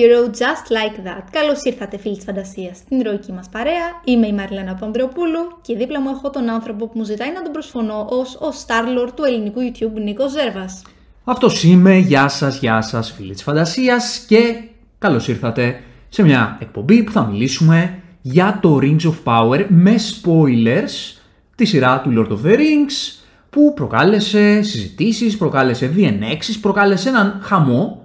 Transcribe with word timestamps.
hero 0.00 0.30
just 0.30 0.66
like 0.76 0.98
that. 1.08 1.22
Καλώς 1.30 1.62
ήρθατε, 1.62 1.98
φίλοι 1.98 2.16
της 2.16 2.24
φαντασίας, 2.24 2.76
στην 2.76 3.00
ηρωική 3.00 3.32
μας 3.32 3.48
παρέα. 3.48 3.86
Είμαι 4.04 4.26
η 4.26 4.32
Μαριλένα 4.32 4.74
Πανδρεοπούλου 4.74 5.58
και 5.62 5.76
δίπλα 5.76 6.00
μου 6.00 6.08
έχω 6.08 6.30
τον 6.30 6.48
άνθρωπο 6.48 6.86
που 6.86 6.98
μου 6.98 7.04
ζητάει 7.04 7.32
να 7.32 7.42
τον 7.42 7.52
προσφωνώ 7.52 8.06
ως 8.10 8.34
ο 8.34 8.48
Starlord 8.48 9.10
του 9.14 9.24
ελληνικού 9.24 9.60
YouTube, 9.60 10.00
Νίκος 10.02 10.30
Ζέρβας. 10.30 10.82
Αυτός 11.24 11.62
είμαι. 11.62 11.96
Γεια 11.96 12.28
σας, 12.28 12.58
γεια 12.58 12.80
σας, 12.80 13.12
φίλοι 13.12 13.32
της 13.32 13.42
φαντασίας 13.42 14.24
και 14.28 14.62
καλώς 14.98 15.28
ήρθατε 15.28 15.80
σε 16.08 16.22
μια 16.22 16.58
εκπομπή 16.60 17.02
που 17.02 17.12
θα 17.12 17.24
μιλήσουμε 17.24 17.98
για 18.20 18.58
το 18.62 18.78
Rings 18.82 19.02
of 19.02 19.14
Power 19.24 19.66
με 19.68 19.94
spoilers 19.94 21.20
τη 21.54 21.64
σειρά 21.64 22.00
του 22.00 22.12
Lord 22.16 22.32
of 22.32 22.50
the 22.50 22.56
Rings 22.56 23.20
που 23.50 23.74
προκάλεσε 23.74 24.62
συζητήσεις, 24.62 25.36
προκάλεσε 25.36 25.86
διενέξεις, 25.86 26.60
προκάλεσε 26.60 27.08
έναν 27.08 27.40
χαμό. 27.42 28.04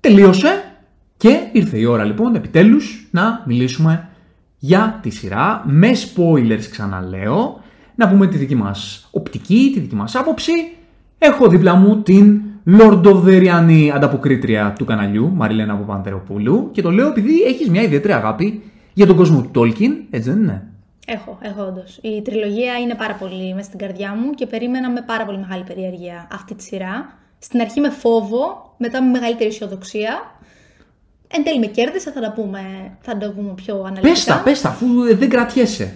Τελείωσε 0.00 0.67
και 1.18 1.48
ήρθε 1.52 1.78
η 1.78 1.84
ώρα 1.84 2.04
λοιπόν 2.04 2.34
επιτέλους 2.34 3.08
να 3.10 3.42
μιλήσουμε 3.46 4.08
για 4.58 4.98
τη 5.02 5.10
σειρά 5.10 5.62
με 5.66 5.90
spoilers 5.90 6.64
ξαναλέω, 6.70 7.60
να 7.94 8.08
πούμε 8.08 8.26
τη 8.26 8.36
δική 8.36 8.54
μας 8.54 9.08
οπτική, 9.10 9.70
τη 9.74 9.80
δική 9.80 9.94
μας 9.94 10.14
άποψη. 10.14 10.52
Έχω 11.18 11.48
δίπλα 11.48 11.74
μου 11.74 12.02
την 12.02 12.40
λορντοβεριανή 12.64 13.90
ανταποκρίτρια 13.90 14.74
του 14.78 14.84
καναλιού, 14.84 15.32
Μαριλένα 15.34 15.76
Παπανδρεοπούλου 15.76 16.70
και 16.72 16.82
το 16.82 16.90
λέω 16.90 17.08
επειδή 17.08 17.40
έχεις 17.40 17.70
μια 17.70 17.82
ιδιαίτερη 17.82 18.12
αγάπη 18.12 18.62
για 18.94 19.06
τον 19.06 19.16
κόσμο 19.16 19.42
του 19.42 19.60
Tolkien, 19.60 19.92
έτσι 20.10 20.30
δεν 20.30 20.42
είναι; 20.42 20.66
Έχω, 21.06 21.38
έχω 21.40 21.62
όντως. 21.62 21.98
Η 22.02 22.22
τριλογία 22.22 22.78
είναι 22.78 22.94
πάρα 22.94 23.14
πολύ 23.14 23.54
μέσα 23.54 23.66
στην 23.66 23.78
καρδιά 23.78 24.14
μου 24.14 24.30
και 24.30 24.46
περίμενα 24.46 24.90
με 24.90 25.02
πάρα 25.06 25.24
πολύ 25.24 25.38
μεγάλη 25.38 25.64
περιέργεια 25.64 26.28
αυτή 26.32 26.54
τη 26.54 26.62
σειρά. 26.62 27.18
Στην 27.38 27.60
αρχή 27.60 27.80
με 27.80 27.90
φόβο, 27.90 28.74
μετά 28.78 29.02
με 29.02 29.10
μεγαλύτερη 29.10 29.50
αισιοδοξία. 29.50 30.37
Εν 31.28 31.44
τέλει 31.44 31.58
με 31.58 31.66
κέρδισε, 31.66 32.10
θα 32.10 32.20
τα 32.20 32.32
πούμε, 32.32 32.60
θα 33.00 33.18
τα 33.18 33.32
πούμε 33.32 33.52
πιο 33.54 33.74
αναλυτικά. 33.74 34.08
Πες 34.08 34.24
τα, 34.24 34.40
πες 34.44 34.60
τα, 34.60 34.68
αφού 34.68 34.86
δεν 35.16 35.28
κρατιέσαι. 35.28 35.92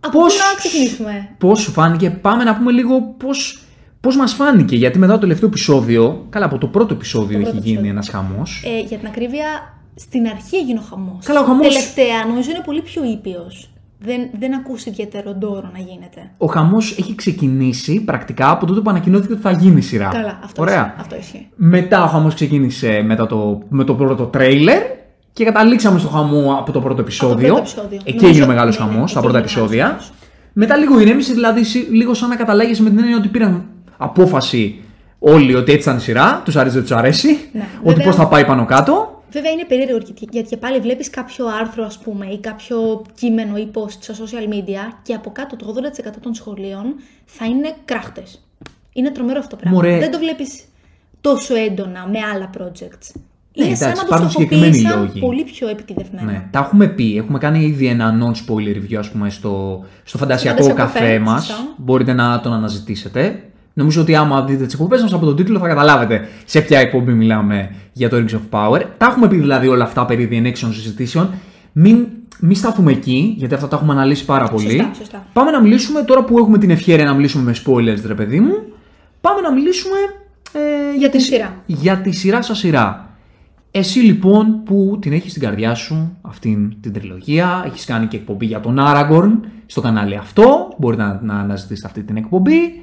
Από 0.00 0.20
πώς, 0.20 0.34
πού 0.34 0.40
να 0.52 0.58
ξεκινήσουμε; 0.58 1.28
Πώς 1.38 1.60
σου 1.60 1.70
φάνηκε, 1.70 2.10
πάμε 2.10 2.44
να 2.44 2.56
πούμε 2.56 2.72
λίγο 2.72 3.00
πώς, 3.02 3.62
πώς 4.00 4.16
μας 4.16 4.32
φάνηκε, 4.32 4.76
γιατί 4.76 4.98
μετά 4.98 5.12
το 5.12 5.18
τελευταίο 5.18 5.48
επεισόδιο, 5.48 6.26
καλά 6.30 6.44
από 6.44 6.58
το 6.58 6.66
πρώτο 6.66 6.94
επεισόδιο 6.94 7.42
το 7.42 7.48
έχει 7.48 7.58
γίνει 7.62 7.88
ένας 7.88 8.08
χαμός. 8.08 8.62
Ε, 8.66 8.80
για 8.80 8.98
την 8.98 9.06
ακρίβεια, 9.06 9.78
στην 9.94 10.26
αρχή 10.26 10.56
έγινε 10.56 10.78
ο 10.78 10.82
χαμός. 10.82 11.24
Καλά, 11.24 11.40
ο 11.40 11.44
χαμός. 11.44 11.66
Τελευταία, 11.66 12.24
νομίζω 12.26 12.50
είναι 12.50 12.62
πολύ 12.64 12.82
πιο 12.82 13.04
ήπιος. 13.04 13.70
Δεν, 14.00 14.28
δεν 14.38 14.54
ακούσει 14.54 14.88
ιδιαίτερο 14.88 15.34
ντόρο 15.34 15.70
να 15.72 15.78
γίνεται. 15.78 16.30
Ο 16.38 16.46
χαμός 16.46 16.98
έχει 16.98 17.14
ξεκινήσει 17.14 18.00
πρακτικά 18.00 18.50
από 18.50 18.66
τότε 18.66 18.80
που 18.80 18.90
ανακοινώθηκε 18.90 19.32
ότι 19.32 19.42
θα 19.42 19.50
γίνει 19.50 19.80
σειρά. 19.80 20.08
Καλά, 20.08 20.38
αυτό, 20.44 20.62
Ωραία. 20.62 20.84
Ισχύει, 20.86 21.00
αυτό 21.00 21.16
ισχύει. 21.16 21.48
Μετά 21.56 22.04
ο 22.04 22.06
χαμός 22.06 22.34
ξεκίνησε 22.34 23.02
μετά 23.06 23.26
το, 23.26 23.62
με 23.68 23.84
το 23.84 23.94
πρώτο 23.94 24.24
τρέιλερ 24.24 24.82
και 25.32 25.44
καταλήξαμε 25.44 25.98
στο 25.98 26.08
χαμό 26.08 26.56
από 26.58 26.72
το 26.72 26.80
πρώτο 26.80 27.00
επεισόδιο. 27.00 27.54
Από 27.56 27.64
το 27.64 27.70
πρώτο 27.72 27.86
επεισόδιο. 27.86 28.00
Εκεί 28.04 28.24
έγινε 28.24 28.44
ο 28.44 28.46
μεγάλος 28.46 28.78
ναι, 28.78 28.84
χαμός, 28.84 29.10
ναι, 29.10 29.14
τα 29.14 29.20
πρώτα 29.20 29.38
επεισόδια. 29.38 30.00
Μετά 30.52 30.76
λίγο 30.76 31.00
ηρέμησε, 31.00 31.32
δηλαδή 31.32 31.62
λίγο 31.90 32.14
σαν 32.14 32.28
να 32.28 32.36
καταλάγει 32.36 32.82
με 32.82 32.90
την 32.90 32.98
έννοια 32.98 33.16
ότι 33.16 33.28
πήραν 33.28 33.64
απόφαση 33.96 34.80
όλοι 35.18 35.54
ότι 35.54 35.72
έτσι 35.72 35.88
ήταν 35.88 35.96
η 35.96 36.00
σειρά, 36.00 36.42
τους 36.44 36.56
αρέσει 36.56 36.74
δεν 36.74 36.82
τους 36.82 36.92
αρέσει, 36.92 37.38
ναι, 37.52 37.66
ότι 37.82 38.02
πώς 38.02 38.14
θα 38.14 38.28
πάει 38.28 38.44
πάνω 38.44 38.64
κάτω. 38.64 39.17
Βέβαια 39.30 39.50
είναι 39.50 39.64
περίεργο 39.64 39.98
γιατί 40.28 40.48
και 40.48 40.56
πάλι 40.56 40.80
βλέπεις 40.80 41.10
κάποιο 41.10 41.46
άρθρο, 41.46 41.84
ας 41.84 41.98
πούμε, 41.98 42.26
ή 42.26 42.38
κάποιο 42.38 43.02
κείμενο 43.14 43.56
ή 43.56 43.70
post 43.74 43.90
στα 44.00 44.14
social 44.14 44.52
media 44.54 44.94
και 45.02 45.14
από 45.14 45.30
κάτω 45.30 45.56
το 45.56 45.74
80% 46.06 46.10
των 46.20 46.34
σχολείων 46.34 46.94
θα 47.24 47.44
είναι 47.44 47.74
κράχτες. 47.84 48.42
Είναι 48.92 49.10
τρομερό 49.10 49.38
αυτό 49.38 49.50
το 49.50 49.56
πράγμα. 49.56 49.78
Μωρέ. 49.78 49.98
Δεν 49.98 50.10
το 50.10 50.18
βλέπεις 50.18 50.64
τόσο 51.20 51.54
έντονα 51.54 52.08
με 52.08 52.18
άλλα 52.34 52.50
projects. 52.58 53.20
Ναι, 53.58 53.64
είναι 53.64 53.74
εντάξει, 53.74 53.96
σαν 53.96 54.08
να 54.10 54.20
το 54.20 54.28
στοχοποίησαν 54.28 55.12
πολύ 55.20 55.44
πιο 55.44 55.68
επιτιδευμένα. 55.68 56.32
Ναι, 56.32 56.48
τα 56.50 56.58
έχουμε 56.58 56.88
πει. 56.88 57.16
Έχουμε 57.16 57.38
κάνει 57.38 57.64
ήδη 57.64 57.86
ένα 57.86 58.14
non-spoiler 58.20 58.76
review, 58.76 58.94
ας 58.94 59.10
πούμε, 59.10 59.30
στο, 59.30 59.84
στο 60.04 60.18
φαντασιακό 60.18 60.74
καφέ 60.74 61.18
μας. 61.18 61.72
Μπορείτε 61.76 62.12
να 62.12 62.40
τον 62.40 62.52
αναζητήσετε. 62.52 63.42
Νομίζω 63.78 64.00
ότι 64.00 64.14
άμα 64.14 64.44
δείτε 64.44 64.64
τις 64.64 64.74
εκπομπές 64.74 65.02
μα 65.02 65.16
από 65.16 65.26
τον 65.26 65.36
τίτλο 65.36 65.58
θα 65.58 65.68
καταλάβετε 65.68 66.28
σε 66.44 66.60
ποια 66.60 66.78
εκπομπή 66.78 67.12
μιλάμε 67.12 67.70
για 67.92 68.08
το 68.08 68.16
Rings 68.16 68.34
of 68.34 68.40
Power. 68.50 68.82
Τα 68.98 69.06
έχουμε 69.06 69.28
πει 69.28 69.36
δηλαδή 69.36 69.68
όλα 69.68 69.84
αυτά 69.84 70.04
περί 70.04 70.24
διενέξεων 70.24 70.72
συζητήσεων. 70.72 71.30
Μην, 71.72 72.06
μην 72.40 72.56
σταθούμε 72.56 72.92
εκεί, 72.92 73.34
γιατί 73.36 73.54
αυτά 73.54 73.68
τα 73.68 73.76
έχουμε 73.76 73.92
αναλύσει 73.92 74.24
πάρα 74.24 74.48
πολύ. 74.48 74.70
Σωστά, 74.70 74.94
σωστά. 74.94 75.26
Πάμε 75.32 75.50
να 75.50 75.60
μιλήσουμε 75.60 76.02
τώρα 76.02 76.24
που 76.24 76.38
έχουμε 76.38 76.58
την 76.58 76.70
ευχαίρεια 76.70 77.04
να 77.04 77.14
μιλήσουμε 77.14 77.44
με 77.44 77.54
spoilers, 77.64 78.06
ρε 78.06 78.14
παιδί 78.14 78.40
μου. 78.40 78.54
Πάμε 79.20 79.40
να 79.40 79.52
μιλήσουμε 79.52 79.96
ε, 80.52 80.96
για, 80.98 81.10
τη 81.10 81.20
σειρά. 81.20 81.62
Για 81.66 81.96
τη 81.96 82.12
σειρά 82.12 82.42
σα 82.42 82.54
σειρά. 82.54 83.08
Εσύ 83.70 83.98
λοιπόν 83.98 84.62
που 84.64 84.98
την 85.00 85.12
έχεις 85.12 85.30
στην 85.30 85.42
καρδιά 85.42 85.74
σου 85.74 86.16
αυτήν 86.22 86.80
την 86.80 86.92
τριλογία, 86.92 87.62
έχεις 87.66 87.84
κάνει 87.84 88.06
και 88.06 88.16
εκπομπή 88.16 88.46
για 88.46 88.60
τον 88.60 88.76
Aragorn 88.80 89.32
στο 89.66 89.80
κανάλι 89.80 90.16
αυτό, 90.16 90.74
μπορείτε 90.78 91.02
να, 91.02 91.20
να 91.22 91.34
αναζητήσετε 91.34 91.86
αυτή 91.86 92.02
την 92.02 92.16
εκπομπή. 92.16 92.82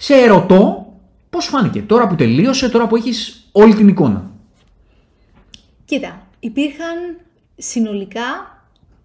Σε 0.00 0.14
ερωτώ 0.14 0.92
πώς 1.30 1.46
φάνηκε 1.46 1.82
τώρα 1.82 2.06
που 2.06 2.14
τελείωσε, 2.14 2.68
τώρα 2.68 2.86
που 2.86 2.96
έχεις 2.96 3.48
όλη 3.52 3.74
την 3.74 3.88
εικόνα. 3.88 4.30
Κοίτα, 5.84 6.26
υπήρχαν 6.40 7.20
συνολικά 7.56 8.22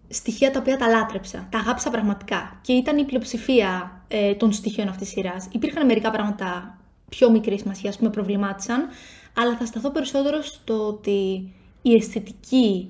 στοιχεία 0.07 0.51
τα 0.51 0.59
οποία 0.59 0.77
τα 0.77 0.87
λάτρεψα, 0.87 1.47
τα 1.51 1.57
αγάπησα 1.57 1.89
πραγματικά 1.89 2.59
και 2.61 2.73
ήταν 2.73 2.97
η 2.97 3.05
πλειοψηφία 3.05 4.01
ε, 4.07 4.33
των 4.33 4.51
στοιχείων 4.51 4.87
αυτής 4.87 5.13
της 5.13 5.15
σειράς. 5.15 5.47
Υπήρχαν 5.51 5.85
μερικά 5.85 6.11
πράγματα 6.11 6.77
πιο 7.09 7.31
μικρή 7.31 7.59
σημασία 7.59 7.91
που 7.91 8.03
με 8.03 8.09
προβλημάτισαν, 8.09 8.87
αλλά 9.37 9.57
θα 9.57 9.65
σταθώ 9.65 9.89
περισσότερο 9.89 10.41
στο 10.41 10.87
ότι 10.87 11.51
η 11.81 11.93
αισθητική 11.93 12.89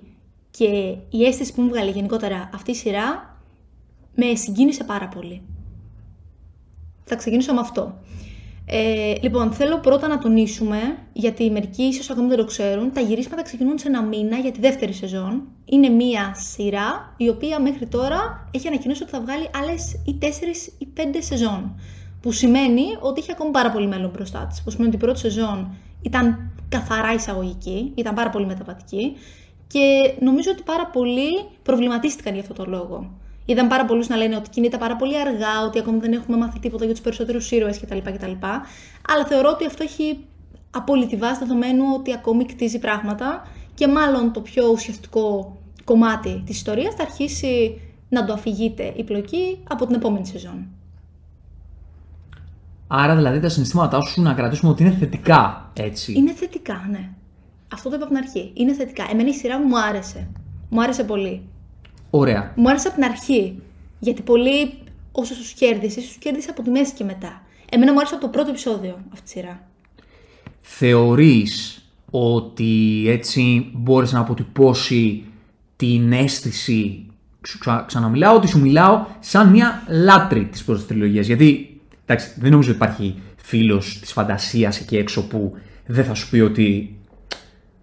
και 0.51 0.95
η 1.09 1.25
αίσθηση 1.25 1.53
που 1.53 1.61
μου 1.61 1.69
βγάλε 1.69 1.91
γενικότερα 1.91 2.49
αυτή 2.53 2.71
η 2.71 2.75
σειρά 2.75 3.37
με 4.15 4.35
συγκίνησε 4.35 4.83
πάρα 4.83 5.07
πολύ. 5.07 5.41
Θα 7.03 7.15
ξεκινήσω 7.15 7.53
με 7.53 7.59
αυτό. 7.59 7.97
Ε, 8.65 9.13
λοιπόν, 9.21 9.51
θέλω 9.51 9.79
πρώτα 9.79 10.07
να 10.07 10.17
τονίσουμε, 10.17 10.77
γιατί 11.13 11.51
μερικοί 11.51 11.83
ίσως 11.83 12.09
ακόμη 12.09 12.27
δεν 12.27 12.37
το 12.37 12.45
ξέρουν, 12.45 12.91
τα 12.93 13.01
γυρίσματα 13.01 13.41
ξεκινούν 13.41 13.77
σε 13.77 13.87
ένα 13.87 14.03
μήνα 14.03 14.37
για 14.37 14.51
τη 14.51 14.59
δεύτερη 14.59 14.93
σεζόν. 14.93 15.41
Είναι 15.65 15.89
μία 15.89 16.35
σειρά 16.35 17.13
η 17.17 17.29
οποία 17.29 17.59
μέχρι 17.59 17.85
τώρα 17.85 18.49
έχει 18.51 18.67
ανακοινώσει 18.67 19.03
ότι 19.03 19.11
θα 19.11 19.21
βγάλει 19.21 19.49
άλλες 19.61 19.93
ή 20.05 20.17
4 20.21 20.25
ή 20.77 20.87
5 20.97 21.01
σεζόν. 21.19 21.79
Που 22.21 22.31
σημαίνει 22.31 22.83
ότι 22.99 23.19
έχει 23.19 23.31
ακόμη 23.31 23.51
πάρα 23.51 23.71
πολύ 23.71 23.87
μέλλον 23.87 24.09
μπροστά 24.09 24.45
της. 24.49 24.61
Που 24.61 24.69
σημαίνει 24.69 24.87
ότι 24.87 24.97
η 24.97 24.99
πρώτη 24.99 25.19
σεζόν 25.19 25.75
ήταν 26.01 26.51
καθαρά 26.69 27.13
εισαγωγική, 27.13 27.91
ήταν 27.95 28.13
πάρα 28.13 28.29
πολύ 28.29 28.45
μεταβατική 28.45 29.15
και 29.67 30.13
νομίζω 30.19 30.51
ότι 30.51 30.63
πάρα 30.63 30.87
πολλοί 30.87 31.45
προβληματίστηκαν 31.63 32.33
για 32.33 32.41
αυτό 32.41 32.53
το 32.53 32.65
λόγο. 32.67 33.11
Είδαν 33.45 33.67
πάρα 33.67 33.85
πολλούς 33.85 34.07
να 34.07 34.15
λένε 34.15 34.35
ότι 34.35 34.49
κινείται 34.49 34.77
πάρα 34.77 34.95
πολύ 34.95 35.19
αργά, 35.19 35.63
ότι 35.65 35.79
ακόμη 35.79 35.99
δεν 35.99 36.13
έχουμε 36.13 36.37
μάθει 36.37 36.59
τίποτα 36.59 36.83
για 36.85 36.93
τους 36.93 37.03
περισσότερους 37.03 37.51
ήρωες 37.51 37.79
κτλ, 37.79 37.97
κτλ. 37.97 38.31
Αλλά 39.07 39.25
θεωρώ 39.27 39.49
ότι 39.49 39.65
αυτό 39.65 39.83
έχει 39.83 40.25
απόλυτη 40.71 41.15
βάση 41.15 41.39
δεδομένου 41.39 41.83
ότι 41.97 42.13
ακόμη 42.13 42.45
κτίζει 42.45 42.79
πράγματα 42.79 43.47
και 43.73 43.87
μάλλον 43.87 44.33
το 44.33 44.41
πιο 44.41 44.69
ουσιαστικό 44.71 45.57
κομμάτι 45.83 46.43
της 46.45 46.55
ιστορίας 46.55 46.93
θα 46.95 47.03
αρχίσει 47.03 47.81
να 48.09 48.25
το 48.25 48.33
αφηγείται 48.33 48.93
η 48.95 49.03
πλοκή 49.03 49.59
από 49.69 49.85
την 49.85 49.95
επόμενη 49.95 50.25
σεζόν. 50.25 50.67
Άρα 52.87 53.15
δηλαδή 53.15 53.39
τα 53.39 53.49
συναισθήματά 53.49 54.01
σου 54.01 54.21
να 54.21 54.33
κρατήσουμε 54.33 54.71
ότι 54.71 54.83
είναι 54.83 54.95
θετικά, 54.99 55.71
έτσι. 55.73 56.13
Είναι 56.13 56.31
θετικά, 56.31 56.87
ναι. 56.91 57.09
Αυτό 57.73 57.89
το 57.89 57.95
είπα 57.95 58.05
από 58.05 58.13
την 58.13 58.23
αρχή. 58.23 58.51
Είναι 58.53 58.73
θετικά. 58.73 59.07
Εμένα 59.11 59.29
η 59.29 59.33
σειρά 59.33 59.59
μου 59.59 59.79
άρεσε. 59.79 60.27
Μου 60.69 60.81
άρεσε 60.81 61.03
πολύ. 61.03 61.41
Ωραία. 62.15 62.53
Μου 62.55 62.69
άρεσε 62.69 62.87
από 62.87 62.95
την 62.95 63.05
αρχή. 63.05 63.55
Γιατί 63.99 64.21
πολύ 64.21 64.73
όσο 65.11 65.33
σου 65.33 65.55
κέρδισες, 65.55 66.03
σου 66.03 66.19
κέρδισε 66.19 66.49
από 66.49 66.61
τη 66.61 66.69
μέση 66.69 66.93
και 66.93 67.03
μετά. 67.03 67.41
Εμένα 67.69 67.91
μου 67.91 67.99
άρεσε 67.99 68.15
από 68.15 68.23
το 68.23 68.29
πρώτο 68.29 68.49
επεισόδιο 68.49 68.97
αυτή 69.13 69.23
τη 69.23 69.29
σειρά. 69.29 69.67
Θεωρείς 70.61 71.83
ότι 72.09 73.03
έτσι 73.07 73.71
μπόρεσε 73.73 74.15
να 74.15 74.21
αποτυπώσει 74.21 75.23
την 75.75 76.11
αίσθηση 76.11 77.05
σου 77.47 77.59
ξαναμιλάω 77.85 78.35
ότι 78.35 78.47
σου 78.47 78.59
μιλάω 78.59 79.05
σαν 79.19 79.49
μια 79.49 79.83
λάτρη 79.87 80.45
της 80.45 80.63
πρώτης 80.63 80.87
τριλογίας 80.87 81.27
γιατί 81.27 81.79
εντάξει, 82.05 82.33
δεν 82.39 82.51
νομίζω 82.51 82.69
ότι 82.69 82.77
υπάρχει 82.77 83.15
φίλος 83.35 83.99
της 83.99 84.11
φαντασίας 84.11 84.79
εκεί 84.79 84.97
έξω 84.97 85.27
που 85.27 85.53
δεν 85.85 86.05
θα 86.05 86.13
σου 86.13 86.29
πει 86.29 86.39
ότι 86.39 86.97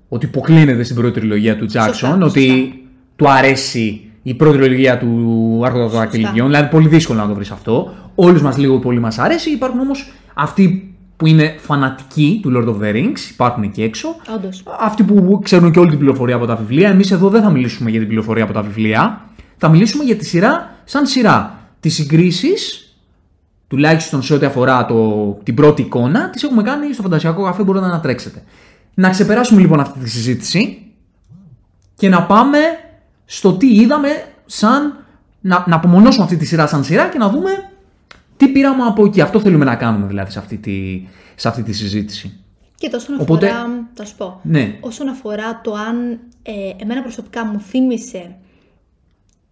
ότι 0.08 0.26
υποκλίνεται 0.26 0.82
στην 0.82 0.96
πρώτη 0.96 1.20
τριλογία 1.20 1.56
του 1.56 1.66
Τζάξον, 1.66 2.22
ότι 2.22 2.72
του 3.16 3.30
αρέσει 3.30 4.09
η 4.22 4.34
πρώτη 4.34 4.58
τριλογία 4.58 4.98
του 4.98 5.62
Άρχοντα 5.64 5.84
των 5.84 5.92
Δακτυλιδιών. 5.92 6.46
Δηλαδή, 6.46 6.68
πολύ 6.68 6.88
δύσκολο 6.88 7.20
να 7.20 7.26
το 7.26 7.34
βρεις 7.34 7.50
αυτό. 7.50 7.94
Όλους 8.14 8.42
μας 8.42 8.56
λίγο 8.56 8.78
πολύ 8.78 8.98
μας 9.00 9.18
αρέσει. 9.18 9.50
Υπάρχουν 9.50 9.80
όμως 9.80 10.12
αυτοί 10.34 10.94
που 11.16 11.26
είναι 11.26 11.54
φανατικοί 11.58 12.40
του 12.42 12.52
Lord 12.54 12.68
of 12.68 12.84
the 12.84 12.94
Rings, 12.94 13.30
υπάρχουν 13.30 13.62
εκεί 13.62 13.82
έξω. 13.82 14.16
Όντως. 14.34 14.62
Αυτοί 14.80 15.02
που 15.02 15.40
ξέρουν 15.42 15.70
και 15.70 15.78
όλη 15.78 15.90
την 15.90 15.98
πληροφορία 15.98 16.34
από 16.34 16.46
τα 16.46 16.56
βιβλία. 16.56 16.88
Εμείς 16.88 17.10
εδώ 17.10 17.28
δεν 17.28 17.42
θα 17.42 17.50
μιλήσουμε 17.50 17.90
για 17.90 17.98
την 17.98 18.08
πληροφορία 18.08 18.44
από 18.44 18.52
τα 18.52 18.62
βιβλία. 18.62 19.20
Θα 19.56 19.68
μιλήσουμε 19.68 20.04
για 20.04 20.16
τη 20.16 20.24
σειρά 20.24 20.74
σαν 20.84 21.06
σειρά. 21.06 21.58
Τις 21.80 21.94
συγκρίσεις, 21.94 22.94
τουλάχιστον 23.68 24.22
σε 24.22 24.34
ό,τι 24.34 24.46
αφορά 24.46 24.86
το, 24.86 25.32
την 25.42 25.54
πρώτη 25.54 25.82
εικόνα, 25.82 26.30
τις 26.30 26.42
έχουμε 26.42 26.62
κάνει 26.62 26.92
στο 26.92 27.02
φαντασιακό 27.02 27.44
καφέ. 27.44 27.62
Μπορείτε 27.62 27.84
να 27.84 27.90
ανατρέξετε. 27.90 28.42
να 28.94 29.10
ξεπεράσουμε 29.10 29.60
λοιπόν 29.60 29.80
αυτή 29.80 29.98
τη 29.98 30.10
συζήτηση 30.10 30.78
και 31.94 32.08
να 32.08 32.22
πάμε 32.22 32.58
στο 33.32 33.52
τι 33.56 33.74
είδαμε 33.74 34.08
σαν 34.46 35.04
να, 35.40 35.64
να 35.68 35.76
απομονώσουμε 35.76 36.24
αυτή 36.24 36.36
τη 36.36 36.44
σειρά 36.44 36.66
σαν 36.66 36.84
σειρά 36.84 37.08
και 37.08 37.18
να 37.18 37.28
δούμε 37.28 37.50
τι 38.36 38.48
πήραμε 38.48 38.82
από 38.82 39.04
εκεί. 39.04 39.20
Αυτό 39.20 39.40
θέλουμε 39.40 39.64
να 39.64 39.76
κάνουμε 39.76 40.06
δηλαδή 40.06 40.30
σε 40.30 40.38
αυτή 40.38 40.56
τη, 40.56 41.06
σε 41.34 41.48
αυτή 41.48 41.62
τη 41.62 41.72
συζήτηση. 41.72 42.40
Και 42.74 42.88
τόσο 42.88 43.12
Οπότε- 43.20 43.50
αφορά, 43.50 43.88
θα 43.94 44.04
σου 44.04 44.16
πω, 44.16 44.40
Ναι. 44.42 44.76
όσον 44.80 45.08
αφορά 45.08 45.60
το 45.60 45.74
αν 45.74 46.18
ε, 46.42 46.52
εμένα 46.82 47.02
προσωπικά 47.02 47.44
μου 47.44 47.60
θύμισε 47.60 48.36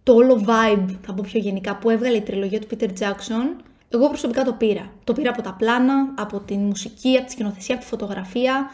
το 0.03 0.13
όλο 0.13 0.43
vibe, 0.45 0.95
θα 1.01 1.13
πω 1.13 1.23
πιο 1.27 1.39
γενικά, 1.39 1.75
που 1.75 1.89
έβγαλε 1.89 2.17
η 2.17 2.21
τριλογία 2.21 2.59
του 2.59 2.67
Peter 2.71 2.87
Jackson, 2.99 3.63
εγώ 3.89 4.07
προσωπικά 4.07 4.43
το 4.43 4.53
πήρα. 4.53 4.89
Το 5.03 5.13
πήρα 5.13 5.29
από 5.29 5.41
τα 5.41 5.53
πλάνα, 5.53 5.93
από 6.17 6.39
τη 6.39 6.57
μουσική, 6.57 7.15
από 7.17 7.25
τη 7.25 7.31
σκηνοθεσία, 7.31 7.75
από 7.75 7.83
τη 7.83 7.89
φωτογραφία. 7.89 8.69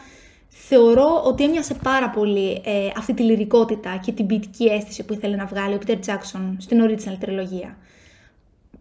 Θεωρώ 0.58 1.22
ότι 1.24 1.44
έμοιασε 1.44 1.74
πάρα 1.82 2.10
πολύ 2.10 2.62
ε, 2.64 2.88
αυτή 2.96 3.14
τη 3.14 3.22
λυρικότητα 3.22 4.00
και 4.04 4.12
την 4.12 4.26
ποιητική 4.26 4.64
αίσθηση 4.64 5.04
που 5.04 5.12
ήθελε 5.12 5.36
να 5.36 5.46
βγάλει 5.46 5.74
ο 5.74 5.78
Peter 5.86 5.98
Jackson 6.06 6.54
στην 6.58 6.82
original 6.82 7.16
τριλογία. 7.20 7.76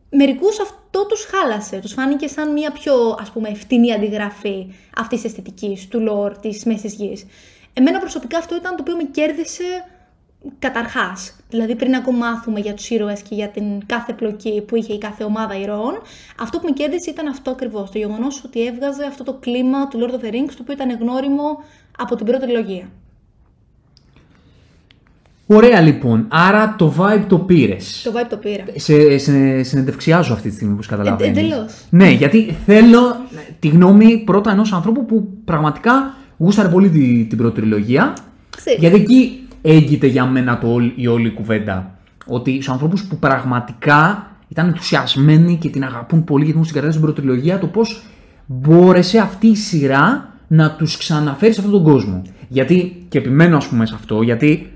Μερικούς 0.10 0.60
αυτό 0.60 1.06
τους 1.06 1.26
χάλασε. 1.26 1.80
Τους 1.80 1.94
φάνηκε 1.94 2.28
σαν 2.28 2.52
μια 2.52 2.72
πιο 2.72 3.18
ας 3.20 3.32
πούμε 3.32 3.54
φτηνή 3.54 3.94
αντιγραφή 3.94 4.74
αυτής 4.98 5.22
της 5.22 5.30
αισθητικής, 5.30 5.88
του 5.88 6.06
lore 6.10 6.38
της 6.42 6.64
μέσης 6.64 6.94
γης. 6.94 7.26
Εμένα 7.74 8.00
προσωπικά 8.00 8.38
αυτό 8.38 8.56
ήταν 8.56 8.76
το 8.76 8.82
οποίο 8.82 8.96
με 8.96 9.04
κέρδισε 9.04 9.86
καταρχάς. 10.60 11.36
Δηλαδή, 11.50 11.76
πριν 11.76 11.96
ακόμα 11.96 12.18
μάθουμε 12.18 12.60
για 12.60 12.74
τους 12.74 12.90
ήρωες 12.90 13.22
και 13.22 13.36
για 13.36 13.48
την 13.48 13.64
κάθε 13.86 14.14
πλοκή 14.14 14.62
που 14.68 14.76
είχε 14.76 14.94
η 14.94 14.98
κάθε 14.98 15.24
ομάδα 15.24 15.60
ηρώων, 15.60 15.94
αυτό 16.40 16.58
που 16.60 16.66
με 16.68 16.72
κέρδισε 16.72 17.10
ήταν 17.10 17.28
αυτό 17.28 17.52
ακριβώς. 17.52 17.92
Το 17.92 17.98
γεγονός 17.98 18.44
ότι 18.46 18.66
έβγαζε 18.66 19.06
αυτό 19.06 19.24
το 19.24 19.34
κλίμα 19.34 19.88
του 19.88 20.00
Lord 20.00 20.12
of 20.14 20.26
the 20.26 20.30
Rings, 20.34 20.50
το 20.50 20.58
οποίο 20.62 20.74
ήταν 20.74 20.98
γνώριμο 21.02 21.44
από 21.98 22.16
την 22.16 22.26
πρώτη 22.26 22.42
τριλογία. 22.42 22.86
Ωραία 25.48 25.82
λοιπόν. 25.82 26.26
Άρα 26.30 26.76
το 26.78 26.94
vibe 27.00 27.26
το 27.28 27.38
πήρες. 27.40 28.02
Το 28.04 28.12
vibe 28.16 28.28
το 28.30 28.38
πήρα. 28.38 28.64
Σε, 28.76 29.18
σε, 29.18 29.64
συνεντευξιάζω 29.64 30.34
αυτή 30.34 30.50
τη 30.50 30.56
στιγμή, 30.56 30.74
όπως 30.74 30.88
καταλαβαίνεις. 30.88 31.38
Ε, 31.38 31.46
εντελώς. 31.46 31.74
Ναι, 31.90 32.10
γιατί 32.10 32.58
θέλω 32.66 33.00
τη 33.60 33.68
γνώμη 33.68 34.18
πρώτα 34.18 34.52
ενός 34.52 34.74
ανθρώπου 34.74 35.06
που 35.06 35.28
πραγματικά 35.46 36.14
γούσταρε 36.38 36.70
πολύ 36.70 36.90
τη- 36.90 37.26
την 37.30 37.38
πρώτη 37.38 37.60
τριλογία. 37.60 38.14
Ξέρεις. 38.58 38.80
Γιατί 38.80 38.96
εκεί 38.96 39.45
έγκυται 39.66 40.08
για 40.08 40.26
μένα 40.26 40.58
το, 40.58 40.68
όλη- 40.68 40.94
η 40.96 41.08
όλη 41.08 41.32
κουβέντα. 41.32 41.98
Ότι 42.26 42.52
στους 42.52 42.70
ανθρώπους 42.70 43.04
που 43.04 43.18
πραγματικά 43.18 44.32
ήταν 44.48 44.68
ενθουσιασμένοι 44.68 45.58
και 45.58 45.70
την 45.70 45.84
αγαπούν 45.84 46.24
πολύ 46.24 46.44
γιατί 46.44 46.58
έχουν 46.58 46.70
στην 46.70 46.82
καρδιά 46.82 46.92
στην 46.92 47.04
πρώτη 47.06 47.22
τριλογία, 47.22 47.60
το 47.60 47.68
πώς 47.68 48.06
μπόρεσε 48.46 49.20
αυτή 49.20 49.48
η 49.48 49.56
σειρά 49.56 50.34
να 50.48 50.72
τους 50.72 50.98
ξαναφέρει 50.98 51.54
σε 51.54 51.62
αυτόν 51.62 51.84
τον 51.84 51.94
κόσμο. 51.94 52.22
Γιατί, 52.48 53.06
και 53.10 53.18
επιμένω 53.18 53.58
ας 53.58 53.68
πούμε 53.68 53.86
σε 53.86 53.94
αυτό, 53.96 54.22
γιατί 54.22 54.70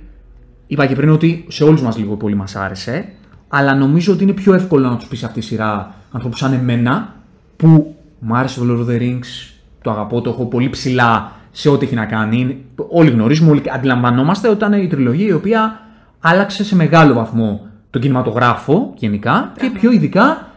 Είπα 0.72 0.86
και 0.86 0.96
πριν 0.96 1.10
ότι 1.10 1.46
σε 1.48 1.64
όλους 1.64 1.82
μας 1.82 1.98
λίγο 1.98 2.16
πολύ 2.16 2.36
μας 2.36 2.56
άρεσε, 2.56 3.10
αλλά 3.48 3.76
νομίζω 3.76 4.14
ότι 4.14 4.24
είναι 4.24 4.32
πιο 4.34 4.54
εύκολο 4.54 4.90
να 4.90 4.98
τους 4.98 5.08
πεις 5.08 5.24
αυτή 5.24 5.40
η 5.40 5.42
σειρά 5.42 5.94
ανθρώπους 6.12 6.40
σαν 6.40 6.54
εμένα, 6.54 7.16
που 7.56 7.96
μου 8.20 8.36
άρεσε 8.36 8.60
το 8.60 8.66
Lord 8.70 8.86
of 8.86 8.92
the 8.92 9.00
Rings, 9.02 9.54
το 9.82 9.92
αγαπώ, 9.92 10.22
το 10.22 10.30
έχω 10.30 10.46
πολύ 10.46 10.70
ψηλά 10.70 11.32
σε 11.52 11.70
ό,τι 11.70 11.86
έχει 11.86 11.96
να 11.96 12.06
κάνει. 12.06 12.40
Είναι- 12.40 12.56
Όλοι 12.90 13.10
γνωρίζουμε, 13.10 13.52
όλοι 13.52 13.62
αντιλαμβανόμαστε 13.74 14.48
ότι 14.48 14.58
ήταν 14.58 14.74
η 14.74 14.88
τριλογία 14.88 15.28
η 15.28 15.32
οποία 15.32 15.80
άλλαξε 16.20 16.64
σε 16.64 16.76
μεγάλο 16.76 17.14
βαθμό 17.14 17.68
τον 17.90 18.02
κινηματογράφο 18.02 18.94
γενικά 18.98 19.52
και 19.60 19.70
πιο 19.80 19.92
ειδικά 19.92 20.48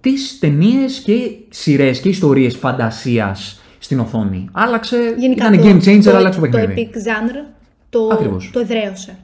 τις 0.00 0.38
ταινίες 0.38 0.98
και 0.98 1.14
σειρές 1.48 2.00
και 2.00 2.08
ιστορίες 2.08 2.56
φαντασίας 2.56 3.60
στην 3.78 4.00
οθόνη. 4.00 4.48
Άλλαξε, 4.52 5.14
Γενικά 5.18 5.52
ήταν 5.52 5.58
το, 5.60 5.68
game 5.86 5.88
changer, 5.88 6.04
το, 6.04 6.16
άλλαξε 6.16 6.40
το 6.40 6.44
το 6.46 6.50
παιχνίδι. 6.56 6.90
epic 6.92 6.96
genre 6.96 7.52
το, 7.90 8.08
Ακριβώς. 8.12 8.50
το 8.52 8.58
εδραίωσε. 8.60 9.16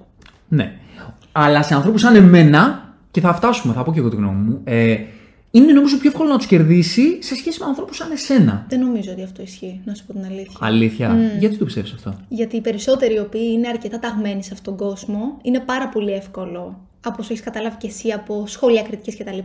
Ναι. 0.48 0.72
Αλλά 1.32 1.62
σε 1.62 1.74
ανθρώπους 1.74 2.00
σαν 2.00 2.14
εμένα, 2.14 2.82
και 3.10 3.20
θα 3.20 3.34
φτάσουμε, 3.34 3.74
θα 3.74 3.82
πω 3.82 3.92
και 3.92 3.98
εγώ 3.98 4.08
τη 4.08 4.16
γνώμη 4.16 4.36
μου, 4.42 4.60
ε, 4.64 4.96
είναι 5.54 5.72
νομίζω 5.72 5.98
πιο 5.98 6.10
εύκολο 6.10 6.28
να 6.28 6.36
τους 6.36 6.46
κερδίσει 6.46 7.22
σε 7.22 7.34
σχέση 7.34 7.58
με 7.60 7.66
ανθρώπους 7.66 7.96
σαν 7.96 8.10
εσένα. 8.10 8.66
Δεν 8.68 8.80
νομίζω 8.80 9.12
ότι 9.12 9.22
αυτό 9.22 9.42
ισχύει, 9.42 9.80
να 9.84 9.94
σου 9.94 10.06
πω 10.06 10.12
την 10.12 10.24
αλήθεια. 10.24 10.56
Αλήθεια. 10.60 11.16
Γιατί 11.38 11.56
το 11.56 11.64
πιστεύεις 11.64 11.92
αυτό; 11.92 12.16
Γιατί 12.28 12.56
οι 12.56 12.60
περισσότεροι 12.60 13.14
οι 13.14 13.18
οποίοι 13.18 13.50
είναι 13.52 13.68
αρκετά 13.68 13.98
ταγμένοι 13.98 14.42
σε 14.44 14.50
αυτόν 14.52 14.76
τον 14.76 14.88
κόσμο, 14.88 15.38
είναι 15.42 15.60
πάρα 15.60 15.88
πολύ 15.88 16.12
εύκολο, 16.12 16.80
όπω 17.06 17.22
έχεις 17.22 17.40
καταλάβει 17.40 17.76
και 17.76 17.86
εσύ 17.86 18.10
από 18.10 18.44
σχόλια 18.46 18.82
κριτική 18.82 19.16
κτλ., 19.16 19.38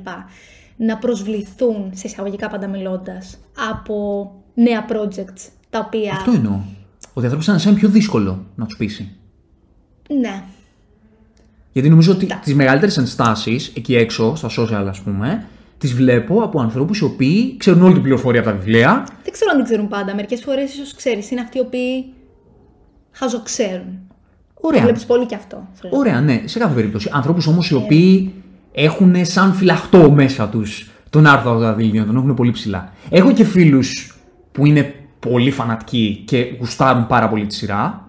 να 0.78 0.98
προσβληθούν, 0.98 1.92
σε 1.94 2.08
εισαγωγικά 2.08 2.50
πάντα 2.50 2.68
μιλώντας, 2.68 3.38
από 3.70 4.32
νέα 4.54 4.86
projects 4.90 5.50
τα 5.70 5.80
οποία. 5.88 6.14
Αυτό 6.14 6.32
εννοώ. 6.32 6.60
Ότι 7.14 7.26
ανθρώπου 7.26 7.44
σαν 7.44 7.56
εσένα 7.56 7.72
είναι 7.72 7.80
πιο 7.80 7.90
δύσκολο 7.90 8.46
να 8.56 8.66
τους 8.66 8.78
πείσει. 8.78 9.12
Ναι. 10.20 10.44
Γιατί 11.74 11.90
νομίζω 11.90 12.12
ότι 12.12 12.28
τις 12.44 12.56
μεγαλύτερες 12.56 12.98
ενστάσεις 12.98 13.72
εκεί 13.76 13.96
έξω, 13.96 14.36
στα 14.36 14.50
social 14.58 14.86
ας 14.88 15.02
πούμε, 15.02 15.46
τις 15.78 15.94
βλέπω 15.94 16.42
από 16.42 16.62
ανθρώπους 16.62 17.00
οι 17.00 17.04
οποίοι 17.04 17.58
ξέρουν 17.58 17.82
όλη 17.84 17.94
την 17.94 18.02
πληροφορία 18.02 18.40
από 18.40 18.50
τα 18.50 18.56
βιβλία. 18.56 19.08
Δεν 19.24 19.32
ξέρω 19.32 19.52
αν 19.52 19.58
την 19.58 19.66
ξέρουν 19.66 19.88
πάντα. 19.88 20.16
Μερικές 20.16 20.42
φορές 20.42 20.74
ίσως 20.74 20.96
ξέρεις, 20.96 21.32
είναι 21.32 21.42
αυτοί 21.42 21.58
οι 21.58 21.62
οποίοι 21.62 22.06
χαζοξέρουν. 23.12 24.00
Ωραία. 24.54 24.82
Βλέπεις 24.82 25.06
πολύ 25.06 25.26
και 25.26 25.36
αυτό. 25.36 25.68
θέλω 25.74 25.94
να 25.94 26.00
Ωραία, 26.00 26.22
ναι, 26.22 26.42
σε 26.46 26.60
κάθε 26.60 26.74
περίπτωση. 26.74 27.10
Ανθρώπους 27.14 27.48
όμως 27.48 27.70
οι 27.70 27.76
οποίοι 27.76 28.34
έχουν 28.72 29.26
σαν 29.26 29.54
φυλαχτό 29.54 30.12
μέσα 30.12 30.48
τους 30.48 30.90
τον 31.10 31.26
Άρθρο 31.26 31.52
Αγαδίλιο, 31.52 32.06
τον 32.06 32.16
έχουν 32.16 32.34
πολύ 32.34 32.52
ψηλά. 32.52 32.94
Έχω 33.10 33.32
και 33.32 33.44
φίλους 33.44 34.18
που 34.52 34.66
είναι 34.66 34.94
πολύ 35.20 35.52
φανατικοί 35.52 36.24
και 36.28 36.56
γουστάρουν 36.60 37.08
πάρα 37.08 37.30
πολύ 37.30 37.46
τη 37.46 37.56
σειρά. 37.56 38.08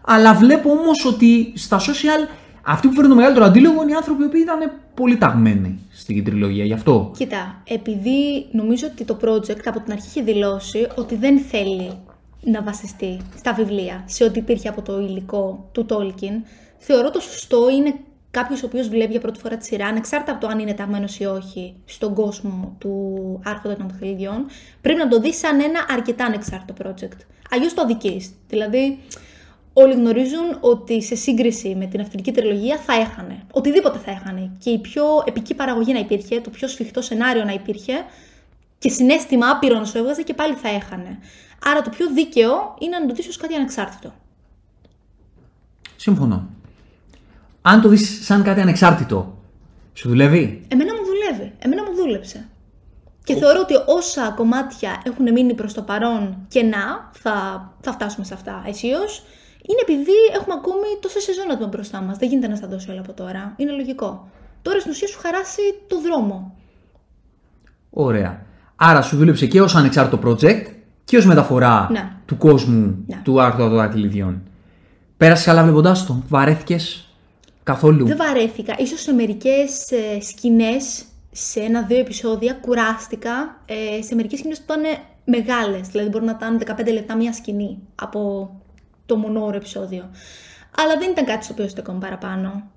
Αλλά 0.00 0.34
βλέπω 0.34 0.70
όμως 0.70 1.04
ότι 1.06 1.52
στα 1.54 1.78
social 1.78 2.28
αυτοί 2.62 2.88
που 2.88 2.92
φέρνουν 2.94 3.10
το 3.10 3.16
μεγαλύτερο 3.16 3.46
αντίλογο 3.46 3.82
είναι 3.82 3.90
οι 3.90 3.94
άνθρωποι 3.94 4.22
οι 4.22 4.26
οποίοι 4.26 4.40
ήταν 4.44 4.72
πολύ 4.94 5.16
ταγμένοι 5.16 5.78
στην 5.90 6.24
τριλογία. 6.24 6.64
Γι' 6.64 6.72
αυτό. 6.72 7.12
Κοίτα, 7.16 7.62
επειδή 7.64 8.46
νομίζω 8.50 8.86
ότι 8.92 9.04
το 9.04 9.18
project 9.24 9.62
από 9.64 9.80
την 9.80 9.92
αρχή 9.92 10.06
είχε 10.06 10.22
δηλώσει 10.22 10.86
ότι 10.94 11.16
δεν 11.16 11.38
θέλει 11.38 11.98
να 12.40 12.62
βασιστεί 12.62 13.20
στα 13.36 13.52
βιβλία, 13.52 14.04
σε 14.06 14.24
ό,τι 14.24 14.38
υπήρχε 14.38 14.68
από 14.68 14.82
το 14.82 15.00
υλικό 15.00 15.68
του 15.72 15.86
Tolkien, 15.88 16.44
θεωρώ 16.78 17.10
το 17.10 17.20
σωστό 17.20 17.70
είναι 17.70 17.94
κάποιος 18.30 18.62
ο 18.62 18.66
οποίος 18.66 18.88
βλέπει 18.88 19.10
για 19.10 19.20
πρώτη 19.20 19.38
φορά 19.38 19.56
τη 19.56 19.64
σειρά, 19.64 19.86
ανεξάρτητα 19.86 20.32
από 20.32 20.40
το 20.40 20.46
αν 20.46 20.58
είναι 20.58 20.74
ταγμένος 20.74 21.18
ή 21.18 21.24
όχι 21.24 21.74
στον 21.84 22.14
κόσμο 22.14 22.76
του 22.78 23.40
Άρχοντα 23.44 23.76
των 23.76 23.88
Δαχτυλιδιών, 23.88 24.46
πρέπει 24.80 24.98
να 24.98 25.08
το 25.08 25.20
δεις 25.20 25.38
σαν 25.38 25.60
ένα 25.60 25.86
αρκετά 25.88 26.24
ανεξάρτητο 26.24 26.74
project. 26.84 27.18
Αλλιώς 27.50 27.74
το 27.74 27.82
αδικείς. 27.82 28.30
Δηλαδή, 28.48 28.98
όλοι 29.72 29.94
γνωρίζουν 29.94 30.56
ότι 30.60 31.02
σε 31.02 31.14
σύγκριση 31.14 31.74
με 31.74 31.86
την 31.86 32.00
αυτοκινητική 32.00 32.40
τριλογία 32.40 32.76
θα 32.76 32.92
έχανε. 32.92 33.42
Οτιδήποτε 33.52 33.98
θα 33.98 34.10
έχανε. 34.10 34.50
Και 34.58 34.70
η 34.70 34.78
πιο 34.78 35.04
επική 35.24 35.54
παραγωγή 35.54 35.92
να 35.92 35.98
υπήρχε, 35.98 36.40
το 36.40 36.50
πιο 36.50 36.68
σφιχτό 36.68 37.02
σενάριο 37.02 37.44
να 37.44 37.52
υπήρχε 37.52 37.92
και 38.78 38.88
συνέστημα 38.88 39.50
άπειρο 39.50 39.78
να 39.78 39.84
σου 39.84 39.98
έβγαζε 39.98 40.22
και 40.22 40.34
πάλι 40.34 40.54
θα 40.54 40.68
έχανε. 40.68 41.18
Άρα 41.64 41.82
το 41.82 41.90
πιο 41.90 42.10
δίκαιο 42.10 42.74
είναι 42.78 42.98
να 42.98 43.06
το 43.06 43.14
δεις 43.14 43.28
ως 43.28 43.36
κάτι 43.36 43.54
ανεξάρτητο. 43.54 44.12
Συμφωνώ. 45.96 46.48
Αν 47.62 47.80
το 47.80 47.88
δεις 47.88 48.24
σαν 48.24 48.42
κάτι 48.42 48.60
ανεξάρτητο, 48.60 49.38
σου 49.92 50.08
δουλεύει; 50.08 50.64
Εμένα 50.68 50.92
μου 50.94 51.00
δουλεύει. 51.04 51.52
Εμένα 51.58 51.82
μου 51.82 51.94
δούλεψε. 51.94 52.48
Και 53.24 53.34
θεωρώ 53.34 53.60
ότι 53.60 53.74
όσα 53.86 54.30
κομμάτια 54.30 55.02
έχουν 55.04 55.32
μείνει 55.32 55.54
προς 55.54 55.74
το 55.74 55.82
παρόν 55.82 56.36
κενά, 56.48 57.10
θα, 57.12 57.68
θα 57.80 57.92
φτάσουμε 57.92 58.24
σε 58.24 58.34
αυτά 58.34 58.62
αισίως, 58.66 59.22
είναι 59.70 59.80
επειδή 59.82 60.16
έχουμε 60.38 60.54
ακόμη 60.58 60.88
τόσα 61.00 61.20
σεζόν 61.20 61.50
άτομα 61.50 61.68
μπροστά 61.68 62.00
μας. 62.00 62.16
Δεν 62.18 62.28
γίνεται 62.28 62.48
να 62.48 62.56
στα 62.56 62.66
δώσει 62.68 62.90
όλα 62.90 63.00
από 63.00 63.12
τώρα. 63.12 63.52
Είναι 63.56 63.70
λογικό. 63.72 64.28
Τώρα 64.62 64.78
στην 64.80 64.90
ουσία 64.92 65.08
σου 65.08 65.18
χαράσει 65.22 65.60
το 65.86 66.00
δρόμο. 66.00 66.54
Ωραία. 67.90 68.46
Άρα 68.76 69.02
σου 69.02 69.16
δούλεψε 69.16 69.46
και 69.46 69.60
ως 69.60 69.74
ανεξάρτητο 69.74 70.28
project 70.28 70.62
και 71.04 71.16
ως 71.16 71.26
μεταφορά 71.26 71.88
Ναι. 71.90 72.12
του 72.26 72.36
κόσμου 72.36 73.04
Ναι. 73.06 73.20
του 73.24 73.40
άρθρου 73.40 73.58
των 73.58 73.74
δακτυλιδιών. 73.76 74.42
Πέρασες 75.16 75.44
καλά 75.44 75.62
βλέποντάς 75.62 76.06
το; 76.06 76.22
Βαρέθηκες 76.28 77.08
καθόλου; 77.62 78.06
Δεν 78.06 78.16
βαρέθηκα. 78.16 78.74
Ίσως 78.78 79.00
σε 79.00 79.12
μερικές 79.12 79.90
ε, 79.90 80.20
σκηνές, 80.20 81.04
σε 81.30 81.60
ένα-δύο 81.60 81.98
επεισόδια, 81.98 82.52
κουράστηκα. 82.54 83.60
Ε, 83.66 84.02
σε 84.02 84.14
μερικές 84.14 84.38
σκηνές 84.38 84.58
που 84.58 84.64
ήταν 84.72 84.82
μεγάλες. 85.24 85.88
Δηλαδή 85.88 86.08
μπορεί 86.10 86.24
να 86.24 86.30
ήταν 86.36 86.58
15 86.58 86.92
λεπτά 86.92 87.16
μία 87.16 87.32
σκηνή 87.32 87.78
από 87.94 88.50
το 89.10 89.16
μονόωρο 89.16 89.56
επεισόδιο. 89.56 90.10
Αλλά 90.76 90.96
δεν 90.98 91.10
ήταν 91.10 91.24
κάτι 91.24 91.44
στο 91.44 91.52
οποίο 91.52 91.68
στεκόμαι 91.68 91.98
παραπάνω. 91.98 92.70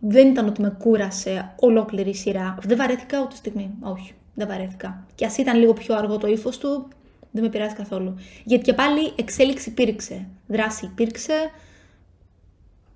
Δεν 0.00 0.28
ήταν 0.28 0.46
ότι 0.46 0.60
με 0.60 0.76
κούρασε 0.78 1.52
ολόκληρη 1.56 2.10
η 2.10 2.14
σειρά. 2.14 2.58
Δεν 2.62 2.76
βαρέθηκα 2.76 3.20
ούτε 3.20 3.36
στιγμή. 3.36 3.70
Όχι, 3.80 4.12
δεν 4.34 4.48
βαρέθηκα. 4.48 5.04
Και 5.14 5.24
ας 5.26 5.36
ήταν 5.38 5.58
λίγο 5.58 5.72
πιο 5.72 5.96
αργό 5.96 6.18
το 6.18 6.26
ύφος 6.26 6.58
του, 6.58 6.88
δεν 7.30 7.42
με 7.42 7.48
πειράζει 7.48 7.74
καθόλου. 7.74 8.14
Γιατί 8.44 8.64
και 8.64 8.72
πάλι 8.72 9.12
εξέλιξη 9.16 9.68
υπήρξε. 9.68 10.26
Δράση 10.46 10.84
υπήρξε. 10.84 11.50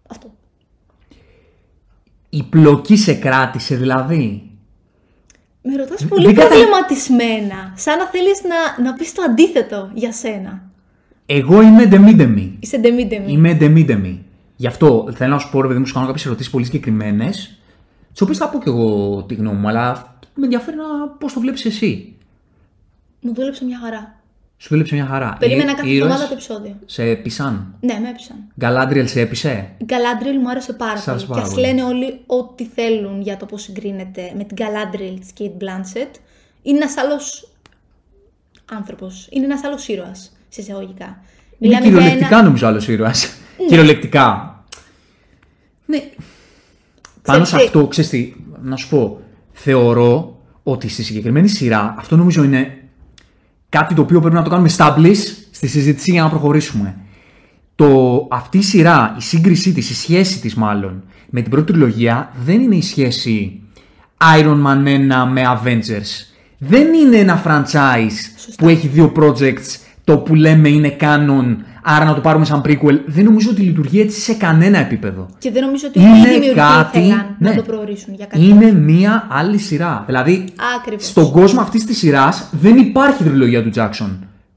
Αυτό. 0.09 0.35
Η 2.31 2.43
πλοκή 2.43 2.97
σε 2.97 3.15
κράτησε 3.15 3.77
δηλαδή. 3.77 4.51
Με 5.63 5.77
ρωτάς 5.77 6.07
πολύ 6.07 6.27
δεν 6.27 6.35
κατα- 6.35 6.49
προβληματισμένα. 6.49 7.73
Σαν 7.77 7.99
να 7.99 8.07
θέλεις 8.07 8.43
να, 8.43 8.83
να 8.85 8.95
πεις 8.95 9.13
το 9.13 9.23
αντίθετο 9.23 9.91
για 9.95 10.13
σένα. 10.13 10.66
Εγώ 11.27 11.63
είμαι 11.63 11.87
ντεμί-ντεμί. 11.87 12.57
Είσαι 12.61 12.79
ντεμί-ντεμι. 12.79 13.33
Είμαι 13.33 13.55
ντεμί-ντεμι. 13.55 14.25
Γι' 14.57 14.67
αυτό 14.67 15.09
θέλω 15.15 15.33
να 15.33 15.39
σου 15.39 15.51
πω, 15.51 15.61
ρε 15.63 15.69
παιδί 15.69 15.79
μου, 15.79 15.87
σου 15.87 15.95
κάνω 15.95 16.07
κάποιες 16.07 16.27
ερωτήσεις 16.27 16.53
πολύ 16.53 16.65
συγκεκριμένες, 16.65 17.59
τις 18.13 18.21
οποίες 18.21 18.39
θα 18.39 18.49
πω 18.49 18.59
κι 18.59 18.69
εγώ 18.69 19.23
τη 19.29 19.35
γνώμη 19.35 19.57
μου, 19.59 19.69
αλλά 19.69 20.17
με 20.35 20.45
ενδιαφέρει 20.45 20.77
να 20.77 21.09
πώς 21.09 21.33
το 21.33 21.41
βλέπεις 21.41 21.65
εσύ. 21.65 22.15
Μου 23.21 23.35
δούλεψε 23.35 23.65
μια 23.65 23.79
χαρά. 23.79 24.21
Σου 24.57 24.69
δούλεψε 24.71 24.95
μια 24.95 25.07
χαρά. 25.07 25.37
Περίμενα 25.41 25.71
Οι 25.71 25.75
κάθε 25.75 25.89
ήρωες 25.89 26.03
εβδομάδα 26.03 26.27
το 26.29 26.33
επεισόδιο. 26.33 26.77
Σε 26.87 27.03
έπεισαν; 27.03 27.75
Ναι, 27.81 27.99
με 28.03 28.09
έπεισαν. 28.09 28.37
Γκαλάντριελ 28.59 29.09
σε 29.09 29.21
έπεισε; 29.21 29.71
Η 29.79 29.85
Galadriel 29.89 30.39
μου 30.43 30.51
άρεσε 30.51 30.73
πάρα 30.73 30.97
Σ' 30.97 31.09
άρεσε 31.09 31.27
πολύ. 31.27 31.39
πάρα 31.39 31.53
Και 31.53 31.55
ας 31.55 31.55
πολύ. 31.55 31.67
λένε 31.67 31.83
όλοι 31.89 32.21
ό,τι 32.27 32.65
θέλουν 32.65 33.21
για 33.21 33.37
το 33.37 33.47
πώς 33.47 33.63
συγκρίνεται 33.63 34.33
με 34.37 34.45
την 34.45 34.57
Galadriel 34.61 35.17
της 35.21 35.31
Kate 35.39 35.63
Blanchett. 35.63 36.11
Είναι 36.63 36.77
ένας 36.79 36.97
άλλος 36.97 37.49
άνθρωπος. 38.73 39.29
Είναι 39.31 39.45
ένας 39.45 39.65
άλλος 39.65 39.89
ήρωας, 39.89 40.36
σε 40.49 40.61
εισαγωγικά. 40.61 41.05
Είναι 41.05 41.17
Μιλάμε 41.59 41.85
για 41.87 41.91
κυριολεκτικά 41.93 42.37
ένα- 42.37 42.43
νομίζω 42.43 42.67
άλλος 42.67 42.89
ήρωας. 42.89 43.33
Κυριολεκτικά. 43.69 44.55
Ναι. 45.87 46.03
Πάνω 47.23 47.45
σε 47.45 47.57
Ξέρεις 47.57 47.71
τι; 47.71 47.79
αυτό, 47.79 47.87
ξέρεις 47.89 48.11
τι, 48.11 48.33
να 48.63 48.77
σου 48.77 48.89
πω, 48.89 49.21
θεωρώ 49.53 50.41
ότι 50.63 50.89
στη 50.89 51.03
συγκεκριμένη 51.03 51.49
σειρά 51.49 51.95
αυτό 51.99 52.17
νομίζω 52.17 52.45
είναι 52.45 52.79
κάτι 53.69 53.95
το 53.95 54.03
οποίο 54.03 54.21
πρέπει 54.21 54.35
να 54.35 54.43
το 54.43 54.51
κάνουμε 54.51 54.71
establish 54.77 55.17
στη 55.51 55.67
συζήτηση 55.67 56.11
για 56.11 56.23
να 56.23 56.29
προχωρήσουμε. 56.29 56.97
Το, 57.75 58.27
αυτή 58.31 58.59
η 58.59 58.63
σειρά, 58.63 59.15
η 59.19 59.23
σύγκρισή 59.23 59.73
της, 59.73 59.91
η 59.91 59.95
σχέση 59.95 60.41
της 60.41 60.55
μάλλον, 60.55 61.05
με 61.31 61.41
την 61.41 61.51
πρώτη 61.51 61.73
τριλογία 61.73 62.33
δεν 62.45 62.61
είναι 62.61 62.77
η 62.77 62.83
σχέση 62.83 63.63
Iron 64.39 64.63
Man 64.67 64.85
1 64.87 65.29
με 65.33 65.43
Avengers. 65.63 66.35
Δεν 66.59 66.95
είναι 66.95 67.17
ένα 67.17 67.43
franchise 67.47 68.47
που 68.57 68.69
έχει 68.69 68.87
δύο 68.89 69.13
projects, 69.17 69.77
το 70.07 70.19
που 70.19 70.35
λέμε 70.35 70.69
είναι 70.69 70.97
canon, 71.01 71.57
άρα 71.83 72.05
να 72.05 72.15
το 72.15 72.21
πάρουμε 72.21 72.45
σαν 72.45 72.63
prequel. 72.65 72.99
Δεν 73.07 73.25
νομίζω 73.25 73.51
ότι 73.51 73.61
λειτουργεί 73.61 74.01
έτσι 74.01 74.21
σε 74.21 74.35
κανένα 74.35 74.79
επίπεδο. 74.79 75.29
Και 75.39 75.51
δεν 75.51 75.65
νομίζω 75.65 75.87
ότι 75.89 75.99
οι 75.99 76.03
Είναι 76.05 76.29
δημιουργοί 76.29 76.55
κάτι. 76.55 76.99
ήθελαν 76.99 77.37
ναι. 77.39 77.51
να 77.51 77.57
το 77.57 77.63
προορίσουν 77.63 78.15
για 78.15 78.27
κάτι. 78.27 78.47
Είναι 78.47 78.73
μία 78.73 79.27
άλλη 79.31 79.59
σειρά. 79.59 80.03
Δηλαδή, 80.07 80.45
Ακριβώς. 80.79 81.07
στον 81.07 81.31
κόσμο 81.31 81.61
αυτής 81.61 81.85
της 81.85 81.99
σειράς 81.99 82.49
δεν 82.51 82.77
υπάρχει 82.77 83.23
τριλογία 83.25 83.63
του 83.63 83.71
Jackson. 83.75 84.11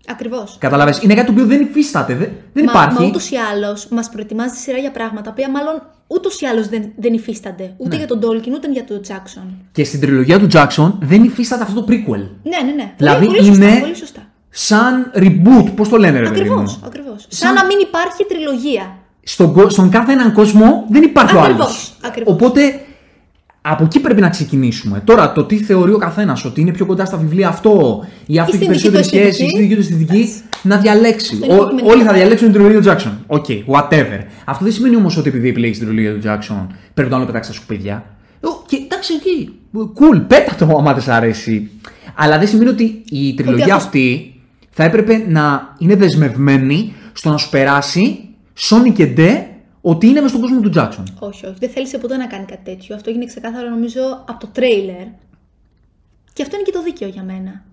Ακριβώς. 0.08 0.56
Κατάλαβε. 0.60 0.94
Είναι 1.02 1.14
κάτι 1.14 1.26
το 1.26 1.32
οποίο 1.32 1.46
δεν 1.46 1.62
υφίσταται. 1.62 2.14
Δεν, 2.14 2.30
δεν 2.54 2.64
Μα, 2.66 2.72
υπάρχει. 2.72 3.02
μα 3.02 3.08
ούτως 3.08 3.32
ή 3.32 3.36
άλλως 3.54 3.88
μας 3.90 4.10
προετοιμάζει 4.10 4.52
τη 4.52 4.58
σειρά 4.58 4.78
για 4.78 4.92
πράγματα 4.92 5.22
τα 5.22 5.30
οποία 5.32 5.50
μάλλον 5.50 5.82
ούτως 6.08 6.42
ή 6.42 6.46
άλλως 6.46 6.68
δεν, 6.68 6.92
δεν 6.98 7.14
υφίστανται. 7.14 7.64
Ναι. 7.64 7.74
Ούτε 7.78 7.96
για 7.98 8.08
τον 8.08 8.20
Tolkien 8.20 8.54
ούτε 8.54 8.72
για 8.72 8.84
τον 8.84 9.02
Jackson. 9.08 9.48
Και 9.72 9.84
στην 9.84 10.00
τριλογία 10.00 10.40
του 10.40 10.48
Jackson 10.52 10.94
δεν 11.02 11.24
υφίσταται 11.24 11.64
αυτό 11.64 11.84
το 11.84 11.86
prequel. 11.90 12.24
Ναι, 12.44 12.60
ναι, 12.66 12.74
ναι. 12.76 12.94
Δηλαδή 12.98 13.26
πολύ, 13.26 13.38
πολύ 13.38 13.48
είναι 13.48 13.66
σωστά. 13.66 13.80
Πολύ 13.80 13.96
σωστά. 13.96 14.22
Σαν 14.50 15.12
reboot. 15.16 15.66
Πώς 15.76 15.90
το 15.90 15.98
λένε, 15.98 16.20
ρε 16.20 16.28
παιδί 16.28 16.40
Ακριβώ. 16.40 16.62
μου; 16.62 16.82
Ακριβώς. 16.86 17.26
Σαν... 17.28 17.48
Σαν- 17.48 17.54
να 17.54 17.66
μην 17.66 17.78
υπάρχει 17.82 18.26
τριλογία. 18.28 18.98
Στον, 19.24 19.54
κο- 19.54 19.70
στον 19.70 19.90
κάθε 19.90 20.12
έναν 20.12 20.34
κόσμο 20.34 20.86
δεν 20.90 21.04
υπάρχει 21.04 21.36
ο 21.36 21.40
άλλος. 21.42 21.52
Ακριβώς, 21.56 21.94
ακριβώς. 22.04 22.34
Οπότε 22.34 22.80
από 23.62 23.84
εκεί 23.84 24.00
πρέπει 24.00 24.22
να 24.22 24.30
ξεκινήσουμε. 24.30 25.02
Τώρα, 25.06 25.32
το 25.32 25.44
τι 25.44 25.58
θεωρεί 25.58 25.92
ο 25.94 25.98
καθένας, 25.98 26.46
ότι 26.46 26.62
είναι 26.62 26.72
πιο 26.72 26.86
κοντά 26.86 27.06
στα 27.06 27.18
βιβλία 27.18 27.48
αυτό 27.48 28.04
ή 28.26 28.40
αυτή 28.40 28.56
στην 28.56 28.68
την 28.68 28.74
δική 28.78 28.86
του 28.86 28.92
περισσότερη 28.92 29.34
σχέση, 29.34 29.42
ή 29.42 29.46
αισθητική. 29.46 29.50
στη 29.50 29.62
δική 29.62 29.74
του 29.74 29.80
αισθητική, 29.80 30.18
Εντάξει. 30.18 30.44
να 30.62 30.78
διαλέξει. 30.78 31.34
Αυτό 31.34 31.46
είναι 31.46 31.54
Ο- 31.54 31.58
υποκειμενικό. 31.58 31.92
όλοι 31.94 32.04
θα 32.04 32.14
διαλέξουν 32.14 32.52
την 32.52 32.62
τριλογία 32.62 32.82
του 32.82 33.00
Jackson. 33.00 33.12
Οκ, 33.28 33.46
whatever. 33.68 34.20
Αυτό 34.46 34.64
δεν 34.64 34.74
σημαίνει 34.74 34.96
όμως 34.96 35.18
ότι 35.18 35.30
επειδή 35.30 35.50
επιλέγεις 35.50 35.78
την 35.78 35.88
τριλογία 35.88 36.14
του 36.14 36.22
Jackson 36.28 36.68
πρέπει 36.94 37.12
να 37.12 37.20
το 37.20 37.26
πετάξεις 37.26 37.56
στα 37.56 37.64
σκουπίδια. 37.64 38.04
Ω, 38.42 38.64
Και 38.68 38.76
εντάξει, 38.76 39.14
εκεί. 39.14 39.54
Cool, 39.76 40.22
πέτα 40.28 40.56
το 40.56 40.76
άμα 40.78 40.94
δεν 40.94 41.04
σ' 41.04 41.08
αρέσει. 41.08 41.70
Αλλά 42.16 42.38
δεν 42.38 42.48
σημαίνει 42.48 42.70
ότι 42.70 43.04
η 43.10 43.34
τριλογία 43.34 43.64
αυτό- 43.64 43.76
αυτή 43.76 44.34
θα 44.82 44.88
έπρεπε 44.88 45.26
να 45.28 45.76
είναι 45.78 45.96
δεσμευμένη 45.96 46.94
στο 47.14 47.30
να 47.30 47.38
σου 47.38 47.50
περάσει 47.50 48.30
Sonic 48.60 48.94
και 48.94 49.14
D 49.18 49.44
ότι 49.82 50.08
είναι 50.08 50.22
μες 50.22 50.30
στον 50.30 50.42
κόσμο 50.42 50.60
του 50.60 50.72
Jackson. 50.76 51.04
Όχι, 51.20 51.46
όχι. 51.46 51.56
Δεν 51.60 51.70
θέλησε 51.70 51.98
ποτέ 51.98 52.18
να 52.18 52.28
κάνει 52.28 52.46
κάτι 52.46 52.62
τέτοιο. 52.64 52.96
Αυτό 52.96 53.10
έγινε 53.10 53.26
ξεκάθαρο 53.26 53.70
νομίζω 53.70 54.02
από 54.28 54.40
το 54.40 54.48
τρέιλερ. 54.48 55.06
Και 56.34 56.42
αυτό 56.42 56.56
είναι 56.56 56.64
και 56.66 56.72
το 56.72 56.84
δίκαιο 56.84 57.08
για 57.08 57.24
μένα. 57.24 57.64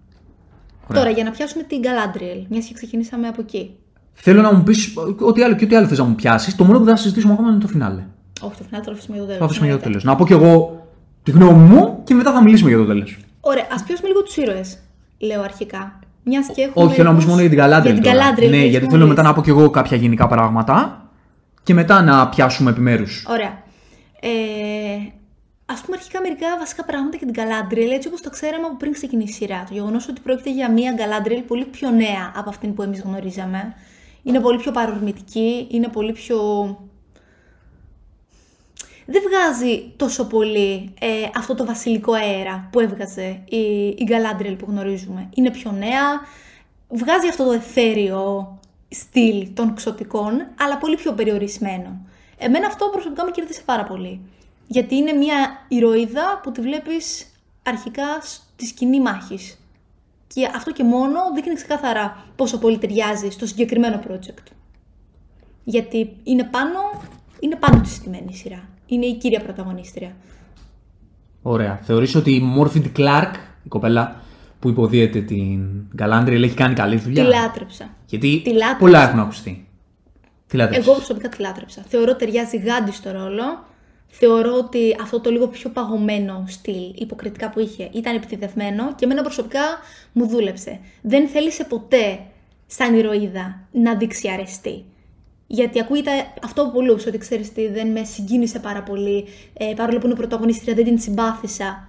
Ωραία. 0.87 1.03
Τώρα, 1.03 1.11
για 1.15 1.25
να 1.25 1.31
πιάσουμε 1.31 1.63
την 1.63 1.81
Galadriel, 1.83 2.45
μιας 2.49 2.67
και 2.67 2.75
ξεκινήσαμε 2.75 3.29
από 3.29 3.41
εκεί. 3.41 3.77
Θέλω 4.13 4.41
να 4.41 4.55
μου 4.55 4.63
πεις 4.63 4.95
ό,τι 5.21 5.43
άλλο 5.43 5.55
και 5.55 5.65
ό,τι 5.65 5.77
άλλο 5.77 5.87
θες 5.87 5.99
να 5.99 6.05
μου 6.05 6.15
πιάσεις. 6.15 6.57
Το 6.57 6.65
μόνο 6.65 6.79
που 6.79 6.85
θα 6.85 6.97
συζητήσουμε 6.97 7.33
ακόμα 7.33 7.51
είναι 7.51 7.61
το 7.61 7.69
φινάλε. 7.69 8.05
Όχι, 8.41 8.57
το 8.57 8.65
φινάλ 8.65 8.85
το 8.85 8.91
αφήσουμε 8.91 9.17
για 9.17 9.27
το 9.27 9.33
τέλος. 9.33 9.39
Θα 9.39 9.45
αφήσουμε 9.45 9.67
για 9.67 9.77
το 9.77 9.83
τέλος. 9.83 10.05
Να 10.05 10.17
πω 10.17 10.27
κι 10.27 10.33
εγώ 10.33 10.87
τη 11.23 11.31
γνώμη 11.31 11.63
μου 11.63 12.01
και 12.05 12.15
μετά 12.15 12.33
θα 12.33 12.43
μιλήσουμε 12.43 12.69
για 12.69 12.79
το 12.79 12.87
τέλος. 12.87 13.19
Ωραία, 13.41 13.67
ας 13.73 13.83
πιάσουμε 13.83 14.09
λίγο 14.09 14.23
τους 14.23 14.37
ήρωες. 14.37 14.79
Λέω 15.19 15.43
αρχικά. 15.43 15.99
Μιας 16.29 16.47
και 16.55 16.63
έχουμε. 16.63 16.85
Όχι, 16.85 16.95
θέλω 16.95 17.09
να 17.09 17.15
μιλήσουμε 17.15 17.35
μόνο 17.35 17.47
για 17.47 17.51
την 17.51 17.61
Galadriel. 17.65 17.83
Για 17.83 17.95
την 17.95 18.03
τώρα. 18.03 18.35
Galadriel. 18.35 18.51
Ναι, 18.51 18.57
θες 18.57 18.69
γιατί 18.69 18.85
να 18.85 18.91
θέλω 18.91 19.03
μου 19.03 19.09
μετά 19.09 19.21
πεις. 19.21 19.31
να 19.31 19.35
πω 19.37 19.43
κι 19.43 19.51
εγώ 19.51 19.71
κάποια 19.71 19.97
γενικά 19.97 20.27
πράγματα 20.27 21.09
και 21.63 21.75
μετά 21.75 22.03
να 22.03 22.29
πιάσουμε 22.29 22.71
επιμέρους. 22.71 23.25
Ωραία. 23.29 23.63
Ε, 24.21 24.29
Α 25.67 25.75
πούμε 25.85 25.97
αρχικά 25.97 26.21
μερικά 26.21 26.47
βασικά 26.59 26.85
πράγματα 26.85 27.17
για 27.17 27.27
την 27.27 27.43
Galadriel, 27.43 27.93
έτσι 27.95 28.09
όπως 28.09 28.21
το 28.21 28.31
ξέραμε 28.31 28.67
από 28.67 28.77
πριν 28.77 28.93
ξεκινήσει 28.93 29.31
η 29.31 29.35
σειρά. 29.35 29.65
Το 29.69 29.75
γεγονός 29.75 30.09
ότι 30.09 30.21
πρόκειται 30.21 30.51
για 30.53 30.71
μια 30.71 30.95
Galadriel 30.97 31.43
πολύ 31.47 31.65
πιο 31.65 31.91
νέα 31.91 32.33
από 32.37 32.49
αυτήν 32.49 32.75
που 32.75 32.83
εμείς 32.83 33.01
γνωρίζαμε. 33.01 33.75
Είναι 34.23 34.41
πολύ 34.41 34.59
πιο 34.59 34.73
παρορμητική, 34.73 35.67
είναι 35.71 35.89
πολύ 35.89 36.13
πιο. 36.13 36.37
Δεν 39.07 39.23
βγάζει 39.29 39.93
τόσο 39.97 40.27
πολύ 40.27 40.95
ε, 41.01 41.09
αυτό 41.37 41.55
το 41.55 41.65
βασιλικό 41.65 42.13
αέρα 42.13 42.69
που 42.73 42.81
έβγαζε 42.81 43.43
η, 43.49 43.87
η 43.87 44.09
Galadriel 44.09 44.57
που 44.59 44.67
γνωρίζουμε. 44.69 45.29
Είναι 45.35 45.51
πιο 45.51 45.73
νέα, 45.73 46.21
βγάζει 46.89 47.29
αυτό 47.29 47.45
το 47.45 47.53
εθέριο 47.53 48.59
στυλ 48.89 49.49
των 49.55 49.75
ξωτικών, 49.75 50.47
αλλά 50.61 50.79
πολύ 50.79 50.97
πιο 50.97 51.13
περιορισμένο. 51.13 52.01
Εμένα 52.39 52.67
αυτό 52.67 52.89
προσωπικά 52.89 53.25
με 53.25 53.31
κέρδισε 53.31 53.63
πάρα 53.65 53.85
πολύ. 53.85 54.21
Γιατί 54.67 54.95
είναι 54.95 55.13
μια 55.13 55.65
ηρωίδα 55.69 56.41
που 56.43 56.53
τη 56.53 56.61
βλέπεις 56.61 57.27
αρχικά 57.63 58.21
στη 58.21 58.67
σκηνή 58.67 59.01
μάχης. 59.01 59.59
Και 60.27 60.51
αυτό 60.55 60.73
και 60.73 60.85
μόνο 60.85 61.19
δείχνει 61.35 61.55
ξεκάθαρα 61.55 62.25
πόσο 62.37 62.59
πολύ 62.59 62.79
ταιριάζει 62.79 63.31
στο 63.31 63.47
συγκεκριμένο 63.47 64.01
project. 64.09 64.53
Γιατί 65.65 66.17
είναι 66.23 66.45
πάνω, 66.45 66.79
είναι 67.41 67.57
πάνω 67.57 67.81
τη 67.81 67.89
στημένη 67.89 68.27
η 68.31 68.35
σειρά. 68.35 68.69
Είναι 68.87 69.07
η 69.07 69.15
κύρια 69.17 69.41
πρωταγωνίστρια. 69.41 70.17
Ωραία. 71.43 71.81
Θεωρείς 71.83 72.15
ότι 72.15 72.35
η 72.35 72.41
Μόρφιντ 72.41 72.87
Κλάρκ, 72.93 73.35
η 73.65 73.69
κοπέλα 73.69 74.21
που 74.61 74.69
υποδίεται 74.69 75.21
την 75.21 75.61
Galadriel, 75.99 76.43
έχει 76.43 76.55
κάνει 76.55 76.75
καλή 76.75 76.97
δουλειά; 76.97 77.25
Τη 77.25 77.29
λάτρεψα. 77.31 77.89
Γιατί 78.07 78.41
Τη 78.45 78.51
λάτρεψα. 78.51 78.77
πολλά 78.79 79.09
έχουν 79.09 79.21
ακουστεί. 79.21 79.69
Τι 80.47 80.57
λάτρεψες. 80.57 80.87
Εγώ 80.87 80.97
προσωπικά 80.97 81.29
τη 81.29 81.41
λάτρεψα. 81.41 81.83
Θεωρώ 81.89 82.17
ταιριάζει 82.17 82.57
γάντι 82.57 82.93
στο 82.93 83.11
ρόλο. 83.11 83.65
Θεωρώ 84.09 84.53
ότι 84.55 84.97
αυτό 85.03 85.21
το 85.21 85.31
λίγο 85.31 85.49
πιο 85.49 85.71
παγωμένο 85.71 86.45
στυλ 86.47 86.93
υποκριτικά 86.95 87.51
που 87.51 87.61
είχε 87.61 87.91
ήταν 87.93 88.15
επιτιδευμένο 88.15 88.95
και 88.95 89.05
εμένα 89.05 89.23
προσωπικά 89.23 89.61
μου 90.13 90.27
δούλεψε. 90.27 90.81
Δεν 91.03 91.29
θέλησε 91.29 91.65
ποτέ 91.65 92.21
σαν 92.67 92.95
ηρωίδα 92.95 93.61
να 93.73 93.97
δείξει 93.97 94.29
αρεστή. 94.29 94.85
Γιατί 95.47 95.81
ακούγεται 95.81 96.11
αυτό 96.45 96.63
από 96.63 96.71
πολλού, 96.71 96.97
ότι 97.09 97.19
ξέρεις 97.19 97.53
τι, 97.53 97.69
δεν 97.69 97.89
με 97.89 98.05
συγκίνησε 98.05 98.59
πάρα 98.59 98.83
πολύ. 98.83 99.25
Ε, 99.55 99.73
παρόλο 99.77 99.99
που 99.99 100.07
είναι 100.07 100.15
πρωταγωνίστρια, 100.15 100.75
δεν 100.75 100.85
την 100.85 100.99
συμπάθησα. 100.99 101.89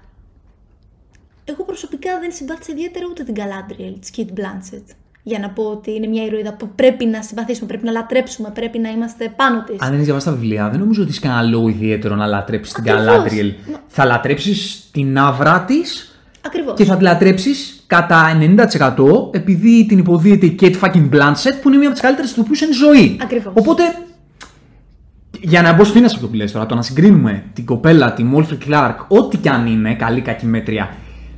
Εγώ 1.46 1.64
προσωπικά 1.64 2.20
δεν 2.20 2.32
συμπάθησα 2.32 2.72
ιδιαίτερα 2.72 3.06
ούτε 3.10 3.24
την 3.24 3.34
Galadriel, 3.38 3.94
της 4.00 4.12
Kate 4.18 4.40
Blanchett. 4.40 4.84
Για 5.24 5.40
να 5.40 5.50
πω 5.50 5.64
ότι 5.64 5.92
είναι 5.96 6.08
μια 6.08 6.24
ηρωίδα 6.24 6.54
που 6.54 6.70
πρέπει 6.76 7.06
να 7.06 7.22
συμπαθήσουμε, 7.22 7.68
πρέπει 7.68 7.86
να 7.86 7.92
λατρέψουμε, 7.92 8.50
πρέπει 8.54 8.80
να 8.80 8.90
είμαστε 8.90 9.34
πάνω 9.36 9.64
της. 9.64 9.76
Αν 9.80 9.86
δεν 9.88 9.94
έχει 9.96 10.04
διαβάσει 10.04 10.26
τα 10.26 10.32
βιβλία, 10.32 10.70
δεν 10.70 10.80
νομίζω 10.80 11.02
ότι 11.02 11.12
έχει 11.12 11.20
κανένα 11.20 11.42
λόγο 11.42 11.68
ιδιαίτερο 11.68 12.16
να 12.16 12.26
λατρέψεις 12.26 12.74
την 12.74 12.90
Ακριβώς. 12.92 13.16
Galadriel. 13.32 13.54
Μα- 13.72 13.80
Θα 13.88 14.06
λατρέψεις 14.06 14.90
την 14.92 15.18
άβρα 15.18 15.62
της 15.68 16.20
Ακριβώς. 16.46 16.74
και 16.78 16.84
θα 16.86 16.98
τη 16.98 17.04
λατρέψεις 17.04 17.77
κατά 17.88 18.38
90% 19.32 19.36
επειδή 19.36 19.86
την 19.86 19.98
υποδίεται 19.98 20.46
η 20.46 20.56
Kate 20.62 20.76
fucking 20.82 21.10
Blanchett 21.10 21.58
που 21.62 21.68
είναι 21.68 21.78
μία 21.78 21.88
από 21.88 21.92
τις 21.92 22.02
καλύτερες 22.02 22.32
ηθοποιούς 22.32 22.62
εν 22.62 22.74
ζωή. 22.74 23.18
Ακριβώς. 23.22 23.54
Οπότε, 23.56 23.84
για 25.42 25.62
να 25.62 25.74
μπω 25.74 25.84
σφίνα 25.84 26.08
σε 26.08 26.16
αυτό 26.16 26.28
που 26.28 26.36
λες 26.36 26.52
τώρα, 26.52 26.66
το 26.66 26.76
να 26.76 26.82
συγκρίνουμε 26.82 27.44
την 27.54 27.66
κοπέλα, 27.66 28.14
τη 28.14 28.24
Μόλφρι 28.24 28.56
Κλάρκ, 28.56 29.00
ό,τι 29.08 29.38
κι 29.38 29.50
αν 29.50 29.68
είναι, 29.68 29.94
καλή 29.94 30.22
κακή 30.22 30.46
μέτρια, 30.46 30.90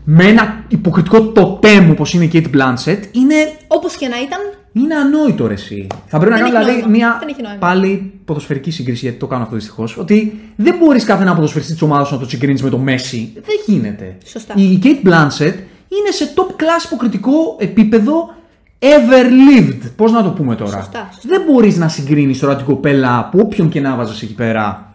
με 0.03 0.25
ένα 0.25 0.63
υποκριτικό 0.67 1.21
τοπέμ 1.21 1.91
όπως 1.91 2.13
είναι 2.13 2.23
η 2.23 2.29
Kate 2.33 2.55
Blanchett, 2.55 2.99
είναι 3.11 3.35
Όπως 3.67 3.95
και 3.95 4.07
να 4.07 4.15
ήταν, 4.21 4.39
είναι 4.73 4.95
ανόητο 4.95 5.47
ρε 5.47 5.53
εσύ. 5.53 5.87
Θα 6.07 6.17
πρέπει 6.19 6.33
Δεν 6.33 6.41
να 6.41 6.47
έχει 6.47 6.51
κάνω 6.53 6.65
δηλαδή 6.65 6.81
νόημα. 6.81 6.97
μια 6.97 7.17
Δεν 7.19 7.29
έχει 7.29 7.41
νόημα. 7.41 7.57
πάλι 7.57 8.13
ποδοσφαιρική 8.25 8.71
σύγκριση, 8.71 9.05
γιατί 9.05 9.19
το 9.19 9.27
κάνω 9.27 9.43
αυτό 9.43 9.55
δυστυχώς. 9.55 9.97
Ότι 9.97 10.39
δεν 10.55 10.75
μπορείς 10.79 11.03
κάθε 11.03 11.21
ένα 11.21 11.35
ποδοσφαιριστή 11.35 11.73
της 11.73 11.81
ομάδας 11.81 12.07
σου 12.07 12.13
να 12.13 12.19
το 12.19 12.29
συγκρίνεις 12.29 12.63
με 12.63 12.69
το 12.69 12.83
Messi. 12.87 13.27
Δεν 13.33 13.55
γίνεται. 13.65 14.17
Σωστά. 14.25 14.53
Η 14.57 14.79
Kate 14.83 15.07
Blanchett 15.07 15.53
είναι 15.89 16.11
σε 16.11 16.33
top 16.35 16.49
class 16.61 16.85
υποκριτικό 16.85 17.55
επίπεδο 17.59 18.33
ever 18.79 19.25
lived. 19.25 19.91
Πώς 19.95 20.11
να 20.11 20.23
το 20.23 20.29
πούμε 20.29 20.55
τώρα; 20.55 20.71
Σωστά, 20.77 21.09
σωστά. 21.13 21.29
Δεν 21.29 21.41
μπορείς 21.47 21.77
να 21.77 21.87
συγκρίνεις 21.87 22.39
τώρα 22.39 22.55
την 22.55 22.65
κοπέλα 22.65 23.17
από 23.17 23.39
όποιον 23.39 23.69
και 23.69 23.79
να 23.79 23.95
βάζεις 23.95 24.21
εκεί 24.21 24.33
πέρα. 24.35 24.93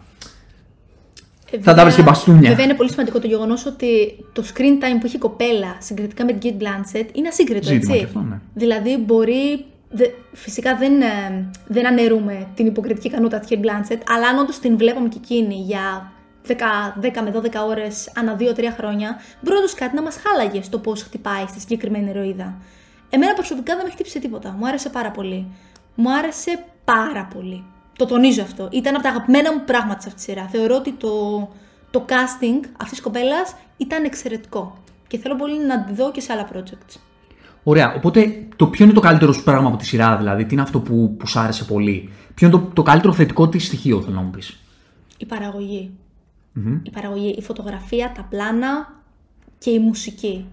ε, 1.51 1.57
Θα 1.57 1.63
τα 1.63 1.63
βέβαια- 1.63 1.83
βρεις 1.83 1.95
και 1.95 2.01
μπαστούνια. 2.01 2.49
Βέβαια 2.49 2.65
είναι 2.65 2.73
πολύ 2.73 2.89
σημαντικό 2.91 3.19
το 3.19 3.27
γεγονός 3.27 3.65
ότι 3.65 3.87
το 4.33 4.43
screen 4.53 4.83
time 4.83 4.97
που 4.99 5.05
έχει 5.05 5.15
η 5.15 5.19
κοπέλα 5.19 5.75
συγκριτικά 5.79 6.25
με 6.25 6.33
την 6.33 6.55
Kate 6.59 6.61
Blanchett 6.63 7.05
είναι 7.13 7.27
ασύγκριτο, 7.27 7.67
Ζήτημα 7.67 7.93
έτσι. 7.93 7.97
και 7.99 8.03
αυτό, 8.05 8.19
ναι. 8.29 8.39
Δηλαδή 8.53 8.97
μπορεί 8.97 9.65
Δε, 9.89 10.05
φυσικά 10.33 10.75
δεν, 10.75 11.01
ε, 11.01 11.49
δεν 11.67 11.87
αναιρούμε 11.87 12.47
την 12.55 12.65
υποκριτική 12.65 13.07
ικανότητα 13.07 13.39
της 13.39 13.49
Kate 13.51 13.65
Blanchett, 13.65 13.99
αλλά 14.15 14.27
αν 14.27 14.37
όντως 14.37 14.59
την 14.59 14.77
βλέπαμε 14.77 15.07
και 15.07 15.17
εκείνη 15.23 15.55
για 15.55 16.11
10, 16.47 16.53
10 17.01 17.21
με 17.23 17.31
12 17.31 17.65
ώρες 17.67 18.11
ανά 18.15 18.37
2-3 18.39 18.73
χρόνια, 18.77 19.19
μπορεί 19.41 19.57
όντω 19.57 19.67
κάτι 19.75 19.95
να 19.95 20.01
μας 20.01 20.17
χάλαγε 20.23 20.61
στο 20.61 20.79
πώς 20.79 21.03
χτυπάει 21.03 21.45
στη 21.47 21.59
συγκεκριμένη 21.59 22.09
ηρωίδα. 22.09 22.57
Εμένα 23.09 23.33
προσωπικά 23.33 23.75
δεν 23.75 23.85
με 23.85 23.91
χτύπησε 23.91 24.19
τίποτα. 24.19 24.55
Μου 24.59 24.67
άρεσε 24.67 24.89
πάρα 24.89 25.11
πολύ. 25.11 25.47
Μου 25.95 26.13
άρεσε 26.13 26.65
πάρα 26.83 27.27
πολύ. 27.33 27.63
Το 27.97 28.05
τονίζω 28.05 28.41
αυτό. 28.41 28.69
Ήταν 28.71 28.93
από 28.93 29.03
τα 29.03 29.09
αγαπημένα 29.09 29.53
μου 29.53 29.61
πράγματα 29.65 30.01
σε 30.01 30.07
αυτή 30.07 30.25
τη 30.25 30.31
σειρά. 30.31 30.47
Θεωρώ 30.47 30.75
ότι 30.75 30.91
το, 30.91 31.09
το 31.91 32.05
casting 32.09 32.65
αυτής 32.71 32.89
της 32.89 33.01
κοπέλας 33.01 33.55
ήταν 33.77 34.03
εξαιρετικό. 34.03 34.77
Και 35.07 35.17
θέλω 35.17 35.35
πολύ 35.35 35.65
να 35.65 35.83
τη 35.83 35.93
δω 35.93 36.11
και 36.11 36.21
σε 36.21 36.33
άλλα 36.33 36.47
projects. 36.53 36.99
Ωραία. 37.63 37.93
Οπότε, 37.95 38.47
το 38.55 38.67
ποιο 38.67 38.85
είναι 38.85 38.93
το 38.93 38.99
καλύτερο 38.99 39.33
σου 39.33 39.43
πράγμα 39.43 39.67
από 39.67 39.77
τη 39.77 39.85
σειρά, 39.85 40.17
δηλαδή, 40.17 40.45
τι 40.45 40.53
είναι 40.53 40.61
αυτό 40.61 40.79
που, 40.79 41.15
που 41.17 41.27
σου 41.27 41.39
άρεσε 41.39 41.63
πολύ; 41.63 42.09
Ποιο 42.33 42.47
είναι 42.47 42.57
το, 42.57 42.63
το 42.73 42.83
καλύτερο 42.83 43.13
θετικό 43.13 43.49
της 43.49 43.65
στοιχείο, 43.65 44.01
θέλω 44.01 44.15
να 44.15 44.21
μου 44.21 44.29
πεις; 44.29 44.59
Η 45.17 45.25
παραγωγη 46.55 46.81
Η 46.83 46.89
παραγωγή, 46.89 47.35
η 47.37 47.41
φωτογραφία, 47.41 48.11
τα 48.15 48.27
πλάνα 48.29 49.01
και 49.57 49.69
η 49.69 49.79
μουσική. 49.79 50.45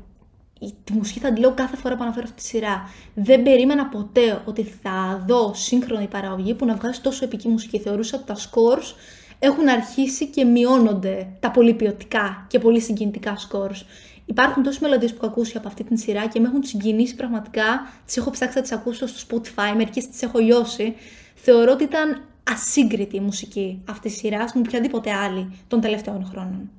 Η, 0.61 0.75
τη 0.85 0.93
μουσική 0.93 1.19
θα 1.19 1.33
τη 1.33 1.41
λέω 1.41 1.55
κάθε 1.55 1.77
φορά 1.77 1.97
που 1.97 2.03
αναφέρω 2.03 2.25
αυτή 2.29 2.43
τη 2.43 2.49
σειρά. 2.49 2.83
Δεν 3.15 3.43
περίμενα 3.43 3.87
ποτέ 3.87 4.43
ότι 4.45 4.63
θα 4.63 5.25
δω 5.27 5.55
σύγχρονη 5.55 6.07
παραγωγή 6.07 6.55
που 6.55 6.65
να 6.65 6.75
βγάζει 6.75 7.01
τόσο 7.01 7.25
επική 7.25 7.49
μουσική. 7.49 7.79
Θεωρούσα 7.79 8.17
ότι 8.17 8.27
τα 8.27 8.37
scores 8.37 8.95
έχουν 9.39 9.69
αρχίσει 9.69 10.27
και 10.27 10.45
μειώνονται 10.45 11.29
τα 11.41 11.51
πολύ 11.51 11.75
ποιοτικά 11.75 12.47
και 12.49 12.59
πολύ 12.59 12.81
συγκινητικά 12.81 13.37
scores. 13.37 13.83
Υπάρχουν 14.27 14.63
τόσε 14.63 14.79
μελωδίες 14.83 15.11
που 15.11 15.19
έχω 15.23 15.33
ακούσει 15.33 15.57
από 15.57 15.69
αυτή 15.69 15.85
την 15.85 15.97
σειρά 15.97 16.27
και 16.27 16.41
με 16.41 16.49
έχουν 16.49 16.63
συγκινήσει 16.63 17.15
πραγματικά. 17.15 17.93
Τις 18.07 18.17
έχω 18.17 18.31
ψάξει 18.31 18.57
να 18.57 18.63
τις 18.63 18.73
ακούσω 18.73 19.07
στο 19.07 19.27
Spotify, 19.29 19.77
μερικές 19.77 20.09
τις 20.09 20.23
έχω 20.23 20.39
λιώσει. 20.39 20.95
Θεωρώ 21.35 21.73
ότι 21.73 21.85
ήταν 21.85 22.23
ασύγκριτη 22.53 23.17
η 23.17 23.21
μουσική 23.21 23.83
αυτής 23.91 24.13
της 24.13 24.21
σειράς 24.21 24.53
με 24.55 24.61
οποιαδήποτε 24.67 25.11
άλλη 25.13 25.51
των 25.69 25.81
τελευταίων 25.81 26.27
χρόνων. 26.31 26.71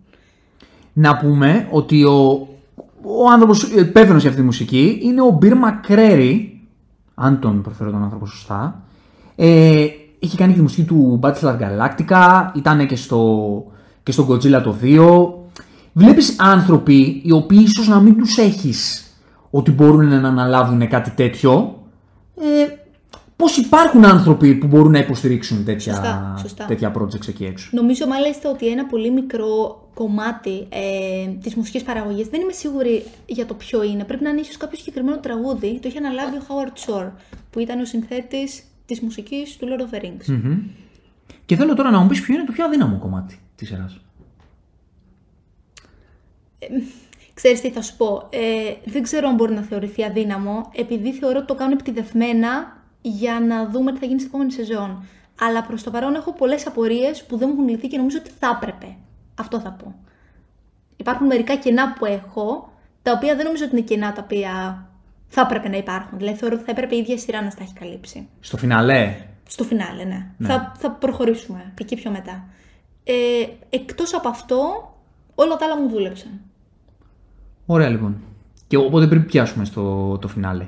Να 0.94 1.18
πούμε 1.18 1.68
ότι 1.72 2.04
ο, 2.04 2.48
ο 3.02 3.30
άνθρωπος 3.32 3.64
υπεύθυνος 3.64 4.22
για 4.22 4.30
αυτή 4.30 4.42
τη 4.42 4.48
μουσική 4.48 5.00
είναι 5.02 5.22
ο 5.22 5.30
Μπίρ 5.30 5.56
Μακρέρι, 5.56 6.62
αν 7.14 7.40
τον 7.40 7.62
προφέρω 7.62 7.92
τον 7.92 8.04
άνθρωπο 8.04 8.26
σωστά. 8.26 8.84
Ε, 9.36 9.88
έχει 10.20 10.38
κάνει 10.38 10.52
και 10.52 10.58
τη 10.58 10.64
μουσική 10.64 10.84
του 10.84 11.20
Battlestar 11.24 11.58
Galactica, 11.60 12.50
ήταν 12.56 12.88
και 12.88 12.96
στο, 12.96 13.64
και 14.04 14.12
στο 14.12 14.28
Godzilla 14.30 14.62
το 14.64 14.76
2, 14.82 15.44
Βλέπεις 15.94 16.36
άνθρωποι 16.40 17.22
οι 17.24 17.32
οποίοι 17.32 17.60
ίσως 17.64 17.88
να 17.88 18.00
μην 18.00 18.18
τους 18.18 18.38
έχεις 18.38 19.08
ότι 19.50 19.72
μπορούν 19.72 20.08
να 20.08 20.28
αναλάβουν 20.28 20.88
κάτι 20.88 21.12
τέτοιο. 21.12 21.80
Ε, 22.36 22.83
πώς 23.44 23.58
υπάρχουν 23.58 24.06
άνθρωποι 24.06 24.56
που 24.56 24.68
μπορούν 24.68 24.92
να 24.92 25.00
υποστηρίξουν 25.00 25.66
τέτοια, 25.66 25.94
Σωστά, 25.94 26.36
σωστά. 26.40 26.66
τέτοια 26.66 26.94
projects 26.98 27.28
εκεί 27.28 27.46
έξω; 27.46 27.70
Νομίζω 27.72 28.08
μάλιστα 28.08 28.50
ότι 28.50 28.68
ένα 28.68 28.86
πολύ 28.86 29.12
μικρό 29.12 29.82
κομμάτι 29.94 30.68
ε, 30.70 31.28
της 31.42 31.56
μουσικής 31.56 31.84
παραγωγής, 31.84 32.28
δεν 32.28 32.42
είμαι 32.42 32.52
σίγουρη 32.52 33.04
για 33.26 33.46
το 33.46 33.54
ποιο 33.54 33.84
είναι. 33.84 34.04
Πρέπει 34.04 34.24
να 34.24 34.30
είναι 34.30 34.40
ίσως 34.40 34.58
κάποιο 34.58 34.78
συγκεκριμένο 34.78 35.18
τραγούδι. 35.20 35.80
Το 35.82 35.88
είχε 35.88 35.98
αναλάβει 35.98 36.38
ο 36.38 36.42
Howard 36.48 36.74
Shore, 36.86 37.12
που 37.52 37.60
ήταν 37.60 37.80
ο 37.80 37.86
συνθέτης 37.86 38.64
της 38.86 39.00
μουσικής 39.02 39.58
του 39.58 39.68
Lord 39.70 39.82
of 39.82 39.96
the 39.96 40.04
Rings. 40.04 40.26
Μμμ. 40.28 40.58
Και 41.46 41.56
θέλω 41.56 41.74
τώρα 41.74 41.92
να 41.92 42.00
μου 42.00 42.08
πεις 42.08 42.22
ποιο 42.22 42.34
είναι 42.34 42.44
το 42.44 42.52
πιο 42.52 42.66
αδύναμο 42.66 42.98
κομμάτι 42.98 43.40
της 43.56 43.68
σειράς. 43.68 44.00
Ξέρεις 47.34 47.62
τι 47.62 47.70
θα 47.72 47.82
σου 47.82 47.98
πω, 47.98 48.28
ε, 48.30 48.74
δεν 48.86 49.04
ξέρω 49.04 49.28
αν 49.28 49.36
μπορεί 49.36 49.54
να 49.54 49.62
θεωρηθεί 49.62 50.04
αδύναμο, 50.04 50.72
επειδή 50.76 51.14
θεωρώ 51.14 51.38
ότι 51.38 51.48
το 51.48 51.56
κάνουν 51.56 51.74
επιτιδευμένα 51.74 52.82
για 53.06 53.40
να 53.40 53.70
δούμε 53.70 53.92
τι 53.92 54.00
θα 54.00 54.06
γίνει 54.06 54.20
στην 54.20 54.30
επόμενη 54.30 54.52
σεζόν. 54.52 55.06
Αλλά 55.40 55.64
προς 55.64 55.84
το 55.84 55.92
παρόν 55.92 56.16
έχω 56.16 56.34
πολλές 56.34 56.68
απορίες 56.68 57.24
που 57.24 57.38
δεν 57.38 57.50
μου 57.50 57.56
έχουν 57.56 57.70
λυθεί 57.70 57.88
και 57.88 57.98
νομίζω 57.98 58.18
ότι 58.20 58.32
θα 58.40 58.60
έπρεπε. 58.62 58.96
Αυτό 59.36 59.60
θα 59.60 59.70
πω. 59.70 59.96
Υπάρχουν 60.98 61.28
μερικά 61.28 61.56
κενά 61.56 61.94
που 61.94 62.06
έχω, 62.06 62.74
τα 63.02 63.12
οποία 63.12 63.36
δεν 63.36 63.46
νομίζω 63.46 63.66
ότι 63.66 63.76
είναι 63.76 63.86
κενά 63.86 64.14
τα 64.14 64.22
οποία 64.24 64.86
θα 65.28 65.42
έπρεπε 65.42 65.70
να 65.70 65.78
υπάρχουν. 65.78 66.18
Δηλαδή 66.18 66.38
θεωρώ 66.38 66.56
ότι 66.56 66.64
θα 66.64 66.72
έπρεπε 66.72 66.96
η 66.96 66.98
ίδια 66.98 67.18
σειρά 67.18 67.42
να 67.42 67.50
στα 67.50 67.64
έχει 67.64 67.74
καλύψει. 67.74 68.28
Στο 68.40 68.58
φιναλέ, 68.58 69.16
Στο 69.48 69.64
φινάλε, 69.64 70.04
ναι. 70.04 70.28
Θα, 70.40 70.72
θα 70.78 70.92
προχωρήσουμε 70.92 71.74
εκεί 71.82 71.96
πιο 71.96 72.12
μετά. 72.12 72.46
Ε, 73.04 73.14
εκτός 73.70 74.14
από 74.14 74.28
αυτό, 74.28 74.58
όλα 75.36 75.56
τα 75.56 75.66
άλλα 75.66 75.82
μου 75.82 75.90
δούλεψαν. 75.90 76.32
Ωραία 77.66 77.90
λοιπόν. 77.90 78.22
Και 78.68 78.78
οπότε 78.78 79.08
πριν 79.08 79.26
πιάσουμε 79.26 79.66
στο 79.66 80.18
το 80.22 80.28
φινάλε. 80.28 80.68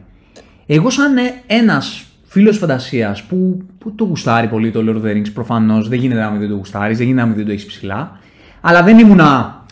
Εγώ 0.65 0.89
σαν 0.89 1.17
ε, 1.17 1.43
ένας 1.47 2.05
φίλος 2.35 2.57
φαντασίας 2.57 3.23
που, 3.23 3.61
που 3.77 3.95
το 3.95 4.03
γουστάρει 4.03 4.47
πολύ 4.47 4.71
το 4.71 4.79
Lord 4.87 5.01
of 5.01 5.07
the 5.07 5.15
Rings, 5.15 5.33
προφανώς 5.33 5.87
δεν 5.87 5.99
γίνεται 5.99 6.21
να 6.21 6.29
μην 6.29 6.39
δεν 6.39 6.49
το 6.49 6.55
γουστάρεις, 6.55 6.97
δεν 6.97 7.05
γίνεται 7.07 7.25
να 7.25 7.27
μην 7.27 7.37
δεν 7.37 7.45
το 7.45 7.51
έχεις 7.51 7.65
ψηλά. 7.65 8.19
Αλλά 8.61 8.83
δεν 8.83 8.99
ήμουνα 8.99 9.63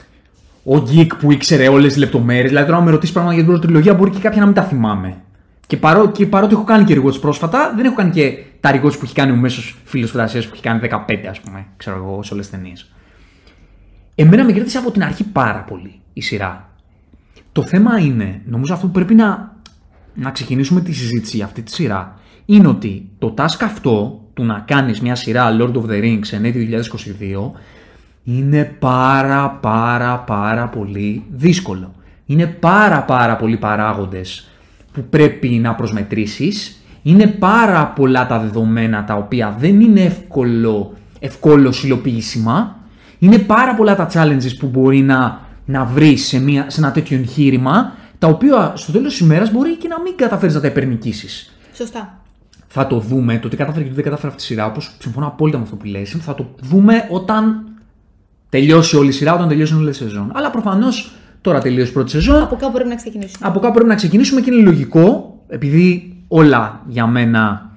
ο 0.63 0.75
geek 0.75 1.07
που 1.19 1.31
ήξερε 1.31 1.67
όλες 1.67 1.87
τις 1.87 1.97
λεπτομέρειες. 1.97 2.47
Δηλαδή 2.47 2.65
τώρα 2.65 2.79
να 2.79 2.85
με 2.85 2.91
ρωτήσεις 2.91 3.13
πράγματα 3.13 3.35
για 3.35 3.43
την 3.43 3.53
πρώτη 3.53 3.67
τριλογία 3.67 3.93
μπορεί 3.93 4.11
και 4.11 4.19
κάποια 4.19 4.39
να 4.39 4.45
μην 4.45 4.55
τα 4.55 4.63
θυμάμαι. 4.63 5.15
Και, 5.67 5.77
παρό, 5.77 6.11
και 6.11 6.25
παρότι 6.25 6.53
έχω 6.53 6.63
κάνει 6.63 6.83
και 6.83 7.01
rewards 7.01 7.21
πρόσφατα, 7.21 7.73
δεν 7.75 7.85
έχω 7.85 7.95
κάνει 7.95 8.11
και 8.11 8.37
τα 8.59 8.71
rewards 8.71 8.97
που 8.99 9.03
έχει 9.03 9.13
κάνει 9.13 9.31
ο 9.31 9.35
μέσος 9.35 9.77
φίλος 9.83 10.11
φαντασίας 10.11 10.45
που 10.45 10.51
έχει 10.53 10.63
κάνει 10.63 10.79
15 10.83 11.15
ας 11.29 11.39
πούμε, 11.39 11.65
ξέρω 11.77 11.95
εγώ, 11.95 12.23
σε 12.23 12.33
όλες 12.33 12.49
τις 12.49 12.59
ταινίες. 12.59 12.91
Εμένα 14.15 14.45
με 14.45 14.51
κράτησε 14.51 14.77
από 14.77 14.91
την 14.91 15.03
αρχή 15.03 15.23
πάρα 15.23 15.59
πολύ 15.59 15.99
η 16.13 16.21
σειρά. 16.21 16.69
Το 17.51 17.61
θέμα 17.61 17.97
είναι, 17.99 18.41
νομίζω 18.45 18.73
αυτό 18.73 18.85
που 18.85 18.91
πρέπει 18.91 19.15
να, 19.15 19.55
να 20.13 20.31
ξεκινήσουμε 20.31 20.81
τη 20.81 20.93
συζήτηση 20.93 21.35
για 21.35 21.45
αυτή 21.45 21.61
τη 21.61 21.71
σειρά, 21.71 22.17
είναι 22.45 22.67
ότι 22.67 23.09
το 23.19 23.33
task 23.37 23.57
αυτό 23.63 24.21
του 24.33 24.43
να 24.43 24.63
κάνεις 24.67 25.01
μια 25.01 25.15
σειρά 25.15 25.57
Lord 25.59 25.73
of 25.73 25.85
the 25.89 26.03
Rings 26.03 26.31
εν 26.31 26.45
έτη 26.45 26.69
2022 27.51 27.51
είναι 28.23 28.75
πάρα 28.79 29.49
πάρα 29.49 30.17
πάρα 30.19 30.67
πολύ 30.67 31.23
δύσκολο. 31.31 31.93
Είναι 32.25 32.45
πάρα 32.45 33.03
πάρα 33.03 33.35
πολλοί 33.35 33.57
παράγοντες 33.57 34.47
που 34.93 35.03
πρέπει 35.09 35.47
να 35.47 35.75
προσμετρήσεις. 35.75 36.77
Είναι 37.01 37.27
πάρα 37.27 37.87
πολλά 37.87 38.27
τα 38.27 38.39
δεδομένα 38.39 39.03
τα 39.03 39.15
οποία 39.15 39.55
δεν 39.59 39.81
είναι 39.81 40.01
εύκολο, 40.01 40.93
ευκόλως 41.19 41.83
υλοποιήσιμα. 41.83 42.75
Είναι 43.19 43.37
πάρα 43.37 43.75
πολλά 43.75 43.95
τα 43.95 44.09
challenges 44.13 44.57
που 44.59 44.67
μπορεί 44.67 45.01
να, 45.01 45.39
να 45.65 45.85
βρεις 45.85 46.27
σε, 46.27 46.39
μια, 46.39 46.65
σε 46.69 46.79
ένα 46.79 46.91
τέτοιο 46.91 47.17
εγχείρημα, 47.17 47.93
τα 48.19 48.27
οποία 48.27 48.73
στο 48.75 48.91
τέλος 48.91 49.11
της 49.11 49.19
ημέρας 49.19 49.51
μπορεί 49.51 49.77
και 49.77 49.87
να 49.87 50.01
μην 50.01 50.15
καταφέρεις 50.15 50.55
να 50.55 50.61
τα 50.61 50.67
υπερνικήσεις. 50.67 51.53
Σωστά. 51.73 52.22
Θα 52.75 52.87
το 52.87 52.99
δούμε, 52.99 53.39
το 53.39 53.47
τι 53.47 53.55
κατάφερε 53.55 53.83
και 53.83 53.89
το 53.89 53.95
τι 53.95 54.01
δεν 54.01 54.03
κατάφερε 54.03 54.27
αυτή 54.27 54.39
τη 54.39 54.47
σειρά, 54.47 54.65
όπως 54.65 54.95
συμφωνώ 54.99 55.27
απόλυτα 55.27 55.57
με 55.57 55.63
αυτό 55.63 55.75
που 55.75 55.85
λες, 55.85 56.17
θα 56.19 56.35
το 56.35 56.55
δούμε 56.61 57.07
όταν 57.09 57.63
τελειώσει 58.49 58.95
όλη 58.95 59.07
η 59.09 59.11
σειρά, 59.11 59.33
όταν 59.33 59.47
τελειώσει 59.47 59.73
όλη 59.73 59.89
η 59.89 59.93
σεζόν. 59.93 60.31
Αλλά 60.33 60.49
προφανώς 60.49 61.11
τώρα 61.41 61.59
τελείωσε 61.61 61.89
η 61.89 61.93
πρώτη 61.93 62.09
σεζόν, 62.09 62.41
Από 62.41 62.55
κάπου 62.55 62.73
πρέπει 62.73 62.89
να 62.89 62.95
ξεκινήσουμε. 62.95 63.47
από 63.47 63.59
κάπου 63.59 63.73
πρέπει 63.73 63.89
να 63.89 63.95
ξεκινήσουμε 63.95 64.41
και 64.41 64.51
είναι 64.53 64.61
λογικό, 64.61 65.37
επειδή 65.47 66.15
όλα 66.27 66.81
για 66.87 67.07
μένα 67.07 67.71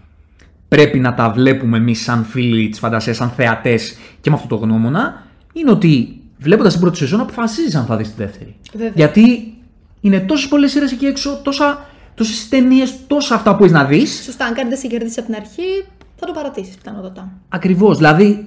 πρέπει 0.68 0.98
να 0.98 1.14
τα 1.14 1.30
βλέπουμε 1.30 1.76
εμείς 1.76 2.02
σαν 2.02 2.24
φίλοι 2.24 2.68
της 2.68 2.78
φαντασίας, 2.78 3.16
σαν 3.16 3.30
θεατές 3.30 3.96
και 4.20 4.30
με 4.30 4.37
αυτό 4.37 4.48
το 4.48 4.56
γνώμονα, 4.56 5.22
είναι 5.52 5.70
ότι 5.70 6.20
βλέποντας 6.38 6.72
την 6.72 6.80
πρώτη 6.80 6.96
σεζόν 6.96 7.20
αποφασίζεις 7.20 7.74
αν 7.74 7.85
θα 7.85 7.96
δεις 7.96 8.09
τη 8.09 8.22
δεύτερη. 8.22 8.56
Βέβαια. 8.72 8.92
Γιατί 8.94 9.54
είναι 10.00 10.20
τόσες 10.20 10.48
πολλές 10.48 10.70
σειρές 10.70 10.92
εκεί 10.92 11.06
έξω, 11.06 11.40
τόσα, 11.42 11.87
τόσες 12.16 12.48
ταινίες, 12.48 12.94
τόσα 13.07 13.35
αυτά 13.35 13.57
που 13.57 13.62
έχεις 13.64 13.74
να 13.76 13.85
δεις. 13.85 14.22
Σωστά, 14.24 14.44
αν 14.44 14.55
κάτι 14.55 14.68
δεν 14.68 14.79
σε 14.79 14.87
κερδίσει 14.87 15.18
από 15.20 15.29
την 15.29 15.38
αρχή, 15.40 15.85
θα 16.16 16.26
το 16.26 16.33
παρατήσεις 16.33 16.74
πιθανότατα. 16.76 17.29
Ακριβώς. 17.48 17.96
Δηλαδή, 17.96 18.46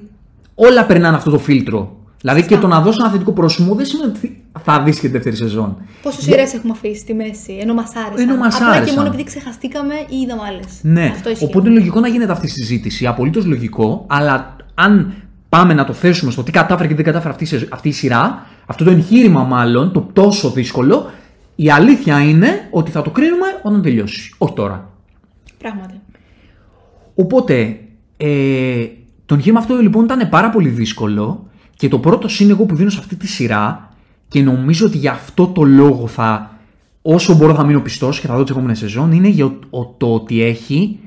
όλα 0.56 0.86
περνάνε 0.86 1.16
αυτό 1.18 1.30
το 1.30 1.40
φίλτρο. 1.40 1.94
Δηλαδή 2.22 2.46
και 2.46 2.58
το 2.58 2.68
να 2.68 2.82
δώσω 2.82 2.98
ένα 3.02 3.12
θετικό 3.12 3.32
πρόσημο 3.32 3.76
δεν 3.76 3.86
σημαίνει 3.86 4.12
ότι 4.16 4.44
θα 4.64 4.82
δεις 4.84 4.96
και 5.00 5.08
τη 5.08 5.14
δεύτερη 5.14 5.36
σεζόν. 5.36 5.78
Πόσες 6.02 6.24
σειρές 6.24 6.54
έχουμε 6.54 6.74
αφήσει 6.76 7.00
στη 7.00 7.14
μέση, 7.14 7.58
ενώ 7.62 7.74
μας 7.74 7.92
άρεσαν. 7.96 8.30
Ενώ 8.30 8.36
μας 8.38 8.56
Απλά 8.56 8.70
και 8.72 8.76
άρεσαν. 8.78 8.96
μόνο 8.96 9.08
επειδή 9.08 9.24
ξεχαστήκαμε 9.24 9.94
ή 10.10 10.16
είδαμε 10.24 10.42
άλλες. 10.48 10.66
Ναι, 10.82 11.12
Αυτό 11.16 11.30
ισχύει. 11.30 11.44
οπότε 11.44 11.70
είναι 11.70 11.78
λογικό 11.78 12.00
να 12.00 12.08
γίνεται 12.08 12.32
αυτή 12.32 12.46
η 12.46 12.50
συζήτηση. 12.50 13.06
Απολύτως 13.08 13.46
λογικό, 13.46 14.06
αλλά 14.10 14.56
αν 14.74 15.14
πάμε 15.50 15.74
να 15.74 15.86
το 15.86 15.94
θέσουμε 15.94 16.32
στο 16.32 16.44
τι 16.44 16.52
κατάφερε 16.52 16.88
και 16.88 16.96
δεν 16.96 17.06
κατάφερε 17.06 17.30
αυτή, 17.30 17.44
η 17.44 17.48
σεζ- 17.48 17.74
αυτή 17.74 17.88
η 17.88 17.92
σειρά, 17.92 18.46
αυτό 18.66 18.84
το 18.84 18.90
εγχείρημα 18.92 19.44
μάλλον, 19.44 19.92
το 19.92 20.10
τόσο 20.14 20.50
δύσκολο, 20.50 21.10
η 21.62 21.70
αλήθεια 21.70 22.20
είναι 22.20 22.68
ότι 22.72 22.92
θα 22.92 23.02
το 23.02 23.10
κρίνουμε 23.10 23.46
όταν 23.64 23.82
τελειώσει. 23.82 24.34
Όχι 24.38 24.54
τώρα. 24.54 24.90
Πράγματι. 25.58 25.94
Οπότε, 27.16 27.80
ε, 28.18 28.86
το 29.26 29.36
εγχείρημα 29.36 29.60
αυτό 29.60 29.76
λοιπόν 29.76 30.04
ήταν 30.04 30.30
πάρα 30.30 30.50
πολύ 30.50 30.70
δύσκολο 30.70 31.48
και 31.76 31.88
το 31.88 32.00
πρώτο 32.00 32.28
συν 32.28 32.50
εγώ 32.50 32.66
που 32.66 32.76
δίνω 32.76 32.90
σε 32.90 33.00
αυτή 33.00 33.16
τη 33.16 33.28
σειρά 33.28 33.90
και 34.28 34.42
νομίζω 34.42 34.86
ότι 34.86 34.98
για 34.98 35.12
αυτό 35.12 35.48
το 35.48 35.64
λόγο 35.64 36.08
θα, 36.08 36.58
όσο 37.02 37.36
μπορώ 37.36 37.54
θα 37.54 37.66
μείνω 37.66 37.80
πιστός 37.82 38.20
και 38.20 38.28
θα 38.28 38.36
δω 38.36 38.42
τις 38.42 38.52
επόμενες 38.52 38.78
σεζόν 38.78 39.12
είναι 39.12 39.28
για 39.28 39.46
ο- 39.70 39.86
το 39.98 40.14
ότι 40.14 40.42
έχει 40.44 41.00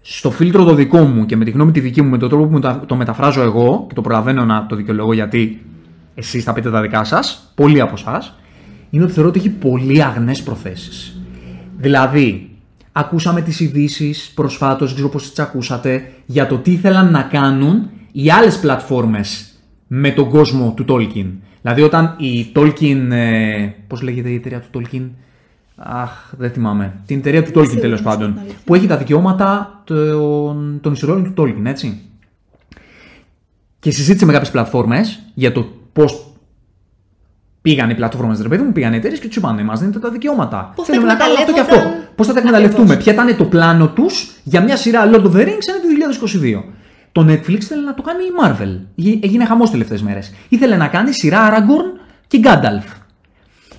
στο 0.00 0.30
φίλτρο 0.30 0.64
το 0.64 0.74
δικό 0.74 0.98
μου 0.98 1.26
και 1.26 1.36
με 1.36 1.44
τη 1.44 1.50
γνώμη 1.50 1.72
τη 1.72 1.80
δική 1.80 2.02
μου, 2.02 2.08
με 2.10 2.18
τον 2.18 2.28
τρόπο 2.28 2.46
που 2.46 2.58
το, 2.58 2.82
το 2.86 2.96
μεταφράζω 2.96 3.42
εγώ 3.42 3.84
και 3.88 3.94
το 3.94 4.00
προλαβαίνω 4.00 4.44
να 4.44 4.66
το 4.66 4.76
δικαιολογώ 4.76 5.12
γιατί 5.12 5.64
εσείς 6.14 6.44
θα 6.44 6.52
πείτε 6.52 6.70
τα 6.70 6.80
δικά 6.80 7.04
σας, 7.04 7.52
πολλοί 7.54 7.80
από 7.80 7.94
εσάς, 7.96 8.34
είναι 8.90 9.04
ότι 9.04 9.12
θεωρώ 9.12 9.28
ότι 9.28 9.38
έχει 9.38 9.50
πολύ 9.50 10.04
αγνές 10.04 10.42
προθέσεις. 10.42 11.20
Δηλαδή, 11.76 12.50
ακούσαμε 12.92 13.40
τις 13.40 13.60
ειδήσει 13.60 14.14
προσφάτως, 14.34 14.86
δεν 14.86 14.94
ξέρω 14.94 15.08
πώς 15.08 15.28
τις 15.28 15.38
ακούσατε, 15.38 16.12
για 16.26 16.46
το 16.46 16.56
τι 16.58 16.72
ήθελαν 16.72 17.10
να 17.10 17.22
κάνουν 17.22 17.90
οι 18.12 18.30
άλλες 18.30 18.58
πλατφόρμες 18.58 19.58
με 19.86 20.10
τον 20.10 20.28
κόσμο 20.28 20.74
του 20.76 20.84
Tolkien. 20.88 21.26
Δηλαδή 21.62 21.82
όταν 21.82 22.14
η 22.18 22.52
Tolkien, 22.54 23.10
ε, 23.10 23.68
πώς 23.86 24.02
λέγεται 24.02 24.28
η 24.28 24.34
εταιρεία 24.34 24.60
του 24.60 24.80
Tolkien, 24.80 25.08
Αχ, 25.80 26.10
δεν 26.36 26.50
θυμάμαι. 26.50 27.00
Την 27.06 27.18
εταιρεία 27.18 27.44
του 27.44 27.60
Tolkien 27.60 27.80
τέλος 27.80 28.02
πάντων. 28.02 28.40
Που 28.64 28.74
έχει 28.74 28.86
τα 28.86 28.96
δικαιώματα 28.96 29.80
των, 29.84 30.78
των 30.80 30.92
ιστοριών 30.92 31.24
του 31.24 31.42
Tolkien, 31.42 31.64
έτσι. 31.64 32.00
Και 33.78 33.90
συζήτησε 33.90 34.24
με 34.24 34.32
κάποιες 34.32 34.50
πλατφόρμες 34.50 35.22
για 35.34 35.52
το 35.52 35.68
πώς 35.92 36.32
πήγαν 37.62 37.90
οι 37.90 37.94
πλατφόρμε, 37.94 38.38
ρε 38.42 38.48
παιδί 38.48 38.62
μου, 38.62 38.72
πήγαν 38.72 38.92
οι 38.92 38.96
εταιρείες 38.96 39.20
και 39.20 39.26
τους 39.26 39.36
είπαν: 39.36 39.64
Μα 39.64 39.74
δίνετε 39.74 39.98
τα 39.98 40.10
δικαιώματα. 40.10 40.72
Πώς 40.76 40.86
Θέλουμε 40.86 41.06
θα 41.06 41.12
να 41.12 41.18
κάνουμε 41.18 41.38
αυτό 41.40 41.52
και 41.52 41.60
αυτό. 41.60 41.74
εκμεταλλεύονταν- 41.74 42.14
Πώς 42.16 42.26
θα 42.26 42.32
τα 42.32 42.38
εκμεταλλευτούμε, 42.38 42.96
ποια 42.96 43.12
ήταν 43.12 43.36
το 43.36 43.44
πλάνο 43.44 43.88
τους 43.88 44.30
για 44.44 44.60
μια 44.62 44.76
σειρά 44.76 45.10
Lord 45.10 45.22
of 45.24 45.32
the 45.32 45.40
Rings 45.40 45.64
ένα 45.68 45.80
το 45.82 45.88
2022. 45.88 46.64
Το 47.12 47.26
Netflix 47.28 47.50
ήθελε 47.60 47.82
να 47.82 47.94
το 47.94 48.02
κάνει 48.02 48.22
η 48.24 48.32
Marvel. 48.42 48.80
Γι- 48.94 49.20
Έγινε 49.22 49.44
χαμός 49.44 49.70
τελευταίες 49.70 50.02
μέρες. 50.02 50.32
Ήθελε 50.48 50.76
να 50.76 50.86
κάνει 50.88 51.12
σειρά 51.12 51.50
Aragorn 51.52 52.00
και 52.26 52.40
Gandalf. 52.44 52.92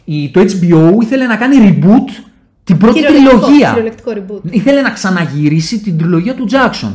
Η, 0.06 0.30
το 0.30 0.40
HBO 0.42 1.02
ήθελε 1.02 1.26
να 1.26 1.36
κάνει 1.36 1.56
reboot 1.82 2.24
την 2.64 2.78
πρώτη 2.78 3.00
Κυριολεκτικό- 3.00 3.40
τριλογία. 3.40 3.68
Κυριολεκτικό 3.70 4.12
reboot. 4.16 4.52
Ήθελε 4.52 4.82
να 4.82 4.90
ξαναγυρίσει 4.90 5.80
την 5.80 5.98
τριλογία 5.98 6.36
του 6.36 6.48
Jackson. 6.52 6.92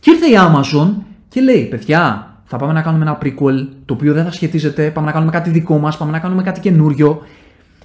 Και 0.00 0.10
ήρθε 0.10 0.26
η 0.26 0.34
Amazon 0.36 0.94
και 1.28 1.40
λέει: 1.40 1.64
Παιδιά, 1.64 2.29
θα 2.52 2.56
πάμε 2.56 2.72
να 2.72 2.82
κάνουμε 2.82 3.04
ένα 3.04 3.18
prequel 3.22 3.66
το 3.84 3.94
οποίο 3.94 4.12
δεν 4.12 4.24
θα 4.24 4.32
σχετίζεται. 4.32 4.90
Πάμε 4.90 5.06
να 5.06 5.12
κάνουμε 5.12 5.30
κάτι 5.30 5.50
δικό 5.50 5.78
μας, 5.78 5.96
πάμε 5.96 6.10
να 6.10 6.18
κάνουμε 6.18 6.42
κάτι 6.42 6.60
καινούριο. 6.60 7.20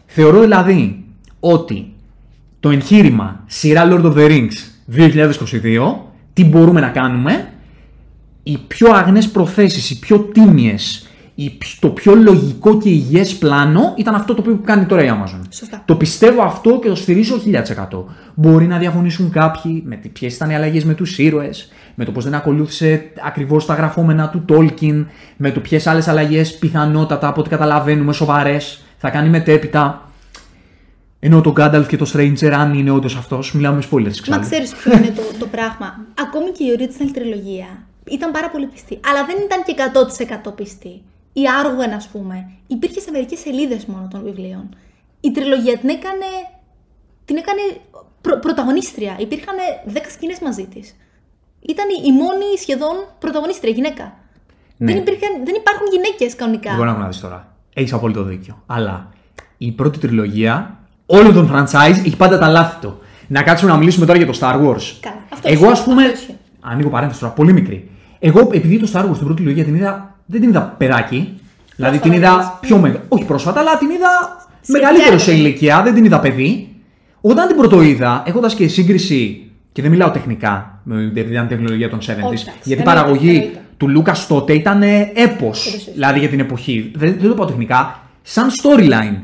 Θεωρώ 0.05 0.39
δηλαδή 0.39 1.03
ότι 1.39 1.93
το 2.59 2.69
εγχείρημα 2.69 3.43
σειρά 3.45 3.87
Lord 3.89 4.03
of 4.03 4.13
the 4.13 4.29
Rings 4.29 4.53
2022, 4.95 5.93
τι 6.33 6.45
μπορούμε 6.45 6.79
να 6.79 6.89
κάνουμε, 6.89 7.47
οι 8.43 8.57
πιο 8.67 8.91
αγνές 8.91 9.29
προθέσεις, 9.29 9.89
οι 9.89 9.99
πιο 9.99 10.19
τίμιες, 10.19 11.07
η 11.35 11.49
π- 11.49 11.79
το 11.79 11.89
πιο 11.89 12.15
λογικό 12.15 12.77
και 12.77 12.89
υγιές 12.89 13.35
πλάνο 13.35 13.93
ήταν 13.97 14.15
αυτό 14.15 14.33
το 14.33 14.41
οποίο 14.41 14.59
κάνει 14.63 14.85
τώρα 14.85 15.03
η 15.03 15.07
Amazon. 15.09 15.39
Σωστά. 15.49 15.81
Το 15.85 15.95
πιστεύω 15.95 16.41
αυτό 16.41 16.79
και 16.79 16.87
το 16.87 16.95
στηρίζω 16.95 17.35
1000%. 17.37 18.05
Μπορεί 18.33 18.67
να 18.67 18.77
διαφωνήσουν 18.77 19.29
κάποιοι 19.29 19.83
με 19.85 19.99
ποιες 20.13 20.35
ήταν 20.35 20.49
οι 20.49 20.55
αλλαγές 20.55 20.85
με 20.85 20.93
τους 20.93 21.17
ήρωες, 21.17 21.69
με 21.95 22.05
το 22.05 22.11
πώς 22.11 22.23
δεν 22.23 22.33
ακολούθησε 22.33 23.11
ακριβώς 23.25 23.65
τα 23.65 23.73
γραφόμενα 23.73 24.29
του 24.29 24.45
Tolkien, 24.49 25.05
με 25.37 25.51
το 25.51 25.59
ποιες 25.59 25.87
άλλες 25.87 26.07
αλλαγές 26.07 26.57
πιθανότατα 26.57 27.27
από 27.27 27.39
ό,τι 27.39 27.49
καταλαβαίνουμε 27.49 28.13
σοβαρές 28.13 28.83
θα 28.97 29.09
κάνει 29.09 29.29
μετέπειτα. 29.29 30.09
Ενώ 31.19 31.41
το 31.41 31.53
Gandalf 31.57 31.85
και 31.87 31.97
το 31.97 32.11
Stranger, 32.13 32.45
αν 32.51 32.73
είναι 32.73 32.91
όντως 32.91 33.15
αυτός, 33.15 33.53
μιλάμε 33.53 33.75
με 33.75 33.83
spoilers 33.91 34.01
Μα 34.01 34.07
εξάλλου. 34.07 34.41
ξέρεις 34.41 34.75
ποιο 34.75 34.97
είναι 34.97 35.11
το, 35.15 35.21
το 35.39 35.45
πράγμα. 35.45 36.05
Ακόμη 36.21 36.51
και 36.51 36.63
η 36.63 36.67
original 36.77 37.09
τριλογία 37.13 37.67
ήταν 38.09 38.31
πάρα 38.31 38.49
πολύ 38.49 38.65
πιστή. 38.65 38.99
Αλλά 39.09 39.25
δεν 39.25 39.35
ήταν 39.45 39.63
και 39.63 39.73
100% 40.49 40.55
πιστή. 40.55 41.01
Η 41.33 41.41
Άργουεν, 41.65 41.93
ας 41.93 42.07
πούμε, 42.07 42.49
υπήρχε 42.67 42.99
σε 42.99 43.11
μερικές 43.11 43.39
σελίδες 43.39 43.85
μόνο 43.85 44.07
των 44.11 44.23
βιβλίων. 44.23 44.75
Η 45.19 45.31
τριλογία 45.31 45.77
την 45.77 45.89
έκανε. 45.89 46.25
Την 47.25 47.35
έκανε 47.37 47.61
πρω- 48.21 48.39
πρωταγωνίστρια. 48.39 49.15
Υπήρχαν 49.19 49.55
10 49.93 49.97
σκηνές 50.09 50.39
μαζί 50.39 50.65
της. 50.65 50.95
Ήταν 51.67 51.85
η 52.05 52.11
μόνη 52.11 52.57
σχεδόν 52.61 52.95
πρωταγωνίστρια 53.19 53.73
γυναίκα. 53.73 54.13
Ναι. 54.77 54.91
Δεν, 54.91 55.01
υπήρχαν, 55.01 55.29
δεν 55.45 55.55
υπάρχουν 55.61 55.85
γυναίκες 55.91 56.35
κανονικά. 56.35 56.71
Λοιπόν, 56.71 56.89
άκου 56.89 56.99
να 56.99 57.07
δεις 57.07 57.19
τώρα. 57.19 57.47
Έχεις 57.73 57.93
απόλυτο 57.93 58.23
δίκιο. 58.23 58.63
Αλλά 58.65 59.09
η 59.57 59.71
πρώτη 59.71 59.99
τριλογία, 59.99 60.77
όλο 61.05 61.31
τον 61.31 61.51
franchise, 61.53 61.97
έχει 62.05 62.15
πάντα 62.15 62.37
τα 62.37 62.47
λάθη 62.47 62.79
του. 62.81 62.99
Να 63.27 63.43
κάτσουμε 63.43 63.71
να 63.71 63.77
μιλήσουμε 63.77 64.05
τώρα 64.05 64.17
για 64.17 64.27
το 64.27 64.37
Star 64.41 64.53
Wars. 64.55 64.83
Καλά. 64.99 65.15
Αυτό 65.33 65.49
Εγώ, 65.49 65.53
ισχύει, 65.63 65.71
ας 65.71 65.83
πούμε. 65.83 66.01
αυτό 66.03 66.13
ισχύει. 66.17 66.35
Ανοίγω 66.61 66.89
παρένθεση 66.89 67.19
τώρα, 67.19 67.33
πολύ 67.33 67.53
μικρή. 67.53 67.89
Εγώ, 68.19 68.49
επειδή 68.53 68.79
το 68.79 68.89
Star 68.93 68.99
Wars 69.01 69.13
την 69.15 69.25
πρώτη 69.25 69.33
τριλογία 69.33 69.63
την 69.63 69.75
είδα, 69.75 70.15
δεν 70.25 70.39
την 70.41 70.49
είδα 70.49 70.61
παιδάκι. 70.77 71.39
Δηλαδή 71.75 71.97
την 71.99 72.11
Πρόσφατα 72.11 72.35
είδα 72.37 72.57
πιο 72.61 72.77
μεγάλη. 72.77 73.01
Όχι 73.07 73.23
πρόσφατα, 73.25 73.59
αλλά 73.59 73.77
την 73.77 73.89
είδα 73.89 74.47
Σε 74.61 74.71
μεγαλύτερο 74.71 75.17
σε 75.17 75.31
ηλικία. 75.31 75.47
ηλικία, 75.49 75.81
δεν 75.83 75.93
την 75.93 76.05
είδα 76.05 76.19
παιδί. 76.19 76.75
Όταν 77.21 77.47
την 77.47 77.57
πρωτοείδα, 77.57 78.23
έχοντας 78.25 78.55
και 78.55 78.67
σύγκριση. 78.67 79.44
Και 79.75 79.81
δεν 79.81 79.91
μιλάω 79.91 80.09
τεχνικά, 80.11 80.79
με 80.83 81.03
επειδή 81.03 81.31
ήταν 81.31 81.47
τεχνολογία 81.47 81.89
των 81.89 81.99
70s. 81.99 82.03
εντάξει, 82.09 82.35
γιατί 82.43 82.49
η 82.69 82.71
εννοείται, 82.71 82.83
παραγωγή 82.83 83.29
εννοείται. 83.29 83.61
του 83.77 83.89
Λούκα 83.89 84.15
τότε 84.27 84.53
ήταν 84.53 84.81
έπος. 85.13 85.59
σωστό. 85.59 85.91
Δηλαδή 85.91 86.19
για 86.19 86.29
την 86.29 86.39
εποχή. 86.39 86.91
Δεν, 86.95 87.15
δεν 87.19 87.29
το 87.29 87.35
πάω 87.35 87.45
τεχνικά. 87.45 87.99
Σαν 88.21 88.47
storyline, 88.49 89.17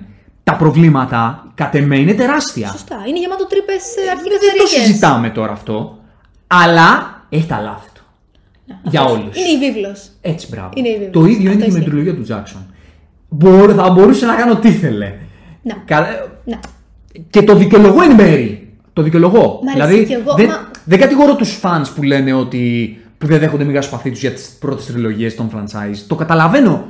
τα 0.44 0.56
προβλήματα 0.56 1.48
κατ' 1.56 1.76
εμέ 1.76 1.98
είναι 1.98 2.14
τεράστια. 2.14 2.68
Σωστά. 2.68 2.96
Είναι 3.08 3.20
γεμάτο 3.20 3.48
τρύπες 3.48 3.84
αρχικές 4.12 4.40
Δεν 4.40 4.58
το 4.58 4.68
συζητάμε 4.68 5.30
τώρα 5.30 5.52
αυτό. 5.52 6.00
Αλλά 6.48 7.22
έχει 7.30 7.46
τα 7.46 7.60
λάθη 7.60 7.90
του. 7.94 8.02
Για 8.84 9.04
όλους. 9.04 9.38
Είναι 9.38 9.66
η 9.66 9.72
βίβλος. 9.72 10.10
Έτσι, 10.22 10.48
μπράβο. 10.52 10.70
Είναι 10.74 10.88
η 10.88 10.92
βίβλος. 10.98 11.12
Το 11.12 11.26
ίδιο 11.26 11.52
είναι 11.52 11.64
Αυτός 11.64 11.64
και 11.66 11.72
με 11.72 11.74
την 11.74 11.78
ισχύει. 11.78 11.90
τριλογία 11.90 12.16
του 12.16 12.22
Τζάξον. 12.24 12.66
Μπορώ, 13.30 13.74
θα 13.74 13.90
μπορούσε 13.90 14.26
να 14.26 14.36
κάνω 14.36 14.52
ό,τι 14.52 14.68
ήθελε. 14.68 15.14
Να. 15.62 15.76
Κα- 15.86 16.30
Να. 16.46 16.60
Και 17.30 17.42
το 17.44 17.56
δικαιολογώ 17.56 18.02
εν 18.02 18.14
μέρη. 18.16 18.61
Το 19.02 19.08
δικαιολογώ. 19.08 19.60
Μ' 19.64 19.68
αρέσει 19.70 19.88
δηλαδή, 19.88 20.06
κι 20.06 20.14
εγώ, 20.14 20.34
δεν, 20.36 20.46
μα- 20.50 20.72
δεν 20.86 21.00
κατηγορώ 21.00 21.36
τους 21.36 21.60
fans 21.64 21.84
που 21.96 22.04
λένε 22.04 22.34
ότι 22.34 22.96
που 23.18 23.28
δεν 23.28 23.40
δέχονται 23.40 23.64
μίγα 23.64 23.82
σπαθί 23.82 24.10
τους 24.12 24.20
για 24.20 24.32
τις 24.32 24.50
πρώτες 24.60 24.86
τριλογίες 24.86 25.36
των 25.36 25.50
franchise. 25.56 25.98
Το 26.08 26.16
καταλαβαίνω. 26.16 26.86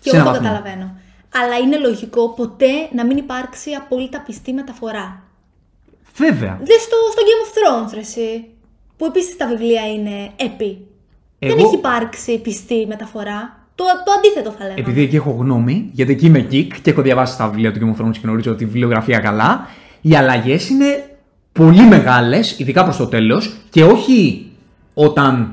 Και 0.00 0.08
σε 0.10 0.16
εγώ 0.16 0.24
έναν 0.24 0.24
το 0.24 0.30
βαθμό. 0.42 0.48
καταλαβαίνω. 0.58 0.96
Αλλά 1.44 1.56
είναι 1.64 1.78
λογικό 1.78 2.28
ποτέ 2.34 2.66
να 2.94 3.06
μην 3.06 3.16
υπάρξει 3.16 3.70
απόλυτα 3.72 4.20
πιστή 4.26 4.52
μεταφορά. 4.52 5.22
Βέβαια. 6.16 6.58
Δες 6.64 6.82
στο, 6.82 6.96
στο 7.12 7.22
Game 7.28 7.42
of 7.46 7.50
Thrones, 7.56 7.90
ρε, 7.94 8.00
εσύ, 8.00 8.44
που 8.96 9.04
επίσης 9.04 9.36
τα 9.36 9.46
βιβλία 9.46 9.82
είναι 9.94 10.30
επί. 10.36 10.78
Δεν 11.38 11.50
Εγώ- 11.50 11.66
έχει 11.66 11.74
υπάρξει 11.74 12.38
πιστή 12.38 12.84
μεταφορά. 12.88 13.56
Το, 13.74 13.84
το 14.04 14.12
αντίθετο 14.18 14.50
θα 14.50 14.58
λέγαμε. 14.64 14.80
Επειδή 14.80 15.02
εκεί 15.02 15.16
έχω 15.16 15.30
γνώμη, 15.30 15.88
γιατί 15.92 16.12
εκεί 16.12 16.26
είμαι 16.26 16.46
geek 16.50 16.66
και 16.82 16.90
έχω 16.90 17.02
διαβάσει 17.02 17.38
τα 17.38 17.48
βιβλία 17.48 17.72
του 17.72 17.78
Game 17.80 18.00
of 18.00 18.04
Thrones 18.04 18.12
και 18.12 18.20
γνωρίζω 18.22 18.54
τη 18.54 18.64
βιβλιογραφία 18.64 19.18
καλά, 19.18 19.66
οι 20.00 20.16
αλλαγές 20.16 20.68
είναι 20.68 21.07
πολύ 21.58 21.82
μεγάλες, 21.86 22.58
ειδικά 22.58 22.84
προς 22.84 22.96
το 22.96 23.06
τέλος, 23.06 23.56
και 23.70 23.84
όχι 23.84 24.46
όταν. 24.94 25.52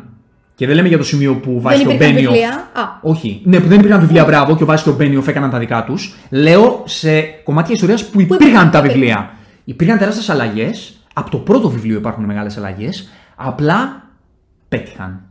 Και 0.55 0.65
δεν 0.65 0.75
λέμε 0.75 0.87
για 0.87 0.97
το 0.97 1.03
σημείο 1.03 1.35
που 1.35 1.61
βάζει 1.61 1.81
και 1.81 1.87
ο 1.87 1.91
υπήρχαν 1.91 2.13
Μπένιοφ. 2.13 2.31
βιβλία. 2.33 2.53
Α. 2.73 2.99
Όχι. 3.01 3.41
Ναι, 3.43 3.59
που 3.59 3.67
δεν 3.67 3.79
υπήρχαν 3.79 3.99
βιβλία, 3.99 4.25
μπράβο, 4.25 4.55
και 4.55 4.63
ο 4.63 4.65
Βάζη 4.65 4.83
και 4.83 4.89
ο 4.89 4.93
Μπένιοφ 4.95 5.27
έκαναν 5.27 5.49
τα 5.49 5.59
δικά 5.59 5.83
τους. 5.83 6.15
Λέω 6.29 6.83
σε 6.85 7.21
κομμάτια 7.21 7.73
ιστορίας 7.73 8.05
που 8.09 8.21
υπήρχαν 8.21 8.47
υπήρχαν 8.47 8.71
τα 8.71 8.81
τα 8.81 8.87
βιβλία. 8.87 9.29
Υπήρχαν 9.63 9.97
τεράστιες 9.97 10.29
αλλαγές. 10.29 10.93
Από 11.13 11.29
το 11.29 11.37
πρώτο 11.37 11.69
βιβλίο 11.69 11.97
υπάρχουν 11.97 12.23
μεγάλες 12.23 12.57
αλλαγές. 12.57 13.09
Απλά 13.35 14.03
πέτυχαν. 14.69 15.21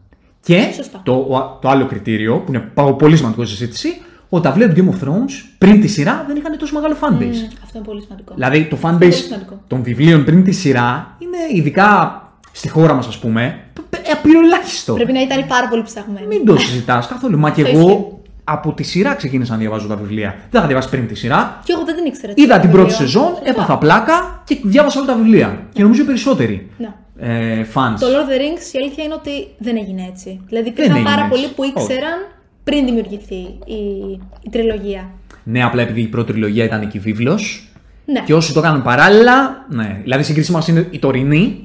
Και 0.40 0.70
Σωστά. 0.74 1.00
το, 1.04 1.12
ο- 1.12 1.58
το 1.62 1.68
άλλο 1.68 1.86
κριτήριο, 1.86 2.36
που 2.36 2.52
είναι 2.52 2.70
πα- 2.74 2.92
πολύ 2.94 3.16
σημαντικό 3.16 3.44
στη 3.44 3.56
συζήτηση, 3.56 3.88
ότι 4.34 4.42
τα 4.46 4.52
βιβλία 4.52 4.74
του 4.74 4.80
Game 4.80 4.94
of 4.94 5.08
Thrones 5.08 5.32
πριν 5.58 5.80
τη 5.80 5.86
σειρά 5.88 6.24
δεν 6.26 6.36
είχαν 6.36 6.58
τόσο 6.58 6.74
μεγάλο 6.74 6.96
fanbase. 7.00 7.36
Μμ, 7.36 7.46
αυτό 7.64 7.78
είναι 7.78 7.84
πολύ 7.84 8.00
σημαντικό. 8.02 8.32
Δηλαδή 8.34 8.64
το 8.64 8.76
πολύ 8.76 8.96
fanbase 9.00 9.12
σημαντικό. 9.12 9.62
των 9.66 9.82
βιβλίων 9.82 10.24
πριν 10.24 10.44
τη 10.44 10.52
σειρά 10.52 11.16
είναι 11.18 11.58
ειδικά 11.58 12.18
στη 12.52 12.68
χώρα 12.68 12.94
μας, 12.94 13.06
ας 13.06 13.18
πούμε, 13.18 13.58
π- 13.72 13.80
π- 13.90 14.10
απειροελάχιστο. 14.12 14.94
Πρέπει 14.94 15.12
να 15.12 15.22
ήταν 15.22 15.46
πάρα 15.46 15.68
πολύ 15.68 15.82
ψαγμένο. 15.82 16.26
Μην 16.26 16.44
το 16.46 16.56
συζητάς 16.58 17.06
καθόλου. 17.08 17.38
Μα 17.38 17.50
και 17.54 17.62
Αυτό 17.62 17.78
εγώ 17.78 17.88
ισχύει. 17.88 18.06
από 18.44 18.72
τη 18.72 18.82
σειρά 18.82 19.14
ξεκίνησα 19.14 19.52
να 19.52 19.58
διαβάζω 19.58 19.86
τα 19.86 19.96
βιβλία. 19.96 20.28
Δεν 20.30 20.50
τα 20.50 20.58
είχα 20.58 20.66
διαβάσεις 20.66 20.90
πριν 20.90 21.06
τη 21.08 21.14
σειρά. 21.14 21.60
Και 21.64 21.72
εγώ 21.72 21.84
δεν 21.84 21.94
την 21.96 22.04
ήξερα. 22.04 22.32
Είδα 22.36 22.54
το 22.54 22.60
την 22.60 22.70
πρώτη 22.70 22.88
βιβλίο. 22.90 23.06
σεζόν, 23.06 23.28
Σωστά. 23.28 23.50
έπαθα 23.50 23.78
πλάκα 23.78 24.42
και 24.44 24.58
διάβασα 24.62 24.98
όλα 25.00 25.08
τα 25.08 25.14
βιβλία. 25.16 25.62
Και 25.72 25.82
νομίζω 25.82 26.02
οι 26.02 26.04
περισσότεροι 26.04 26.70
Ναι. 26.78 26.92
ε, 27.18 27.66
fans. 27.74 27.96
Το 28.00 28.06
Lord 28.06 28.24
of 28.28 28.30
the 28.32 28.38
Rings 28.42 28.74
η 28.74 28.78
αλήθεια 28.82 29.04
είναι 29.04 29.14
ότι 29.14 29.30
δεν 29.58 29.76
έγινε 29.76 30.06
έτσι. 30.10 30.40
Δηλαδή 30.48 30.68
υπήρχαν 30.68 30.96
έγινε 30.96 31.08
πάρα 31.10 31.24
έτσι. 31.26 31.30
πολλοί 31.34 31.52
που 31.54 31.64
ήξεραν 31.64 32.18
πριν 32.64 32.84
δημιουργηθεί 32.84 33.58
η, 33.66 34.10
η 34.42 34.50
τριλογία. 34.50 35.10
Ναι, 35.44 35.64
απλά 35.64 35.82
επειδή 35.82 36.00
η 36.00 36.06
πρώτη 36.06 36.32
τριλογία 36.32 36.64
ήταν 36.64 36.80
εκεί 36.82 36.98
βίβλος. 36.98 37.68
Ναι. 38.04 38.20
Και 38.20 38.34
όσοι 38.34 38.52
το 38.52 38.60
κάνουν 38.60 38.82
παράλληλα, 38.82 39.66
ναι. 39.68 40.00
Δηλαδή 40.02 40.22
η 40.22 40.24
σύγκρισή 40.24 40.52
μας 40.52 40.68
είναι 40.68 40.88
η 40.90 40.98
τωρινή. 40.98 41.64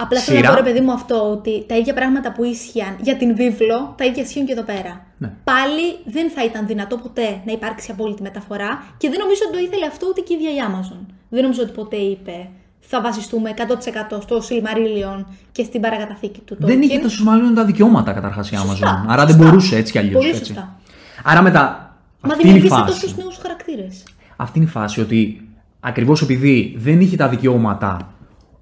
Απλά 0.00 0.20
θέλω 0.20 0.38
να 0.38 0.44
Σειρά. 0.44 0.56
πω, 0.56 0.64
ρε 0.64 0.70
παιδί 0.70 0.84
μου, 0.84 0.92
αυτό 0.92 1.30
ότι 1.30 1.64
τα 1.66 1.76
ίδια 1.76 1.94
πράγματα 1.94 2.32
που 2.32 2.44
ίσχυαν 2.44 2.96
για 3.00 3.16
την 3.16 3.34
βίβλο, 3.36 3.94
τα 3.96 4.04
ίδια 4.04 4.22
ισχύουν 4.22 4.46
και 4.46 4.52
εδώ 4.52 4.62
πέρα. 4.62 5.06
Ναι. 5.18 5.32
Πάλι 5.44 5.86
δεν 6.04 6.30
θα 6.30 6.44
ήταν 6.44 6.66
δυνατό 6.66 6.96
ποτέ 6.96 7.40
να 7.46 7.52
υπάρξει 7.52 7.90
απόλυτη 7.90 8.22
μεταφορά 8.22 8.84
και 8.98 9.08
δεν 9.08 9.18
νομίζω 9.18 9.40
ότι 9.48 9.56
το 9.56 9.62
ήθελε 9.64 9.86
αυτό 9.86 10.06
ούτε 10.10 10.20
και 10.20 10.32
η 10.32 10.36
ίδια 10.36 10.50
η 10.50 10.58
Amazon. 10.68 11.00
Δεν 11.28 11.42
νομίζω 11.42 11.62
ότι 11.62 11.72
ποτέ 11.72 11.96
είπε 11.96 12.48
θα 12.88 13.00
βασιστούμε 13.00 13.54
100% 13.56 14.18
στο 14.22 14.36
Silmarillion 14.48 15.24
και 15.52 15.62
στην 15.64 15.80
παρακαταθήκη 15.80 16.40
του. 16.40 16.56
Δεν 16.58 16.78
Tolkien. 16.78 16.82
είχε 16.82 16.98
τόσο 16.98 17.24
μάλλον 17.24 17.54
τα 17.54 17.64
δικαιώματα 17.64 18.12
καταρχά 18.12 18.40
η 18.40 18.48
Amazon. 18.52 18.66
Σωστά, 18.68 19.04
Άρα 19.08 19.24
δεν 19.24 19.34
σωστά. 19.34 19.44
μπορούσε 19.50 19.76
έτσι 19.76 19.92
κι 19.92 19.98
αλλιώς. 19.98 20.22
Πολύ 20.24 20.36
σωστά. 20.36 20.74
Άρα 21.24 21.42
μετά. 21.42 21.94
Μα 22.20 22.32
αυτή 22.32 22.48
είναι 22.48 22.56
η 22.56 22.60
δημιουργήσε 22.60 22.82
φάση. 22.86 23.00
τόσους 23.00 23.16
νέους 23.16 23.38
χαρακτήρες. 23.42 24.02
Αυτή 24.36 24.58
είναι 24.58 24.68
η 24.68 24.70
φάση 24.70 25.00
ότι 25.00 25.48
ακριβώς 25.80 26.22
επειδή 26.22 26.74
δεν 26.78 27.00
είχε 27.00 27.16
τα 27.16 27.28
δικαιώματα 27.28 28.12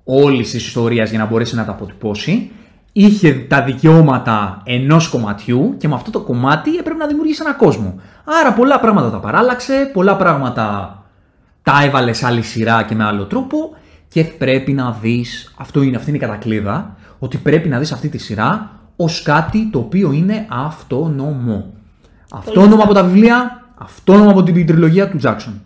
όλης 0.04 0.50
της 0.50 0.66
ιστορίας 0.66 1.10
για 1.10 1.18
να 1.18 1.24
μπορέσει 1.26 1.54
να 1.54 1.64
τα 1.64 1.70
αποτυπώσει, 1.70 2.50
είχε 2.92 3.32
τα 3.34 3.62
δικαιώματα 3.62 4.62
ενός 4.64 5.08
κομματιού 5.08 5.74
και 5.78 5.88
με 5.88 5.94
αυτό 5.94 6.10
το 6.10 6.20
κομμάτι 6.20 6.76
έπρεπε 6.76 6.98
να 6.98 7.06
δημιουργήσει 7.06 7.42
ένα 7.44 7.54
κόσμο. 7.54 8.00
Άρα 8.40 8.52
πολλά 8.52 8.80
πράγματα 8.80 9.10
τα 9.10 9.18
παράλλαξε, 9.18 9.90
πολλά 9.92 10.16
πράγματα 10.16 10.98
τα 11.62 11.82
έβαλε 11.84 12.12
σε 12.12 12.26
άλλη 12.26 12.42
σειρά 12.42 12.82
και 12.82 12.94
με 12.94 13.04
άλλο 13.04 13.24
τρόπο 13.24 13.76
και 14.14 14.24
πρέπει 14.24 14.72
να 14.72 14.98
δεις. 15.02 15.54
Αυτό 15.56 15.82
είναι, 15.82 15.96
αυτή 15.96 16.08
είναι 16.08 16.18
η 16.18 16.20
κατακλείδα. 16.20 16.96
Ότι 17.18 17.36
πρέπει 17.36 17.68
να 17.68 17.78
δεις 17.78 17.92
αυτή 17.92 18.08
τη 18.08 18.18
σειρά 18.18 18.70
ως 18.96 19.22
κάτι 19.22 19.70
το 19.70 19.78
οποίο 19.78 20.12
είναι 20.12 20.46
αυτόνομο. 20.48 21.72
Αυτόνομο 22.32 22.82
από 22.82 22.94
τα 22.94 23.04
βιβλία, 23.04 23.64
αυτόνομο 23.74 24.30
από 24.30 24.42
την 24.42 24.66
τριλογία 24.66 25.08
του 25.08 25.16
Τζάξον. 25.16 25.60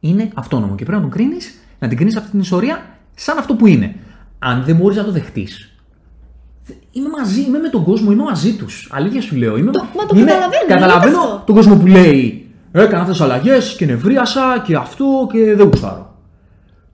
Είναι 0.00 0.30
αυτόνομο 0.34 0.74
και 0.74 0.84
πρέπει 0.84 0.96
να 0.96 1.08
τον 1.08 1.10
κρίνεις, 1.10 1.54
να 1.78 1.88
την 1.88 1.96
κρίνεις 1.96 2.16
αυτή 2.16 2.30
την 2.30 2.40
ιστορία 2.40 2.82
σαν 3.14 3.38
αυτό 3.38 3.54
που 3.54 3.66
είναι. 3.66 3.94
Αν 4.38 4.62
δεν 4.64 4.76
μπορείς 4.76 4.96
να 4.96 5.04
το 5.04 5.10
δεχτείς, 5.12 5.64
Είμαι 6.92 7.08
μαζί, 7.18 7.40
είμαι 7.40 7.58
με 7.58 7.68
τον 7.68 7.84
κόσμο, 7.84 8.12
είμαι 8.12 8.22
μαζί 8.22 8.52
τους. 8.56 8.88
Αλήθεια 8.92 9.20
σου 9.20 9.36
λέω. 9.36 9.56
Είμαι, 9.56 9.70
Το- 9.70 9.86
μα 9.96 10.06
το 10.06 10.16
είμαι- 10.18 10.26
καταλαβαίνω, 10.30 10.66
Καταλαβαίνω 10.68 11.10
είναι 11.16 11.24
αυτό. 11.24 11.42
τον 11.46 11.54
κόσμο 11.54 11.76
που 11.76 11.86
λέει 11.86 12.44
Έκανα 12.72 13.00
αυτές 13.00 13.16
τις 13.16 13.20
αλλαγές 13.24 13.74
και 13.76 13.86
νευρίασα 13.86 14.62
και 14.66 14.76
αυτό 14.76 15.28
και 15.32 15.54
δεν 15.54 15.66
γουστάρω. 15.68 16.09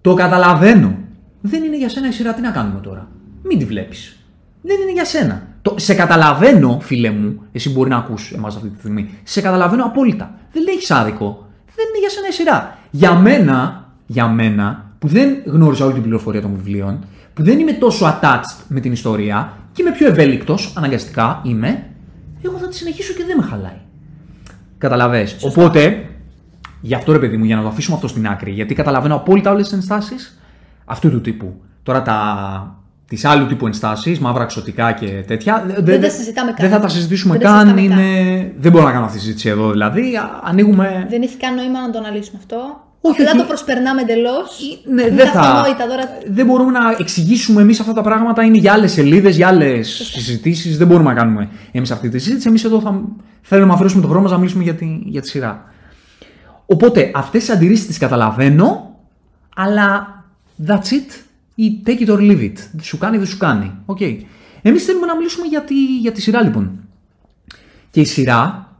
Το 0.07 0.15
καταλαβαίνω. 0.15 0.99
Δεν 1.41 1.65
είναι 1.65 1.77
για 1.77 1.89
σένα 1.89 2.09
η 2.09 2.13
σειρά, 2.13 2.35
τι 2.35 2.41
να 2.41 2.51
κάνουμε 2.51 2.81
τώρα; 2.81 3.09
Μην 3.43 3.59
τη 3.59 3.65
βλέπεις. 3.65 4.17
Δεν 4.63 4.81
είναι 4.81 4.93
για 4.93 5.05
σένα. 5.05 5.43
Το, 5.63 5.75
σε 5.79 5.95
καταλαβαίνω, 5.95 6.79
φίλε 6.83 7.11
μου, 7.11 7.43
εσύ 7.53 7.71
μπορεί 7.71 7.91
να 7.91 7.97
ακούσει 7.97 8.35
εμάς 8.37 8.57
αυτή 8.57 8.69
τη 8.69 8.79
στιγμή. 8.79 9.11
Σε 9.23 9.41
καταλαβαίνω 9.41 9.85
απόλυτα. 9.85 10.35
Δεν 10.53 10.65
έχεις 10.69 10.91
άδικο. 10.91 11.49
Δεν 11.75 11.85
είναι 11.89 11.99
για 11.99 12.09
σένα 12.09 12.27
η 12.29 12.33
σειρά. 12.33 12.79
Για 12.91 13.15
μένα, 13.15 13.87
για 14.07 14.29
μένα, 14.29 14.93
που 14.99 15.09
δεν 15.09 15.37
γνώριζα 15.45 15.85
όλη 15.85 15.95
την 15.95 16.03
πληροφορία 16.03 16.41
των 16.41 16.55
βιβλίων, 16.57 17.05
που 17.35 17.43
δεν 17.43 17.59
είμαι 17.59 17.73
τόσο 17.73 18.07
attached 18.07 18.65
με 18.69 18.81
την 18.81 18.93
ιστορία 18.93 19.53
και 19.73 19.83
είμαι 19.83 19.93
πιο 19.93 20.07
ευέλικτος, 20.07 20.73
αναγκαστικά 20.77 21.41
είμαι, 21.45 21.87
εγώ 22.43 22.59
θα 22.59 22.69
τη 22.69 22.77
συνεχίσω 22.77 23.13
και 23.13 23.25
δεν 23.25 23.37
με 23.37 23.43
χαλάει. 23.43 23.81
Καταλαβες. 24.79 25.37
Οπότε, 25.41 26.06
γι' 26.81 26.95
αυτό 26.95 27.13
ρε 27.13 27.19
παιδί 27.19 27.37
μου, 27.37 27.45
για 27.45 27.57
να 27.57 27.63
το 27.63 27.69
αφήσουμε 27.69 27.97
αυτό 27.97 28.09
στην 28.09 28.27
άκρη, 28.27 28.51
γιατί 28.51 28.75
καταλαβαίνω 28.75 29.15
απόλυτα 29.15 29.51
όλες 29.51 29.63
τις 29.65 29.73
ενστάσεις 29.73 30.39
αυτού 30.85 31.11
του 31.11 31.21
τύπου. 31.21 31.55
Τώρα 31.83 32.03
τα. 32.03 32.71
Τις 33.09 33.25
άλλου 33.25 33.47
τύπου 33.47 33.67
ενστάσεις, 33.67 34.19
μαύρα 34.19 34.45
ξωτικά 34.45 34.93
και 34.93 35.07
τέτοια. 35.27 35.65
δε- 35.67 35.73
Δεν 35.75 35.85
δε- 35.85 35.99
τα 35.99 36.09
συζητάμε 36.13 36.53
καν. 36.53 36.57
Δεν 36.61 36.71
θα 36.71 36.81
τα 36.81 36.89
συζητήσουμε 36.89 37.37
Δεν 37.39 37.47
τα 37.47 37.53
καν. 37.53 37.61
συζητάμε 37.77 37.81
είναι... 38.03 38.53
Δεν 38.59 38.73
μπορώ 38.73 38.85
να 38.85 38.93
κάνω 38.93 39.05
αυτή 39.05 39.17
τη 39.17 39.23
συζήτηση 39.23 39.49
εδώ. 39.49 39.71
Δηλαδή, 39.71 40.17
α- 40.17 40.41
ανοίγουμε. 40.45 41.07
Δεν 41.11 41.23
έχει 41.23 41.37
καν 41.37 41.55
νόημα 41.55 41.81
να 41.81 41.91
το 41.91 41.99
αναλύσουμε 41.99 42.39
αυτό. 42.39 42.57
Όχι, 43.01 43.21
Απλά 43.21 43.31
όχι. 43.31 43.39
το 43.41 43.45
προσπερνάμε 43.47 44.01
εντελώς. 44.01 44.59
Ναι, 44.95 45.03
είναι 45.03 45.15
δεν 45.17 45.27
θα. 45.29 45.41
αυτονόητα 45.41 45.87
τώρα. 45.87 46.03
Δεν 46.31 46.47
μπορούμε 46.47 46.71
να 46.71 46.81
εξηγήσουμε 46.99 47.61
εμείς 47.63 47.81
αυτά 47.81 47.93
τα 47.93 48.03
πράγματα. 48.03 48.43
Είναι 48.43 48.59
για 48.59 48.73
άλλες 48.73 48.93
σελίδες, 48.93 49.37
για 49.37 49.49
άλλες 49.49 49.89
συζητήσεις. 50.15 50.79
Δεν 50.79 50.87
μπορούμε 50.87 51.09
να 51.13 51.15
κάνουμε 51.19 51.49
εμείς 51.73 51.91
αυτή 51.91 52.09
τη 52.09 52.19
συζήτηση. 52.19 52.49
Εμείς 52.49 52.65
εδώ 52.65 52.81
θα 52.81 53.01
θέλουμε 53.43 53.69
να 53.69 53.75
αφαιρέσουμε 53.75 54.01
τον 54.01 54.11
χρόνο 54.11 54.23
μας 54.25 54.33
να 54.33 54.39
μιλήσουμε 54.39 54.63
για 54.63 54.75
τη, 54.75 55.01
για 55.05 55.21
τη 55.21 55.29
σειρά. 55.29 55.65
Οπότε 56.67 57.11
αυτές 57.15 57.45
τι 57.45 57.53
αντιρρήσεις 57.53 57.87
τις 57.87 57.99
καταλαβαίνω, 57.99 58.97
αλλά 59.57 60.07
that's 60.67 60.91
it. 60.93 61.25
Ή 61.55 61.83
take 61.87 62.07
it 62.07 62.09
or 62.09 62.19
leave 62.19 62.41
it. 62.41 62.55
Σου 62.81 62.99
κάνει, 62.99 63.17
δεν 63.17 63.27
σου 63.27 63.37
κάνει. 63.39 63.73
Okay. 63.87 64.19
Εμείς 64.63 64.85
θέλουμε 64.85 65.07
να 65.07 65.17
μιλήσουμε 65.17 65.47
για 65.47 65.63
τη, 65.63 65.99
για 66.01 66.13
τη 66.13 66.21
σειρά 66.21 66.43
λοιπόν. 66.43 66.71
Και 67.91 68.01
η 68.01 68.05
σειρά, 68.05 68.73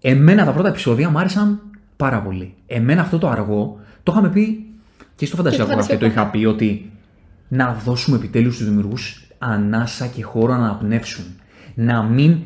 εμένα 0.00 0.44
τα 0.44 0.52
πρώτα 0.52 0.68
επεισόδια 0.68 1.10
μου 1.10 1.18
άρεσαν 1.18 1.60
πάρα 1.96 2.22
πολύ. 2.22 2.54
Εμένα 2.66 3.00
αυτό 3.00 3.18
το 3.18 3.28
αργό, 3.28 3.80
το 4.02 4.12
είχαμε 4.12 4.28
πει 4.28 4.66
και 5.16 5.26
στο 5.26 5.36
φαντασιακό 5.36 5.66
στο 5.66 5.74
γραφείο, 5.74 5.98
το 5.98 6.06
είχα 6.06 6.14
Φαντασιακό. 6.24 6.54
πει 6.56 6.64
ότι 6.64 6.90
να 7.48 7.72
δώσουμε 7.84 8.16
επιτέλους 8.16 8.54
στους 8.54 8.66
δημιουργούς 8.66 9.26
ανάσα 9.38 10.06
και 10.06 10.22
χώρο 10.22 10.56
να 10.56 10.64
αναπνεύσουν. 10.64 11.24
Να 11.74 12.02
μην 12.02 12.36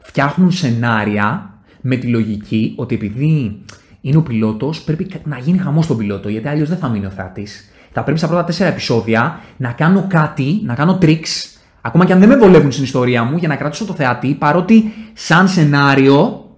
φτιάχνουν 0.00 0.52
σενάρια 0.52 1.54
με 1.80 1.96
τη 1.96 2.06
λογική 2.06 2.72
ότι 2.76 2.94
επειδή 2.94 3.62
είναι 4.08 4.16
ο 4.16 4.22
πιλότος 4.22 4.82
πρέπει 4.82 5.10
να 5.24 5.38
γίνει 5.38 5.58
χαμός 5.58 5.84
στον 5.84 5.96
πιλότο 5.96 6.28
γιατί 6.28 6.48
αλλιώς 6.48 6.68
δεν 6.68 6.78
θα 6.78 6.88
μείνει 6.88 7.06
ο 7.06 7.10
θεατής. 7.10 7.70
Θα 7.92 8.02
πρέπει 8.02 8.18
στα 8.18 8.26
πρώτα 8.28 8.44
τέσσερα 8.44 8.70
επεισόδια 8.70 9.40
να 9.56 9.72
κάνω 9.72 10.06
κάτι, 10.08 10.60
να 10.64 10.74
κάνω 10.74 10.98
tricks 11.02 11.56
ακόμα 11.80 12.04
και 12.04 12.12
αν 12.12 12.18
δεν 12.18 12.28
με 12.28 12.36
βολεύουν 12.36 12.72
στην 12.72 12.84
ιστορία 12.84 13.24
μου 13.24 13.36
για 13.36 13.48
να 13.48 13.56
κρατήσω 13.56 13.84
το 13.84 13.92
θεατή 13.92 14.34
παρότι 14.34 14.92
σαν 15.12 15.48
σενάριο 15.48 16.50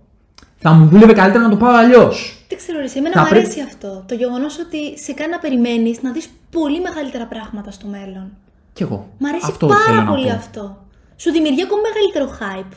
θα 0.58 0.70
μου 0.72 0.86
δούλευε 0.88 1.12
καλύτερα 1.12 1.44
να 1.44 1.50
το 1.50 1.56
πάω 1.56 1.76
αλλιώς. 1.76 2.44
Δεν 2.48 2.58
ξέρω, 2.58 2.78
ρε, 2.78 2.86
εμένα 2.94 3.14
Θα 3.14 3.20
μου 3.20 3.28
πρέπει- 3.28 3.44
αρέσει 3.44 3.60
αυτό. 3.60 4.04
Το 4.08 4.14
γεγονός 4.14 4.58
ότι 4.58 4.98
σε 4.98 5.12
κάνει 5.12 5.30
να 5.30 5.38
περιμένεις 5.38 6.02
να 6.02 6.12
δεις 6.12 6.28
πολύ 6.50 6.80
μεγαλύτερα 6.80 7.26
πράγματα 7.26 7.70
στο 7.70 7.86
μέλλον. 7.86 8.26
Κι 8.72 8.82
εγώ. 8.82 9.08
Μ' 9.18 9.24
αρέσει 9.26 9.46
Αυτό 9.48 9.66
θέλω 9.68 9.78
πάρα 9.86 10.02
να 10.04 10.10
πολύ 10.10 10.26
πω. 10.26 10.32
αυτό. 10.34 10.84
Σου 11.16 11.30
δημιουργεί 11.30 11.62
ακόμα 11.62 11.80
μεγαλύτερο 11.88 12.26
hype. 12.40 12.74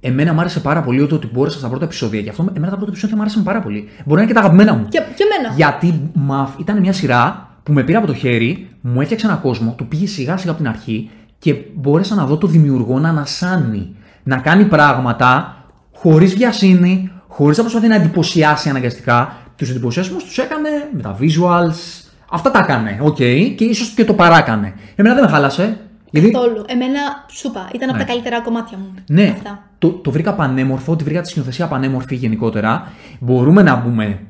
Εμένα 0.00 0.32
μου 0.32 0.40
άρεσε 0.40 0.60
πάρα 0.60 0.82
πολύ 0.82 1.06
το 1.06 1.14
ότι 1.14 1.28
μπόρεσα 1.32 1.58
στα 1.58 1.68
πρώτα 1.68 1.84
επεισόδια. 1.84 2.20
Γι' 2.20 2.28
αυτό 2.28 2.46
εμένα 2.48 2.70
τα 2.70 2.76
πρώτα 2.76 2.90
επεισόδια 2.90 3.16
μου 3.16 3.22
άρεσαν 3.22 3.42
πάρα 3.42 3.60
πολύ. 3.60 3.88
Μπορεί 4.04 4.14
να 4.14 4.20
είναι 4.20 4.26
και 4.26 4.32
τα 4.32 4.40
αγαπημένα 4.40 4.74
μου. 4.74 4.86
Και, 4.88 5.02
και 5.14 5.22
εμένα. 5.22 5.54
Γιατί 5.54 6.10
μαφ, 6.12 6.50
ήταν 6.58 6.80
μια 6.80 6.92
σειρά 6.92 7.50
που 7.62 7.72
με 7.72 7.82
πήρε 7.82 7.98
από 7.98 8.06
το 8.06 8.14
χέρι, 8.14 8.68
μου 8.80 9.00
έφτιαξε 9.00 9.26
ένα 9.26 9.36
κόσμο, 9.36 9.74
του 9.76 9.86
πήγε 9.86 10.06
σιγά 10.06 10.36
σιγά 10.36 10.50
από 10.50 10.60
την 10.60 10.68
αρχή 10.68 11.10
και 11.38 11.54
μπόρεσα 11.74 12.14
να 12.14 12.26
δω 12.26 12.36
το 12.36 12.46
δημιουργό 12.46 12.98
να 12.98 13.08
ανασάνει. 13.08 13.94
Να 14.22 14.36
κάνει 14.36 14.64
πράγματα 14.64 15.56
χωρίς 15.94 16.34
βιασύνη, 16.34 17.10
χωρίς 17.28 17.56
να 17.56 17.62
προσπαθεί 17.62 17.88
να 17.88 17.94
εντυπωσιάσει 17.94 18.68
αναγκαστικά. 18.68 19.36
Τους 19.56 19.70
εντυπωσιασμούς 19.70 20.24
τους 20.24 20.38
έκανε 20.38 20.68
με 20.92 21.02
τα 21.02 21.16
visuals. 21.20 22.04
Αυτά 22.30 22.50
τα 22.50 22.58
έκανε, 22.58 22.98
οκ, 23.02 23.16
και 23.16 23.64
ίσως 23.64 23.88
και 23.88 24.04
το 24.04 24.14
παράκανε. 24.14 24.74
Εμένα 24.94 25.14
δεν 25.14 25.24
με 25.24 25.30
χάλασε. 25.30 25.78
Γιατί 26.20 26.30
Καθόλου. 26.34 26.64
Εμένα, 26.66 27.00
σου 27.30 27.48
είπα, 27.48 27.68
ήταν 27.74 27.88
από 27.88 27.98
Ναι. 27.98 28.04
τα 28.04 28.10
καλύτερα 28.12 28.40
κομμάτια 28.40 28.78
μου. 28.78 28.94
ναι, 29.08 29.28
Αυτά. 29.36 29.62
το, 29.78 29.88
το 29.90 30.10
βρήκα 30.10 30.34
πανέμορφο, 30.34 30.96
τη 30.96 31.04
βρήκα 31.04 31.20
τη 31.20 31.28
σκηνοθεσία 31.28 31.66
πανέμορφη 31.66 32.14
γενικότερα. 32.14 32.92
Μπορούμε 33.20 33.62
να 33.62 33.76
μπούμε 33.76 34.20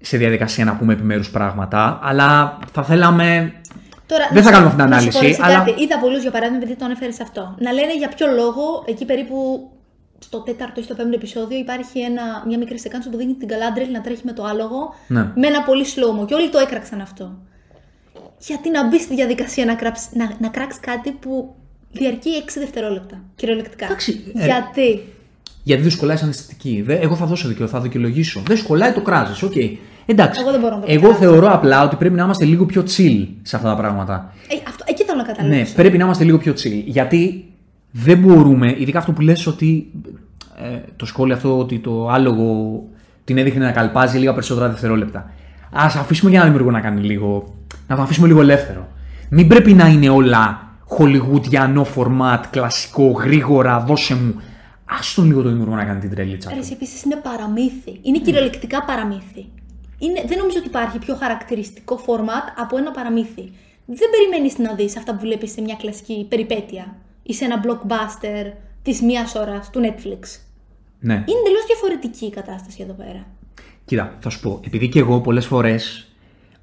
σε 0.00 0.16
διαδικασία 0.16 0.64
να 0.64 0.76
πούμε 0.76 0.92
επιμέρους 0.92 1.30
πράγματα, 1.30 1.98
αλλά 2.02 2.58
θα 2.72 2.82
θέλαμε. 2.82 3.52
Τώρα, 4.06 4.24
Δεν 4.32 4.42
να 4.44 4.50
θα 4.50 4.56
σου- 4.56 4.62
κάνουμε 4.62 4.70
αυτή 4.70 4.82
την 4.82 4.90
να 4.90 5.00
σου 5.00 5.18
ανάλυση, 5.18 5.18
πω 5.18 5.26
εσύ 5.26 5.40
αλλά- 5.42 5.64
Κάτι. 5.64 5.82
Είδα 5.82 5.98
πολλούς 5.98 6.22
για 6.22 6.30
παράδειγμα, 6.30 6.62
επειδή 6.62 6.78
το 6.78 6.84
ανέφερες 6.84 7.20
αυτό, 7.20 7.54
να 7.58 7.72
λένε 7.72 7.96
για 7.96 8.08
ποιο 8.08 8.26
λόγο 8.26 8.84
εκεί 8.86 9.04
περίπου 9.04 9.68
στο 10.18 10.38
τέταρτο 10.40 10.80
ή 10.80 10.82
στο 10.84 10.94
πέμπτο 10.94 11.14
επεισόδιο 11.14 11.58
υπάρχει 11.58 11.98
ένα, 12.00 12.22
μια 12.46 12.58
μικρή 12.58 12.78
σεκάνση 12.78 13.08
που 13.10 13.16
δίνει 13.16 13.34
την 13.34 13.48
Galadriel 13.48 13.90
να 13.92 14.00
τρέχει 14.00 14.22
με 14.24 14.32
το 14.32 14.44
άλογο 14.44 14.94
Ναι. 15.06 15.20
με 15.34 15.46
ένα 15.46 15.62
πολύ 15.62 15.84
slow 15.94 16.26
και 16.26 16.34
όλοι 16.34 16.48
το 16.50 16.58
έκραξαν 16.58 17.00
αυτό. 17.00 17.38
Γιατί 18.46 18.70
να 18.70 18.88
μπει 18.88 19.00
στη 19.00 19.14
διαδικασία 19.14 19.64
να, 19.64 19.74
κράψεις, 19.74 20.08
να, 20.14 20.30
να 20.40 20.48
κράξεις 20.48 20.80
κάτι 20.80 21.10
που 21.10 21.54
διαρκεί 21.92 22.30
6 22.46 22.48
δευτερόλεπτα. 22.58 23.20
Κυριολεκτικά. 23.34 23.84
Εντάξει, 23.84 24.20
ε, 24.34 24.44
Γιατί; 24.44 25.02
Γιατί 25.62 25.82
δεν 25.82 25.90
σου 25.90 25.98
κολλάει 25.98 26.16
σαν 26.16 26.28
αισθητική. 26.28 26.82
Δε- 26.86 26.98
εγώ 26.98 27.14
θα 27.16 27.26
δώσω 27.26 27.48
δικαιώ, 27.48 27.66
θα 27.66 27.80
δικαιολογήσω. 27.80 28.42
Δεν 28.46 28.56
σου 28.56 28.66
κολλάει, 28.66 28.92
το 28.92 29.02
κράζεις. 29.02 29.42
Οκ. 29.42 29.52
Εντάξει. 30.06 30.40
Εγώ 30.42 30.50
δεν 30.50 30.60
μπορώ 30.60 30.74
να 30.74 30.80
το 30.80 30.86
Εγώ 30.90 31.00
κράζω. 31.02 31.18
θεωρώ 31.18 31.52
απλά 31.52 31.84
ότι 31.84 31.96
πρέπει 31.96 32.14
να 32.14 32.24
είμαστε 32.24 32.44
λίγο 32.44 32.66
πιο 32.66 32.82
chill 32.82 33.26
σε 33.42 33.56
αυτά 33.56 33.68
τα 33.68 33.76
πράγματα. 33.76 34.32
Ε, 34.48 34.54
αυτό, 34.68 34.84
εκεί 34.88 35.04
θέλω 35.04 35.16
να 35.18 35.26
Ναι, 35.26 35.32
καταλήξω. 35.32 35.74
πρέπει 35.74 35.98
να 35.98 36.04
είμαστε 36.04 36.24
λίγο 36.24 36.38
πιο 36.38 36.52
chill. 36.52 36.82
Γιατί 36.84 37.44
δεν 37.90 38.18
μπορούμε, 38.18 38.74
ειδικά 38.78 38.98
αυτό 38.98 39.12
που 39.12 39.20
λες 39.20 39.46
ότι 39.46 39.90
ε, 40.62 40.78
το 40.96 41.06
σχόλιο 41.06 41.34
αυτό 41.34 41.58
ότι 41.58 41.78
το 41.78 42.08
άλογο 42.08 42.82
την 43.24 43.38
έδειχνε 43.38 43.64
να 43.64 43.72
καλπάζει 43.72 44.18
λίγα 44.18 44.32
περισσότερα 44.32 44.68
δευτερόλεπτα. 44.68 45.18
Α 45.70 45.86
αφήσουμε 45.86 46.30
για 46.30 46.38
να 46.40 46.44
δημιουργό 46.44 46.70
να 46.70 46.80
κάνει 46.80 47.00
λίγο. 47.02 47.54
Να 47.92 47.98
το 47.98 48.04
αφήσουμε 48.04 48.26
λίγο 48.26 48.40
ελεύθερο. 48.40 48.88
Μην 49.30 49.48
πρέπει 49.48 49.72
να 49.72 49.86
είναι 49.86 50.08
όλα 50.08 50.72
χολιγούτιανό 50.84 51.86
format, 51.96 52.40
κλασικό, 52.50 53.10
γρήγορα, 53.10 53.80
δώσε 53.80 54.14
μου. 54.14 54.40
Άστον 54.84 55.26
λίγο 55.26 55.42
το 55.42 55.48
δημιουργό 55.48 55.74
να 55.74 55.84
κάνει 55.84 56.00
την 56.00 56.10
τρελίτσα. 56.10 56.48
του. 56.48 56.54
Αρέσει 56.54 56.72
επίσης 56.72 57.02
είναι 57.02 57.16
παραμύθι. 57.16 57.98
Είναι 58.02 58.18
κυριολεκτικά 58.18 58.84
παραμύθι. 58.84 59.46
Είναι, 59.98 60.24
δεν 60.26 60.38
νομίζω 60.38 60.58
ότι 60.58 60.66
υπάρχει 60.66 60.98
πιο 60.98 61.14
χαρακτηριστικό 61.14 62.00
format 62.06 62.46
από 62.56 62.76
ένα 62.76 62.90
παραμύθι. 62.90 63.52
Δεν 63.86 64.08
περιμένεις 64.10 64.58
να 64.58 64.74
δεις 64.74 64.96
αυτά 64.96 65.14
που 65.14 65.20
βλέπεις 65.20 65.50
σε 65.52 65.60
μια 65.60 65.74
κλασική 65.74 66.26
περιπέτεια 66.28 66.96
ή 67.22 67.34
σε 67.34 67.44
ένα 67.44 67.60
blockbuster 67.64 68.52
της 68.82 69.02
μία 69.02 69.26
ώρας 69.36 69.70
του 69.70 69.80
Netflix. 69.80 70.20
Ναι. 71.00 71.14
Είναι 71.14 71.40
εντελώς 71.42 71.64
διαφορετική 71.66 72.24
η 72.26 72.30
κατάσταση 72.30 72.78
εδώ 72.82 72.92
πέρα. 72.92 73.26
Κοίτα, 73.84 74.16
θα 74.20 74.30
σου 74.30 74.40
πω, 74.40 74.60
επειδή 74.64 74.88
και 74.88 74.98
εγώ 74.98 75.20
πολλές 75.20 75.46
φορές 75.46 76.06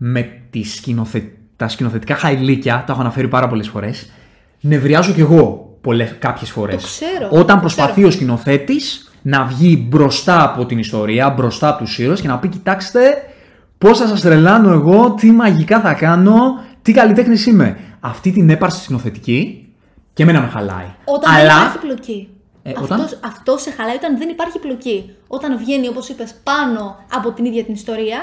με 0.02 0.42
τις 0.50 0.76
σκηνοθε... 0.76 1.32
τα 1.56 1.68
σκηνοθετικά 1.68 2.16
χαϊλίκια, 2.16 2.84
τα 2.88 2.94
έχω 2.94 3.02
αναφέρει 3.02 3.28
πάρα 3.28 3.48
πολλές 3.48 3.68
φορές, 3.68 4.12
νευριάζω 4.62 5.14
κι 5.14 5.20
εγώ 5.20 5.70
κάποιες 6.20 6.52
φορές. 6.52 6.82
Το 6.82 6.88
ξέρω, 6.88 7.28
Όταν 7.32 7.56
το 7.56 7.62
προσπαθεί 7.62 7.92
ξέρω. 7.92 8.08
ο 8.08 8.12
σκηνοθέτης 8.12 9.12
να 9.22 9.44
βγει 9.44 9.86
μπροστά 9.90 10.44
από 10.44 10.66
την 10.66 10.80
ιστορία, 10.80 11.30
μπροστά 11.30 11.70
από 11.70 11.84
τους 11.84 12.00
ήρωες 12.00 12.22
και 12.22 12.28
να 12.28 12.38
πει: 12.38 12.48
Κοιτάξτε, 12.48 13.00
πώς 13.78 13.98
θα 13.98 14.08
σας 14.08 14.22
τρελάνω 14.22 14.72
εγώ, 14.72 15.14
τι 15.14 15.32
μαγικά 15.32 15.80
θα 15.80 15.94
κάνω, 15.94 16.64
τι 16.82 16.92
καλλιτέχνη 16.92 17.44
είμαι. 17.48 17.78
Αυτή 18.00 18.32
την 18.32 18.50
έπαρση 18.50 18.84
σκηνοθετική 18.84 19.68
και 20.14 20.24
εμένα 20.24 20.42
με 20.42 20.48
χαλάει. 20.48 20.96
Όταν 21.06 21.34
Αλλά 21.34 21.48
δεν 21.48 21.58
υπάρχει 21.58 21.78
πλοκή. 21.78 22.30
Ε, 22.64 22.70
αυτός, 22.70 22.90
όταν; 22.90 23.08
αυτό 23.26 23.58
σε 23.58 23.72
χαλάει 23.72 23.96
όταν 23.96 24.18
δεν 24.18 24.30
υπάρχει 24.30 24.60
πλοκή. 24.60 25.16
Όταν 25.28 25.58
βγαίνει, 25.58 25.88
όπως 25.88 26.10
είπες, 26.10 26.36
πάνω 26.44 27.06
από 27.14 27.32
την 27.32 27.46
ίδια 27.46 27.64
την 27.64 27.74
ιστορία 27.74 28.20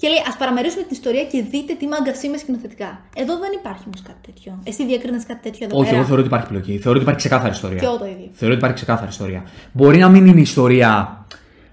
και 0.00 0.06
λέει: 0.12 0.22
Α 0.30 0.32
παραμερίσουμε 0.40 0.82
την 0.82 0.94
ιστορία 0.98 1.24
και 1.32 1.38
δείτε 1.52 1.72
τι 1.80 1.86
μάγκα 1.92 2.12
είμαι 2.24 2.38
σκηνοθετικά. 2.42 2.90
Εδώ 3.22 3.34
δεν 3.44 3.52
υπάρχει 3.60 3.82
όμως 3.88 4.00
κάτι 4.08 4.20
τέτοιο. 4.28 4.50
Εσύ 4.70 4.80
διακρίνεις 4.90 5.26
κάτι 5.30 5.42
τέτοιο 5.46 5.62
εδώ 5.66 5.74
Όχι, 5.76 5.84
πέρα; 5.84 5.96
εγώ 5.96 6.06
θεωρώ 6.06 6.20
ότι 6.24 6.30
υπάρχει 6.32 6.48
πλοκή. 6.52 6.74
Θεωρώ 6.82 6.96
ότι 6.98 7.04
υπάρχει 7.06 7.20
ξεκάθαρη 7.24 7.52
ιστορία. 7.58 7.78
Και 7.78 7.88
εγώ 7.90 7.98
το 8.04 8.06
ίδιο. 8.14 8.28
Θεωρώ 8.32 8.54
ότι 8.54 8.62
υπάρχει 8.62 8.76
ξεκάθαρη 8.80 9.10
ιστορία. 9.10 9.42
Μπορεί 9.72 9.98
να 9.98 10.08
μην 10.08 10.26
είναι 10.26 10.40
ιστορία 10.40 10.92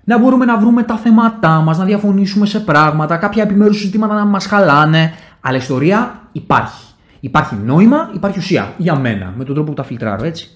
να 0.03 0.19
μπορούμε 0.19 0.45
να 0.45 0.57
βρούμε 0.57 0.83
τα 0.83 0.97
θέματά 0.97 1.49
μας, 1.49 1.77
να 1.77 1.85
διαφωνήσουμε 1.85 2.45
σε 2.45 2.59
πράγματα, 2.59 3.17
κάποια 3.17 3.43
επιμέρους 3.43 3.77
ζητήματα 3.77 4.13
να 4.13 4.25
μας 4.25 4.45
χαλάνε. 4.45 5.13
Αλλά 5.41 5.55
η 5.55 5.59
ιστορία 5.59 6.21
υπάρχει. 6.31 6.83
Υπάρχει 7.19 7.55
νόημα, 7.55 8.11
υπάρχει 8.13 8.39
ουσία. 8.39 8.73
Για 8.77 8.95
μένα, 8.95 9.33
με 9.38 9.43
τον 9.43 9.53
τρόπο 9.53 9.69
που 9.69 9.75
τα 9.75 9.83
φιλτράρω, 9.83 10.25
έτσι. 10.25 10.49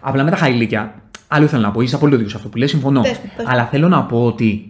Απλά 0.00 0.24
με 0.24 0.30
τα 0.30 0.36
χαϊλίκια, 0.36 0.94
άλλο 1.28 1.44
ήθελα 1.44 1.62
να 1.62 1.70
πω, 1.70 1.80
είσαι 1.80 1.94
απόλυτο 1.94 2.16
δίκιο 2.16 2.30
σε 2.30 2.36
αυτό 2.36 2.48
που 2.48 2.56
λες, 2.56 2.70
συμφωνώ. 2.70 3.00
Πες 3.00 3.10
μου, 3.10 3.30
πες 3.36 3.44
μου. 3.44 3.50
Αλλά 3.52 3.64
θέλω 3.64 3.88
να 3.88 4.02
πω 4.02 4.24
ότι 4.24 4.67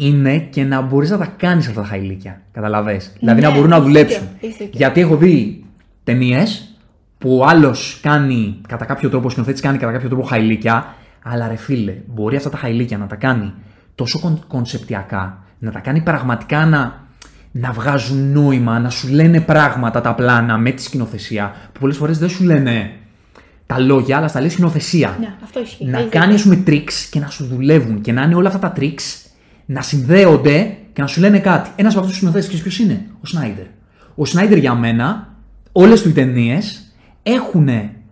είναι 0.00 0.38
και 0.38 0.64
να 0.64 0.80
μπορείς 0.80 1.10
να 1.10 1.18
τα 1.18 1.26
κάνεις 1.36 1.68
αυτά 1.68 1.80
τα 1.80 1.86
χαϊλίκια. 1.86 2.40
Καταλαβέ. 2.52 3.00
Δηλαδή 3.18 3.40
να 3.40 3.48
Ναι, 3.48 3.54
μπορούν 3.54 3.70
να 3.70 3.76
έχεις 3.76 3.86
δουλέψουν. 3.88 4.20
δίκιο, 4.22 4.36
έχεις 4.40 4.56
δίκιο. 4.56 4.72
Γιατί 4.74 5.00
έχω 5.00 5.16
δει 5.16 5.64
ταινίες 6.04 6.74
που 7.18 7.36
ο 7.38 7.44
άλλος 7.46 7.98
κάνει 8.02 8.60
κατά 8.68 8.84
κάποιο 8.84 9.08
τρόπο, 9.08 9.26
ο 9.26 9.30
σκηνοθέτης 9.30 9.60
κάνει 9.60 9.78
κατά 9.78 9.92
κάποιο 9.92 10.08
τρόπο 10.08 10.22
χαϊλίκια, 10.24 10.94
αλλά 11.22 11.48
ρε 11.48 11.56
φίλε, 11.56 11.94
μπορεί 12.06 12.36
αυτά 12.36 12.50
τα 12.50 12.56
χαϊλίκια 12.56 12.98
να 12.98 13.06
τα 13.06 13.16
κάνει 13.16 13.52
τόσο 13.94 14.20
κον, 14.20 14.44
κονσεπτιακά, 14.46 15.38
να 15.58 15.70
τα 15.70 15.78
κάνει 15.78 16.00
πραγματικά 16.00 16.66
να, 16.66 17.04
να 17.50 17.72
βγάζουν 17.72 18.32
νόημα, 18.32 18.78
να 18.78 18.90
σου 18.90 19.08
λένε 19.08 19.40
πράγματα 19.40 20.00
τα 20.00 20.14
πλάνα 20.14 20.58
με 20.58 20.70
τη 20.70 20.82
σκηνοθεσία, 20.82 21.54
που 21.72 21.80
πολλές 21.80 21.96
φορές 21.96 22.18
δεν 22.18 22.28
σου 22.28 22.44
λένε 22.44 22.90
τα 23.66 23.78
λόγια, 23.78 24.16
αλλά 24.16 24.28
στα 24.28 24.40
λέει 24.40 24.48
σκηνοθεσία 24.48 25.16
Ναι, 25.20 25.34
αυτό 25.44 25.60
ισχύει. 25.60 25.84
να 25.86 25.98
Έχεις 25.98 26.10
κάνει 26.10 26.32
δίκιο. 26.34 26.50
ας 26.52 26.56
πούμε 26.64 26.76
tricks 26.76 26.92
και 27.10 27.20
να 27.20 27.26
σου 27.28 27.44
δουλεύουν 27.44 28.00
και 28.00 28.12
να 28.12 28.22
είναι 28.22 28.34
όλα 28.34 28.48
αυτά 28.48 28.58
τα 28.58 28.72
tricks 28.80 29.29
να 29.72 29.82
συνδέονται 29.82 30.76
και 30.92 31.00
να 31.02 31.06
σου 31.06 31.20
λένε 31.20 31.38
κάτι. 31.38 31.70
Ένας 31.76 31.92
από 31.92 32.00
αυτούς 32.04 32.18
του 32.18 32.26
σκηνοθέτε, 32.26 32.56
ποιος 32.56 32.78
είναι, 32.78 33.06
ο 33.22 33.26
Σνάιντερ. 33.26 33.64
Ο 34.14 34.24
Σνάιντερ 34.24 34.58
για 34.58 34.74
μένα, 34.74 35.28
όλες 35.72 36.02
του 36.02 36.08
οι 36.08 36.12
ταινίες 36.12 36.92
έχουν 37.22 37.68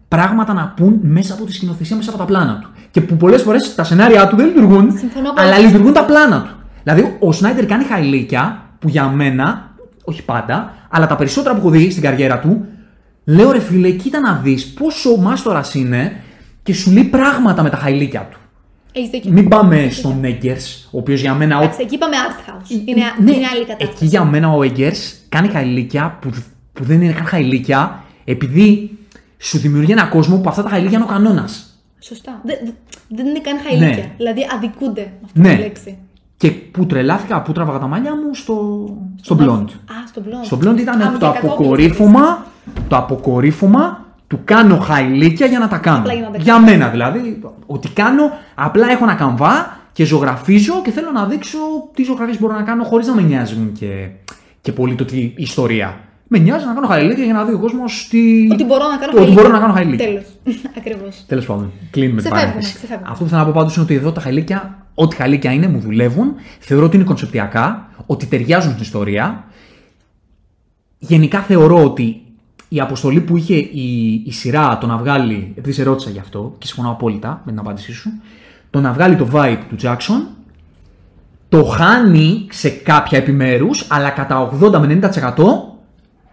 πράγματα 0.08 0.52
να 0.52 0.72
πούν 0.76 0.98
μέσα 1.02 1.34
από 1.34 1.44
τη 1.44 1.52
σκηνοθεσία, 1.52 1.96
μέσα 1.96 2.10
από 2.10 2.18
τα 2.18 2.24
πλάνα 2.24 2.58
του. 2.58 2.68
Και 2.90 3.00
που 3.00 3.16
πολλές 3.16 3.42
φορές 3.42 3.74
τα 3.74 3.84
σενάρια 3.84 4.28
του 4.28 4.36
δεν 4.36 4.46
λειτουργούν, 4.46 4.98
Συμφωνώ 4.98 5.32
αλλά 5.36 5.54
πολύ. 5.54 5.66
λειτουργούν 5.66 5.92
τα 5.92 6.04
πλάνα 6.04 6.42
του. 6.42 6.50
Δηλαδή, 6.82 7.16
ο 7.20 7.32
Σνάιντερ 7.32 7.66
κάνει 7.66 7.84
χαϊλίκια 7.84 8.62
που 8.78 8.88
για 8.88 9.08
μένα, 9.08 9.70
όχι 10.04 10.24
πάντα, 10.24 10.74
αλλά 10.88 11.06
τα 11.06 11.16
περισσότερα 11.16 11.54
που 11.54 11.60
έχω 11.60 11.70
δει 11.70 11.90
στην 11.90 12.02
καριέρα 12.02 12.38
του, 12.38 12.66
λέω 13.24 13.50
ρε 13.52 13.60
φίλε, 13.60 13.90
κοίτα 13.90 14.20
να 14.20 14.40
δεις 14.42 14.66
πόσο 14.72 15.16
μάστορας 15.16 15.74
είναι 15.74 16.20
και 16.62 16.74
σου 16.74 16.92
λέει 16.92 17.04
πράγματα 17.04 17.62
με 17.62 17.70
τα 17.70 17.76
χαϊλίκια 17.76 18.28
του. 18.30 18.38
Έχεις 18.92 19.10
δίκιο. 19.10 19.32
Μην 19.32 19.48
πάμε 19.48 19.88
στον 19.90 20.24
Έγκερ, 20.24 20.56
ο 20.90 20.98
οποίος 20.98 21.20
για 21.20 21.34
μένα. 21.34 21.56
Εντάξει, 21.58 21.78
εκεί 21.82 21.94
είπαμε 21.94 22.16
art 22.28 22.50
house. 22.50 22.70
Είναι, 22.86 23.02
ναι, 23.22 23.30
είναι 23.36 23.46
άλλη 23.54 23.64
κατάσταση. 23.64 23.90
εκεί 23.94 24.04
για 24.06 24.24
μένα 24.24 24.52
ο 24.52 24.62
Έγκερ 24.62 24.92
κάνει 25.28 25.48
χαϊλίκια 25.48 26.18
που, 26.20 26.30
που 26.72 26.84
δεν 26.84 27.02
είναι 27.02 27.12
καν 27.12 27.24
χαϊλίκια, 27.26 28.04
επειδή 28.24 28.98
σου 29.38 29.58
δημιουργεί 29.58 29.92
ένα 29.92 30.04
κόσμο 30.04 30.38
που 30.38 30.48
αυτά 30.48 30.62
τα 30.62 30.68
χαϊλίκια 30.68 30.96
είναι 30.98 31.06
ο 31.08 31.12
κανόνας. 31.12 31.78
Σωστά. 32.00 32.40
Δεν, 32.44 32.56
δεν- 32.64 32.74
δεν 33.08 33.26
είναι 33.26 33.40
καν 33.40 33.56
χαϊλίκια. 33.66 33.96
Ναι. 34.04 34.12
Δηλαδή 34.16 34.40
αδικούνται 34.56 35.00
με 35.00 35.18
αυτή 35.24 35.40
Ναι. 35.40 35.54
τη 35.54 35.60
λέξη. 35.60 35.98
Και 36.36 36.50
που 36.50 36.86
τρελάθηκα, 36.86 37.42
που 37.42 37.52
τραβάγα 37.52 37.78
τα 37.78 37.86
μαλλιά 37.86 38.10
μου 38.16 38.34
στο, 38.34 38.86
στο 39.22 39.34
Μα- 39.34 39.44
blond. 39.44 39.68
Α, 39.70 40.06
στο 40.08 40.22
blonde. 40.24 40.44
Στο 40.44 40.56
blond 40.56 40.78
ήταν 40.80 41.00
Α, 41.02 41.10
με 41.10 41.18
το 41.18 41.26
και 41.26 41.38
κακό 41.40 41.52
αποκορύφωμα, 41.54 42.46
το 42.88 42.96
αποκορύφωμα 42.96 44.06
του 44.28 44.40
κάνω 44.44 44.78
χαϊλίκια 44.78 45.46
για 45.46 45.58
να 45.58 45.68
τα 45.68 45.78
κάνω. 45.78 45.98
Απλά 45.98 46.12
για 46.12 46.22
να 46.22 46.30
τα 46.30 46.38
για 46.38 46.60
μένα 46.60 46.88
δηλαδή. 46.88 47.40
Ότι 47.66 47.88
κάνω, 47.88 48.22
απλά 48.54 48.90
έχω 48.90 49.04
ένα 49.04 49.14
καμβά 49.14 49.78
και 49.92 50.04
ζωγραφίζω 50.04 50.82
και 50.84 50.90
θέλω 50.90 51.10
να 51.10 51.26
δείξω 51.26 51.58
τι 51.94 52.02
ζωγραφίες 52.02 52.40
μπορώ 52.40 52.54
να 52.54 52.62
κάνω 52.62 52.84
χωρίς 52.84 53.06
να 53.06 53.14
με 53.14 53.22
νοιάζουν 53.22 53.72
και, 53.72 54.08
και 54.60 54.72
πολύ 54.72 54.94
το 54.94 55.04
τι 55.04 55.32
ιστορία. 55.36 56.00
Με 56.28 56.38
νοιάζει 56.38 56.66
να 56.66 56.72
κάνω 56.72 56.86
χαϊλίκια 56.86 57.24
για 57.24 57.32
να 57.32 57.44
δει 57.44 57.52
ο 57.52 57.58
κόσμος 57.58 58.06
τι. 58.10 58.48
Ότι 58.52 58.64
μπορώ 58.64 58.84
να 58.88 58.96
κάνω 58.96 59.22
Ότι 59.22 59.32
μπορώ 59.32 59.48
να 59.48 59.58
κάνω 59.58 59.72
χαϊλίκια. 59.72 60.06
Τέλος. 60.06 60.24
Ακριβώς. 60.78 61.24
Τέλος 61.26 61.46
πάντων, 61.46 61.72
κλείνουμε 61.90 62.22
την 62.22 62.30
Ξεφεύγουμε, 62.30 62.52
παρένθεση. 62.52 62.76
ξεφεύγουμε. 62.76 63.08
Αυτό 63.10 63.24
που 63.24 63.30
θέλω 63.30 63.40
να 63.42 63.46
πω 63.46 63.52
πάντως 63.54 63.74
είναι 63.74 63.84
ότι 63.84 63.94
εδώ 63.94 64.12
τα 64.12 64.20
χαλίκια, 64.20 64.86
ό,τι 64.94 65.16
χαλίκια 65.16 65.52
είναι, 65.52 65.68
μου 65.68 65.78
δουλεύουν. 65.78 66.34
Θεωρώ 66.58 66.84
ότι 66.84 66.96
είναι 66.96 67.04
κονσεπτιακά, 67.04 67.88
ότι 68.06 68.26
ταιριάζουν 68.26 68.70
στην 68.70 68.82
ιστορία. 68.82 69.44
Γενικά 70.98 71.40
θεωρώ 71.40 71.84
ότι 71.84 72.22
η 72.68 72.80
αποστολή 72.80 73.20
που 73.20 73.36
είχε 73.36 73.54
η, 73.56 74.12
η 74.26 74.32
σειρά 74.32 74.78
το 74.78 74.86
να 74.86 74.96
βγάλει, 74.96 75.52
επειδή 75.56 75.72
σε 75.74 75.82
ρώτησα 75.82 76.10
γι' 76.10 76.18
αυτό 76.18 76.54
και 76.58 76.66
συμφωνώ 76.66 76.90
απόλυτα 76.90 77.42
με 77.44 77.50
την 77.50 77.60
απάντησή 77.60 77.92
σου, 77.92 78.10
το 78.70 78.80
να 78.80 78.92
βγάλει 78.92 79.16
το 79.16 79.28
vibe 79.32 79.58
του 79.68 79.76
Jackson 79.82 80.26
το 81.48 81.64
χάνει 81.64 82.46
σε 82.50 82.68
κάποια 82.68 83.18
επιμέρους, 83.18 83.86
αλλά 83.90 84.10
κατά 84.10 84.58
80 84.60 84.78
με 84.86 84.98
90% 85.02 85.34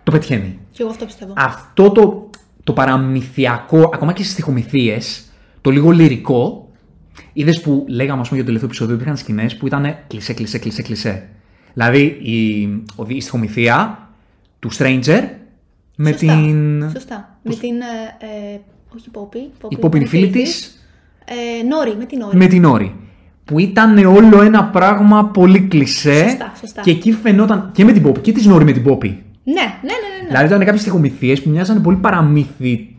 το 0.04 0.12
πετυχαίνει 0.12 0.60
Και 0.72 0.82
εγώ 0.82 0.92
αυτό 0.92 1.06
πιστεύω. 1.06 1.34
αυτό 1.38 1.90
το, 1.92 2.30
το 2.64 2.74
παραμυθιακό, 2.74 3.90
ακόμα 3.94 4.14
και 4.14 4.24
στις 4.24 4.36
τυχομηθίε, 4.36 4.98
το 5.62 5.70
λίγο 5.70 5.90
λυρικό, 5.92 6.70
είδες 7.34 7.62
που 7.62 7.86
λέγαμε 7.88 8.22
ας 8.22 8.28
πούμε, 8.28 8.42
για 8.42 8.46
το 8.46 8.46
τελευταίο 8.46 8.68
επεισόδιο, 8.68 8.96
υπήρχαν 8.96 9.18
σκηνές 9.18 9.58
που 9.58 9.68
ήταν 9.68 9.96
κλισέ, 10.08 10.34
κλισέ, 10.34 10.58
κλισέ, 10.60 10.82
κλισέ. 10.82 11.30
Δηλαδή 11.74 12.02
η, 12.04 12.66
ο- 12.96 13.06
η 13.08 13.22
στοιχομηθεία 13.22 14.08
του 14.60 14.70
Stranger 14.78 15.22
με 15.96 16.10
Σωστά. 16.12 16.26
την. 16.36 16.90
Σωστά. 16.94 17.38
Με 17.44 17.56
την. 17.56 17.76
Ε, 17.82 18.26
ε, 18.54 18.60
όχι 18.96 19.10
Poppy. 19.14 19.70
Η 19.70 19.78
Pop 19.82 19.96
είναι 19.96 20.06
φίλη 20.06 20.30
της 20.30 20.80
Ε, 21.26 21.64
Νόρι, 21.68 21.96
με 21.98 22.06
την 22.06 22.20
Νόρι. 22.20 22.38
με 22.38 22.48
την 22.48 22.66
Όρη. 22.66 22.96
Που 23.46 23.60
ήταν 23.60 23.98
όλο 23.98 24.42
ένα 24.42 24.64
πράγμα 24.66 25.26
πολύ 25.26 25.60
κλισέ. 25.62 26.24
Σωστά, 26.24 26.54
σωστά. 26.60 26.82
Και 26.82 26.92
εκεί 26.92 27.12
φαινόταν 27.12 27.70
και 27.74 27.84
με 27.86 27.92
την 27.92 28.08
Poppy 28.08 28.22
και 28.22 28.32
της 28.32 28.46
Νόρη 28.46 28.64
με 28.64 28.72
την 28.72 28.84
Poppy. 28.88 29.10
Ναι, 29.44 29.54
ναι, 29.54 29.54
ναι. 29.54 29.62
ναι, 29.84 30.22
ναι. 30.22 30.28
Δηλαδή 30.28 30.46
ήταν 30.46 30.60
κάποιες 30.66 30.84
τυχομηθίε 30.84 31.36
που 31.36 31.50
μοιάζανε 31.50 31.80
πολύ 31.80 31.98
παραμύθι 31.98 32.90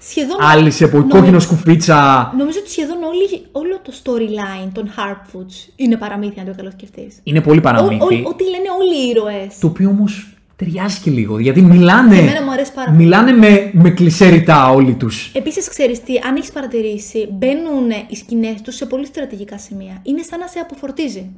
Σχεδόν. 0.00 0.36
Άλυσε 0.40 0.84
από 0.84 0.96
Νομίζω- 0.98 1.16
κόκκινο 1.18 1.38
σκουφίτσα. 1.38 2.32
Νομίζω 2.38 2.58
ότι 2.60 2.70
σχεδόν 2.70 2.96
όλη, 3.02 3.46
όλο 3.52 3.80
το 3.82 3.92
storyline 4.02 4.70
των 4.72 4.88
Harpfoots 4.96 5.72
είναι 5.76 5.96
παραμύθια, 5.96 6.42
αν 6.42 6.48
το 6.48 6.54
καλοσκεφτεί. 6.56 7.12
Είναι 7.22 7.40
πολύ 7.40 7.60
παραμύθι. 7.60 8.22
Ό,τι 8.24 8.44
λένε 8.44 8.68
όλοι 8.80 9.06
οι 9.06 9.08
ήρωες. 9.10 9.58
Το 9.58 9.66
οποίο 9.66 9.88
όμως 9.88 10.33
ταιριάζει 10.56 11.00
και 11.00 11.10
λίγο. 11.10 11.38
Γιατί 11.38 11.62
μιλάνε. 11.62 12.14
Και 12.14 12.20
εμένα 12.20 12.42
μου 12.42 12.50
αρέσει 12.52 12.72
πάρα 12.72 12.90
πολύ. 12.90 13.02
Μιλάνε 13.02 13.32
με, 13.32 13.70
με 13.72 13.90
κλεισέριτά 13.90 14.70
όλοι 14.70 14.94
τους. 14.94 15.30
Επίσης, 15.34 15.68
ξέρεις 15.68 16.02
τι, 16.02 16.12
αν 16.28 16.36
έχεις 16.36 16.52
παρατηρήσει, 16.52 17.28
μπαίνουν 17.32 17.90
οι 18.08 18.16
σκηνές 18.16 18.60
τους 18.62 18.74
σε 18.74 18.86
πολύ 18.86 19.06
στρατηγικά 19.06 19.58
σημεία. 19.58 20.00
Είναι 20.02 20.22
σαν 20.22 20.38
να 20.38 20.46
σε 20.46 20.58
αποφορτίζει. 20.58 21.30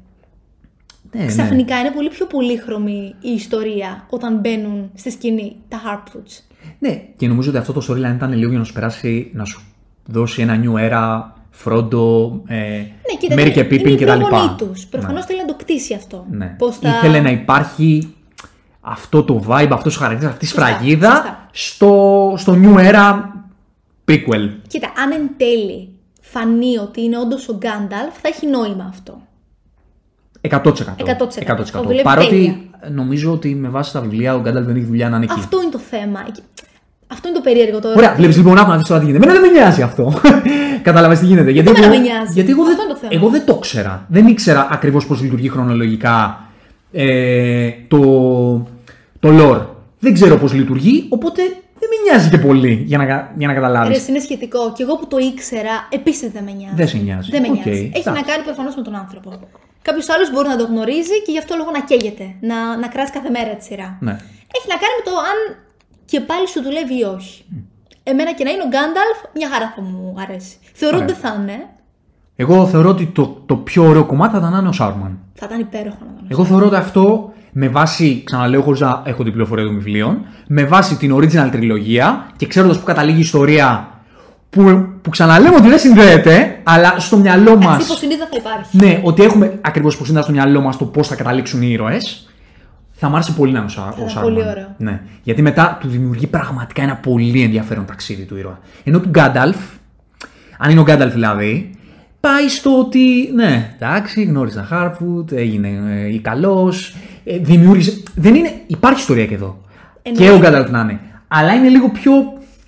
Ναι, 1.12 1.26
Ξαφνικά 1.26 1.78
είναι 1.80 1.90
πολύ 1.90 2.08
πιο 2.08 2.26
πολύχρωμη 2.26 3.14
η 3.20 3.30
ιστορία 3.34 4.06
όταν 4.10 4.38
μπαίνουν 4.38 4.90
στη 4.94 5.10
σκηνή 5.10 5.56
τα 5.68 5.80
Harpfoots. 5.86 6.42
ναι. 6.78 7.02
Και 7.16 7.26
νομίζω 7.28 7.48
ότι 7.48 7.58
αυτό 7.58 7.72
το 7.72 7.86
storyline 7.88 8.14
ήταν 8.14 8.32
λίγο 8.32 8.50
για 8.50 8.58
να 8.58 8.64
σου 8.64 8.72
περάσει, 8.72 9.30
να 9.34 9.44
σου 9.44 9.60
δώσει 10.06 10.42
ένα 10.42 10.60
new 10.64 10.90
era, 10.90 11.34
Φρόντο, 11.50 12.42
ε, 12.46 12.54
Ναι, 12.56 12.86
κοίτα, 13.20 13.34
Μέρη 13.34 13.50
και 13.50 13.58
είναι- 13.60 13.68
Πίπιν 13.68 13.92
είναι 13.92 14.00
η 14.02 14.04
κτλ. 14.04 14.20
προγονή 14.20 14.54
τους. 14.56 14.86
Προφανώς 14.86 15.24
θέλει 15.24 15.38
να 15.38 15.44
το 15.44 15.54
κτίσει 15.54 15.94
αυτό. 15.94 16.26
Ναι. 16.30 16.46
Πώς 16.58 16.76
θα... 16.76 16.88
Ήθελε 16.88 17.20
να 17.20 17.30
υπάρχει 17.30 18.14
αυτό 18.88 19.22
το 19.22 19.44
vibe, 19.48 19.68
αυτός 19.70 19.96
ο 19.96 20.00
χαρακτήρας, 20.00 20.32
αυτή 20.32 20.44
η 20.44 20.48
Σωστά, 20.48 20.66
σφραγίδα 20.66 21.10
σωστά. 21.10 21.48
στο, 21.52 22.34
στο 22.36 22.56
new 22.62 22.76
era 22.76 23.22
prequel. 24.08 24.50
Κοίτα, 24.68 24.86
αν 25.02 25.12
εν 25.12 25.30
τέλει 25.36 25.88
φανεί 26.20 26.78
ότι 26.78 27.02
είναι 27.02 27.18
όντως 27.18 27.48
ο 27.48 27.54
Γκάνταλφ, 27.56 28.14
θα 28.22 28.28
έχει 28.28 28.46
νόημα 28.46 28.86
αυτό. 28.88 29.20
100%. 30.50 30.56
100%. 30.62 30.70
Το 31.72 31.82
δουλεύει 31.82 32.02
Παρότι 32.02 32.28
τέλεια. 32.28 32.56
νομίζω 32.92 33.32
ότι 33.32 33.54
με 33.54 33.68
βάση 33.68 33.92
τα 33.92 34.00
βιβλία 34.00 34.34
ο 34.34 34.40
Γκάνταλ 34.40 34.64
δεν 34.64 34.76
έχει 34.76 34.84
δουλειά 34.84 35.08
να 35.08 35.16
είναι 35.16 35.24
εκεί. 35.24 35.34
Αυτό 35.38 35.60
είναι 35.62 35.70
το 35.70 35.78
θέμα. 35.78 36.24
Εκεί- 36.28 36.42
Αυτό 37.06 37.28
είναι 37.28 37.36
το 37.36 37.42
περίεργο 37.42 37.80
τώρα. 37.80 37.94
Ωραία, 37.96 38.14
βλέπεις 38.14 38.36
λοιπόν, 38.36 38.58
άκου 38.58 38.70
να 38.70 38.76
δεις 38.76 38.86
τώρα 38.86 39.00
τι 39.00 39.06
γίνεται. 39.06 39.24
Εμένα 39.24 39.40
δεν 39.40 39.50
με 39.52 39.58
νοιάζει 39.58 39.82
αυτό. 39.82 40.12
Κατάλαβε 40.82 41.16
τι 41.16 41.26
γίνεται. 41.26 41.50
Γιατί, 41.50 41.68
εμένα 41.68 41.86
εγώ, 41.86 41.94
με 41.96 42.00
νοιάζει. 42.02 42.32
γιατί 42.32 42.50
εγώ, 42.50 42.62
Αυτό 42.62 42.74
δεν, 42.76 42.84
είναι 42.84 42.94
το 42.94 42.98
θέμα. 43.00 43.12
εγώ 43.14 43.28
δεν 43.30 43.46
το 43.46 43.56
ξέρα. 43.56 44.04
Δεν 44.08 44.26
ήξερα 44.26 44.68
ακριβώς 44.70 45.06
πώς 45.06 45.20
λειτουργεί 45.20 45.48
χρονολογικά 45.48 46.40
ε, 46.92 47.70
το, 47.88 47.98
το 49.20 49.28
lore. 49.32 49.66
Δεν 49.98 50.12
ξέρω 50.14 50.36
πώς 50.36 50.52
λειτουργεί, 50.52 51.06
οπότε 51.08 51.42
δεν 51.78 51.88
με 51.92 51.96
νοιάζει 52.10 52.28
και 52.30 52.38
πολύ 52.38 52.82
για 52.86 52.98
να, 52.98 53.06
κα- 53.06 53.32
για 53.36 53.46
να 53.46 53.54
καταλάβεις. 53.54 53.96
Ρε, 53.98 54.04
είναι 54.08 54.18
σχετικό. 54.20 54.72
Και 54.76 54.82
εγώ 54.82 54.96
που 54.96 55.06
το 55.06 55.16
ήξερα, 55.18 55.74
επίσης 55.90 56.30
δεν 56.30 56.44
με 56.44 56.52
νοιάζει. 56.52 56.74
Δεν 56.74 56.88
σε 56.88 56.96
νοιάζει. 56.96 57.30
Δεν 57.30 57.40
με 57.42 57.48
Οκ, 57.48 57.54
νοιάζει. 57.54 57.70
Έχει 57.70 57.86
εντάξει. 58.08 58.10
να 58.20 58.22
κάνει 58.30 58.42
προφανώς 58.44 58.74
με 58.76 58.82
τον 58.82 58.94
άνθρωπο. 58.94 59.30
Κάποιος 59.82 60.08
άλλος 60.08 60.30
μπορεί 60.32 60.48
να 60.48 60.56
το 60.56 60.64
γνωρίζει 60.72 61.16
και 61.24 61.30
γι' 61.34 61.38
αυτό 61.38 61.54
λόγο 61.60 61.70
να 61.70 61.80
καίγεται. 61.80 62.26
Να, 62.40 62.56
να 62.82 62.88
κράζει 62.88 63.10
κάθε 63.16 63.30
μέρα 63.36 63.50
τη 63.58 63.64
σειρά. 63.64 63.88
Ναι. 64.00 64.14
Έχει 64.56 64.66
να 64.72 64.76
κάνει 64.82 64.94
με 64.98 65.04
το 65.08 65.14
αν 65.30 65.38
και 66.10 66.20
πάλι 66.20 66.46
σου 66.48 66.62
δουλεύει 66.62 66.96
ή 66.98 67.04
όχι. 67.16 67.44
Εμένα 68.02 68.32
και 68.36 68.44
να 68.44 68.50
είναι 68.50 68.62
ο 68.62 68.70
Γκάνταλφ, 68.74 69.18
μια 69.38 69.48
χαρά 69.52 69.72
θα 69.76 69.82
μου 69.82 70.14
αρέσει. 70.24 70.54
Θεωρώ 70.80 70.96
ότι 70.96 71.04
Ωραία. 71.04 71.16
δεν 71.20 71.30
θα 71.30 71.30
είναι. 71.40 71.56
Εγώ 72.36 72.66
θεωρώ 72.66 72.88
ότι 72.88 73.06
το, 73.06 73.42
το 73.46 73.54
πιο 73.56 73.82
ωραίο 73.90 74.04
κομμάτι 74.04 74.32
θα 74.32 74.38
ήταν 74.38 74.50
να 74.52 74.58
είναι 74.58 74.68
ο 74.68 74.72
Σάρμαν. 74.72 75.18
Θα 75.34 75.46
ήταν 75.48 75.60
υπέροχο 75.60 75.98
να 76.08 76.12
τον 76.16 76.26
Εγώ 76.28 76.44
θεωρώ 76.44 76.66
ότι 76.66 76.76
αυτό 76.76 77.32
με 77.58 77.68
βάση, 77.68 78.22
ξαναλέω 78.24 78.62
χωρίς 78.62 78.80
να 78.80 79.02
έχω 79.04 79.22
την 79.22 79.32
πληροφορία 79.32 79.64
των 79.64 79.74
βιβλίων, 79.74 80.26
με 80.46 80.64
βάση 80.64 80.96
την 80.96 81.14
original 81.14 81.48
τριλογία 81.50 82.26
και 82.36 82.46
ξέροντας 82.46 82.78
που 82.78 82.84
καταλήγει 82.84 83.16
η 83.16 83.20
ιστορία, 83.20 83.88
που, 84.50 84.88
που 85.02 85.10
ξαναλέμε 85.10 85.56
ότι 85.56 85.68
δεν 85.68 85.78
συνδέεται, 85.78 86.60
αλλά 86.62 86.94
στο 86.98 87.16
μυαλό 87.16 87.56
μα. 87.56 87.70
Αυτή 87.70 87.84
υποσυνείδητα 87.84 88.28
θα 88.30 88.36
υπάρχει. 88.38 88.76
Ναι, 88.76 89.00
ότι 89.02 89.22
έχουμε 89.22 89.58
ακριβώς 89.60 89.96
που 89.96 90.04
στο 90.04 90.24
μυαλό 90.32 90.60
μας 90.60 90.76
το 90.76 90.84
πώς 90.84 91.08
θα 91.08 91.14
καταλήξουν 91.14 91.62
οι 91.62 91.68
ήρωες. 91.70 92.28
Θα 92.92 93.08
μ' 93.08 93.14
άρεσε 93.14 93.32
πολύ 93.32 93.52
να 93.52 93.58
είναι 93.58 93.66
ο, 93.66 93.70
Σα- 93.70 93.82
ο 93.82 93.92
ήταν 93.96 94.08
Σάρμαν. 94.08 94.34
πολύ 94.34 94.48
ωραίο. 94.48 94.74
Ναι. 94.78 95.00
Γιατί 95.22 95.42
μετά 95.42 95.78
του 95.80 95.88
δημιουργεί 95.88 96.26
πραγματικά 96.26 96.82
ένα 96.82 96.96
πολύ 96.96 97.42
ενδιαφέρον 97.42 97.84
ταξίδι 97.84 98.24
του 98.24 98.36
ήρωα. 98.36 98.58
Ενώ 98.84 99.00
του 99.00 99.08
Γκάνταλφ, 99.08 99.56
αν 100.58 100.70
είναι 100.70 100.80
ο 100.80 100.82
Γκάνταλφ 100.82 101.12
δηλαδή, 101.12 101.70
πάει 102.20 102.48
στο 102.48 102.78
ότι 102.78 103.30
ναι, 103.34 103.74
εντάξει, 103.74 104.22
γνώρισε 104.22 104.58
ένα 104.58 104.66
Χάρφουτ, 104.66 105.32
έγινε 105.32 105.68
ε, 105.90 106.12
ή 106.14 106.18
καλός, 106.18 106.88
ε, 106.88 107.15
δημιούργησε. 107.40 108.02
Δεν 108.14 108.34
είναι. 108.34 108.60
Υπάρχει 108.66 109.00
ιστορία 109.00 109.26
και 109.26 109.34
εδώ. 109.34 109.60
Εννοείται. 110.02 110.30
Και 110.30 110.36
ο 110.36 110.40
Γκάνταλφ 110.40 110.70
να 110.70 110.80
είναι. 110.80 111.00
Αλλά 111.28 111.54
είναι 111.54 111.68
λίγο 111.68 111.88
πιο 111.88 112.12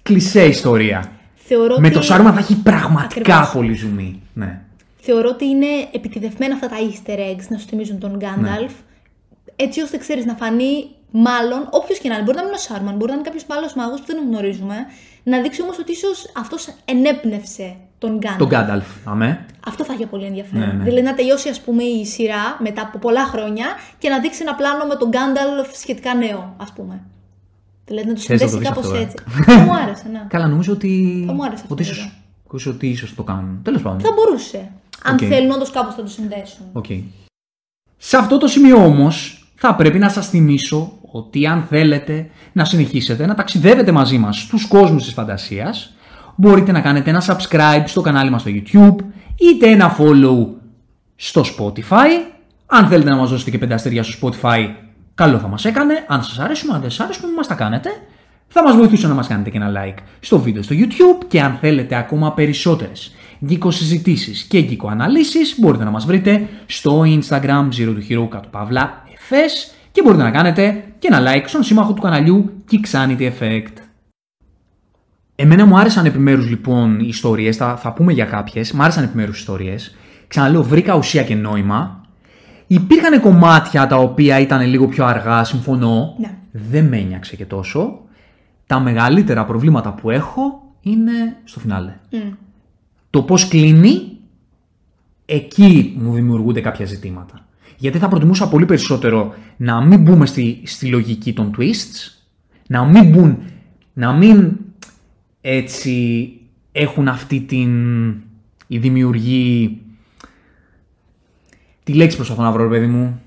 κλισέ 0.02 0.44
ιστορία. 0.44 1.04
Θεωρώ 1.34 1.78
Με 1.78 1.86
ότι... 1.86 1.96
το 1.96 2.02
Σάρουμαν 2.02 2.32
θα 2.32 2.38
έχει 2.38 2.62
πραγματικά 2.62 3.20
Ακριβώς. 3.20 3.50
πολύ 3.52 3.74
ζουμί. 3.74 4.22
Ναι. 4.34 4.60
Θεωρώ 5.00 5.28
ότι 5.28 5.44
είναι 5.44 5.66
επιτιδευμένα 5.92 6.54
αυτά 6.54 6.68
τα 6.68 6.76
easter 6.76 7.18
eggs 7.18 7.46
να 7.48 7.58
σου 7.58 7.66
θυμίζουν 7.68 7.98
τον 7.98 8.16
Γκάνταλφ. 8.16 8.72
Ναι. 8.72 8.84
Έτσι 9.56 9.80
ώστε 9.82 9.96
ξέρεις 9.96 10.24
να 10.24 10.34
φανεί, 10.34 10.88
μάλλον, 11.10 11.68
όποιος 11.70 11.98
και 11.98 12.08
να 12.08 12.14
είναι. 12.14 12.24
Μπορεί 12.24 12.36
να 12.36 12.42
μην 12.42 12.52
είναι 12.52 12.60
ο 12.60 12.66
Σάρμαν, 12.68 12.96
μπορεί 12.96 13.10
να 13.10 13.16
είναι 13.16 13.24
κάποιος 13.24 13.44
άλλος 13.48 13.74
μάγος 13.74 14.00
που 14.00 14.06
δεν 14.06 14.16
τον 14.16 14.26
γνωρίζουμε. 14.28 14.76
Να 15.28 15.40
δείξει 15.40 15.62
όμως 15.62 15.78
ότι 15.78 15.92
ίσως 15.92 16.32
αυτός 16.36 16.68
ενέπνευσε 16.84 17.76
τον 17.98 18.18
Γκάνταλφ. 18.18 18.38
Τον 18.38 18.48
Γκάνταλφ. 18.48 18.86
Αμέ. 19.04 19.46
Αυτό 19.66 19.84
θα 19.84 19.92
έχει 19.92 20.06
πολύ 20.06 20.24
ενδιαφέρον. 20.24 20.66
Ναι, 20.66 20.72
ναι. 20.72 20.84
Δηλαδή 20.84 21.02
να 21.02 21.14
τελειώσει, 21.14 21.48
ας 21.48 21.60
πούμε, 21.60 21.82
η 21.82 22.04
σειρά 22.04 22.56
μετά 22.58 22.82
από 22.82 22.98
πολλά 22.98 23.24
χρόνια 23.24 23.66
και 23.98 24.08
να 24.08 24.20
δείξει 24.20 24.38
ένα 24.42 24.54
πλάνο 24.54 24.84
με 24.84 24.94
τον 24.94 25.08
Γκάνταλφ 25.08 25.76
σχετικά 25.76 26.14
νέο, 26.14 26.54
ας 26.56 26.72
πούμε. 26.72 27.00
Δηλαδή 27.84 28.08
να 28.08 28.14
του 28.14 28.20
Θες 28.20 28.40
να 28.40 28.46
το 28.46 28.52
συνδέσει 28.52 28.58
δεις 28.58 28.68
κάπως 28.68 28.84
αυτό, 28.84 28.96
ε; 28.96 29.02
έτσι. 29.02 29.16
θα 29.58 29.58
μου 29.58 29.74
άρεσε, 29.74 30.08
ναι. 30.08 30.26
Καλά, 30.28 30.46
νομίζω 30.46 30.72
ότι. 30.72 31.22
Θα 31.26 31.32
μου 31.32 31.44
άρεσε 31.44 31.62
αυτό, 31.62 31.74
ότι 31.74 31.82
ίσως, 31.82 31.96
βέβαια. 31.96 32.12
νομίζω 32.46 32.70
ότι 32.70 32.86
ίσως 32.86 33.14
το 33.14 33.22
κάνουν. 33.22 33.60
Τέλος 33.62 33.82
πάντων. 33.82 34.00
Θα 34.00 34.12
μπορούσε. 34.14 34.70
Αν 35.04 35.14
Οκ. 35.14 35.20
θέλουν, 35.28 35.50
όντως 35.50 35.70
κάπως 35.70 35.94
θα 35.94 36.02
το 36.02 36.08
συνδέσουν. 36.08 36.66
Οκ. 36.72 36.86
Σε 37.96 38.16
αυτό 38.16 38.38
το 38.38 38.46
σημείο 38.46 38.84
όμως 38.84 39.46
θα 39.54 39.74
πρέπει 39.74 39.98
να 39.98 40.08
σας 40.08 40.28
θυμίσω 40.28 40.97
ότι 41.12 41.46
αν 41.46 41.66
θέλετε 41.68 42.30
να 42.52 42.64
συνεχίσετε 42.64 43.26
να 43.26 43.34
ταξιδεύετε 43.34 43.92
μαζί 43.92 44.18
μας 44.18 44.38
στους 44.38 44.66
κόσμους 44.66 45.04
της 45.04 45.12
φαντασίας 45.12 45.94
μπορείτε 46.36 46.72
να 46.72 46.80
κάνετε 46.80 47.10
ένα 47.10 47.22
subscribe 47.26 47.82
στο 47.84 48.00
κανάλι 48.00 48.30
μας 48.30 48.40
στο 48.40 48.50
YouTube 48.54 49.04
είτε 49.36 49.70
ένα 49.70 49.96
follow 49.98 50.46
στο 51.16 51.42
Spotify. 51.56 52.08
Αν 52.66 52.86
θέλετε 52.86 53.10
να 53.10 53.16
μας 53.16 53.30
δώσετε 53.30 53.50
και 53.50 53.58
πέντε 53.58 53.74
αστέρια 53.74 54.02
στο 54.02 54.28
Spotify 54.28 54.66
καλό 55.14 55.38
θα 55.38 55.48
μας 55.48 55.64
έκανε. 55.64 56.04
Αν 56.08 56.22
σας 56.22 56.38
αρέσουμε, 56.38 56.74
αν 56.74 56.80
δεν 56.80 56.90
σας 56.90 57.04
αρέσουμε, 57.04 57.32
μας 57.32 57.46
τα 57.46 57.54
κάνετε. 57.54 57.90
Θα 58.48 58.62
μας 58.62 58.76
βοηθούσε 58.76 59.08
να 59.08 59.14
μας 59.14 59.26
κάνετε 59.26 59.50
και 59.50 59.56
ένα 59.56 59.72
like 59.76 59.98
στο 60.20 60.38
βίντεο 60.40 60.62
στο 60.62 60.74
YouTube 60.78 61.24
και 61.28 61.40
αν 61.40 61.58
θέλετε 61.60 61.96
ακόμα 61.96 62.34
περισσότερες 62.34 63.12
συζητήσεις 63.68 64.42
και 64.42 64.60
γκικοαναλύσεις 64.60 65.54
μπορείτε 65.58 65.84
να 65.84 65.90
μας 65.90 66.04
βρείτε 66.04 66.48
στο 66.66 67.02
Instagram 67.06 67.68
Zero 67.78 67.88
to 67.88 68.10
Hero 68.10 68.28
κάτω 68.28 68.48
παύλα 68.50 69.02
FS 69.28 69.74
και 69.92 70.02
μπορείτε 70.02 70.22
να 70.22 70.30
κάνετε 70.30 70.84
και 70.98 71.08
ένα 71.10 71.20
like 71.26 71.44
στον 71.46 71.62
σύμμαχο 71.62 71.92
του 71.92 72.02
καναλιού 72.02 72.52
Kixanity 72.70 73.30
Effect. 73.30 73.72
Εμένα 75.36 75.66
μου 75.66 75.78
άρεσαν 75.78 76.06
επιμέρους 76.06 76.48
λοιπόν 76.48 77.00
οι 77.00 77.06
ιστορίες, 77.08 77.56
θα, 77.56 77.76
θα 77.76 77.92
πούμε 77.92 78.12
για 78.12 78.24
κάποιες, 78.24 78.72
μου 78.72 78.82
άρεσαν 78.82 79.04
επιμέρους 79.04 79.38
ιστορίες. 79.38 79.96
Ξαναλέω, 80.28 80.62
βρήκα 80.62 80.94
ουσία 80.94 81.22
και 81.22 81.34
νόημα. 81.34 82.00
Υπήρχαν 82.66 83.20
κομμάτια 83.20 83.86
τα 83.86 83.96
οποία 83.96 84.40
ήταν 84.40 84.66
λίγο 84.66 84.86
πιο 84.88 85.04
αργά, 85.04 85.44
συμφωνώ. 85.44 86.14
Ναι. 86.18 86.38
Δεν 86.52 86.84
με 86.84 86.96
ένιαξε 86.96 87.36
και 87.36 87.44
τόσο. 87.44 88.00
Τα 88.66 88.80
μεγαλύτερα 88.80 89.44
προβλήματα 89.44 89.92
που 89.92 90.10
έχω 90.10 90.62
είναι 90.80 91.36
στο 91.44 91.60
φινάλε. 91.60 91.96
Μμ. 92.10 92.32
Το 93.10 93.22
πώς 93.22 93.48
κλείνει, 93.48 94.16
εκεί 95.26 95.96
μου 95.98 96.12
δημιουργούνται 96.12 96.60
κάποια 96.60 96.86
ζητήματα. 96.86 97.47
Γιατί 97.78 97.98
θα 97.98 98.08
προτιμούσα 98.08 98.48
πολύ 98.48 98.64
περισσότερο 98.64 99.34
να 99.56 99.80
μην 99.80 100.02
μπούμε 100.02 100.26
στη, 100.26 100.62
στη 100.64 100.86
λογική 100.86 101.32
των 101.32 101.54
twists, 101.58 102.22
να 102.66 102.84
μην 102.84 103.10
μπουν, 103.10 103.38
να 103.92 104.12
μην 104.12 104.56
έτσι 105.40 106.32
έχουν 106.72 107.08
αυτή 107.08 107.40
την 107.40 107.70
η 108.68 108.78
δημιουργή... 108.78 109.80
Τι 111.84 111.94
λέξη 111.94 112.16
προσπαθώ 112.16 112.42
να 112.42 112.50
βρω, 112.50 112.62
ρε 112.62 112.68
παιδί 112.68 112.86
μου. 112.86 113.20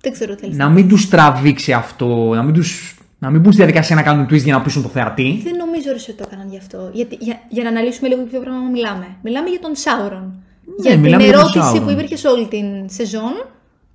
Δεν 0.00 0.12
ξέρω 0.12 0.34
τι 0.34 0.40
θέλεις 0.40 0.56
Να 0.56 0.68
μην 0.68 0.88
τους 0.88 1.08
τραβήξει 1.08 1.72
αυτό, 1.72 2.32
να 2.34 2.42
μην, 2.42 2.54
τους, 2.54 2.98
να 3.18 3.30
μην 3.30 3.40
μπουν 3.40 3.52
στη 3.52 3.62
διαδικασία 3.62 3.96
να 3.96 4.02
κάνουν 4.02 4.26
twist 4.26 4.42
για 4.42 4.54
να 4.54 4.62
πείσουν 4.62 4.82
το 4.82 4.88
θεατή. 4.88 5.40
Δεν 5.42 5.56
νομίζω 5.56 5.88
ρε, 5.88 5.94
ότι 5.94 6.12
το 6.12 6.24
έκαναν 6.26 6.50
γι' 6.50 6.56
αυτό. 6.56 6.90
Γιατί, 6.92 7.16
για, 7.20 7.40
για 7.48 7.62
να 7.62 7.68
αναλύσουμε 7.68 8.08
λίγο 8.08 8.22
ποιο 8.22 8.40
πράγμα 8.40 8.68
μιλάμε. 8.68 9.06
Μιλάμε 9.22 9.48
για 9.48 9.60
τον 9.60 9.76
Σάουρον. 9.76 10.42
Για 10.80 10.90
την 10.90 11.00
Ναι, 11.00 11.06
μιλάμε 11.06 11.22
για 11.22 11.32
τον 11.32 11.40
ερώτηση 11.40 11.64
Σάουρον. 11.64 11.84
που 11.84 11.90
υπήρχε 11.90 12.16
σε 12.16 12.28
όλη 12.28 12.46
την 12.46 12.66
σεζόν. 12.88 13.32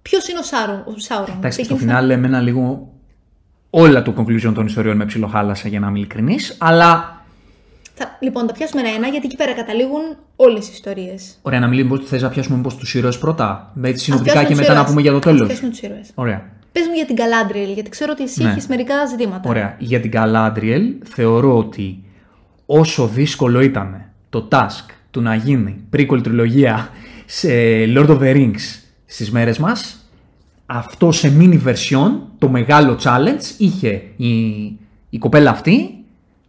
Ποιος 0.02 0.28
είναι 0.28 0.40
ο 0.40 0.44
Σάουρον. 0.44 0.84
Ο 0.88 0.94
Σάουρον. 0.96 1.36
Εντάξει, 1.38 1.64
στο 1.64 1.76
Ξεκίνησα- 1.76 1.98
φινάλε 2.00 2.14
εμένα 2.14 2.40
λίγο 2.42 2.88
όλα 3.70 4.02
το 4.02 4.14
conclusion 4.18 4.52
των 4.54 4.66
ιστοριών 4.66 4.96
με 4.98 5.06
ψιλοχάλασε 5.06 5.68
για 5.70 5.80
να 5.80 5.88
είμαι 5.88 5.98
ειλικρινής, 5.98 6.56
αλλά 6.60 7.22
Θα, 7.94 8.18
λοιπόν, 8.20 8.48
τα 8.48 8.54
πιάσουμε 8.54 8.82
ένα-ένα 8.82 9.08
γιατί 9.08 9.26
εκεί 9.26 9.36
πέρα 9.36 9.54
καταλήγουν 9.54 10.02
όλες 10.36 10.68
οι 10.68 10.70
ιστορίες. 10.74 11.38
ωραία 11.42 11.60
να 11.60 11.68
μιλήσουμε 11.68 11.98
πώς 11.98 12.08
θες 12.10 12.22
να 12.22 12.30
πιάσουμε 12.30 12.56
μήπως 12.58 12.76
τους 12.76 12.94
ήρωες 12.96 13.18
πρώτα, 13.18 13.72
με 13.74 13.90
έτσι 13.90 14.04
συνοπτικά 14.04 14.32
πιάσουμε 14.32 14.54
και 14.54 14.60
τους 14.60 14.68
μετά 14.68 14.74
να 14.74 14.80
ήρωες. 14.80 14.90
πούμε 14.90 15.02
για 15.02 15.12
το 15.12 15.18
Ας 15.18 15.24
τέλος. 15.24 15.48
πιάσουμε 15.48 15.70
τους 15.70 15.82
ήρωες. 15.82 16.10
Ωραία. 16.16 16.42
Πες 16.72 16.88
μου 16.88 16.94
για 16.94 17.06
την 17.06 17.16
Galadriel, 17.16 17.74
γιατί 17.74 17.90
ξέρω 17.90 18.12
ότι 18.12 18.24
εσύ 18.24 18.44
Ναι. 18.44 18.50
έχεις 18.50 18.68
μερικά 18.68 19.06
ζητήματα. 19.06 19.50
Ωραία. 19.50 19.76
Για 19.80 20.00
την 20.00 20.12
Galadriel 20.14 20.82
θεωρώ 21.04 21.58
ότι 21.58 22.04
όσο 22.66 23.08
δύσκολο 23.08 23.62
ήταν 23.62 24.02
το 24.30 24.48
task 24.52 24.86
του 25.14 25.22
να 25.22 25.36
γίνει 25.36 25.76
prequel 25.96 26.24
τριλογία 26.24 26.90
σε 27.26 27.50
Lord 27.96 28.08
of 28.08 28.20
the 28.20 28.36
Rings 28.36 28.82
στις 29.06 29.32
μέρες 29.32 29.58
μας, 29.58 30.10
αυτό 30.66 31.12
σε 31.12 31.34
mini 31.40 31.60
version, 31.64 32.12
το 32.38 32.50
μεγάλο 32.50 32.98
challenge, 33.04 33.44
είχε 33.58 34.02
η, 34.16 34.30
η 35.10 35.18
κοπέλα 35.20 35.50
αυτή 35.50 35.90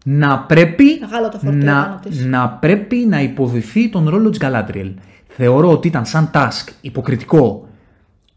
να 0.05 0.39
πρέπει 0.39 0.85
Μεγάλο 1.01 1.29
το 1.29 1.39
φορτίο 1.39 1.65
πάνω 1.65 1.73
να, 1.73 2.01
της. 2.03 2.25
να 2.25 2.49
πρέπει 2.49 2.97
να 2.97 3.23
υποδηθεί 3.23 3.89
τον 3.89 4.09
ρόλο 4.09 4.31
της 4.31 4.41
Galadriel. 4.43 4.93
Θεωρώ 5.29 5.71
ότι 5.71 5.89
ήταν 5.89 6.07
σαν 6.07 6.31
task 6.35 6.73
υποκριτικό 6.81 7.69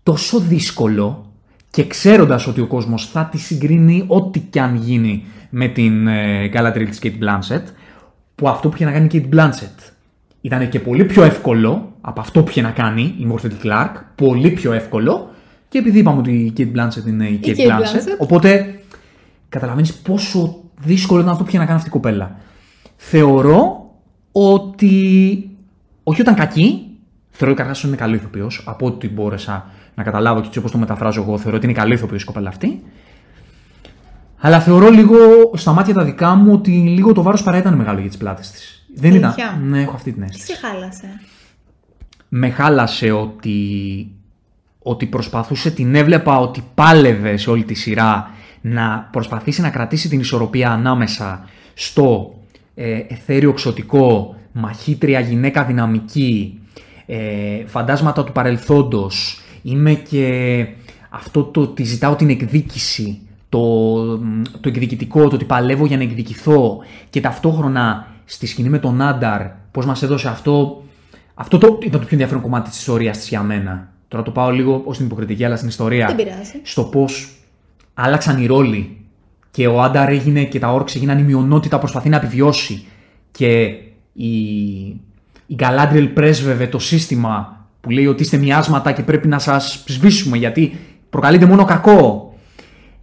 τόσο 0.04 0.40
δύσκολο 0.40 1.32
και 1.72 1.88
ξέροντας 1.88 2.48
ότι 2.48 2.62
ο 2.62 2.68
κόσμος 2.68 3.10
θα 3.10 3.26
τη 3.26 3.38
συγκρίνει 3.38 4.04
ό,τι 4.08 4.40
κι 4.40 4.60
αν 4.60 4.76
γίνει 4.76 5.26
με 5.50 5.68
την 5.68 6.08
ε, 6.08 6.50
Galadriel 6.54 6.88
της 6.90 7.00
Kate 7.04 7.24
Blanchett 7.24 7.64
που 8.36 8.50
αυτό 8.50 8.70
που 8.70 8.76
είχε 8.76 8.86
να 8.86 8.92
κάνει 8.92 9.08
η 9.12 9.30
Kate 9.32 9.36
Blanchett 9.36 9.92
ήταν 10.42 10.70
και 10.70 10.80
πολύ 10.80 11.06
πιο 11.06 11.24
εύκολο 11.24 11.94
από 12.02 12.20
αυτό 12.20 12.44
που 12.44 12.50
είχε 12.50 12.62
να 12.62 12.72
κάνει 12.72 13.02
η 13.02 13.28
Morphet 13.32 13.66
Clark, 13.66 13.92
πολύ 14.16 14.50
πιο 14.50 14.74
εύκολο 14.74 15.30
και 15.70 15.78
επειδή 15.78 16.00
είπαμε 16.00 16.20
ότι 16.20 16.32
η 16.32 16.54
Kate 16.58 16.78
Blanchett 16.78 17.08
είναι 17.08 17.28
η 17.28 17.40
Kate, 17.44 17.48
Kate 17.48 17.68
Blanchett, 17.68 17.80
Blanchett. 17.80 18.18
οπότε 18.18 18.80
καταλαβαίνεις 19.50 19.94
πόσο 19.94 20.64
δύσκολο 20.82 21.20
ήταν 21.20 21.32
αυτό 21.32 21.44
που 21.44 21.50
είχε 21.50 21.58
να 21.58 21.66
κάνει 21.66 21.78
αυτή 21.78 21.90
η 21.90 21.92
κοπέλα. 21.92 22.36
Θεωρώ 22.96 23.92
ότι 24.32 25.50
όχι 26.04 26.22
όταν 26.22 26.36
κακή, 26.36 26.88
θεωρώ 27.30 27.54
ότι 27.54 27.62
καταρχά 27.64 27.88
είναι 27.88 27.96
καλή 27.96 28.16
ηθοποιός, 28.16 28.64
από 28.66 28.86
ό,τι 28.86 29.10
μπόρεσα 29.10 29.66
να 29.96 30.04
καταλάβω 30.04 30.40
και 30.42 30.48
έτσι 30.48 30.60
όπως 30.60 30.72
το 30.72 30.78
μεταφράζω 30.78 31.22
εγώ, 31.22 31.38
θεωρώ 31.38 31.58
ότι 31.58 31.66
είναι 31.66 31.76
καλή 31.76 31.94
ηθοποιός 31.94 32.22
η 32.22 32.26
κοπέλα 32.26 32.50
αυτή. 32.50 32.82
Αλλά 34.40 34.60
θεωρώ 34.60 34.90
λίγο 34.90 35.16
στα 35.54 35.72
μάτια 35.72 35.94
τα 35.94 36.04
δικά 36.04 36.36
μου 36.36 36.54
ότι 36.54 36.72
λίγο 36.72 37.12
το 37.12 37.22
βάρος 37.22 37.44
παρά 37.44 37.58
ήταν 37.58 37.74
μεγάλο 37.74 38.00
για 38.00 38.08
τις 38.08 38.18
πλάτες 38.18 38.52
της. 38.52 38.77
Δεν 38.96 39.14
ήταν. 39.16 39.24
Αλήθεια; 39.30 39.60
Ναι, 39.64 39.82
έχω 39.82 39.96
αυτή 39.96 40.12
την 40.12 40.22
Τι 40.22 40.28
αίσθηση. 40.30 40.46
σε 40.54 40.68
χάλασε. 40.68 41.20
Με 42.30 42.50
χάλασε 42.50 43.12
ότι, 43.12 44.08
ότι 44.82 45.06
προσπαθούσε, 45.06 45.72
την 45.72 45.96
έβλεπα 45.96 46.40
ότι 46.40 46.64
πάλευε 46.76 47.38
σε 47.38 47.50
όλη 47.50 47.64
τη 47.64 47.74
σειρά 47.74 48.32
να 48.62 49.10
προσπαθήσει 49.12 49.62
να 49.62 49.70
κρατήσει 49.70 50.10
την 50.10 50.20
ισορροπία 50.20 50.72
ανάμεσα 50.72 51.46
στο 51.74 52.36
ε, 52.76 53.00
εθέριο 53.08 53.54
ξωτικό, 53.54 54.36
μαχήτρια 54.52 55.20
γυναίκα 55.20 55.64
δυναμική, 55.64 56.60
ε, 57.06 57.66
φαντάσματα 57.66 58.24
του 58.24 58.32
παρελθόντος, 58.32 59.42
είμαι 59.62 59.94
και 59.94 60.68
αυτό 61.10 61.44
το 61.44 61.62
ότι 61.62 61.84
ζητάω 61.84 62.16
την 62.16 62.30
εκδίκηση, 62.30 63.20
το, 63.50 64.18
το 64.60 64.70
εκδικητικό, 64.70 65.28
το 65.28 65.36
ότι 65.36 65.46
παλεύω 65.46 65.86
για 65.86 65.98
να 65.98 66.04
εκδικηθώ 66.04 66.78
και 67.10 67.22
ταυτόχρονα 67.22 68.08
στη 68.30 68.46
σκηνή 68.46 68.70
με 68.70 68.80
τον 68.80 69.02
Άνταρ, 69.02 69.42
πώς 69.72 69.86
μας 69.86 70.04
έδωσε 70.04 70.28
αυτό, 70.28 70.84
αυτό 71.34 71.58
το, 71.58 71.78
ήταν 71.82 71.92
το 71.92 71.98
πιο 71.98 72.08
ενδιαφέρον 72.12 72.42
κομμάτι 72.42 72.70
της 72.70 72.80
ιστορίας 72.80 73.18
της 73.18 73.28
για 73.28 73.42
μένα. 73.42 73.92
Τώρα 74.08 74.24
το 74.24 74.32
πάω 74.32 74.52
λίγο 74.52 74.82
ως 74.86 74.98
την 74.98 75.06
υποκριτική, 75.06 75.46
αλλά 75.46 75.56
στην 75.56 75.68
ιστορία. 75.68 76.06
Δεν 76.06 76.16
πειράζει. 76.16 76.60
Στο 76.64 76.84
πώς 76.84 77.38
άλλαξαν 77.94 78.42
οι 78.42 78.46
ρόλοι 78.46 78.98
και 79.52 79.68
ο 79.68 79.82
Άνταρ 79.82 80.10
έγινε 80.10 80.44
και 80.44 80.60
τα 80.60 80.74
όρξ 80.74 80.96
έγιναν 80.96 81.20
η 81.20 81.22
μειονότητα, 81.22 81.80
προσπαθεί 81.80 82.10
να 82.10 82.16
επιβιώσει 82.18 82.86
και 83.32 83.64
η, 84.14 84.38
η 85.46 85.56
Galadriel 85.60 86.10
πρέσβευε 86.14 86.68
το 86.68 86.80
σύστημα 86.80 87.66
που 87.82 87.90
λέει 87.90 88.08
ότι 88.08 88.24
είστε 88.24 88.38
μοιάσματα 88.38 88.92
και 88.92 89.02
πρέπει 89.04 89.28
να 89.28 89.40
σας 89.40 89.84
σβήσουμε 89.88 90.38
γιατί 90.38 90.78
προκαλείτε 91.10 91.46
μόνο 91.46 91.66
κακό 91.66 92.34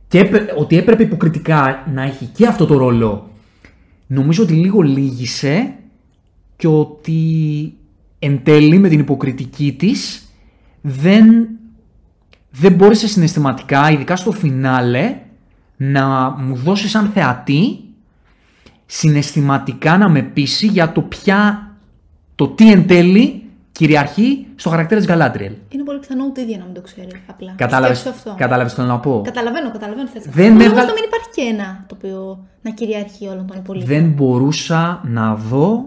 και 0.08 0.18
έπε- 0.18 0.52
ότι 0.56 0.78
έπρεπε 0.78 1.02
υποκριτικά 1.02 1.84
να 1.94 2.02
έχει 2.02 2.24
και 2.24 2.46
αυτό 2.46 2.66
το 2.66 2.76
ρόλο 2.76 3.28
νομίζω 4.14 4.42
ότι 4.42 4.52
λίγο 4.52 4.80
λύγησε 4.80 5.74
και 6.56 6.66
ότι 6.66 7.72
εν 8.18 8.40
τέλει 8.42 8.78
με 8.78 8.88
την 8.88 8.98
υποκριτική 8.98 9.72
της 9.72 10.28
δεν, 10.80 11.48
δεν 12.50 12.72
μπόρεσε 12.72 13.08
συναισθηματικά, 13.08 13.90
ειδικά 13.90 14.16
στο 14.16 14.32
φινάλε, 14.32 15.16
να 15.76 16.30
μου 16.30 16.56
δώσει 16.56 16.88
σαν 16.88 17.10
θεατή 17.14 17.78
συναισθηματικά 18.86 19.98
να 19.98 20.08
με 20.08 20.22
πείσει 20.22 20.66
για 20.66 20.92
το 20.92 21.00
ποια, 21.00 21.70
το 22.34 22.48
τι 22.48 22.70
εν 22.70 22.86
τέλει 22.86 23.43
κυριαρχεί 23.78 24.46
στο 24.56 24.68
χαρακτήρα 24.70 25.00
της 25.00 25.08
Γκαλάντριελ. 25.08 25.52
Είναι 25.68 25.82
πολύ 25.82 25.98
πιθανό 25.98 26.24
ούτε 26.24 26.40
η 26.40 26.44
ίδια 26.44 26.58
να 26.58 26.64
μην 26.64 26.74
το 26.74 26.80
ξέρει. 26.80 27.08
Απλά. 27.26 27.52
Κατάλαβε 27.56 27.94
Σκέψου 27.94 28.18
αυτό. 28.18 28.34
κατάλαβες 28.38 28.72
τι 28.72 28.80
θέλω 28.80 28.92
να 28.92 28.98
πω; 28.98 29.20
Καταλαβαίνω, 29.24 29.70
καταλαβαίνω. 29.70 30.08
θες. 30.08 30.22
Δεν 30.22 30.32
Μπορεί 30.32 30.46
έβγαλε- 30.64 30.72
όμως 30.72 30.84
να 30.86 30.92
μην 30.92 31.02
υπάρχει 31.04 31.28
και 31.34 31.42
ένα 31.52 31.84
το 31.88 31.94
οποίο 31.98 32.44
να 32.62 32.70
κυριαρχεί 32.70 33.26
όλων 33.26 33.46
των 33.46 33.56
υπολείπων. 33.58 33.88
Δεν 33.88 34.04
μπορούσα 34.10 35.00
να 35.04 35.34
δω 35.34 35.86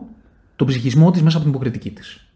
τον 0.55 0.67
ψυχισμό 0.67 1.11
της 1.11 1.21
μέσα 1.21 1.37
από 1.37 1.45
την 1.45 1.53
υποκριτική 1.55 1.89
της. 1.91 2.27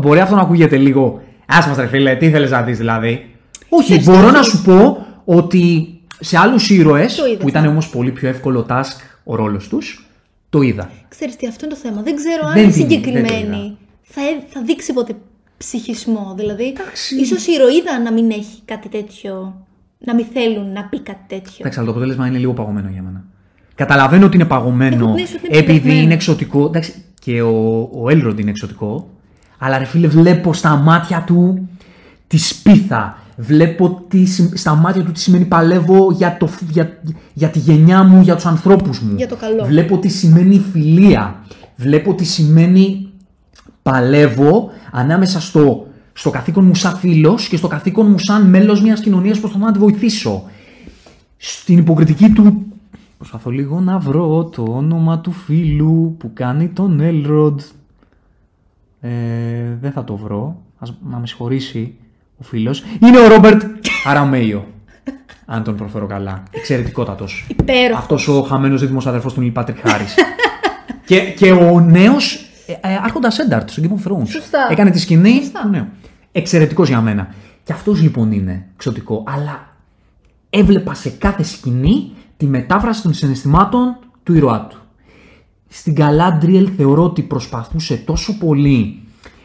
μπορεί 0.00 0.20
αυτό 0.20 0.34
να 0.34 0.40
ακούγεται 0.40 0.76
λίγο. 0.76 1.22
Α 1.46 1.68
μας 1.68 1.76
ρε 1.76 1.86
φίλε, 1.86 2.16
τι 2.16 2.30
θέλεις 2.30 2.50
να 2.50 2.62
δεις 2.62 2.78
δηλαδή. 2.78 3.34
Όχι, 3.68 3.84
Ξέρεις 3.84 4.04
τι, 4.04 4.10
μπορώ 4.10 4.30
να 4.30 4.38
όχι. 4.38 4.48
σου 4.50 4.62
πω 4.62 5.06
ότι 5.24 5.92
σε 6.20 6.38
άλλους 6.38 6.70
ήρωες 6.70 7.14
Το 7.16 7.26
είδες, 7.26 7.36
που 7.38 7.48
ήταν 7.48 7.62
ναι. 7.62 7.68
όμως 7.68 7.88
πολύ 7.88 8.10
πιο 8.10 8.28
εύκολο 8.28 8.66
task 8.68 8.96
ο 9.24 9.34
ρόλος 9.34 9.68
τους, 9.68 10.08
το 10.50 10.60
είδα. 10.60 10.90
Ξέρεις 11.08 11.36
τι, 11.36 11.46
αυτό 11.46 11.64
είναι 11.64 11.74
το 11.74 11.80
θέμα. 11.80 12.02
Δεν 12.02 12.16
ξέρω 12.16 12.46
αν 12.46 12.52
Δεν 12.52 12.68
η 12.68 12.72
την- 12.72 12.88
δεν 12.88 12.88
το 12.88 12.94
συγκεκριμένη 12.94 13.76
θα, 14.08 14.20
ε- 14.20 14.44
θα 14.48 14.62
δείξει 14.62 14.92
ποτέ 14.92 15.14
ψυχισμό. 15.58 16.34
Δηλαδή, 16.36 16.64
Εντάξει. 16.64 17.20
ίσως 17.20 17.46
η 17.46 17.52
ηρωίδα 17.52 18.00
να 18.00 18.12
μην 18.12 18.30
έχει 18.30 18.60
κάτι 18.64 18.88
τέτοιο, 18.88 19.66
να 19.98 20.14
μην 20.14 20.24
θέλουν 20.32 20.72
να 20.72 20.84
πει 20.84 21.00
κάτι 21.00 21.24
τέτοιο. 21.26 21.54
Εντάξει, 21.58 21.78
αλλά 21.78 21.86
το 21.86 21.92
αποτέλεσμα 21.94 22.26
είναι 22.26 22.38
λίγο 22.38 22.52
παγωμένο 22.52 22.88
για 22.92 23.02
μένα. 23.02 23.24
Καταλαβαίνω 23.74 24.26
ότι 24.26 24.36
είναι 24.36 24.44
παγωμένο 24.44 25.04
Έχω 25.04 25.14
την 25.14 25.22
αίσθηση 25.24 25.36
ότι 25.36 25.46
είναι 25.48 25.56
επειδή 25.58 25.76
επιλεγμένο. 25.78 26.04
είναι 26.04 26.14
εξωτικό. 26.14 26.64
Εντάξει, 26.66 27.04
και 27.20 27.42
ο, 27.42 27.78
ο 27.80 28.04
Elrond 28.06 28.40
είναι 28.40 28.50
εξωτικό. 28.50 29.08
Αλλά 29.58 29.78
ρε 29.78 29.84
φίλε, 29.84 30.06
βλέπω 30.06 30.52
στα 30.52 30.76
μάτια 30.76 31.22
του 31.26 31.68
τη 32.26 32.38
σπίθα. 32.38 33.18
Βλέπω 33.36 34.04
τι, 34.08 34.24
συμ- 34.24 34.56
στα 34.56 34.74
μάτια 34.74 35.02
του 35.02 35.12
τι 35.12 35.20
σημαίνει 35.20 35.44
παλεύω 35.44 36.10
για, 36.12 36.36
το, 36.36 36.46
φ- 36.46 36.70
για, 36.70 36.98
για 37.34 37.48
τη 37.48 37.58
γενιά 37.58 38.02
μου, 38.02 38.22
για 38.22 38.34
τους 38.34 38.46
ανθρώπους 38.46 39.00
μου. 39.00 39.14
Για 39.16 39.28
το 39.28 39.36
καλό. 39.36 39.64
Βλέπω 39.64 39.98
τι 39.98 40.08
σημαίνει 40.08 40.58
φιλία. 40.72 41.42
Βλέπω 41.76 42.14
τι 42.14 42.24
σημαίνει 42.24 43.07
παλεύω 43.90 44.70
ανάμεσα 44.92 45.40
στο, 45.40 45.86
στο 46.12 46.30
καθήκον 46.30 46.64
μου 46.64 46.74
σαν 46.74 46.96
φίλος 46.96 47.48
και 47.48 47.56
στο 47.56 47.68
καθήκον 47.68 48.10
μου 48.10 48.18
σαν 48.18 48.46
μέλος 48.46 48.82
μιας 48.82 49.00
κοινωνίας 49.00 49.34
που 49.34 49.40
προσπαθώ 49.40 49.66
να 49.66 49.72
τη 49.72 49.78
βοηθήσω. 49.78 50.42
Στην 51.36 51.78
υποκριτική 51.78 52.30
του 52.30 52.66
προσπαθώ 53.16 53.50
λίγο 53.50 53.80
να 53.80 53.98
βρω 53.98 54.44
το 54.44 54.64
όνομα 54.68 55.18
του 55.18 55.32
φίλου 55.32 56.16
που 56.18 56.30
κάνει 56.34 56.68
τον 56.68 57.00
Elrond. 57.02 57.56
Ε, 59.00 59.10
δεν 59.80 59.92
θα 59.92 60.04
το 60.04 60.16
βρω. 60.16 60.62
Ας, 60.78 60.94
να 61.10 61.18
με 61.18 61.26
συγχωρήσει 61.26 61.94
ο 62.38 62.42
φίλος. 62.42 62.82
Είναι 63.00 63.18
ο 63.18 63.28
Ρόμπερτ 63.28 63.62
Αραμέιο. 64.04 64.66
αν 65.46 65.62
τον 65.62 65.76
προφέρω 65.76 66.06
καλά. 66.06 66.42
Εξαιρετικότατος. 66.50 67.46
Υπέροχος. 67.48 67.98
Αυτός 67.98 68.28
ο 68.28 68.42
χαμένος 68.42 68.80
δίδυμος 68.80 69.06
αδερφός 69.06 69.32
του 69.34 69.40
Νίλ 69.40 69.50
Πάτρικ 69.50 69.78
Χάρης. 69.88 70.14
και, 71.06 71.20
και 71.20 71.52
ο 71.52 71.80
νέος 71.80 72.47
ε, 72.68 72.72
ε, 72.72 72.94
άρχοντας 73.02 73.38
Ένταρτ 73.38 73.70
στο 73.70 73.82
Game 73.84 73.92
of 73.92 74.10
Thrones. 74.10 74.26
Σωστά. 74.28 74.68
Έκανε 74.70 74.90
τη 74.90 74.98
σκηνή 74.98 75.34
Σωστά. 75.34 75.60
του 75.60 75.68
νέου. 75.68 75.86
Εξαιρετικός 76.32 76.88
για 76.88 77.00
μένα. 77.00 77.34
Και 77.64 77.72
αυτός 77.72 78.00
λοιπόν 78.00 78.32
είναι 78.32 78.66
εξωτικό. 78.74 79.24
Αλλά 79.26 79.76
έβλεπα 80.50 80.94
σε 80.94 81.10
κάθε 81.10 81.42
σκηνή 81.42 82.12
τη 82.36 82.46
μετάφραση 82.46 83.02
των 83.02 83.14
συναισθημάτων 83.14 83.96
του 84.22 84.34
ήρωά 84.34 84.66
του. 84.66 84.78
Στην 85.68 85.94
Galadriel 85.98 86.66
θεωρώ 86.76 87.04
ότι 87.04 87.22
προσπαθούσε 87.22 87.96
τόσο 87.96 88.38
πολύ 88.38 89.02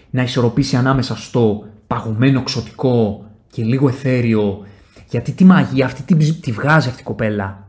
να 0.10 0.24
ισορροπήσει 0.24 0.76
ανάμεσα 0.76 1.16
στο 1.16 1.66
παγωμένο 1.88 2.44
ξωτικό 2.44 3.26
και 3.52 3.64
λίγο 3.64 3.88
εθέριο. 3.88 4.66
Γιατί 5.10 5.32
τη 5.32 5.46
μαγεία 5.46 5.86
αυτή 5.86 6.16
τη, 6.16 6.34
τη 6.34 6.52
βγάζει 6.52 6.90
αυτή 6.90 7.02
η 7.02 7.04
κοπέλα. 7.04 7.68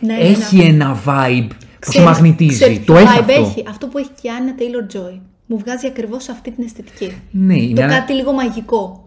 Ναι, 0.00 0.14
ναι, 0.14 0.20
έχει 0.20 0.56
ναι. 0.56 0.64
ένα 0.64 0.98
vibe 1.06 1.50
που 1.84 1.92
σε 1.92 1.98
Ξέρεις- 1.98 2.08
μαγνητίζει. 2.08 2.54
ξέρεις 2.54 2.84
Το 2.84 2.92
τι 2.94 2.98
έχει 3.00 3.08
vibe 3.16 3.20
αυτό. 3.20 3.32
Έχει. 3.32 3.64
Αυτό 3.68 3.86
που 3.86 3.98
έχει 3.98 4.08
και 4.20 4.28
η 4.28 4.30
Άννα 4.30 4.54
Taylor 4.58 4.96
Joy. 4.96 5.20
Μου 5.46 5.58
βγάζει 5.58 5.86
ακριβώς 5.86 6.28
αυτή 6.28 6.50
την 6.50 6.64
αισθητική. 6.64 7.12
Ναι, 7.30 7.56
είναι 7.56 7.74
Το 7.74 7.82
ένα- 7.82 7.94
κάτι 7.94 8.12
λίγο 8.12 8.32
μαγικό. 8.32 8.98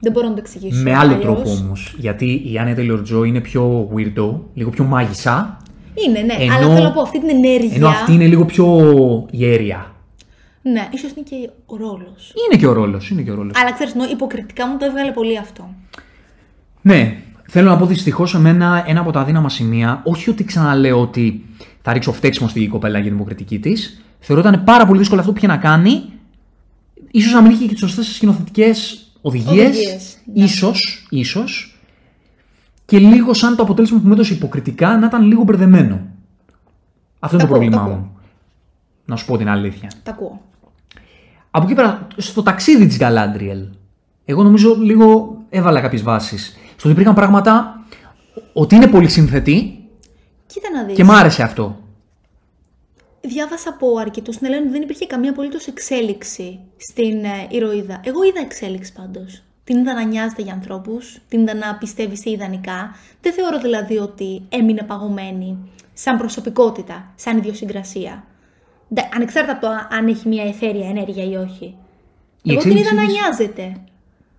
Δεν 0.00 0.12
μπορώ 0.12 0.26
να 0.28 0.34
το 0.34 0.40
εξηγήσω. 0.40 0.82
με 0.82 0.94
άλλο 0.94 1.12
αλλιώς. 1.14 1.20
τρόπο 1.24 1.50
όμως. 1.50 1.94
Γιατί 1.98 2.42
η 2.52 2.58
Άνια 2.58 2.74
Taylor 2.78 3.02
Joy 3.14 3.26
είναι 3.26 3.40
πιο 3.40 3.90
weirdo, 3.96 4.40
λίγο 4.54 4.70
πιο 4.70 4.84
μάγισσα. 4.84 5.56
Είναι, 6.06 6.20
ναι. 6.20 6.34
Ενώ- 6.38 6.54
Αλλά 6.56 6.74
θέλω 6.74 6.84
να 6.84 6.92
πω 6.92 7.00
αυτή 7.00 7.20
την 7.20 7.28
ενέργεια. 7.28 7.76
Ενώ 7.76 7.88
αυτή 7.88 8.12
είναι 8.12 8.26
λίγο 8.26 8.44
πιο 8.44 8.66
ιέρια. 9.30 9.94
Ναι, 10.62 10.88
ίσως 10.92 11.10
είναι 11.10 11.24
και 11.30 11.50
ο 11.66 11.76
ρόλος. 11.76 12.32
Είναι 12.46 12.60
και 12.60 12.66
ο 12.66 12.72
ρόλος. 12.72 13.10
Είναι 13.10 13.22
και 13.22 13.30
ο 13.30 13.34
ρόλος. 13.34 13.56
Αλλά 13.60 13.72
ξέρεις, 13.72 13.92
ενώ 13.94 14.04
υποκριτικά 14.10 14.66
μου 14.66 14.76
το 14.78 14.84
έβγαλε 14.84 15.10
πολύ 15.12 15.38
αυτό. 15.38 15.68
Ναι, 16.82 17.16
θέλω 17.48 17.68
να 17.70 17.76
πω 17.76 17.86
δυστυχώς 17.86 18.34
εμένα 18.34 18.84
ένα 18.86 19.00
από 19.00 19.10
τα 19.10 19.20
αδύναμα 19.20 19.48
σημεία, 19.48 20.00
όχι 20.04 20.30
ότι 20.30 20.44
ξαναλέω 20.44 21.00
ότι 21.00 21.44
θα 21.82 21.92
ρίξω 21.92 22.12
φταίξιμο 22.12 22.48
στην 22.48 22.70
κοπέλα 22.70 22.98
για 22.98 23.08
την 23.08 23.16
υποκριτική 23.16 23.58
της. 23.58 24.04
Θεωρώ 24.18 24.42
ότι 24.42 24.50
ήταν 24.50 24.64
πάρα 24.64 24.86
πολύ 24.86 24.98
δύσκολο 24.98 25.20
αυτό 25.20 25.32
που 25.32 25.38
είχε 25.38 25.46
να 25.46 25.56
κάνει. 25.56 26.04
σω 27.20 27.34
να 27.34 27.42
μην 27.42 27.50
είχε 27.50 27.64
και 27.64 27.70
τις 27.70 27.80
σωστές 27.80 28.14
σκηνοθετικές 28.14 29.06
οδηγίες. 29.20 29.68
Οδηγίες, 29.68 30.18
ναι. 30.34 30.44
Ίσως, 30.44 31.06
ίσως. 31.10 31.78
Και 32.84 32.98
λίγο 32.98 33.34
σαν 33.34 33.56
το 33.56 33.62
αποτέλεσμα 33.62 33.98
που 33.98 34.06
μου 34.06 34.12
έδωσε 34.12 34.34
υποκριτικά 34.34 34.98
να 34.98 35.06
ήταν 35.06 35.22
λίγο 35.26 35.42
μπερδεμένο. 35.42 36.00
Αυτό 37.18 37.36
είναι 37.36 37.46
το 37.46 37.54
ακούω, 37.54 37.58
πρόβλημά 37.58 37.76
το 37.76 37.82
ακούω. 37.82 37.94
μου. 37.94 38.16
Να 39.04 39.16
σου 39.16 39.26
πω 39.26 39.36
την 39.36 39.48
αλήθεια. 39.48 39.90
Τα 40.02 40.10
ακούω. 40.10 40.40
Από 41.50 41.64
εκεί 41.64 41.74
πέρα, 41.74 42.06
στο 42.16 42.42
ταξίδι 42.42 42.86
της 42.86 42.98
Galadriel, 43.00 43.68
εγώ 44.24 44.42
νομίζω 44.42 44.76
λίγο 44.80 45.38
έβαλα 45.48 45.80
κάποιες 45.80 46.02
βάσεις. 46.02 46.56
Στο 46.76 46.88
ότι 46.88 46.90
υπήρχαν 46.90 47.14
πράγματα 47.14 47.84
ότι 48.52 48.74
είναι 48.74 48.86
πολύ 48.86 49.08
συνθετή 49.08 49.79
Κοίτα 50.52 50.70
να 50.70 50.82
δεις. 50.84 50.96
και 50.96 51.04
μ' 51.04 51.10
άρεσε 51.10 51.42
αυτό. 51.42 51.76
Διάβασα 53.20 53.68
από 53.70 53.96
αρκετούς 53.98 54.40
να 54.40 54.48
λένε 54.48 54.62
ότι 54.62 54.70
δεν 54.72 54.82
υπήρχε 54.82 55.06
καμία 55.06 55.30
απολύτως 55.30 55.66
εξέλιξη 55.66 56.58
στην 56.76 57.24
ε, 57.24 57.46
ηρωίδα. 57.48 58.00
Εγώ 58.04 58.22
είδα 58.24 58.40
εξέλιξη 58.40 58.92
πάντως. 58.92 59.42
Την 59.64 59.78
είδα 59.78 59.94
να 59.94 60.02
νοιάζεται 60.02 60.42
για 60.42 60.52
ανθρώπους, 60.52 61.18
την 61.28 61.40
είδα 61.40 61.54
να 61.54 61.74
πιστεύει 61.74 62.16
σε 62.16 62.30
ιδανικά. 62.30 62.94
Δεν 63.20 63.32
θεωρώ 63.32 63.58
δηλαδή 63.60 63.96
ότι 63.98 64.42
έμεινε 64.48 64.82
παγωμένη 64.82 65.58
σαν 65.94 66.18
προσωπικότητα, 66.18 67.12
σαν 67.14 67.36
ιδιοσυγκρασία. 67.38 68.24
Ντε- 68.94 69.14
Ανεξάρτητα 69.14 69.52
από 69.56 69.66
το 69.66 69.72
α- 69.72 69.88
αν 69.90 70.06
έχει 70.08 70.28
μια 70.28 70.44
εθέρια 70.44 70.88
ενέργεια 70.88 71.24
ή 71.24 71.34
όχι. 71.36 71.74
Η 72.42 72.52
Εγώ 72.52 72.60
την 72.60 72.70
είδα 72.70 72.80
εξέλιξη 72.80 72.94
να 72.94 73.04
της- 73.06 73.14
νοιάζεται 73.14 73.76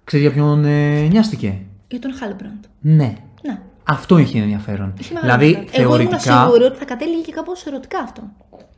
Ξέρεις 0.04 0.26
για 0.26 0.36
ποιον 0.36 0.66
ε, 0.66 1.02
νοιάστηκε; 1.08 1.58
για 1.88 2.00
τον 2.00 2.14
Χάλμπραντ. 2.16 2.64
Ναι. 2.82 3.14
Ναι. 3.42 3.60
Αυτό 3.84 4.18
έχει 4.18 4.38
ενδιαφέρον. 4.38 4.94
Είχε 5.00 5.14
μεγάλο 5.14 5.32
Δηλαδή, 5.38 5.54
ενδιαφέρον. 5.58 5.86
Εγώ 5.86 5.96
ήμουν 5.96 6.08
θεωρητικά. 6.10 6.44
σίγουρη 6.44 6.64
ότι 6.64 6.78
θα 6.78 6.86
κατέληγε 6.86 7.22
και 7.22 7.32
κάπως 7.32 7.66
ερωτικά 7.66 8.00
αυτό. 8.00 8.22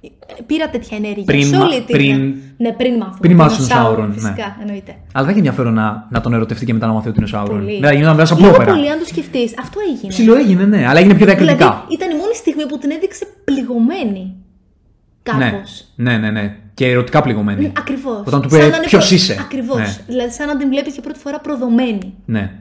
Ε, 0.01 0.07
Πήρα 0.45 0.69
τέτοια 0.69 0.97
ενέργεια. 0.97 1.23
Πριν 1.23 1.43
σε 1.45 1.57
μα- 1.57 1.63
όλη 1.63 1.75
την... 1.75 1.85
πριν- 1.95 2.35
Ναι, 2.57 2.71
πριν 2.71 2.93
μάθουμε. 2.97 3.17
πριν 3.21 3.35
μάθουμε 3.35 3.67
τον 3.67 3.77
τον 3.77 3.85
Σάουρον, 3.85 4.07
ναι. 4.07 4.13
Φυσικά, 4.13 4.57
εννοείται. 4.61 4.91
Αλλά 5.13 5.25
δεν 5.25 5.29
έχει 5.29 5.37
ενδιαφέρον 5.37 5.73
να, 5.73 6.07
να 6.11 6.21
τον 6.21 6.33
ερωτευτεί 6.33 6.65
και 6.65 6.73
μετά 6.73 6.87
να 6.87 6.93
μάθει 6.93 7.07
ότι 7.07 7.17
είναι 7.17 7.25
ο 7.25 7.29
Σάουρον. 7.29 7.59
Πολύ. 7.59 7.75
Δηλαδή, 7.75 7.95
γινόταν 7.95 8.15
μέσα 8.15 8.35
Λίγο 8.35 8.47
απλόπερα. 8.47 8.75
πολύ, 8.75 8.89
αν 8.91 8.99
το 8.99 9.05
σκεφτείς. 9.05 9.53
Αυτό 9.59 9.79
έγινε. 9.91 10.07
Ψηλό 10.07 10.35
έγινε, 10.35 10.63
ναι, 10.65 10.87
αλλά 10.87 10.99
έγινε 10.99 11.13
πιο 11.13 11.25
διακριτικά. 11.25 11.55
Δηλαδή, 11.69 11.81
ήταν 11.89 12.09
η 12.09 12.15
μόνη 12.15 12.33
στιγμή 12.35 12.65
που 12.67 12.77
την 12.77 12.91
έδειξε 12.91 13.27
πληγωμένη. 13.43 14.35
Κάπως. 15.23 15.85
ναι, 15.95 16.11
ναι, 16.11 16.17
ναι, 16.17 16.31
ναι. 16.41 16.55
Και 16.73 16.87
ερωτικά 16.89 17.21
πληγωμένη. 17.21 17.71
Ακριβώς. 17.77 18.21
Όταν 18.25 18.41
του 18.41 18.55
είπε, 18.55 18.69
«Ποιος 18.85 19.11
είσαι;» 19.11 19.37
Ακριβώς. 19.41 19.77
Ναι. 19.77 19.95
Δηλαδή, 20.07 20.31
σαν 20.31 20.47
να 20.47 20.57
την 20.57 20.69
βλέπεις 20.69 20.93
για 20.93 21.01
πρώτη 21.03 21.19
φορά 21.19 21.39
προδομένη. 21.39 22.13
Ναι. 22.25 22.51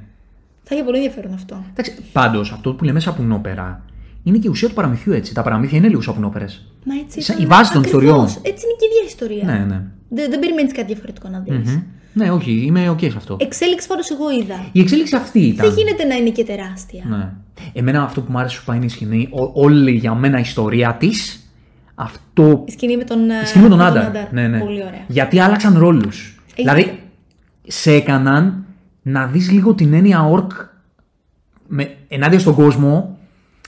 Θα 0.63 0.75
είχε 0.75 0.85
πολύ 0.85 0.97
ενδιαφέρον 0.97 1.33
αυτό. 1.35 1.65
Εντάξει, 1.71 1.95
πάντως 2.13 2.53
αυτό 2.53 2.73
που 2.75 2.85
λέμε 2.85 3.01
σαπουνόπερα 3.01 3.85
είναι 4.23 4.39
και 4.39 4.47
η 4.47 4.51
ουσία 4.51 4.69
του 4.69 4.75
παραμυθιού 4.75 5.13
έτσι. 5.13 5.35
Τα 5.35 5.43
παραμύθια 5.43 5.79
είναι 5.79 5.89
λίγο 5.89 6.01
σαπουνόπερες. 6.01 6.67
Μα 6.85 6.95
έτσι. 6.95 7.21
Σαν 7.21 7.37
ήταν- 7.37 7.47
η 7.47 7.55
βάση 7.55 7.73
των 7.73 7.81
ακριβώς. 7.81 8.03
ιστοριών. 8.03 8.25
Έτσι 8.27 8.65
είναι 8.67 8.77
και 8.79 8.85
η 8.85 8.89
ίδια 8.93 9.05
ιστορία. 9.07 9.45
Ναι, 9.45 9.65
ναι. 9.75 9.83
Δεν, 10.09 10.31
δεν 10.31 10.39
περιμένεις 10.39 10.73
κάτι 10.73 10.87
διαφορετικό 10.87 11.29
να 11.29 11.39
δεις. 11.39 11.71
Μμμ. 11.71 11.83
Ναι, 12.15 12.31
όχι, 12.31 12.53
είμαι 12.67 12.89
οκ 12.89 12.99
σε 13.01 13.13
αυτό. 13.17 13.37
Εξέλιξη 13.41 13.87
πάντως 13.89 14.11
εγώ 14.11 14.31
είδα. 14.41 14.65
Η 14.73 14.81
εξέλιξη 14.81 15.17
αυτή 15.17 15.39
ήταν. 15.41 15.67
Δεν 15.69 15.77
γίνεται 15.79 16.05
να 16.05 16.15
είναι 16.15 16.31
και 16.31 16.45
τεράστια. 16.45 17.05
Ναι. 17.09 17.29
Εμένα 17.73 18.03
αυτό 18.03 18.21
που 18.21 18.33
μου 18.33 18.39
άρεσε 18.39 18.55
σου 18.55 18.65
πάει 18.65 18.77
είναι 18.77 18.87
η 18.87 18.89
σκηνή, 18.89 19.29
ό- 19.31 19.51
όλη 19.55 19.91
για 19.91 20.15
μένα 20.15 20.39
η 20.39 20.41
ιστορία 20.41 20.95
της. 20.95 21.47
Αυτό. 21.95 22.65
Η 22.67 22.71
σκηνή 22.71 22.97
με 22.97 23.05
τον, 23.05 23.19
Η 23.43 23.47
σκηνή 23.47 23.63
με 23.63 23.69
τον 23.69 23.79
με 23.79 23.85
Άνταρ. 23.85 24.33
Ναι, 24.33 24.49
ναι. 24.49 24.59
Πολύ 24.59 24.83
ωραία. 24.83 25.05
Γιατί 25.07 25.39
άλλαξαν 25.41 25.79
ρόλους. 25.79 26.43
Δηλαδή, 26.57 26.99
σε 27.67 27.93
έκαναν 27.93 28.65
να 29.03 29.27
δεις 29.27 29.51
λίγο 29.51 29.75
την 29.75 29.93
έννοια 29.93 30.23
orc 30.25 30.53
με, 31.67 31.97
ενάντια 32.09 32.39
στον 32.39 32.55
κόσμο 32.55 33.17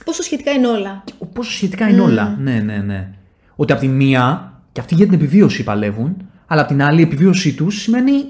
Πόσο 0.05 0.23
σχετικά 0.23 0.51
είναι 0.51 0.67
όλα. 0.67 1.03
πόσο 1.33 1.51
σχετικά 1.51 1.89
είναι 1.89 2.01
όλα. 2.01 2.35
Ναι, 2.39 2.59
ναι, 2.59 2.77
ναι. 2.77 3.09
Ότι 3.55 3.71
από 3.71 3.81
τη 3.81 3.87
μία, 3.87 4.53
και 4.71 4.79
αυτοί 4.79 4.95
για 4.95 5.05
την 5.05 5.13
επιβίωση 5.13 5.63
παλεύουν, 5.63 6.17
αλλά 6.47 6.61
από 6.61 6.69
την 6.69 6.83
άλλη 6.83 6.99
η 6.99 7.03
επιβίωσή 7.03 7.53
τους 7.53 7.81
σημαίνει 7.81 8.23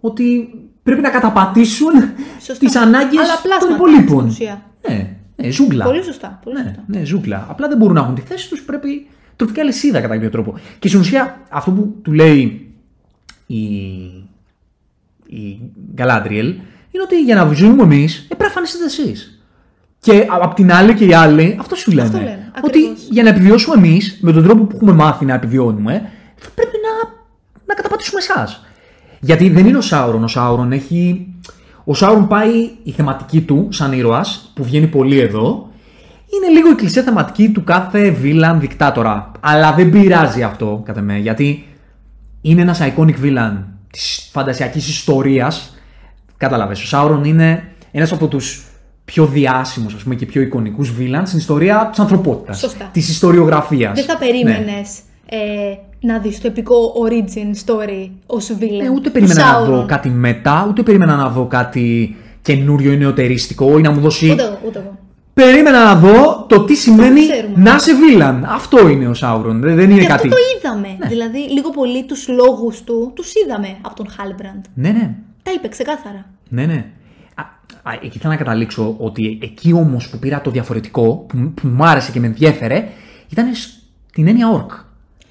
ότι 0.00 0.48
πρέπει 0.82 1.00
να 1.00 1.10
καταπατήσουν 1.10 1.92
Σωστά. 2.40 2.54
τις 2.66 2.76
ανάγκες 2.76 3.18
Αλλά 3.20 3.32
των 3.32 3.42
πλάσματα, 3.42 3.74
υπολείπων. 3.74 4.30
στην 4.30 4.46
ουσία. 4.46 4.62
Ναι, 4.88 5.16
ναι, 5.36 5.50
ζούγκλα. 5.50 5.84
Πολύ 5.84 6.02
σωστά. 6.02 6.40
Πολύ 6.44 6.56
Ναι, 6.56 6.62
σωστά. 6.62 6.82
ναι, 6.86 7.04
ζούγκλα. 7.04 7.46
Απλά 7.50 7.68
δεν 7.68 7.76
μπορούν 7.76 7.94
να 7.94 8.00
έχουν 8.00 8.14
τη 8.14 8.20
θέση 8.20 8.48
τους, 8.48 8.62
πρέπει 8.62 9.06
τροφική 9.36 9.60
αλυσίδα 9.60 10.00
κατά 10.00 10.14
κάποιο 10.14 10.30
τρόπο. 10.30 10.58
Και 10.78 10.88
στην 10.88 11.00
ουσία 11.00 11.40
αυτό 11.50 11.70
που 11.70 11.96
του 12.02 12.12
λέει 12.12 12.70
η, 13.46 13.56
η 15.26 15.60
Γκαλάντριελ 15.94 16.46
είναι 16.90 17.02
ότι 17.02 17.22
για 17.22 17.34
να 17.34 17.52
ζούμε 17.52 17.82
εμείς, 17.82 18.18
ε, 18.18 18.24
πρέπει 18.26 18.42
να 18.42 18.48
φανιστείτε 18.50 18.84
εσείς. 18.84 19.40
Και 19.98 20.12
α- 20.12 20.38
απ' 20.42 20.54
την 20.54 20.72
άλλη 20.72 20.94
και 20.94 21.04
οι 21.04 21.14
άλλοι 21.14 21.56
αυτό 21.60 21.74
σου 21.74 21.90
λένε. 21.90 22.06
Αυτό 22.06 22.18
λένε, 22.18 22.50
ότι 22.62 22.78
ακριβώς. 22.78 23.08
για 23.10 23.22
να 23.22 23.28
επιβιώσουμε 23.28 23.76
εμείς, 23.76 24.18
με 24.20 24.32
τον 24.32 24.42
τρόπο 24.42 24.64
που 24.64 24.76
έχουμε 24.76 24.92
μάθει 24.92 25.24
να 25.24 25.34
επιβιώνουμε, 25.34 26.10
θα 26.36 26.48
πρέπει 26.54 26.76
να 26.82 27.14
να 27.66 27.74
καταπατήσουμε 27.74 28.20
εσάς. 28.20 28.64
Γιατί 29.20 29.48
δεν 29.48 29.66
είναι 29.66 29.78
ο 29.78 29.80
Σάουρον. 29.80 30.24
Ο 30.24 30.28
Σάουρον 30.28 30.72
έχει. 30.72 31.26
Ο 31.84 31.94
Σάουρον 31.94 32.28
πάει 32.28 32.70
η 32.82 32.90
θεματική 32.90 33.40
του 33.40 33.68
σαν 33.70 33.92
ήρωας, 33.92 34.52
που 34.54 34.64
βγαίνει 34.64 34.86
πολύ 34.86 35.18
εδώ. 35.18 35.70
Είναι 36.34 36.58
λίγο 36.58 36.70
η 36.70 36.74
κλεισέ 36.74 37.02
θεματική 37.02 37.50
του 37.50 37.64
κάθε 37.64 38.10
βίλαν 38.10 38.60
δικτάτορα. 38.60 39.32
Αλλά 39.40 39.72
δεν 39.72 39.90
πειράζει 39.90 40.42
αυτό, 40.42 40.82
κατά 40.84 41.00
με, 41.00 41.18
γιατί 41.18 41.66
είναι 42.40 42.60
ένας 42.60 42.80
iconic 42.82 43.14
villain 43.22 43.56
της 43.96 44.28
φαντασιακής 44.32 44.88
ιστορίας. 44.88 45.76
Κατάλαβες. 46.36 46.82
Ο 46.82 46.86
Σάουρον 46.86 47.24
είναι 47.24 47.64
ένας 47.92 48.12
από 48.12 48.26
τους 48.26 48.64
πιο 49.04 49.26
διάσημους 49.26 50.04
και 50.16 50.26
πιο 50.26 50.42
εικονικούς 50.42 50.92
villains 50.98 51.22
στην 51.24 51.38
ιστορία 51.38 51.88
της 51.90 51.98
ανθρωπότητας. 51.98 52.58
Σωστά. 52.58 52.88
Της 52.92 53.08
ιστοριογραφίας. 53.08 53.94
Δεν 53.94 54.04
θα 54.04 54.16
περίμενες 54.16 54.98
ε, 55.26 55.38
να 56.00 56.18
δεις 56.18 56.40
το 56.40 56.46
επικό 56.46 56.92
origin 57.08 57.66
story 57.66 58.10
ως 58.26 58.50
villain. 58.60 58.84
Ε, 58.84 58.88
ούτε 58.88 59.00
του 59.00 59.12
περίμενα 59.12 59.44
να 59.44 59.60
Sauron. 59.60 59.66
δω 59.66 59.84
κάτι 59.86 60.08
μετά, 60.08 60.66
ούτε 60.68 60.82
περίμενα 60.82 61.16
να 61.16 61.28
δω 61.28 61.46
κάτι 61.46 62.16
καινούριο 62.42 62.92
ή 62.92 62.96
νεοτερίστικο 62.96 63.78
ή 63.78 63.80
να 63.80 63.90
μου 63.90 64.00
δώσει. 64.00 64.30
Ούτε 64.30 64.42
εγώ, 64.42 64.58
ούτε 64.66 64.78
εγώ. 64.78 64.98
Περίμενα 65.40 65.84
να 65.84 65.94
δω 65.94 66.44
το 66.48 66.64
τι 66.64 66.74
σημαίνει 66.74 67.20
ξέρουμε. 67.28 67.54
να 67.56 67.74
είσαι 67.74 67.94
βίλαν. 67.94 68.44
Αυτό 68.48 68.88
είναι 68.88 69.08
ο 69.08 69.14
Σάουρον. 69.14 69.60
Δεν 69.60 69.76
δεν 69.76 69.90
είναι 69.90 70.00
Και 70.00 70.06
κάτι. 70.06 70.28
αυτό 70.28 70.28
το 70.28 70.36
είδαμε. 70.58 70.96
Δηλαδή, 71.08 71.38
λίγο 71.38 71.70
πολύ 71.70 72.04
τους 72.04 72.28
λόγους 72.28 72.82
του 72.84 73.12
τους 73.14 73.32
είδαμε 73.44 73.76
από 73.82 73.94
τον 73.96 74.08
Χάλμπραντ. 74.10 74.64
Ναι, 74.74 74.88
ναι. 74.90 75.14
Τα 75.42 75.50
είπε 75.54 75.68
ξεκάθαρα. 75.68 76.24
Ναι, 76.48 76.66
ναι. 76.66 76.84
Α, 77.34 77.42
α, 77.90 77.98
εκεί 78.02 78.18
θέλω 78.18 78.32
να 78.32 78.38
καταλήξω 78.38 78.94
ότι 78.98 79.38
εκεί 79.42 79.72
όμως 79.72 80.08
που 80.08 80.18
πήρα 80.18 80.40
το 80.40 80.50
διαφορετικό, 80.50 81.24
που, 81.28 81.52
που 81.54 81.66
μου 81.68 81.84
άρεσε 81.84 82.12
και 82.12 82.20
με 82.20 82.26
ενδιέφερε, 82.26 82.88
ήταν 83.28 83.54
στην 83.54 84.26
έννοια 84.28 84.48
ορκ. 84.50 84.70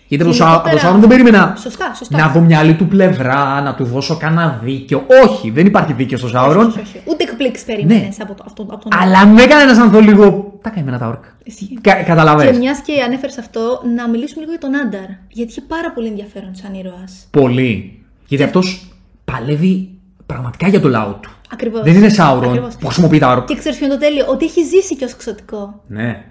Γιατί 0.08 0.24
από 0.24 0.32
το 0.32 0.38
Σά- 0.38 0.45
από 0.45 0.53
το 0.53 0.70
Γενικότερα- 0.70 0.80
Σάουρον 0.80 0.99
δεν 0.99 1.10
περίμενα 1.10 1.56
Σωστά, 1.62 1.93
σωστά. 1.95 2.18
να 2.18 2.28
δω 2.28 2.39
μια 2.39 2.60
άλλη 2.60 2.76
του 2.76 2.88
πλευρά, 2.88 3.62
να 3.62 3.76
του 3.76 3.84
δώσω 3.86 4.18
κανένα 4.18 4.60
δίκιο. 4.64 5.06
Όχι, 5.24 5.49
δεν 5.49 5.66
υπάρχει 5.66 5.93
δίκιο 5.93 6.18
στο 6.18 6.28
Σάουρον. 6.28 6.66
Όχι, 6.68 6.80
όχι. 6.80 7.01
Ούτε 7.06 7.24
εκπλήξεις 7.24 7.66
περίμενες 7.66 8.01
Ναι. 8.18 8.24
από, 8.24 8.34
το, 8.34 8.43
από, 8.47 8.56
τον- 8.56 8.68
από 8.72 8.89
τον. 8.89 8.99
Αλλά 9.01 9.26
με 9.26 9.41
έκανε 9.41 9.72
να 9.74 9.88
δω 9.88 9.99
λίγο. 9.99 10.53
Τα 10.62 10.70
καημένα 10.70 10.97
τα 10.97 11.08
ορκ. 11.08 11.24
Ισχύει. 11.43 11.78
Κα, 11.82 11.93
καταλαβες. 12.03 12.51
Και 12.51 12.58
μιας 12.58 12.80
και 12.80 13.01
ανέφερες 13.06 13.38
αυτό, 13.38 13.82
να 13.95 14.10
μιλήσουμε 14.10 14.39
λίγο 14.45 14.51
για 14.51 14.60
τον 14.70 14.76
Άνταρ. 14.76 15.10
Γιατί 15.30 15.51
είχε 15.51 15.62
πάρα 15.62 15.91
πολύ 15.91 16.08
ενδιαφέρον 16.08 16.56
σαν 16.56 16.74
ήρωας. 16.74 17.28
Πολύ. 17.32 17.99
Γιατί 18.28 18.43
αυτός 18.43 18.88
παλεύει 19.26 19.89
πραγματικά 20.26 20.68
για 20.68 20.80
το 20.82 20.88
λαό 20.89 21.12
του. 21.12 21.30
Ακριβώς. 21.53 21.82
Δεν 21.84 21.95
είναι 21.95 22.10
Σάουρον 22.10 22.70
που 22.80 22.86
χρησιμοποιεί 22.86 23.18
τα 23.20 23.32
ορκ. 23.32 23.45
Και 23.47 23.56
ξέρεις 23.56 23.78
ποιο 23.78 23.86
είναι 23.88 23.95
το 23.95 24.01
τέλειο, 24.01 24.26
ότι 24.30 24.45
έχει 24.45 24.64
ζήσει 24.64 24.95
και 24.95 25.06
ως 25.06 25.12
εξωτικό. 25.12 25.82
Ναι. 25.88 26.24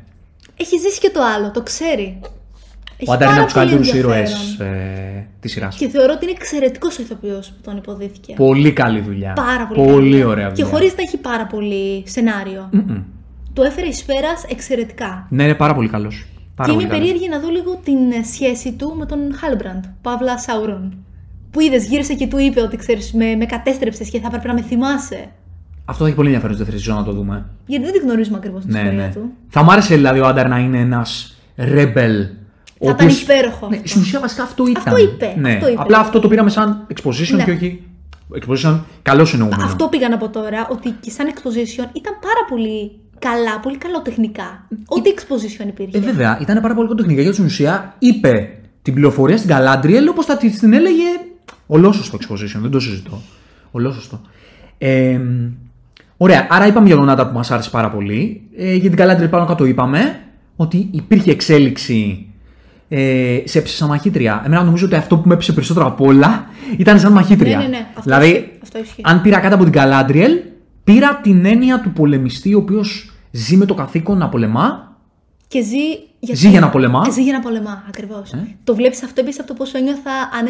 Έχει 0.57 0.79
ζήσει 0.79 1.01
και 1.01 1.11
το 1.11 1.20
άλλο, 1.37 1.51
το 1.51 1.62
ξέρει. 1.62 2.20
Έχει 3.05 3.11
Ο 3.11 3.12
Άνταρ 3.12 3.28
είναι 3.28 3.36
πάρα 3.36 3.42
από 3.42 3.52
του 3.52 3.59
καλύτερου 3.59 3.82
πολύ 3.84 3.98
ήρωες 3.98 4.32
ενδιαφέρον. 4.32 4.72
ε, 4.74 5.26
της 5.40 5.52
σειράς. 5.52 5.76
Και 5.76 5.88
θεωρώ 5.88 6.12
ότι 6.16 6.24
είναι 6.24 6.34
εξαιρετικός 6.40 6.98
ο 6.98 7.02
ηθοποιός 7.02 7.48
που 7.48 7.61
τον 7.62 7.76
υποδίθηκε. 7.76 8.34
Πολύ 8.36 8.72
καλή 8.72 9.00
δουλειά. 9.00 9.32
Πάρα 9.32 9.66
πολύ. 9.66 9.90
Πολύ 9.92 10.11
καλή. 10.11 10.24
ωραία 10.24 10.46
Και 10.48 10.52
δουλειά. 10.62 10.70
χωρίς 10.78 10.94
να 10.96 11.02
έχει 11.02 11.16
πάρα 11.16 11.46
πολύ 11.46 12.02
σενάριο. 12.07 12.68
Μμμ. 12.72 13.02
Το 13.52 13.62
έφερε 13.62 13.86
εις 13.86 14.05
πέρας 14.05 14.44
εξαιρετικά. 14.48 15.26
Ναι, 15.30 15.42
είναι 15.44 15.55
πάρα 15.55 15.74
πολύ 15.74 15.88
καλός. 15.88 16.26
Πάρα 16.55 16.68
και 16.68 16.74
πολύ 16.74 16.84
είμαι 16.86 16.94
καλός. 16.94 17.09
περίεργη 17.09 17.28
να 17.28 17.40
δω 17.40 17.48
λίγο 17.50 17.80
την 17.84 18.11
ε, 18.20 18.24
σχέση 18.32 18.72
του 18.72 18.94
με 18.98 19.07
τον 19.07 19.18
Χάλμπραντ, 19.34 19.84
Παύλα 20.02 20.38
Σαουρόν. 20.38 20.96
Που 21.50 21.61
είδες, 21.61 21.86
γύρισε 21.86 22.14
και 22.14 22.26
του 22.26 22.38
είπε 22.38 22.61
ότι 22.61 22.76
ξέρεις, 22.76 23.12
με, 23.12 23.34
με 23.34 23.44
κατέστρεψες 23.44 24.11
και 24.11 24.20
θα 24.20 24.26
έπρεπε 24.26 24.48
να 24.48 24.55
με 24.55 24.62
θυμάσαι. 24.62 25.28
Αυτό 25.84 26.00
θα 26.02 26.07
έχει 26.07 26.16
πολύ 26.16 26.28
ενδιαφέρον 26.28 26.57
στη 26.57 26.64
δεύτερη 26.64 26.84
σεζόν 26.84 27.00
να 27.00 27.09
το 27.09 27.12
δούμε. 27.18 27.46
Γιατί 27.66 27.84
δεν 27.84 27.92
τη 27.92 27.98
γνωρίζουμε 27.98 28.36
ακριβώς 28.36 28.62
την 28.64 28.72
Ναι, 28.72 28.78
ιστορία 28.78 29.00
ναι. 29.07 29.12
του. 29.14 29.30
Θα 29.48 29.62
μ' 29.62 29.70
άρεσε 29.70 29.94
δηλαδή 29.94 30.20
ο 30.20 30.26
Άνταρ 30.26 30.48
να 30.48 30.59
είναι 30.59 30.78
ένας 30.78 31.36
rebel. 31.57 32.28
Ο 32.79 32.87
Θα 32.87 32.93
ήταν 32.93 33.07
οποίος- 33.07 33.22
υπέροχο 33.22 33.68
Ναι, 33.68 33.77
αυτό. 33.77 33.89
στην 33.89 34.01
ουσία 34.01 34.20
βασικά 34.20 34.43
αυτό 34.43 34.66
ήταν. 34.66 34.83
Αυτό 34.87 34.97
είπε, 35.03 35.35
Ναι. 35.39 35.53
αυτό 35.53 35.68
είπε. 35.68 35.81
Απλά 35.83 35.99
αυτό 35.99 36.20
το 36.20 36.29
πήραμε 36.29 36.51
σαν 36.51 36.87
exposition 36.95 37.37
Ναι. 37.37 37.45
και 37.45 37.51
όχι. 37.51 37.83
Exposition 38.41 38.79
καλώς 39.03 39.33
εννοούμενο. 39.33 39.64
Αυτό 39.64 39.89
πήγα 39.89 40.09
να 40.09 40.16
πω 40.16 40.29
τώρα, 40.29 40.68
ότι 40.70 40.91
και 41.01 41.11
σαν 41.11 41.27
exposition 41.35 41.87
ήταν 41.93 42.14
πάρα 42.20 42.43
πολύ 42.49 42.91
καλά, 43.18 43.61
πολύ 43.62 43.77
καλό 43.77 44.03
τεχνικά. 44.03 44.66
Ό,τι 44.87 45.11
exposition 45.16 45.66
υπήρχε. 45.66 45.97
Ε, 45.97 46.01
βέβαια, 46.01 46.39
ήταν 46.41 46.61
πάρα 46.61 46.75
πολύ 46.75 46.95
τεχνικά 46.95 47.20
γιατί 47.20 47.35
στην 47.37 47.47
ουσία 47.49 47.95
είπε 47.99 48.49
την 48.83 48.95
πληροφορία 48.95 49.37
στην 49.37 49.51
Galadriel 49.55 50.09
όπως 50.11 50.25
θα 50.25 50.37
τη- 50.37 50.51
την 50.59 50.72
έλεγε. 50.72 51.05
Ολόσωστο 51.66 52.18
exposition, 52.20 52.59
δεν 52.61 52.70
το 52.70 52.81
συζητώ. 52.81 53.20
Ολόσωστο. 53.70 54.20
Ε, 54.79 55.20
ωραία, 56.16 56.47
άρα 56.51 56.66
είπαμε 56.66 56.87
για 56.87 56.97
τον 56.97 57.09
Άντα 57.09 57.27
που 57.29 57.35
μας 57.35 57.51
άρεσε 57.51 57.70
πάρα 57.70 57.91
πολύ. 57.91 58.43
Ε, 58.57 58.75
για 58.75 58.91
την 58.91 58.99
Galadriel 59.05 59.31
πάνω 59.31 59.45
κάτω 59.47 59.64
είπαμε 59.64 60.20
ότι 60.57 60.89
υπήρχε 60.91 61.31
εξέλιξη 61.31 62.27
ε, 62.97 63.42
σε 63.45 63.59
έψη 63.59 63.76
σαν 63.76 63.88
μαχήτρια. 63.88 64.42
Εμένα 64.47 64.62
νομίζω 64.62 64.86
ότι 64.86 64.95
αυτό 64.95 65.16
που 65.18 65.28
με 65.28 65.34
έπεισε 65.34 65.53
περισσότερο 65.53 65.86
απ' 65.86 66.01
όλα 66.01 66.47
ήταν 66.76 66.99
σαν 67.01 67.12
μαχήτρια. 67.12 67.57
Ναι, 67.57 67.62
ναι, 67.62 67.68
ναι. 67.68 67.86
Αυτό 67.88 68.01
δηλαδή, 68.03 68.28
ισχύει, 68.30 68.51
αυτό 68.62 68.78
ισχύει. 68.78 69.01
αν 69.05 69.22
πήρα 69.22 69.38
κάτι 69.38 69.55
από 69.55 69.64
την 69.64 69.72
Galadriel, 69.76 70.30
πήρα 70.84 71.20
την 71.22 71.45
έννοια 71.45 71.80
του 71.80 71.92
πολεμιστή 71.92 72.55
ο 72.55 72.59
οποίος 72.59 73.12
ζει 73.30 73.57
με 73.57 73.64
το 73.64 73.74
καθήκον 73.74 74.18
να 74.18 74.28
πολεμά 74.28 74.97
Και 75.49 75.62
ζει 75.62 75.76
για, 76.20 76.34
Ζει 76.34 76.49
για 76.49 76.61
να 76.61 76.68
πολεμά. 76.70 77.07
Ζει 77.11 77.22
για 77.22 77.32
να 77.32 77.40
πολεμά, 77.40 77.84
ακριβώς. 77.88 78.32
Ε. 78.32 78.57
Το 78.64 78.74
βλέπεις 78.74 79.03
αυτό 79.03 79.20
επίσης 79.20 79.38
από 79.38 79.49
το 79.49 79.55
πόσο 79.55 79.78
ένιωθα 79.78 80.11
αν, 80.38 80.47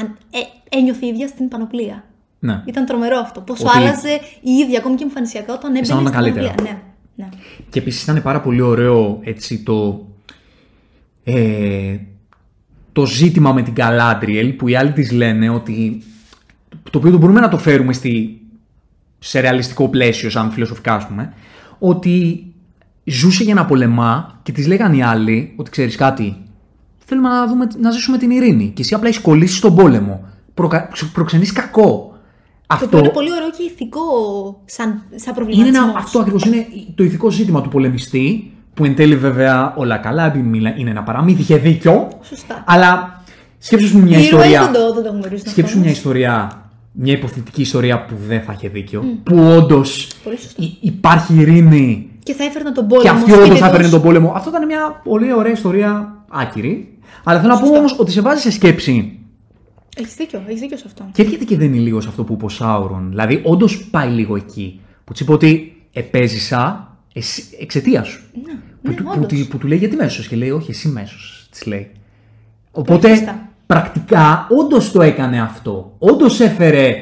αν 0.00 0.16
ε, 0.30 0.76
ένιωθε 0.78 1.06
η 1.06 1.08
ίδια 1.08 1.26
στην 1.28 1.48
πανοπλία. 1.48 2.04
Ναι. 2.38 2.62
Ήταν 2.64 2.84
τρομερό 2.86 3.18
αυτό. 3.18 3.40
Πόσο 3.40 3.66
Ότι- 3.66 3.78
άλλαζε 3.78 4.20
η 4.40 4.50
ίδια 4.50 4.78
ακόμη 4.78 4.94
και 4.96 5.02
εμφανισιακά 5.04 5.52
όταν 5.52 5.70
έμπαινε 5.70 5.84
στην 5.84 5.96
Αισθανόταν 5.96 6.22
καλύτερα. 6.22 6.46
πανοπλία. 6.54 6.82
Ναι, 7.14 7.24
ναι. 7.24 7.28
Και 7.70 7.78
επίσης 7.78 8.02
ήταν 8.02 8.22
πάρα 8.22 8.40
πολύ 8.40 8.60
ωραίο 8.60 9.20
έτσι 9.22 9.62
το. 9.62 10.06
Ε, 11.28 11.96
το 12.92 13.06
ζήτημα 13.06 13.52
με 13.52 13.62
την 13.62 13.74
Galadriel 13.76 14.54
που 14.58 14.68
οι 14.68 14.76
άλλοι 14.76 14.92
της 14.92 15.10
λένε 15.10 15.48
ότι 15.48 16.02
το 16.90 16.98
οποίο 16.98 17.10
το 17.10 17.18
μπορούμε 17.18 17.40
να 17.40 17.48
το 17.48 17.58
φέρουμε 17.58 17.92
στη, 17.92 18.40
σε 19.18 19.40
ρεαλιστικό 19.40 19.88
πλαίσιο 19.88 20.30
σαν 20.30 20.50
φιλοσοφικά 20.50 20.94
ας 20.94 21.06
πούμε 21.06 21.32
ότι 21.78 22.44
ζούσε 23.04 23.44
για 23.44 23.54
να 23.54 23.64
πολεμά 23.64 24.40
και 24.42 24.52
της 24.52 24.66
λέγανε 24.66 24.96
οι 24.96 25.02
άλλοι 25.02 25.52
ότι 25.56 25.70
ξέρεις 25.70 25.96
κάτι 25.96 26.36
θέλουμε 26.96 27.28
να, 27.28 27.46
δούμε, 27.46 27.66
να 27.80 27.90
ζήσουμε 27.90 28.18
την 28.18 28.30
ειρήνη 28.30 28.70
και 28.74 28.82
εσύ 28.82 28.94
απλά 28.94 29.08
έχεις 29.08 29.20
κολλήσει 29.20 29.56
στον 29.56 29.74
πόλεμο 29.74 30.28
Προκα, 30.54 30.88
προξενείς 31.12 31.52
κακό 31.52 32.18
Το 32.66 32.74
αυτό 32.74 32.86
οποίο 32.86 32.98
είναι 32.98 33.08
πολύ 33.08 33.32
ωραίο 33.32 33.50
και 33.50 33.62
ηθικό 33.62 34.02
σαν, 34.64 35.02
σαν 35.14 35.34
είναι 35.34 35.34
προβληματισμός. 35.34 35.88
ένα, 35.88 35.98
αυτό 35.98 36.18
ακριβώς 36.18 36.44
είναι 36.44 36.66
το 36.94 37.04
ηθικό 37.04 37.30
ζήτημα 37.30 37.60
του 37.60 37.68
πολεμιστή 37.68 38.55
που 38.76 38.84
εν 38.84 38.94
τέλει 38.94 39.16
βέβαια 39.16 39.74
όλα 39.76 39.96
καλά 39.96 40.26
επειδή 40.26 40.48
μιλά- 40.48 40.78
είναι 40.78 40.90
ένα 40.90 41.02
παραμύθι, 41.02 41.40
είχε 41.40 41.56
δίκιο 41.56 42.08
Σωστά. 42.22 42.64
αλλά 42.66 43.22
σκέψου 43.58 43.98
μου 43.98 44.02
μια 44.04 44.18
Οι 44.18 44.22
ήρωες 44.24 44.44
ιστορία 44.46 44.62
δεν 44.62 44.72
το, 44.72 44.94
δεν 44.94 45.02
το 45.02 45.10
γνωρίζουν 45.10 45.38
Σκέψου 45.38 45.62
αυτό, 45.62 45.76
μια 45.78 45.86
όμως. 45.86 45.96
ιστορία, 45.98 46.62
μια 46.92 47.12
υποθετική 47.12 47.60
ιστορία 47.60 48.04
που 48.04 48.14
δεν 48.28 48.40
θα 48.42 48.52
είχε 48.52 48.68
δίκιο. 48.68 49.04
Που 49.22 49.38
όντως 49.56 50.08
Πολύ 50.24 50.36
σωστά. 50.38 50.62
υπάρχει 50.80 51.34
ειρήνη 51.34 52.10
Και 52.22 52.32
θα 52.32 52.44
έφερναν 52.44 52.74
τον 52.74 52.88
και 52.88 52.94
πόλεμο. 52.94 53.10
αυτή 53.14 53.30
σπίτι 53.30 53.44
όντως 53.44 53.58
θα 53.58 53.64
τους. 53.66 53.74
έπαιρνε 53.74 53.90
τον 53.90 54.02
πόλεμο. 54.02 54.32
Αυτό 54.36 54.50
ήταν 54.50 54.66
μια 54.66 55.00
πολύ 55.04 55.32
ωραία 55.34 55.52
ιστορία, 55.52 56.14
άκυρη. 56.30 56.98
Αλλά 57.24 57.40
θέλω 57.40 57.52
να 57.52 57.58
πω 57.58 57.64
Σωστά. 57.66 57.78
όμως 57.78 57.96
ότι 57.98 58.10
σε 58.10 58.20
βάζει 58.20 58.40
σε 58.40 58.50
σκέψη. 58.50 59.18
Έχεις 59.98 60.14
δίκιο, 60.14 60.42
έχεις 60.46 60.60
δίκιο 60.60 60.76
σε 60.76 60.84
αυτό. 60.86 61.04
Και 61.12 61.22
έρχεται 61.22 61.44
και 61.44 61.56
δεν 61.56 61.66
είναι 61.74 61.82
λίγο 61.82 62.00
σε 62.00 62.08
αυτό 62.08 62.24
που 62.24 62.32
είπε 62.32 62.44
ο 62.44 62.48
Σάουρον. 62.48 63.06
Δηλαδή, 63.08 63.40
όντως 63.44 63.84
πάει 63.90 64.08
λίγο 64.08 64.36
εκεί. 64.36 64.80
Που 65.04 65.12
της 65.12 65.20
είπε 65.20 65.32
ότι 65.32 65.76
επέζησα 65.92 66.85
εξαιτίας 67.60 68.08
σου. 68.08 68.22
Ναι, 68.46 68.52
Που, 68.82 68.88
ναι, 68.90 68.94
του, 68.94 69.02
που, 69.02 69.10
όντως. 69.14 69.26
τη- 69.26 69.44
που 69.44 69.58
του 69.58 69.66
λέει 69.66 69.78
γιατί 69.78 69.96
μέσος; 69.96 70.28
Και 70.28 70.36
λέει 70.36 70.50
όχι 70.50 70.70
εσύ 70.70 70.88
μέσος. 70.88 71.48
Της 71.50 71.66
λέει. 71.66 71.90
Οπότε 72.70 73.08
σωστά. 73.08 73.48
πρακτικά 73.66 74.46
όντως 74.50 74.92
το 74.92 75.02
έκανε 75.02 75.40
αυτό. 75.40 75.94
Όντως 75.98 76.40
έφερε 76.40 76.94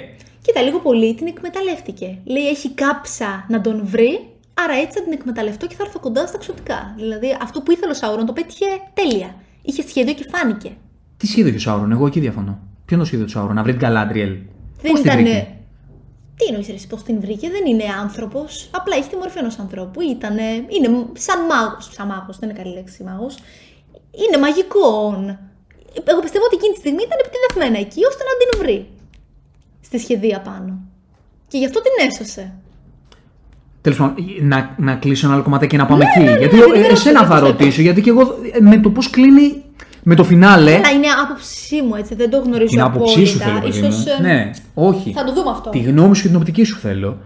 Κοίτα, 0.42 0.62
λίγο 0.62 0.78
πολύ 0.78 1.14
την 1.14 1.26
εκμεταλλεύτηκε. 1.26 2.18
Λέει, 2.24 2.48
έχει 2.48 2.70
κάψα 2.70 3.44
να 3.48 3.60
τον 3.60 3.80
βρει, 3.84 4.18
άρα 4.54 4.72
έτσι 4.82 4.98
θα 4.98 5.04
την 5.04 5.12
εκμεταλλευτώ 5.12 5.66
και 5.66 5.74
θα 5.74 5.82
έρθω 5.86 5.98
κοντά 6.00 6.26
στα 6.26 6.36
εξωτικά. 6.36 6.94
Δηλαδή, 6.96 7.36
αυτό 7.42 7.60
που 7.60 7.72
ήθελε 7.72 7.90
ο 7.90 7.94
Σάουρον 7.94 8.26
το 8.26 8.32
πέτυχε 8.32 8.64
τέλεια. 8.94 9.34
Είχε 9.62 9.82
σχέδιο 9.88 10.14
και 10.14 10.24
φάνηκε. 10.32 10.70
Τι 11.16 11.26
σχέδιο 11.26 11.52
του 11.52 11.60
Σάουρον, 11.60 11.92
εγώ 11.92 12.06
εκεί 12.06 12.20
διαφωνώ. 12.20 12.58
Ποιο 12.84 12.96
είναι 12.96 12.98
το 12.98 13.04
σχέδιο 13.04 13.24
του 13.24 13.30
Σάουρον, 13.32 13.54
να 13.54 13.62
βρει 13.62 13.72
την 13.72 13.80
Καλάντριελ. 13.80 14.36
Δεν 14.82 14.90
Πώς 14.90 15.00
τη 15.00 15.08
ήταν. 15.08 15.46
Βρήκε; 16.34 16.44
Τι 16.44 16.44
εννοείς 16.48 16.68
εσύ, 16.68 16.86
πώς 16.86 17.02
την 17.02 17.20
βρήκε, 17.20 17.50
δεν 17.50 17.64
είναι 17.66 17.84
άνθρωπος. 18.02 18.68
Απλά 18.70 18.96
έχει 18.96 19.08
τη 19.08 19.16
μορφή 19.16 19.38
ενός 19.38 19.58
ανθρώπου. 19.58 20.00
Ήταν. 20.00 20.36
Είναι 20.74 20.88
σαν 21.12 21.38
μάγος. 21.50 21.90
Σαν 21.92 22.06
μάγος, 22.06 22.38
δεν 22.38 22.48
είναι 22.48 22.58
καλή 22.58 22.74
λέξη 22.74 23.02
μάγος. 23.02 23.34
Είναι 24.10 24.38
μαγικών. 24.44 25.38
Εγώ 26.04 26.20
πιστεύω 26.20 26.44
ότι 26.44 26.56
εκείνη 26.56 26.72
τη 26.72 26.78
στιγμή 26.78 27.02
ήταν 27.02 27.18
επιτεδευμένα 27.24 27.78
εκεί 27.86 28.00
ώστε 28.10 28.22
να 28.28 28.34
την 28.40 28.50
βρει. 28.60 28.86
Στη 29.80 29.98
σχεδία 29.98 30.40
πάνω. 30.40 30.78
Και 31.48 31.58
γι' 31.58 31.64
αυτό 31.64 31.80
την 31.82 31.92
έσωσε. 32.08 32.54
Τέλος 33.80 33.98
πάντων, 33.98 34.14
να, 34.40 34.74
να 34.78 34.94
κλείσω 34.94 35.26
ένα 35.26 35.34
άλλο 35.34 35.44
κομμάτι 35.44 35.66
και 35.66 35.76
να 35.76 35.86
πάμε 35.86 36.04
Ναι, 36.04 36.10
εκεί. 36.10 36.24
ναι, 36.24 36.30
ναι, 36.30 36.38
γιατί 36.38 36.56
ναι, 36.56 36.62
ε, 36.62 36.66
ναι, 36.66 36.78
ναι, 36.78 36.86
εσένα 36.86 37.20
ναι, 37.20 37.26
θα 37.26 37.34
ναι, 37.34 37.40
ναι. 37.40 37.46
ρωτήσω, 37.46 37.82
γιατί 37.82 38.00
και 38.00 38.10
εγώ 38.10 38.38
ε, 38.52 38.60
με 38.60 38.80
το 38.80 38.90
πώς 38.90 39.10
κλείνει 39.10 39.63
με 40.04 40.14
το 40.14 40.24
φινάλε. 40.24 40.74
Αλλά 40.74 40.90
είναι 40.90 41.06
άποψή 41.24 41.82
μου, 41.82 41.94
έτσι. 41.94 42.14
Δεν 42.14 42.30
το 42.30 42.38
γνωρίζω 42.38 42.70
Την 42.70 42.80
άποψή 42.80 43.24
σου 43.24 43.38
θέλω, 43.38 43.56
απόλυτα. 43.56 43.80
παιδί 43.80 43.86
Ίσως, 43.86 44.04
μου. 44.04 44.04
ε, 44.18 44.22
Ναι, 44.22 44.50
όχι. 44.74 45.12
Θα 45.12 45.24
το 45.24 45.32
δούμε 45.32 45.50
αυτό. 45.50 45.70
Τη 45.70 45.78
γνώμη 45.78 46.16
σου 46.16 46.22
και 46.22 46.28
την 46.28 46.36
οπτική 46.36 46.64
σου 46.64 46.76
θέλω. 46.76 47.18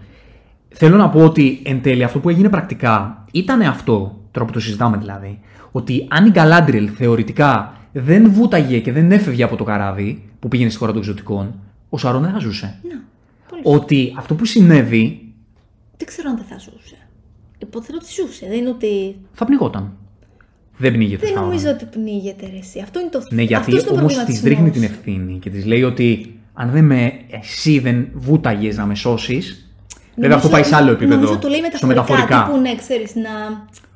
Θέλω 0.69 0.97
να 0.97 1.09
πω 1.09 1.23
ότι 1.23 1.61
εν 1.65 1.81
τέλει 1.81 2.03
αυτό 2.03 2.19
που 2.19 2.29
έγινε 2.29 2.49
πρακτικά 2.49 3.25
ήταν 3.31 3.61
αυτό, 3.61 4.19
τώρα 4.31 4.45
που 4.45 4.51
το 4.53 4.59
συζητάμε 4.59 4.97
δηλαδή, 4.97 5.39
ότι 5.71 6.07
αν 6.09 6.25
η 6.25 6.29
Γκαλάντριελ 6.29 6.89
θεωρητικά 6.97 7.73
δεν 7.91 8.31
βούταγε 8.31 8.79
και 8.79 8.91
δεν 8.91 9.11
έφευγε 9.11 9.43
από 9.43 9.55
το 9.55 9.63
καράβι, 9.63 10.23
που 10.39 10.47
πήγαινε 10.47 10.69
στη 10.69 10.79
χώρα 10.79 10.91
των 10.91 11.01
εξωτικών, 11.01 11.53
ο 11.89 11.97
Σάρον 11.97 12.21
δεν 12.21 12.31
θα 12.31 12.39
ζούσε. 12.39 12.79
Ναι. 12.83 12.99
Πολύ 13.49 13.61
Ότι 13.63 14.13
αυτό 14.17 14.35
που 14.35 14.45
συνέβη 14.45 15.33
Δεν 15.97 16.07
ξέρω 16.07 16.29
αν 16.29 16.35
δεν 16.35 16.45
θα 16.49 16.57
ζούσε. 16.57 16.95
Υπόθετω 17.57 17.97
ότι 18.01 18.11
ζούσε. 18.21 18.45
Δεν 18.49 18.57
είναι 18.57 18.69
ότι. 18.69 19.15
θα 19.33 19.45
πνιγόταν. 19.45 19.91
Δεν 20.81 20.91
πνίγεται 20.93 21.15
ο 21.15 21.19
Δεν 21.19 21.27
Σάουρον. 21.27 21.47
νομίζω 21.49 21.69
ότι 21.69 21.85
πνίγεται 21.85 22.45
ρε, 22.51 22.57
εσύ. 22.57 22.79
Αυτό 22.83 22.99
είναι 22.99 23.09
το 23.09 23.21
Ναι, 23.29 23.41
γιατί 23.41 23.53
αυτός 23.53 23.81
είναι 23.81 23.91
ο 23.91 23.99
όμως 23.99 24.07
της 24.07 24.15
προβληματισμός. 24.15 24.49
ρίχνει 24.51 24.69
την 24.69 24.83
ευθύνη 24.83 25.39
και 25.39 25.49
της 25.49 25.65
λέει 25.65 25.83
ότι 25.83 26.39
αν 26.53 26.69
δεν 26.71 26.85
με, 26.85 27.11
εσύ 27.41 27.79
δεν 27.79 28.07
βούταγες 28.13 28.77
να 28.77 28.85
με 28.85 28.95
σώσεις. 28.95 29.69
Βέβαια 30.15 30.35
αυτό 30.35 30.49
πάει 30.49 30.63
σε 30.63 30.75
άλλο 30.75 30.91
επίπεδο. 30.91 31.15
Νομίζω 31.15 31.37
το 31.37 31.47
λέει 31.47 31.59
στο 31.73 31.87
μεταφορικά. 31.87 32.23
μεταφορικά. 32.25 32.45
Τύπου, 32.45 32.59
ναι, 32.61 32.75
ξέρεις, 32.75 33.15
να, 33.15 33.29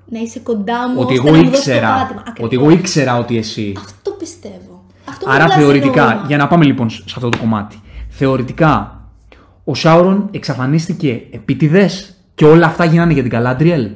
να 0.06 0.20
είσαι 0.20 0.40
κοντά 0.40 0.90
μου. 0.90 0.96
Ότι 0.98 1.14
ώστε 1.18 1.28
εγώ 1.28 1.38
να 1.38 1.44
μου 1.44 1.50
δώσεις 1.50 1.64
το 1.66 1.72
ήξερα. 1.72 1.94
πάτημα. 1.94 2.22
Ότι 2.28 2.32
Ακριβώς. 2.42 2.66
εγώ 2.68 2.70
ήξερα 2.80 3.18
ότι 3.20 3.38
εσύ. 3.38 3.74
Αυτό 3.78 4.12
πιστεύω. 4.12 4.84
Αυτό 5.10 5.28
μου 5.28 5.34
Άρα 5.34 5.46
βγάζει 5.46 5.60
θεωρητικά, 5.62 6.06
νόημα. 6.06 6.24
για 6.28 6.38
να 6.38 6.48
πάμε 6.48 6.66
λοιπόν 6.66 6.90
σε 6.90 7.04
αυτό 7.16 7.30
το 7.30 7.38
κομμάτι. 7.38 7.82
Θεωρητικά, 8.10 9.02
ο 9.64 9.76
Σάουρον 9.76 10.28
εξαφανίστηκε 10.32 11.22
επίτηδες 11.32 12.18
και 12.36 12.46
όλα 12.46 12.66
αυτά 12.66 12.86
γίνανε 12.86 13.14
για 13.14 13.22
την 13.22 13.32
Καλάντριελ. 13.32 13.90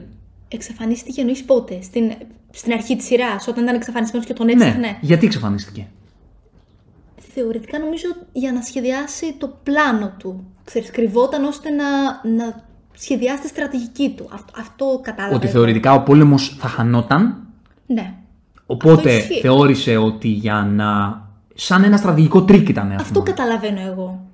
Εξαφανίστηκε 0.48 1.20
εννοείς 1.22 1.44
πότε. 1.44 1.80
Στην, 1.82 2.12
στην 2.58 2.72
αρχή 2.74 2.96
της 2.96 3.06
σειράς, 3.06 3.48
όταν 3.48 3.64
ήταν 3.64 3.76
εξαφανισμένος 3.76 4.28
και 4.28 4.34
τον 4.34 4.46
Ναι. 4.46 4.52
έψαχνε. 4.52 4.98
Γιατί 5.02 5.26
εξαφανίστηκε; 5.26 5.88
Θεωρητικά 7.34 7.80
νομίζω 7.80 8.08
για 8.32 8.52
να 8.52 8.62
σχεδιάσει 8.62 9.36
το 9.38 9.58
πλάνο 9.64 10.14
του. 10.20 10.44
Ξέρεις, 10.64 10.92
κρυβόταν 10.92 11.44
ώστε 11.44 11.70
να, 11.70 11.86
να 12.36 12.64
σχεδιάσει 12.94 13.42
τη 13.42 13.48
στρατηγική 13.48 14.14
του. 14.18 14.30
Αυτό, 14.34 14.54
αυτό 14.60 15.00
κατάλαβα. 15.04 15.36
Ότι 15.36 15.46
εγώ. 15.48 15.56
θεωρητικά 15.56 15.94
ο 15.94 16.02
πόλεμος 16.04 16.56
θα 16.60 16.68
χανόταν, 16.68 17.38
Ναι. 17.88 18.14
οπότε 18.66 19.12
ισχύει. 19.14 19.40
θεώρησε 19.42 19.98
ότι 19.98 20.28
για 20.28 20.68
να... 20.72 21.22
Σαν 21.60 21.84
ένα 21.84 21.98
στρατηγικό 21.98 22.44
τρικ 22.44 22.70
ήταν 22.70 22.86
Αυτό 22.92 23.02
αυτό. 23.02 23.22
καταλαβαίνω 23.22 23.80
εγώ. 23.82 24.26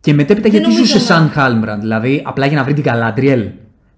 Και 0.00 0.12
μετέπειτα 0.14 0.42
Δεν 0.42 0.50
γιατί 0.50 0.66
νομίζω 0.66 0.84
ζούσε 0.84 0.96
να- 0.98 1.02
σαν 1.04 1.28
Halbrand, 1.30 1.80
δηλαδή 1.80 2.22
απλά 2.24 2.46
για 2.46 2.56
να 2.56 2.64
βρει 2.64 2.74
την 2.74 2.82
Galadriel. 2.82 3.50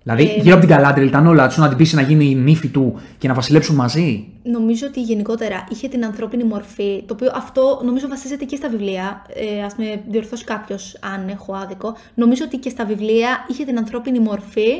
Δηλαδή 0.04 0.22
Ε, 0.22 0.40
γύρω 0.40 0.56
από 0.56 0.66
την 0.66 0.74
Galadriel 0.74 1.08
ήταν 1.08 1.26
όλα, 1.26 1.48
του 1.48 1.60
να 1.60 1.68
την 1.68 1.76
πείσει 1.76 1.94
να 1.94 2.02
γίνει 2.02 2.24
η 2.30 2.34
νύφη 2.34 2.68
του 2.68 3.00
και 3.18 3.28
να 3.28 3.34
βασιλέψουν 3.34 3.74
μαζί. 3.74 4.26
Νομίζω 4.42 4.86
ότι 4.86 5.00
γενικότερα 5.00 5.66
είχε 5.70 5.88
την 5.88 6.04
ανθρώπινη 6.04 6.44
μορφή, 6.44 7.02
το 7.06 7.14
οποίο 7.14 7.30
αυτό 7.34 7.80
νομίζω 7.84 8.08
βασίζεται 8.08 8.44
και 8.44 8.56
στα 8.56 8.68
βιβλία. 8.68 9.26
Ε, 9.34 9.64
ας 9.64 9.74
με 9.76 10.02
διορθώσει 10.08 10.44
κάποιος 10.44 10.96
αν 11.00 11.28
έχω 11.28 11.54
άδικο. 11.54 11.96
Νομίζω 12.14 12.44
ότι 12.44 12.56
και 12.56 12.68
στα 12.68 12.84
βιβλία 12.84 13.46
είχε 13.48 13.64
την 13.64 13.78
ανθρώπινη 13.78 14.18
μορφή 14.18 14.70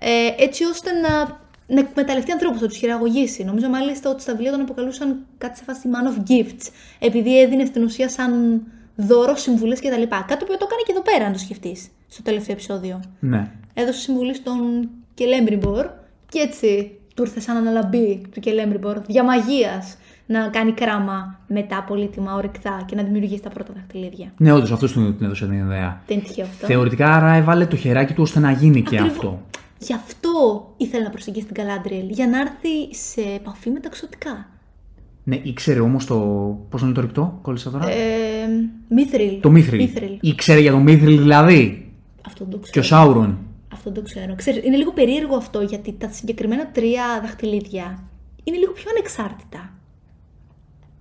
ε, 0.00 0.42
έτσι 0.42 0.64
ώστε 0.64 0.90
να, 0.92 1.38
να 1.74 1.80
εκμεταλλευτεί 1.80 2.32
ανθρώπους, 2.32 2.60
να 2.60 2.66
τους 2.66 2.76
χειραγωγήσει. 2.76 3.44
Νομίζω 3.44 3.68
μάλιστα 3.68 4.10
ότι 4.10 4.22
στα 4.22 4.32
βιβλία 4.32 4.50
τον 4.50 4.60
αποκαλούσαν 4.60 5.16
κάτι 5.38 5.58
σε 5.58 5.64
φάση 5.64 5.88
man 5.92 6.08
of 6.08 6.30
gifts, 6.30 6.68
επειδή 6.98 7.40
έδινε 7.40 7.64
στην 7.64 7.82
ουσία 7.84 8.08
σαν 8.08 8.62
δώρο 9.06 9.36
συμβουλές 9.36 9.80
κτλ. 9.80 10.02
Κάτι 10.08 10.36
το 10.36 10.44
οποίο 10.44 10.56
το 10.56 10.66
έκανε 10.68 10.82
και 10.86 10.92
εδώ 10.92 11.02
πέρα, 11.02 11.24
αν 11.24 11.32
το 11.32 11.38
σκεφτείς, 11.38 11.88
στο 12.08 12.22
τελευταίο 12.22 12.54
επεισόδιο. 12.54 13.00
Ναι. 13.20 13.50
Έδωσε 13.74 14.00
συμβουλή 14.00 14.34
στον 14.34 14.88
Κελέμπριμπορ 15.14 15.86
και 16.28 16.38
έτσι 16.38 16.90
του 17.14 17.22
ήρθε 17.22 17.40
σαν 17.40 17.56
αναλαμπή 17.56 18.26
του 18.34 18.40
Κελέμπριμπορ 18.40 18.98
διαμαγεία 18.98 19.82
να 20.26 20.48
κάνει 20.48 20.72
κράμα 20.72 21.38
με 21.46 21.62
τα 21.62 21.84
πολύτιμα 21.88 22.34
ορυκτά 22.34 22.82
και 22.86 22.96
να 22.96 23.02
δημιουργήσει 23.02 23.42
τα 23.42 23.48
πρώτα 23.48 23.72
δαχτυλίδια. 23.72 24.32
Ναι, 24.36 24.52
όντως 24.52 24.72
αυτός 24.72 24.92
του 24.92 25.14
την 25.16 25.26
έδωσε 25.26 25.46
την 25.46 25.58
ιδέα. 25.58 26.02
Δεν 26.06 26.16
είναι 26.16 26.26
τυχαίο 26.26 26.44
αυτό. 26.44 26.66
Θεωρητικά 26.66 27.14
άρα 27.14 27.34
έβαλε 27.34 27.66
το 27.66 27.76
χεράκι 27.76 28.12
του 28.12 28.22
ώστε 28.22 28.40
να 28.40 28.50
γίνει 28.50 28.82
και 28.82 28.96
Ακριβώς. 28.96 29.16
αυτό. 29.16 29.42
Γι' 29.78 29.94
αυτό 29.94 30.30
ήθελε 30.76 31.04
να 31.04 31.10
προσεγγίσει 31.10 31.46
την 31.46 31.54
Καλάντριελ, 31.54 32.08
για 32.08 32.26
να 32.26 32.40
έρθει 32.40 32.94
σε 32.94 33.20
επαφή 33.20 33.70
με 33.70 33.80
τα 33.80 33.88
εξωτικά. 33.88 34.46
Ναι, 35.24 35.40
ήξερε 35.42 35.80
όμως 35.80 36.06
το. 36.06 36.16
Πώς 36.68 36.82
είναι 36.82 36.92
το 36.92 37.00
ρηκτό, 37.00 37.38
κόλλησα 37.42 37.70
τώρα. 37.70 37.90
Ε, 37.90 37.96
Μίθριλ. 38.88 39.40
το 39.40 39.50
Μίθριλ. 39.50 39.80
Μίθριλ. 39.80 40.18
Ήξερε 40.20 40.60
για 40.60 40.70
το 40.70 40.78
mithril 40.78 41.18
δηλαδή; 41.18 41.92
Αυτό 42.26 42.44
δεν 42.44 42.60
το 42.60 42.68
Και 42.70 42.78
ο 42.78 42.82
ξέρω. 42.82 43.00
Σάουρον. 43.00 43.38
Αυτό 43.72 43.90
δεν 43.90 44.02
το 44.02 44.08
ξέρω. 44.08 44.34
Ξέρεις, 44.34 44.64
είναι 44.64 44.76
λίγο 44.76 44.92
περίεργο 44.92 45.36
αυτό 45.36 45.60
γιατί 45.60 45.92
τα 45.98 46.08
συγκεκριμένα 46.10 46.66
τρία 46.66 47.02
δαχτυλίδια 47.22 48.02
είναι 48.44 48.56
λίγο 48.56 48.72
πιο 48.72 48.90
ανεξάρτητα. 48.90 49.70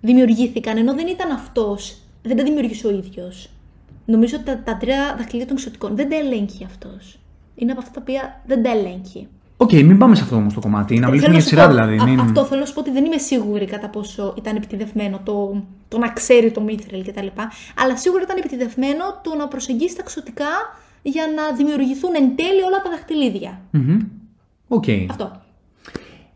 Δημιουργήθηκαν 0.01 0.77
ενώ 0.77 0.93
δεν 0.93 1.07
ήταν 1.07 1.31
αυτός, 1.31 1.97
δεν 2.21 2.37
τα 2.37 2.43
δημιούργησε 2.43 2.87
ο 2.87 2.91
ίδιος. 2.91 3.49
Νομίζω 4.05 4.35
ότι 4.35 4.45
τα, 4.45 4.63
τα 4.63 4.77
τρία 4.77 5.15
δαχτυλίδια 5.17 5.47
των 5.47 5.57
ξωτικών 5.57 5.95
δεν 5.95 6.09
τα 6.09 6.15
ελέγχει 6.15 6.63
αυτός. 6.63 7.19
Είναι 7.55 7.71
από 7.71 7.81
αυτά 7.81 7.93
τα 7.93 7.99
οποία 8.01 8.41
δεν 8.45 8.63
τα 8.63 8.69
ελέγχει. 8.69 9.27
Οκ, 9.61 9.71
μην 9.71 9.97
πάμε 9.97 10.15
σε 10.15 10.23
αυτό 10.23 10.35
όμως 10.35 10.53
το 10.53 10.59
κομμάτι. 10.59 10.99
Να 10.99 11.07
μιλήσουμε 11.09 11.19
Θέλω 11.19 11.31
για 11.31 11.43
τη 11.43 11.49
σου 11.49 11.55
σειρά 11.55 11.67
πω, 11.67 11.73
δηλαδή. 11.73 11.97
α- 11.97 12.03
μην- 12.09 12.19
Αυτό 12.19 12.45
θέλω 12.45 12.59
να 12.59 12.65
σου 12.65 12.73
πω 12.73 12.79
ότι 12.79 12.91
δεν 12.91 13.05
είμαι 13.05 13.17
σίγουρη 13.17 13.65
κατά 13.65 13.89
πόσο 13.89 14.33
ήταν 14.37 14.55
επιτηδευμένο 14.55 15.19
το, 15.23 15.63
το 15.87 15.97
να 15.97 16.09
ξέρει 16.09 16.51
το 16.51 16.61
mithril 16.61 17.03
κτλ. 17.05 17.27
Αλλά 17.83 17.97
σίγουρα 17.97 18.21
ήταν 18.23 18.37
επιτηδευμένο 18.37 19.03
το 19.23 19.35
να 19.37 19.47
προσεγγίσει 19.47 19.95
τα 19.95 20.01
ξωτικά 20.05 20.45
για 21.01 21.23
να 21.35 21.55
δημιουργηθούν 21.55 22.11
εν 22.15 22.35
τέλει 22.35 22.61
όλα 22.67 22.81
τα 22.83 22.89
δαχτυλίδια. 22.89 23.59
Μμμ. 23.71 23.97
Οκ. 24.67 24.83
Αυτό. 25.09 25.31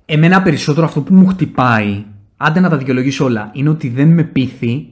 Εμένα 0.05 0.41
περισσότερο 0.41 0.85
αυτό 0.85 1.01
που 1.01 1.13
μου 1.13 1.25
χτυπάει, 1.27 2.05
άντε 2.37 2.59
να 2.59 2.69
τα 2.69 2.77
δικαιολογήσω 2.77 3.25
όλα, 3.25 3.49
είναι 3.53 3.69
ότι 3.69 3.89
δεν 3.89 4.07
με 4.07 4.23
πείθει 4.23 4.89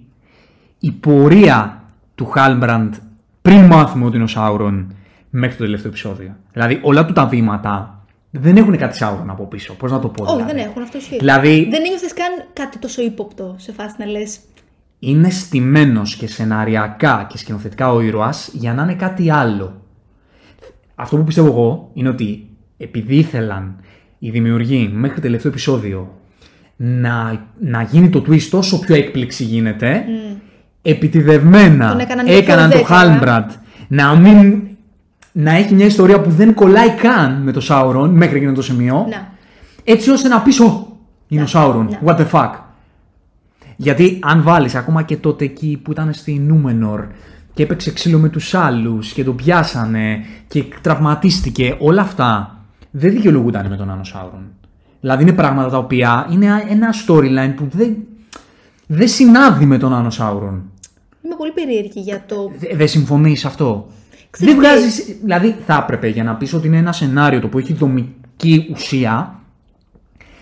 η 0.80 0.92
πορεία 0.92 1.84
του 2.16 2.26
Halbrand 2.26 2.94
πριν 3.42 3.66
μάθουμε 3.66 4.06
ότι 4.06 4.16
είναι 4.16 4.24
ο 4.24 4.28
Σάουρον 4.28 4.94
μέχρι 5.30 5.56
το 5.58 5.64
τελευταίο 5.64 5.90
επεισόδιο. 5.90 6.36
Δηλαδή 6.54 6.80
όλα 6.84 7.06
του 7.06 7.14
τα 7.14 7.26
βήματα 7.26 8.01
δεν 8.32 8.58
έχουν 8.58 8.78
κάτι 8.78 8.98
Σάουρον 8.98 9.30
από 9.30 9.48
πίσω. 9.48 9.74
Πώς 9.74 9.92
να 9.92 10.00
το 10.00 10.08
πω. 10.08 10.24
Όχι, 10.24 10.34
δηλαδή. 10.34 10.54
δεν 10.54 10.66
έχουν 10.66 10.82
αυτό 10.82 10.98
ισχύει. 10.98 11.18
Δηλαδή 11.18 11.68
Δεν 11.70 11.82
ένιωθε 11.86 12.08
καν 12.16 12.48
κάτι 12.54 12.78
τόσο 12.78 13.02
ύποπτο 13.02 13.56
σε 13.58 13.72
φάση 13.72 13.96
να 13.98 14.06
λες. 14.06 14.40
είναι 15.00 15.30
στημένος 15.30 16.16
και 16.16 16.28
σεναριακά 16.28 17.28
και 17.30 17.38
σκηνοθετικά 17.38 17.94
ο 17.94 18.02
ήρωας 18.02 18.50
για 18.54 18.74
να 18.74 18.84
είναι 18.84 18.94
κάτι 18.94 19.32
άλλο. 19.32 19.82
Αυτό 20.96 21.18
που 21.18 21.24
πιστεύω 21.24 21.48
εγώ 21.48 21.90
είναι 21.94 22.10
ότι 22.10 22.50
επειδή 22.78 23.16
ήθελαν 23.16 23.80
οι 24.20 24.30
δημιουργοί 24.30 24.92
μέχρι 24.94 25.16
το 25.16 25.22
τελευταίο 25.22 25.52
επεισόδιο 25.52 26.20
να, 26.76 27.46
να 27.60 27.82
γίνει 27.82 28.10
το 28.10 28.24
twist 28.28 28.50
όσο 28.52 28.80
πιο 28.80 28.96
έκπληξη 28.96 29.44
γίνεται, 29.44 30.06
επιτιδευμένα 30.82 31.90
Τον 31.90 32.00
έκαναν 32.00 32.26
λίγο 32.26 32.38
έκαναν 32.38 32.70
πιο 32.70 32.80
το 32.80 32.86
δέκαρα. 32.86 33.10
Χάλμπραντ 33.10 33.52
να 33.88 34.16
μην 34.16 34.62
να 35.32 35.52
έχει 35.56 35.74
μια 35.74 35.86
ιστορία 35.86 36.22
που 36.22 36.30
δεν 36.30 36.54
κολλάει 36.54 36.90
καν 36.90 37.42
με 37.42 37.52
το 37.52 37.60
Σάουρον 37.62 38.10
μέχρι 38.10 38.38
εκείνο 38.38 38.52
το 38.54 38.62
σημείο 38.62 39.06
Να. 39.10 39.32
έτσι 39.84 40.10
ώστε 40.10 40.28
να 40.28 40.42
πεις 40.42 40.60
«Ω, 40.60 40.98
είναι 41.28 41.42
ο 41.44 41.48
Σάουρον, 41.48 41.86
ναι. 41.90 42.00
what 42.06 42.18
the 42.18 42.30
fuck». 42.32 42.52
Γιατί 43.76 44.20
αν 44.22 44.44
βάλεις 44.44 44.76
ακόμα 44.76 45.04
και 45.04 45.18
τότε 45.18 45.46
εκεί 45.46 45.80
που 45.84 45.92
ήταν 45.92 46.14
στη 46.14 46.34
Νούμενορ 46.34 47.06
και 47.54 47.64
έπαιξε 47.64 47.92
ξύλο 47.94 48.18
με 48.18 48.30
τους 48.30 48.54
άλλους 48.54 49.14
και 49.14 49.24
τον 49.24 49.36
πιάσανε 49.36 50.20
και 50.48 50.64
τραυματίστηκε, 50.82 51.76
όλα 51.80 52.02
αυτά 52.02 52.58
δεν 52.92 53.12
δικαιολογούνταν 53.12 53.68
με 53.68 53.76
τον 53.76 53.90
Άνω 53.92 54.04
Σάουρον. 54.04 54.44
Δηλαδή 55.00 55.24
είναι 55.24 55.34
πράγματα 55.34 55.70
τα 55.70 55.78
οποία 55.78 56.28
είναι 56.32 56.46
ένα 56.70 56.90
storyline 57.08 57.54
που 57.56 57.68
δεν, 57.72 57.96
δεν 58.88 59.08
συνάδει 59.08 59.66
με 59.66 59.78
τον 59.78 59.94
Άνω 59.94 60.10
Σάουρον. 60.10 60.62
Είμαι 61.26 61.36
πολύ 61.38 61.52
περίεργη 61.52 62.00
για 62.00 62.24
το. 62.28 62.52
Δε- 62.60 62.76
Δεν 62.76 62.88
συμφωνείς 62.88 63.40
σε 63.40 63.48
αυτό; 63.48 63.88
Ξέρεις 64.32 64.54
δεν 64.56 64.64
τι- 64.64 64.68
βγάζεις, 64.70 65.18
δηλαδή 65.22 65.56
θα 65.66 65.80
έπρεπε 65.84 66.08
για 66.08 66.24
να 66.24 66.36
πεις 66.36 66.54
ότι 66.54 66.68
είναι 66.68 66.78
ένα 66.78 66.92
σενάριο 66.92 67.40
το 67.40 67.48
που 67.48 67.58
έχει 67.58 67.74
δομική 67.74 68.68
ουσία, 68.74 69.36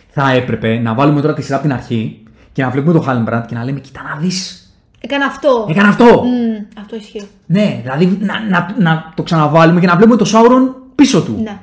θα 0.10 0.32
έπρεπε 0.32 0.78
να 0.80 0.94
βάλουμε 0.94 1.22
τώρα 1.22 1.34
τη 1.34 1.42
σειρά 1.42 1.56
από 1.56 1.64
την 1.68 1.74
αρχή 1.76 2.24
και 2.52 2.64
να 2.64 2.70
βλέπουμε 2.70 2.94
το 2.94 3.00
Χάλμπραντ 3.00 3.46
και 3.46 3.56
να 3.56 3.64
λέμε 3.64 3.80
κοίτα 3.80 4.02
να 4.04 4.22
δεις, 4.22 4.64
Έκανα 5.00 5.26
αυτό. 5.26 5.66
έκανε 5.70 5.88
αυτό. 5.88 6.06
Μμμ, 6.06 6.82
αυτό 6.82 6.96
ισχύει. 6.96 7.28
Ναι, 7.46 7.80
δηλαδή 7.82 8.18
να, 8.22 8.34
να, 8.50 8.76
να 8.80 9.12
το 9.16 9.24
ξαναβάλουμε 9.24 9.80
και 9.80 9.88
να 9.88 9.96
βλέπουμε 9.96 10.18
το 10.18 10.26
Σάουρον 10.26 10.76
πίσω 10.96 11.22
του. 11.22 11.40
Ναι. 11.44 11.60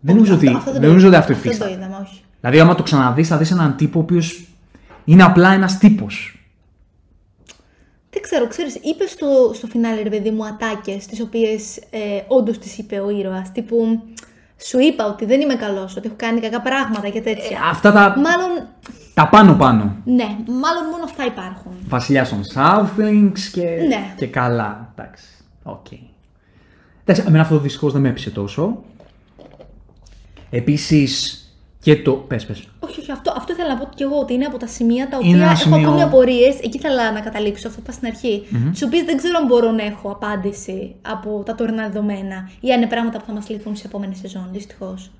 Δεν 0.00 0.14
νομίζω 0.14 0.34
ότι 0.34 0.46
Αυτό- 0.48 0.72
δεν 0.72 0.80
το 0.80 0.86
νομίζω 0.86 1.06
ότι 1.06 1.16
είδαμε. 1.16 1.28
αυτό 1.28 1.40
Αυτό 1.40 1.42
δεν 1.42 1.42
το 1.42 1.48
υφίσταται. 1.48 1.72
είδαμε, 1.72 2.04
όχι. 2.06 2.20
Δηλαδή 2.40 2.60
άμα 2.60 2.74
το 2.74 2.82
ξαναδείς 2.82 3.28
θα 3.28 3.36
δεις 3.36 3.50
έναν 3.50 3.76
τύπο 3.76 3.98
ο 3.98 4.02
οποίος 4.02 4.44
είναι 5.04 5.22
απλά 5.22 5.52
ένας 5.52 5.78
τύπος. 5.78 6.39
Δεν 8.12 8.22
ξέρω, 8.22 8.46
ξέρεις, 8.46 8.74
είπες 8.74 9.10
στο, 9.10 9.50
στο 9.54 9.66
φινάλε, 9.66 10.02
ρε 10.02 10.08
παιδί 10.08 10.30
μου, 10.30 10.46
ατάκες, 10.46 11.06
τις 11.06 11.20
οποίες 11.20 11.76
ε, 11.76 11.98
όντως 12.28 12.58
τις 12.58 12.78
είπε 12.78 13.00
ο 13.00 13.10
ήρωας. 13.10 13.52
Τύπου, 13.52 14.00
σου 14.64 14.78
είπα 14.80 15.06
ότι 15.06 15.24
δεν 15.24 15.40
είμαι 15.40 15.54
καλός, 15.54 15.96
ότι 15.96 16.06
έχω 16.06 16.16
κάνει 16.18 16.40
κακά 16.40 16.60
πράγματα 16.60 17.08
και 17.08 17.20
τέτοια. 17.20 17.58
Αυτά 17.70 17.92
τα, 17.92 18.14
Μάλλον, 18.18 18.66
τα 19.14 19.28
πάνω 19.28 19.54
πάνω. 19.54 19.96
ναι, 20.04 20.24
μάλλον 20.46 20.84
μόνο 20.90 21.04
αυτά 21.04 21.24
υπάρχουν. 21.26 21.72
Βασιλιά 21.88 22.26
των 22.28 22.40
Southlands 22.54 23.40
και, 23.52 23.62
Ναι. 23.88 24.14
και 24.16 24.26
καλά. 24.26 24.92
Εντάξει. 24.98 25.24
Οκ. 25.62 25.86
Εντάξει, 27.04 27.24
εμένα 27.26 27.42
αυτό 27.42 27.58
δυστυχώς 27.58 27.90
δεν 27.90 28.00
με 28.00 28.08
έπεισε 28.08 28.30
τόσο. 28.30 28.82
Επίσης 30.50 31.39
και 31.82 31.96
το. 31.96 32.12
Πες, 32.12 32.46
πες. 32.46 32.68
Όχι, 32.80 33.00
όχι, 33.00 33.10
αυτό, 33.12 33.34
αυτό 33.36 33.52
ήθελα 33.52 33.68
να 33.68 33.76
πω 33.80 33.88
και 33.94 34.04
εγώ, 34.04 34.18
ότι 34.18 34.34
είναι 34.34 34.44
από 34.44 34.56
τα 34.58 34.66
σημεία 34.66 35.08
τα 35.08 35.18
Είναι 35.22 35.28
οποία 35.30 35.42
ένα 35.42 35.50
έχω 35.52 35.60
σημείο- 35.60 35.88
ακόμη 35.88 36.02
απορίες. 36.02 36.54
Εκεί 36.62 36.76
ήθελα 36.76 37.12
να 37.12 37.20
καταλήξω, 37.20 37.68
αυτό 37.68 37.80
που 37.80 37.86
είπα 37.88 37.96
στην 37.96 38.06
αρχή 38.08 38.42
Τις 38.78 38.84
οποίες 38.84 39.02
δεν 39.04 39.16
ξέρω 39.16 39.34
αν 39.40 39.46
μπορώ 39.46 39.70
να 39.70 39.82
έχω 39.84 40.10
απάντηση 40.10 40.94
από 41.02 41.42
τα 41.46 41.54
τωρινά 41.54 41.88
δεδομένα 41.88 42.50
ή 42.60 42.72
αν 42.72 42.78
είναι 42.80 42.88
πράγματα 42.90 43.18
που 43.18 43.24
θα 43.26 43.32
μας 43.32 43.48
λυθούν 43.48 43.76
σε 43.76 43.86
επόμενη 43.86 44.14
σεζόν, 44.14 44.48
δυστυχώς. 44.52 45.10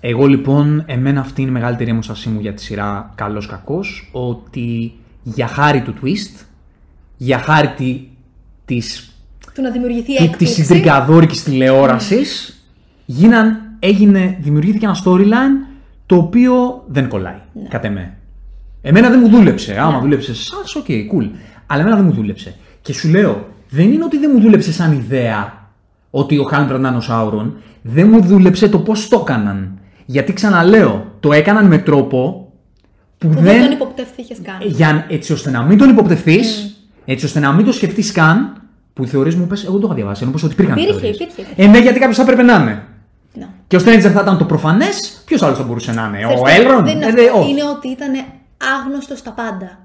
Εγώ 0.00 0.26
λοιπόν, 0.26 0.82
εμένα 0.86 1.20
αυτή 1.20 1.40
είναι 1.40 1.50
η 1.50 1.52
μεγαλύτερη 1.52 1.90
ένστασή 1.90 2.28
μου 2.28 2.40
για 2.40 2.54
τη 2.54 2.62
σειρά 2.62 3.12
Καλός 3.14 3.46
Κακός. 3.46 4.08
Ότι 4.12 4.92
για 5.22 5.46
χάρη 5.46 5.82
του 5.82 5.94
twist, 6.02 6.44
για 7.16 7.38
χάρη 7.38 7.68
τη, 7.76 8.00
της, 8.64 9.14
Του 9.54 9.62
να 9.62 9.70
δημιουργηθεί 9.70 10.04
τη, 10.06 10.12
της 10.16 10.24
έκπληξη. 10.28 10.54
τρικαδόρικης 10.64 11.42
τηλεόρασης 11.42 12.54
γίναν, 13.06 13.58
έγινε, 13.78 14.36
δημιουργήθηκε 14.40 14.84
ένα 14.84 14.96
storyline 15.04 15.69
το 16.10 16.16
οποίο 16.16 16.84
δεν 16.88 17.08
κολλάει, 17.08 17.34
Ναι. 17.52 17.68
κατ' 17.68 17.84
εμέ. 17.84 18.16
Εμένα 18.82 19.10
δεν 19.10 19.20
μου 19.22 19.28
δούλεψε. 19.28 19.76
Άμα 19.80 20.00
δούλεψε 20.00 20.36
σε 20.38 20.50
εσάς, 20.54 20.74
οκ, 20.74 20.84
cool. 20.88 21.28
Αλλά 21.66 21.80
εμένα 21.80 21.96
δεν 21.96 22.04
μου 22.04 22.12
δούλεψε. 22.12 22.54
Και 22.82 22.92
σου 22.92 23.08
λέω, 23.08 23.48
δεν 23.68 23.92
είναι 23.92 24.04
ότι 24.04 24.18
δεν 24.18 24.30
μου 24.34 24.40
δούλεψε 24.40 24.72
σαν 24.72 24.92
ιδέα 24.92 25.68
ότι 26.10 26.38
ο 26.38 26.42
Χάλιν 26.44 26.66
πρέπει 26.66 26.82
να 26.82 26.88
είναι 26.88 26.96
ο 26.96 27.00
Σάουρον. 27.00 27.56
Δεν 27.82 28.08
μου 28.08 28.20
δούλεψε 28.22 28.68
το 28.68 28.78
πώς 28.78 29.08
το 29.08 29.18
έκαναν. 29.20 29.78
Γιατί 30.06 30.32
ξαναλέω, 30.32 31.06
το 31.20 31.32
έκαναν 31.32 31.66
με 31.66 31.78
τρόπο 31.78 32.52
που, 33.18 33.28
Που 33.28 33.34
δεν. 33.34 33.42
δεν 33.44 33.62
τον 33.62 33.70
υποπτεύθηκες 33.72 34.38
καν. 34.42 34.56
για, 34.62 35.06
έτσι 35.08 35.32
ώστε 35.32 35.50
να 35.50 35.62
μην 35.62 35.78
τον 35.78 35.88
υποπτευθείς, 35.90 36.76
έτσι 37.04 37.24
ώστε 37.24 37.40
να 37.40 37.52
μην 37.52 37.64
το 37.64 37.72
σκεφτείς 37.72 38.12
καν. 38.12 38.54
Που 38.92 39.04
οι 39.04 39.06
θεωρίε 39.06 39.36
μου 39.36 39.46
πες, 39.46 39.64
εγώ 39.64 39.78
το 39.78 39.86
είχα 39.86 39.94
διαβάσει. 39.94 40.22
Ενώ 40.22 40.32
πως 40.32 40.42
ότι 40.42 40.52
υπήρχαν 40.52 40.76
Υπήρχε, 40.76 40.92
θεωρίες. 41.00 41.16
υπήρχε. 41.20 41.52
Ε, 41.56 41.66
ναι, 41.66 41.78
γιατί 41.78 41.98
κάποιος 41.98 42.16
θα 42.16 42.22
έπρεπε 42.22 42.42
να 42.42 42.54
είναι. 42.54 42.82
Να. 43.72 43.76
Και 43.76 43.76
ο 43.76 43.80
Stranger 43.92 44.10
θα 44.12 44.20
ήταν 44.20 44.38
το 44.38 44.44
προφανές, 44.44 45.22
ποιος 45.24 45.42
άλλος 45.42 45.58
θα 45.58 45.64
μπορούσε 45.64 45.92
να 45.92 46.04
είναι, 46.06 46.26
ο 46.26 46.42
Ξέρεις 46.42 46.42
τι, 46.58 46.62
Έλρον. 46.62 46.84
δεν 46.84 46.96
είναι, 46.96 47.04
Ε, 47.04 47.08
αυτό. 47.08 47.22
δε- 47.22 47.30
όχι. 47.30 47.50
είναι 47.50 47.64
ότι 47.64 47.88
ήταν 47.88 48.12
άγνωστος 48.78 49.18
στα 49.18 49.30
πάντα. 49.32 49.78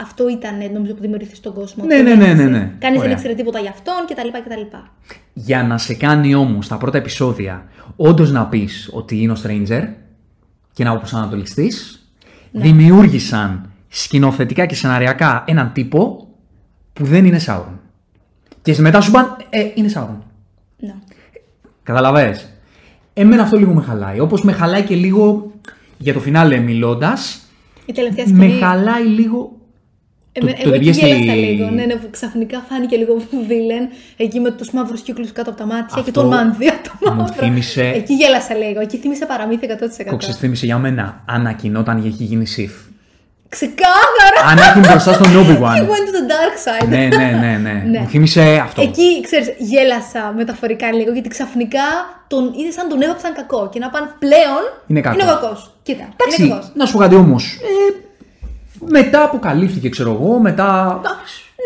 Αυτό 0.00 0.28
ήταν 0.28 0.54
νομίζω 0.72 0.94
που 0.94 1.00
δημιουργήθηκε 1.00 1.36
στον 1.36 1.54
κόσμο. 1.54 1.84
Ναι, 1.84 1.96
ναι, 1.96 2.14
ναι, 2.14 2.34
ναι, 2.34 2.44
ναι. 2.44 2.58
Κανεί 2.58 2.76
δεν 2.96 2.98
Ωραία. 2.98 3.12
ήξερε 3.12 3.34
τίποτα 3.34 3.58
για 3.58 3.70
αυτόν 3.70 3.94
κτλ. 4.08 4.28
κτλ. 4.44 4.76
Για 5.32 5.62
να 5.62 5.78
σε 5.78 5.94
κάνει 5.94 6.34
όμως 6.34 6.68
τα 6.68 6.76
πρώτα 6.76 6.98
επεισόδια 6.98 7.64
όντως 7.96 8.30
να 8.30 8.46
πεις 8.46 8.90
ότι 8.92 9.22
είναι 9.22 9.32
ο 9.32 9.36
Stranger 9.44 9.88
και 10.72 10.84
να 10.84 10.96
προσανατολιστεί, 10.98 11.72
Ναι. 12.50 12.62
δημιούργησαν 12.62 13.70
σκηνοθετικά 13.88 14.66
και 14.66 14.74
σεναριακά 14.74 15.44
έναν 15.46 15.72
τύπο 15.72 16.28
που 16.92 17.04
δεν 17.04 17.24
είναι 17.24 17.40
Sauron. 17.46 17.78
Και 18.62 18.76
μετά 18.80 19.00
σου 19.00 19.10
πάνε, 19.10 19.28
ε, 19.50 19.60
είναι 19.74 19.90
Sauron. 19.94 20.18
Ναι. 20.78 20.94
Καταλαβες; 21.82 22.49
Εμένα 23.20 23.42
αυτό 23.42 23.56
λίγο 23.56 23.72
με 23.72 23.82
χαλάει. 23.82 24.20
Όπως 24.20 24.42
με 24.42 24.52
χαλάει 24.52 24.82
και 24.82 24.94
λίγο 24.94 25.52
για 25.98 26.12
το 26.12 26.20
φινάλε 26.20 26.56
μιλώντας, 26.58 27.40
Η 27.86 27.92
τελευταία 27.92 28.24
με 28.28 28.44
σκηνή. 28.44 28.60
χαλάει 28.60 29.04
λίγο. 29.04 29.54
Εμέ- 30.32 30.54
το- 30.54 30.60
εγώ 30.62 30.70
το 30.70 30.74
εκεί 30.74 30.84
βγες 30.84 30.96
στη- 30.96 31.06
γέλασα 31.06 31.34
λίγο. 31.34 31.70
Ναι, 31.70 31.84
ναι, 31.84 31.94
που 31.94 32.08
ξαφνικά 32.10 32.58
φάνηκε 32.68 32.96
λίγο 32.96 33.16
βίλεν 33.46 33.88
εκεί 34.16 34.40
με 34.40 34.50
τους 34.50 34.70
μαύρους 34.70 35.00
κύκλους 35.00 35.32
κάτω 35.32 35.50
από 35.50 35.58
τα 35.58 35.66
μάτια 35.66 35.86
και 35.94 36.00
Αυτό 36.00 36.12
τον 36.12 36.26
μανδύα 36.26 36.80
το 36.82 37.10
μου 37.10 37.16
μαύρο. 37.16 37.34
θύμισε- 37.44 37.94
Εκεί 37.94 38.14
γέλασα 38.14 38.54
λίγο. 38.54 38.80
Εκεί 38.80 38.96
θύμισε 38.96 39.26
παραμύθι 39.26 39.66
100%. 39.66 40.10
Κόξε 40.10 40.32
θύμισε 40.32 40.66
για 40.66 40.78
μένα. 40.78 41.22
Ανακοινώ 41.26 41.78
όταν 41.78 41.98
είχε 41.98 42.24
γίνει 42.24 42.46
Sith. 42.56 42.90
Ξεκάθαρα! 43.56 44.40
Ανάκοινε 44.50 44.88
μπροστά 44.88 45.12
στον 45.12 45.26
He 45.32 45.36
Obi-Wan. 45.40 45.76
went 45.92 46.06
to 46.08 46.12
the 46.18 46.24
dark 46.34 46.54
side. 46.66 46.88
ναι, 46.88 47.08
ναι, 47.16 47.38
ναι, 47.40 47.58
ναι. 47.62 47.82
Ναι. 47.90 47.98
Μου 47.98 48.06
θύμισε 48.08 48.60
αυτό. 48.64 48.82
Εκεί, 48.82 49.20
ξέρεις, 49.22 49.54
γέλασα 49.58 50.32
μεταφορικά 50.36 50.92
λίγο, 50.92 51.12
γιατί 51.12 51.28
ξαφνικά 51.28 51.80
τον 52.26 52.52
είδες 52.56 52.74
σαν 52.74 52.88
τον 52.88 53.02
έβαψαν 53.02 53.32
κακό. 53.34 53.68
Και 53.72 53.78
να 53.78 53.88
πάνε 53.90 54.10
πλέον 54.18 54.62
Είναι 54.86 55.00
κακός. 55.00 55.22
Είναι 55.22 55.30
ο 55.30 55.34
κακός. 55.34 55.74
Κοίτα, 55.82 56.02
είναι 56.02 56.12
Εντάξει, 56.16 56.48
κακός. 56.48 56.70
να 56.74 56.86
σου 56.86 56.92
πω 56.92 56.98
κάτι 56.98 57.14
όμως. 57.14 57.58
Ε, 57.62 57.94
μετά 58.78 59.22
αποκαλύφθηκε, 59.24 59.88
ξέρω 59.88 60.10
εγώ, 60.10 60.38
μετά. 60.38 61.00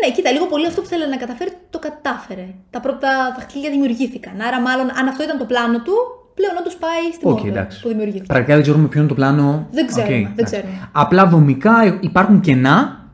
Ναι, 0.05 0.11
κοίτα, 0.15 0.31
λίγο 0.31 0.45
πολύ 0.45 0.67
αυτό 0.67 0.81
που 0.81 0.87
θέλει 0.87 1.09
να 1.09 1.17
καταφέρει 1.17 1.51
το 1.69 1.79
κατάφερε. 1.79 2.45
Τα 2.69 2.79
πρώτα 2.79 3.09
δαχτυλίδια 3.35 3.71
δημιουργήθηκαν. 3.71 4.33
Άρα, 4.47 4.59
μάλλον, 4.61 4.91
αν 4.99 5.07
αυτό 5.07 5.23
ήταν 5.23 5.37
το 5.37 5.45
πλάνο 5.45 5.79
του, 5.79 5.93
πλέον 6.35 6.53
όντως 6.59 6.75
πάει 6.75 7.11
στη 7.13 7.25
Οκ, 7.27 7.31
Μόρντορ 7.31 7.47
εντάξει. 7.47 7.81
που 7.81 7.87
δημιουργήθηκε. 7.87 8.25
Πρακτικά 8.27 8.53
δεν 8.53 8.61
ξέρουμε 8.63 8.87
ποιο 8.87 8.99
είναι 8.99 9.09
το 9.09 9.15
πλάνο. 9.15 9.67
Δεν 9.71 9.87
ξέρουμε, 9.87 10.13
Οκ, 10.13 10.21
δεν 10.21 10.31
εντάξει. 10.31 10.55
ξέρουμε. 10.55 10.89
Απλά 10.91 11.25
δομικά 11.25 11.97
υπάρχουν 11.99 12.39
κενά 12.39 13.05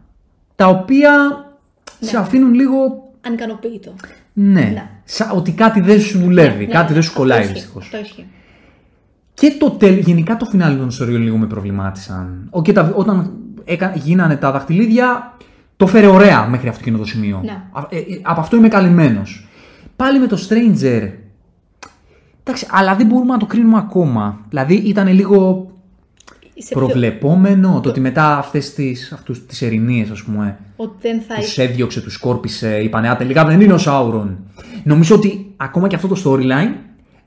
τα 0.56 0.68
οποία 0.68 1.12
σε 2.00 2.18
αφήνουν 2.18 2.54
λίγο. 2.54 2.78
Ανικανοποίητο. 3.28 3.94
Ναι. 4.34 4.62
Ναι. 4.62 4.90
Σαν 5.04 5.30
ότι 5.34 5.52
κάτι 5.52 5.82
δεν 5.82 6.00
σου 6.02 6.20
δουλεύει, 6.20 6.66
Ναι, 6.66 6.72
κάτι 6.74 6.88
ναι, 6.88 6.94
δεν 6.94 7.02
σου 7.02 7.08
αυτό 7.10 7.20
κολλάει 7.22 7.40
ισχύει, 7.40 7.54
δυστυχώς. 7.54 7.84
Αυτό 7.84 7.98
ισχύει. 7.98 8.26
Και 9.34 9.56
το 9.60 9.70
τέλ, 9.70 9.98
γενικά 9.98 10.38
το 10.38 10.46
φινάλι 10.46 10.78
των 10.78 10.88
ιστοριών 10.88 11.22
λίγο 11.22 11.38
με 11.38 11.46
προβλημάτισαν. 11.46 12.48
Ο, 12.50 12.62
και 12.62 12.72
τα, 12.74 12.92
όταν 12.96 13.32
έκα, 13.64 13.94
γίνανε 13.96 14.36
τα 14.36 14.52
δαχτυλίδια, 14.52 15.34
το 15.78 15.88
φέρε 15.88 16.06
ωραία 16.08 16.48
μέχρι 16.48 16.68
αυτό 16.68 16.80
εκείνο 16.82 16.98
το 16.98 17.06
σημείο. 17.06 17.42
Ναι. 17.44 17.52
Α- 17.72 17.86
ε, 17.90 17.98
ε, 17.98 18.04
από 18.22 18.40
αυτό 18.40 18.56
είμαι 18.56 18.68
καλυμμένος. 18.68 19.48
Πάλι 19.96 20.20
με 20.20 20.28
το 20.28 20.38
Stranger. 20.50 21.10
Εντάξει, 22.44 22.68
αλλά 22.72 22.96
δεν 22.96 23.06
μπορούμε 23.08 23.32
να 23.34 23.40
το 23.40 23.46
κρίνουμε 23.46 23.78
ακόμα. 23.78 24.40
Δηλαδή 24.50 24.74
ήταν 24.74 25.08
λίγο 25.08 25.66
Είσαι 26.54 26.68
πιο- 26.74 26.78
προβλεπόμενο 26.80 27.80
το 27.84 27.90
ότι 27.90 28.00
μετά 28.00 28.38
αυτές 28.38 28.74
τις, 28.74 29.12
αυτούς, 29.12 29.46
τις 29.46 29.62
ερηνίες, 29.62 30.10
ας 30.10 30.24
πούμε, 30.24 30.58
Ότι 30.76 30.94
δεν 31.02 31.22
θα 31.28 31.36
τους 31.36 31.58
έδιωξε, 31.58 32.02
τους 32.02 32.14
σκόρπισε, 32.14 32.78
είπανε 32.84 33.10
«Α, 33.10 33.16
τελικά 33.16 33.46
δεν 33.46 33.62
είναι 33.62 33.74
ο 33.74 33.78
Σάουρον». 33.78 34.38
Νομίζω 34.84 35.16
ότι 35.16 35.54
ακόμα 35.58 35.88
και 35.88 35.96
αυτό 35.96 36.08
το 36.08 36.22
storyline 36.26 36.74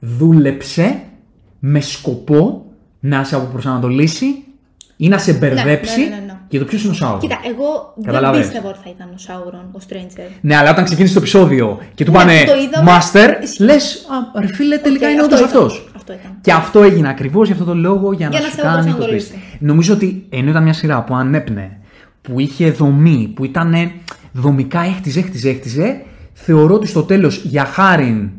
δούλεψε 0.00 1.02
με 1.58 1.80
σκοπό 1.80 2.64
να 3.00 3.24
σε 3.24 3.34
αποπροσανατολίσει 3.36 4.26
ή 4.96 5.08
να 5.08 5.18
σε 5.18 5.32
μπερδέψει 5.32 6.00
ναι, 6.00 6.08
ναι, 6.08 6.22
ναι. 6.26 6.33
Για 6.48 6.58
το 6.60 6.66
ποιος 6.66 6.82
είναι 6.82 6.92
ο 6.92 6.94
Σάουρον; 6.94 7.20
Κοίτα, 7.20 7.38
εγώ 7.46 7.92
δεν 7.96 8.04
Καταλαβες. 8.04 8.40
πίστευα 8.46 8.68
ότι 8.68 8.78
θα 8.84 8.90
ήταν 8.90 9.08
ο 9.14 9.18
Σάουρον, 9.18 9.60
ο 9.72 9.78
Stranger. 9.88 10.30
Ναι, 10.40 10.56
αλλά 10.56 10.70
όταν 10.70 10.84
ξεκίνησε 10.84 11.14
το 11.14 11.20
επεισόδιο 11.20 11.78
και 11.94 12.04
του 12.04 12.10
Ναι, 12.10 12.16
πάνε 12.16 12.32
το 12.46 12.52
είδαμε. 12.60 12.90
Master, 12.90 13.42
Ισχύει. 13.42 13.62
λες, 13.62 14.06
Α, 14.34 14.40
ρε 14.40 14.46
φίλε, 14.46 14.76
τελικά 14.78 15.06
Οκέι, 15.06 15.12
είναι 15.12 15.20
αυτό 15.20 15.34
όντως 15.36 15.44
ήταν. 15.48 15.62
αυτός. 15.62 15.88
Αυτό 15.96 16.12
ήταν. 16.12 16.38
Και 16.40 16.52
αυτό 16.52 16.82
έγινε 16.82 17.08
ακριβώς 17.08 17.46
για 17.46 17.54
αυτό 17.56 17.66
το 17.66 17.74
λόγο 17.74 18.12
για, 18.12 18.28
Για 18.28 18.38
να 18.38 18.44
να 18.44 18.50
σου 18.50 18.56
σε 18.56 18.62
κάνει 18.62 18.76
αποπροσανατολίσει. 18.76 19.32
twist. 19.54 19.56
Νομίζω 19.58 19.94
ότι 19.94 20.26
ενώ 20.30 20.50
ήταν 20.50 20.62
μια 20.62 20.72
σειρά 20.72 21.02
που 21.04 21.14
ανέπνεε, 21.14 21.78
που 22.22 22.40
είχε 22.40 22.70
δομή, 22.70 23.32
που 23.36 23.44
ήταν 23.44 23.74
δομικά 24.32 24.80
έχτιζε, 24.80 25.18
έχτιζε, 25.18 25.48
έχτιζε, 25.48 26.02
θεωρώ 26.32 26.74
ότι 26.74 26.86
στο 26.86 27.02
τέλος 27.02 27.36
για 27.44 27.64
χάρη 27.64 28.32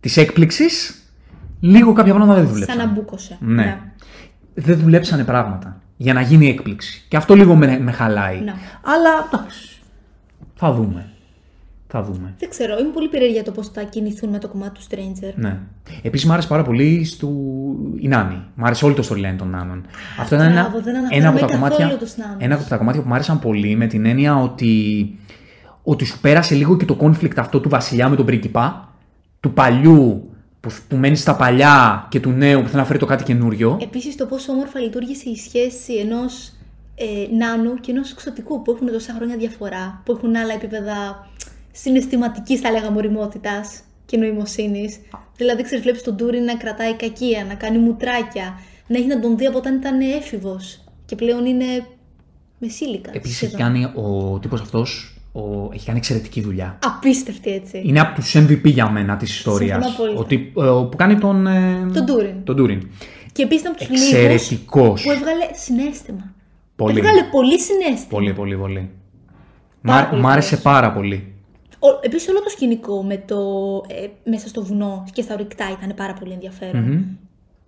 της 0.00 0.16
έκπληξης, 0.16 0.98
λίγο 1.60 1.92
κάποια 1.92 2.12
πράγματα 2.14 2.34
δεν 2.34 2.44
Σαν 2.44 2.52
δούλεψαν. 2.52 2.78
να 2.78 2.86
μπούκωσε. 2.86 3.36
Ναι. 3.40 3.78
Δεν 4.54 4.78
δουλέψανε 4.78 5.24
πράγματα 5.24 5.80
για 5.96 6.12
να 6.12 6.20
γίνει 6.20 6.48
έκπληξη. 6.48 7.04
Και 7.08 7.16
αυτό 7.16 7.34
λίγο 7.34 7.54
με, 7.54 7.78
με 7.78 7.90
χαλάει. 7.90 8.40
Ναι. 8.40 8.54
Αλλά 8.82 9.28
εντάξει. 9.32 9.68
Θα 10.54 10.72
δούμε. 10.72 11.08
Θα 11.86 12.02
δούμε. 12.02 12.34
Δεν 12.38 12.50
ξέρω, 12.50 12.78
είμαι 12.78 12.90
πολύ 12.90 13.08
περίεργη 13.08 13.34
για 13.34 13.44
το 13.44 13.50
πώς 13.50 13.68
θα 13.68 13.82
κινηθούν 13.82 14.30
με 14.30 14.38
το 14.38 14.48
κομμάτι 14.48 14.80
του 14.80 14.86
Stranger. 14.90 15.32
Ναι. 15.34 15.58
Επίσης, 16.02 16.26
μου 16.26 16.32
άρεσε 16.32 16.48
πάρα 16.48 16.62
πολύ 16.62 17.04
στο... 17.04 17.28
η 17.98 18.08
Νάνη. 18.08 18.42
Μου 18.54 18.64
άρεσε 18.64 18.84
όλο 18.84 18.94
το 18.94 19.08
storyline 19.10 19.34
των 19.38 19.50
Νάνων. 19.50 19.84
Αυτό 20.20 20.34
ήταν 20.34 20.46
ένα, 20.46 20.60
μπράβο, 20.60 20.80
δεν 20.80 20.96
αναφέραμε 20.96 21.28
ένα, 21.28 21.28
από 21.28 21.38
τα 21.38 21.46
καθόλου 21.46 21.76
κομμάτια, 21.76 21.98
τους 21.98 22.16
Νάνους. 22.16 22.36
ένα 22.38 22.54
από 22.54 22.64
τα 22.64 22.76
κομμάτια 22.76 23.02
που 23.02 23.08
μου 23.08 23.14
άρεσαν 23.14 23.38
πολύ 23.38 23.76
με 23.76 23.86
την 23.86 24.06
έννοια 24.06 24.36
ότι, 24.36 25.18
ότι 25.82 26.04
σου 26.04 26.20
πέρασε 26.20 26.54
λίγο 26.54 26.76
και 26.76 26.84
το 26.84 26.96
conflict 27.00 27.36
αυτό 27.36 27.60
του 27.60 27.68
βασιλιά 27.68 28.08
με 28.08 28.16
τον 28.16 28.26
πρίγκιπα, 28.26 28.94
του 29.40 29.52
παλιού 29.52 30.33
που, 30.64 30.74
που 30.88 30.96
μένεις 30.96 31.20
στα 31.20 31.36
παλιά 31.36 32.06
και 32.10 32.20
του 32.20 32.30
νέου 32.30 32.60
που 32.60 32.66
θέλει 32.66 32.80
να 32.80 32.84
φέρει 32.84 32.98
το 32.98 33.06
κάτι 33.06 33.24
καινούριο. 33.24 33.78
Επίσης, 33.82 34.16
το 34.16 34.26
πόσο 34.26 34.52
όμορφα 34.52 34.80
λειτουργήσε 34.80 35.30
η 35.30 35.36
σχέση 35.36 35.94
ενός 35.94 36.52
ε, 36.94 37.36
νάνου 37.36 37.74
και 37.74 37.90
ενός 37.90 38.10
εξωτικού 38.10 38.62
που 38.62 38.70
έχουν 38.70 38.92
τόσα 38.92 39.14
χρόνια 39.16 39.36
διαφορά, 39.36 40.02
που 40.04 40.12
έχουν 40.12 40.36
άλλα 40.36 40.52
επίπεδα 40.52 41.28
συναισθηματικής, 41.72 42.60
θα 42.60 42.70
λέγαμε, 42.70 42.96
οριμότητας 42.96 43.80
και 44.06 44.16
νοημοσύνης. 44.16 45.00
Δηλαδή, 45.36 45.62
ξέρεις, 45.62 45.84
βλέπεις 45.84 46.02
τον 46.02 46.16
Τούρι 46.16 46.40
να 46.40 46.56
κρατάει 46.56 46.94
κακία, 46.94 47.44
να 47.44 47.54
κάνει 47.54 47.78
μουτράκια, 47.78 48.58
να 48.86 48.98
έχει 48.98 49.06
να 49.06 49.20
τον 49.20 49.36
δει 49.36 49.46
από 49.46 49.58
όταν 49.58 49.74
ήταν 49.76 50.00
έφηβος 50.00 50.84
και 51.06 51.14
πλέον 51.14 51.46
είναι 51.46 51.86
μεσήλικα. 52.58 53.10
Επίσης, 53.14 53.42
έχει 53.42 53.56
κάνει 53.56 53.84
ο 53.84 54.38
τύπος 54.38 54.60
αυτός 54.60 55.13
έχει 55.72 55.84
κάνει 55.86 55.98
εξαιρετική 55.98 56.40
δουλειά. 56.40 56.78
Απίστευτη 56.84 57.50
έτσι. 57.50 57.82
Είναι 57.84 58.00
από 58.00 58.14
τους 58.14 58.34
MVP 58.36 58.64
για 58.64 58.90
μένα 58.90 59.16
της 59.16 59.36
ιστορίας. 59.36 59.84
Συμφωνώ 59.86 60.10
απόλυτα. 60.20 60.88
Που 60.88 60.96
κάνει 60.96 61.18
τον. 61.18 61.46
ε, 61.46 61.90
Τον 61.92 62.06
Τούριν. 62.06 62.44
Τον 62.44 62.56
Τούριν. 62.56 62.88
Και 63.32 63.42
επίσης 63.42 63.60
ήταν 63.60 63.72
από 63.72 63.80
τους 63.80 63.90
λίγους 63.90 64.12
Εξαιρετικός. 64.12 65.02
που 65.02 65.10
έβγαλε 65.10 65.44
συνέστημα. 65.52 66.32
Πολύ. 66.76 66.98
Έβγαλε 66.98 67.22
πολύ 67.30 67.60
συνέστημα. 67.60 68.08
Πολύ, 68.08 68.32
πολύ, 68.32 68.56
πολύ. 68.56 68.90
Πάρα 69.82 70.06
Μ' 70.06 70.10
πολύ 70.10 70.22
μ' 70.22 70.26
άρεσε 70.26 70.48
καλός. 70.48 70.62
πάρα 70.64 70.92
πολύ. 70.92 71.34
Επίσης, 72.02 72.28
όλο 72.28 72.42
το 72.42 72.48
σκηνικό 72.50 73.02
με 73.02 73.16
το, 73.26 73.36
ε, 73.88 74.30
μέσα 74.30 74.48
στο 74.48 74.64
βουνό 74.64 75.04
και 75.12 75.22
στα 75.22 75.34
ορυκτά 75.34 75.64
ήταν 75.78 75.94
πάρα 75.96 76.12
πολύ 76.12 76.32
ενδιαφέρον. 76.32 76.82
Μμμ. 76.82 77.02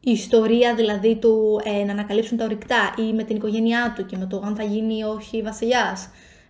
Η 0.00 0.10
ιστορία 0.10 0.74
δηλαδή 0.74 1.16
του 1.16 1.60
ε, 1.80 1.84
να 1.84 1.92
ανακαλύψουν 1.92 2.36
τα 2.36 2.44
ορυκτά 2.44 2.94
ή 3.08 3.12
με 3.14 3.22
την 3.22 3.36
οικογένειά 3.36 3.92
του 3.96 4.06
και 4.06 4.16
με 4.16 4.26
το 4.26 4.42
αν 4.46 4.54
θα 4.56 4.62
γίνει 4.62 4.94
ή 4.98 5.02
όχι 5.02 5.42
βασιλιάς. 5.42 6.08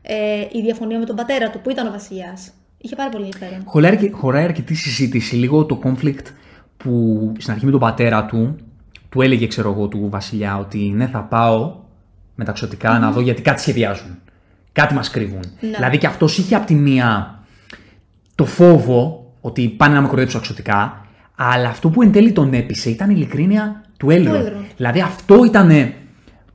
Ε, 0.08 0.40
η 0.58 0.60
διαφωνία 0.62 0.98
με 0.98 1.04
τον 1.04 1.16
πατέρα 1.16 1.50
του 1.50 1.60
που 1.60 1.70
ήταν 1.70 1.86
ο 1.86 1.90
βασιλιάς. 1.90 2.50
Είχε 2.78 2.96
πάρα 2.96 3.10
πολύ 3.10 3.24
ενδιαφέρον. 3.24 3.62
Χωράει, 3.64 3.90
αρκε- 3.90 4.14
χωράει 4.14 4.44
αρκετή 4.44 4.74
συζήτηση. 4.74 5.36
Λίγο 5.36 5.64
το 5.64 5.80
conflict 5.84 6.26
που 6.76 7.32
στην 7.38 7.52
αρχή 7.52 7.64
με 7.64 7.70
τον 7.70 7.80
πατέρα 7.80 8.24
του, 8.24 8.56
του 9.08 9.20
έλεγε, 9.22 9.46
ξέρω 9.46 9.70
εγώ, 9.72 9.88
του 9.88 10.06
βασιλιά, 10.10 10.58
ότι 10.58 10.78
ναι, 10.78 11.06
θα 11.06 11.20
πάω 11.20 11.74
με 12.34 12.44
τα 12.44 12.52
ξωτικά 12.52 12.98
να 12.98 13.10
δω 13.10 13.20
γιατί 13.20 13.42
κάτι 13.42 13.60
σχεδιάζουν. 13.60 14.18
Κάτι 14.72 14.94
μας 14.94 15.10
κρύβουν. 15.10 15.42
Ναι. 15.60 15.68
Δηλαδή 15.70 15.98
και 15.98 16.06
αυτός 16.06 16.38
είχε 16.38 16.54
από 16.54 16.66
τη 16.66 16.74
μία 16.74 17.38
το 18.34 18.44
φόβο 18.44 19.30
ότι 19.40 19.68
πάνε 19.68 19.94
να 19.94 20.00
με 20.00 20.06
κοροϊδέψουν 20.06 20.40
εξωτικά, 20.40 21.06
αλλά 21.36 21.68
αυτό 21.68 21.88
που 21.90 22.02
εν 22.02 22.12
τέλει 22.12 22.32
τον 22.32 22.52
έπεισε 22.54 22.90
ήταν 22.90 23.10
η 23.10 23.14
ειλικρίνεια 23.16 23.82
του 23.96 24.10
Έλρον. 24.10 24.42
Elrond. 24.44 24.64
Δηλαδή 24.76 25.00
αυτό 25.00 25.44
ήταν 25.44 25.92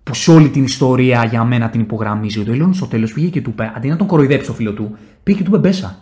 που 0.04 0.14
σε 0.14 0.32
όλη 0.32 0.50
την 0.50 0.64
ιστορία 0.64 1.26
για 1.26 1.44
μένα 1.44 1.70
την 1.70 1.82
υπογραμμίζει. 1.82 2.40
Ότι 2.40 2.50
ο 2.50 2.54
Elon 2.68 2.70
στο 2.74 2.86
τέλος 2.86 3.14
πήγε 3.14 3.28
και 3.28 3.42
του 3.42 3.50
είπε, 3.50 3.72
αντί 3.76 3.88
να 3.88 3.96
τον 3.96 4.08
κοροϊδέψει 4.08 4.48
το 4.48 4.54
φίλο 4.54 4.74
του, 4.74 4.98
πήγε 5.24 5.38
και 5.38 5.44
του 5.44 5.50
είπε 5.50 5.60
μπέσα. 5.60 5.98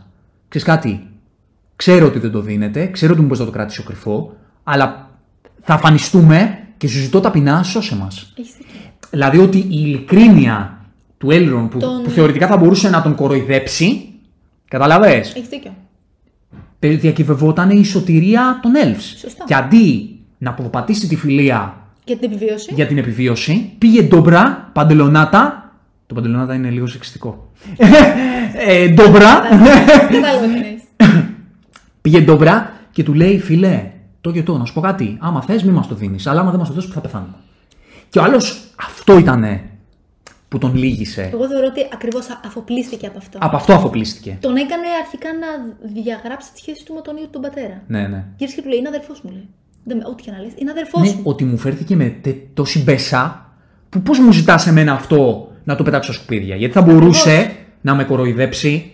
Ξέρεις 0.47 0.67
κάτι, 0.67 1.07
ξέρω 1.75 2.05
ότι 2.05 2.19
δεν 2.19 2.31
το 2.31 2.41
δίνετε, 2.41 2.85
ξέρω 2.87 3.11
ότι 3.11 3.19
μου 3.21 3.25
μπορείς 3.27 3.39
να 3.39 3.45
το 3.45 3.51
κρατήσω 3.51 3.83
κρυφό, 3.83 4.35
αλλά 4.63 5.09
θα 5.61 5.73
αφανιστούμε 5.73 6.57
και 6.77 6.87
σου 6.87 6.99
ζητώ 6.99 7.19
ταπεινά, 7.19 7.63
σώσε 7.63 7.95
μας. 7.95 8.33
Έχεις 8.37 8.53
δίκιο. 8.57 8.75
Δηλαδή 9.11 9.37
ότι 9.37 9.57
η 9.57 9.67
ειλικρίνεια 9.69 10.85
του 11.17 11.27
Elrond 11.31 11.67
που, 11.71 11.79
Τον- 11.79 12.03
που 12.03 12.09
θεωρητικά 12.09 12.47
θα 12.47 12.57
μπορούσε 12.57 12.89
να 12.89 13.01
τον 13.01 13.15
κοροϊδέψει, 13.15 14.09
καταλαβες, 14.67 15.33
Έχεις 15.35 15.49
δίκιο. 15.49 15.71
διακυβευόταν 16.79 17.69
η 17.69 17.85
σωτηρία 17.85 18.59
των 18.61 18.71
Elves. 18.83 19.01
Σωστά. 19.17 19.43
Και 19.47 19.55
αντί 19.55 20.19
να 20.37 20.49
αποπατήσει 20.49 21.07
τη 21.07 21.15
φιλία 21.15 21.78
Για 22.14 22.18
την 22.18 22.32
επιβίωση. 22.32 22.74
για 22.74 22.88
την 22.88 22.97
επιβίωση, 22.97 23.74
πήγε 23.78 24.01
ντόμπρα, 24.01 24.70
παντελονάτα. 24.74 25.74
Το 26.07 26.14
παντελονάτα 26.16 26.53
είναι 26.53 26.70
λίγο 26.70 26.88
σεξιστικό. 26.88 27.51
ε, 28.68 28.88
ντόμπρα. 28.88 29.39
Κατάλαβα 30.10 30.38
τι 30.39 30.43
εννοείς. 30.43 30.82
πήγε 32.01 32.22
ντόμπρα 32.22 32.74
και 32.91 33.03
του 33.03 33.14
λέει, 33.14 33.39
φιλέ, 33.39 33.91
το 34.22 34.32
και 34.32 34.43
το, 34.43 34.57
να 34.57 34.66
σου 34.66 34.74
πω 34.74 34.82
κάτι. 34.82 35.18
Άμα 35.22 35.41
θες, 35.41 35.64
μη 35.64 35.72
μας 35.72 35.88
το 35.88 35.95
δίνεις. 35.95 36.28
Αλλά 36.28 36.39
άμα 36.39 36.49
δεν 36.49 36.60
μας 36.60 36.68
το 36.68 36.74
δώσει, 36.74 36.88
θα 36.88 37.01
πεθάνουμε. 37.01 37.34
Και 38.10 38.20
ο 38.20 38.24
άλλος 38.24 38.64
αυτό 38.88 39.18
ήτανε 39.18 39.62
που 40.47 40.57
τον 40.57 40.76
λύγησε. 40.76 41.30
Εγώ 41.34 41.47
θεωρώ 41.47 41.66
ότι 41.66 41.88
ακριβώς 41.93 42.28
αφοπλίστηκε 42.45 43.07
από 43.07 43.18
αυτό. 43.18 43.38
Από 43.41 43.55
αυτό 43.55 43.74
αφοπλίστηκε. 43.74 44.38
Τον 44.41 44.55
έκανε 44.55 44.84
αρχικά 45.01 45.30
να 45.34 45.47
διαγράψει 46.01 46.51
τη 46.53 46.57
σχέση 46.57 46.86
του 46.86 46.93
με 46.93 47.01
τον 47.01 47.16
ίδιο 47.16 47.30
τον 47.32 47.41
πατέρα. 47.41 47.82
Ναι, 47.88 48.07
ναι. 48.07 48.26
Γύρισε 48.38 48.55
και 48.55 48.62
του 48.62 48.70
λέει: 48.70 48.78
Είναι 48.80 48.88
αδερφός 48.88 49.22
μου, 49.22 49.32
λέει. 49.32 49.47
Δεν 49.89 49.97
με- 49.97 50.03
Ό,τι 50.07 50.23
και 50.23 50.31
να 50.31 50.39
λες, 50.39 50.51
είναι 50.55 50.71
αδερφός 50.71 51.01
Ναι, 51.01 51.07
μου. 51.15 51.21
ότι 51.23 51.43
μου 51.43 51.57
φέρθηκε 51.57 51.95
με 51.95 52.05
τε, 52.21 52.35
τόση 52.53 52.83
μπέσα 52.83 53.49
που 53.89 54.01
πώς 54.01 54.19
μου 54.19 54.31
ζητάς 54.31 54.67
εμένα 54.67 54.93
αυτό 54.93 55.51
να 55.63 55.75
το 55.75 55.83
πετάξω 55.83 56.13
στα 56.13 56.21
σκουπίδια; 56.23 56.55
Γιατί 56.55 56.73
θα 56.73 56.81
μπορούσε 56.81 57.55
να 57.81 57.95
με 57.95 58.03
κοροϊδέψει. 58.03 58.91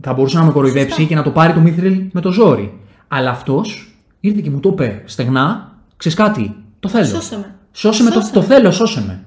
Θα 0.00 0.12
μπορούσε 0.12 0.38
να 0.38 0.44
με 0.44 0.52
κοροϊδέψει 0.52 0.88
Σωστά. 0.90 1.04
και 1.08 1.14
να 1.14 1.22
το 1.22 1.30
πάρει 1.30 1.52
το 1.52 1.60
Μήθριλ 1.60 2.02
με 2.12 2.20
το 2.20 2.30
ζόρι. 2.32 2.78
Αλλά 3.08 3.30
αυτός 3.30 3.94
ήρθε 4.20 4.40
και 4.40 4.50
μου 4.50 4.60
το 4.60 4.68
είπε 4.72 5.02
στεγνά, 5.04 5.78
ξέρεις 5.96 6.18
κάτι, 6.18 6.54
το 6.80 6.88
θέλω. 6.88 7.04
Σώσε 7.06 7.36
με. 7.36 7.54
Σώσε 7.72 8.02
με, 8.02 8.10
το, 8.10 8.20
Σώσε 8.20 8.32
το 8.32 8.40
με. 8.40 8.46
θέλω, 8.46 8.70
σώσε 8.70 9.00
με. 9.06 9.24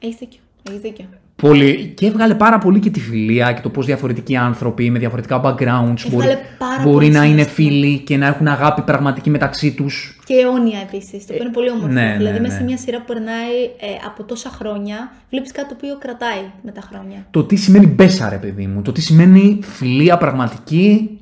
Έχεις 0.00 0.16
δίκιο. 0.16 0.40
Έχεις 0.68 0.80
δίκιο. 0.80 1.04
Πολύ, 1.42 1.92
και 1.96 2.06
έβγαλε 2.06 2.34
πάρα 2.34 2.58
πολύ 2.58 2.80
και 2.80 2.90
τη 2.90 3.00
φιλία 3.00 3.52
και 3.52 3.60
το 3.60 3.68
πώς 3.68 3.86
διαφορετικοί 3.86 4.36
άνθρωποι 4.36 4.90
με 4.90 4.98
διαφορετικά 4.98 5.40
backgrounds 5.44 6.08
μπορεί, 6.10 6.26
Έβγαλε 6.26 6.38
πάρα 6.58 6.82
μπορεί 6.82 6.94
πολύ 6.94 7.08
να 7.08 7.24
είναι 7.24 7.42
συναίσθημα. 7.42 7.70
φίλοι 7.70 7.98
και 7.98 8.16
να 8.16 8.26
έχουν 8.26 8.46
αγάπη 8.46 8.82
πραγματική 8.82 9.30
μεταξύ 9.30 9.72
τους. 9.74 10.18
Και 10.24 10.34
αιώνια 10.34 10.78
επίσης. 10.80 11.26
Το 11.26 11.32
οποίο 11.32 11.44
είναι 11.44 11.52
πολύ 11.52 11.70
όμορφο. 11.70 11.92
ναι, 11.92 12.02
ναι, 12.02 12.16
δηλαδή, 12.16 12.40
μέσα 12.40 12.52
ναι. 12.52 12.58
σε 12.58 12.64
μια 12.64 12.76
σειρά 12.76 12.98
που 12.98 13.04
περνάει 13.06 13.54
ε, 13.64 13.86
από 14.06 14.24
τόσα 14.24 14.50
χρόνια, 14.50 15.12
βλέπεις 15.30 15.52
κάτι 15.52 15.68
το 15.68 15.74
οποίο 15.78 15.96
κρατάει 15.98 16.42
με 16.62 16.70
τα 16.70 16.80
χρόνια. 16.80 17.26
το 17.30 17.44
τι 17.44 17.56
σημαίνει 17.56 17.86
μπέσα, 17.86 18.28
ρε 18.28 18.36
παιδί 18.36 18.66
μου, 18.66 18.82
το 18.82 18.92
τι 18.92 19.00
σημαίνει 19.00 19.58
φιλία 19.62 20.16
πραγματική 20.18 21.18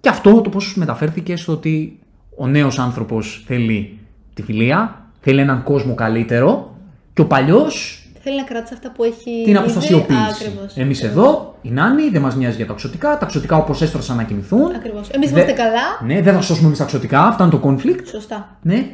και 0.00 0.08
αυτό 0.08 0.40
το 0.40 0.50
πώς 0.50 0.74
μεταφέρθηκε 0.76 1.36
στο 1.36 1.52
ότι 1.52 1.98
ο 2.36 2.46
νέος 2.46 2.78
άνθρωπος 2.78 3.44
θέλει 3.46 3.98
τη 4.34 4.42
φιλία, 4.42 5.06
θέλει 5.20 5.40
έναν 5.40 5.62
κόσμο 5.62 5.94
καλύτερο 5.94 6.76
και 7.12 7.20
ο 7.20 7.26
παλιός 7.26 7.97
Θέλει 8.28 8.40
να 8.40 8.46
κρατήσει 8.46 8.74
αυτά 8.74 8.90
που 8.92 9.04
έχει. 9.04 9.42
την 9.44 9.56
αποστασιοποίηση. 9.56 10.20
Ακριβώς. 10.30 10.72
Εμείς 10.76 11.02
εδώ, 11.02 11.54
η 11.62 11.70
Νάνη, 11.70 12.08
δεν 12.08 12.22
μας 12.22 12.34
νοιάζει 12.36 12.56
για 12.56 12.66
τα 12.66 12.72
ξωτικά, 12.72 13.18
τα 13.18 13.26
ξωτικά 13.26 13.56
όπως 13.56 13.82
έστρωσαν 13.82 14.16
να 14.16 14.22
κινηθούν. 14.22 14.74
Ακριβώς. 14.74 15.08
Εμείς 15.10 15.30
Δε- 15.30 15.36
είμαστε 15.40 15.62
καλά. 15.62 15.82
Ναι, 16.14 16.20
δεν 16.22 16.34
θα 16.34 16.40
σώσουμε 16.40 16.66
εμείς 16.66 16.78
τα 16.78 16.84
ξωτικά, 16.84 17.20
αυτά 17.26 17.44
είναι 17.44 17.52
το 17.52 17.60
conflict. 17.64 18.00
Σωστά. 18.10 18.56
Ναι, 18.62 18.86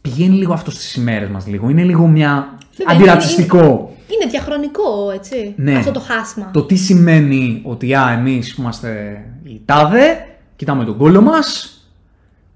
πηγαίνει 0.00 0.34
λίγο 0.36 0.52
αυτό 0.52 0.70
στις 0.70 0.94
ημέρες 0.94 1.28
μας 1.28 1.46
λίγο, 1.46 1.68
είναι 1.68 1.82
λίγο 1.82 2.06
μια 2.06 2.56
Βέβαια, 2.76 2.94
αντιρατσιστικό. 2.96 3.94
Είναι 4.20 4.30
διαχρονικό, 4.30 5.10
έτσι. 5.14 5.54
Ναι. 5.56 5.76
Αυτό 5.76 5.90
το 5.90 6.00
χάσμα. 6.00 6.50
Το 6.52 6.62
τι 6.62 6.76
σημαίνει 6.76 7.60
ότι 7.64 7.94
α, 7.94 8.10
εμείς 8.18 8.54
που 8.54 8.60
είμαστε 8.62 9.20
οι 9.44 9.60
τάδε, 9.64 10.26
κοιτάμε 10.56 10.84
τον 10.84 10.96
κόλλο 10.96 11.20
μας 11.22 11.78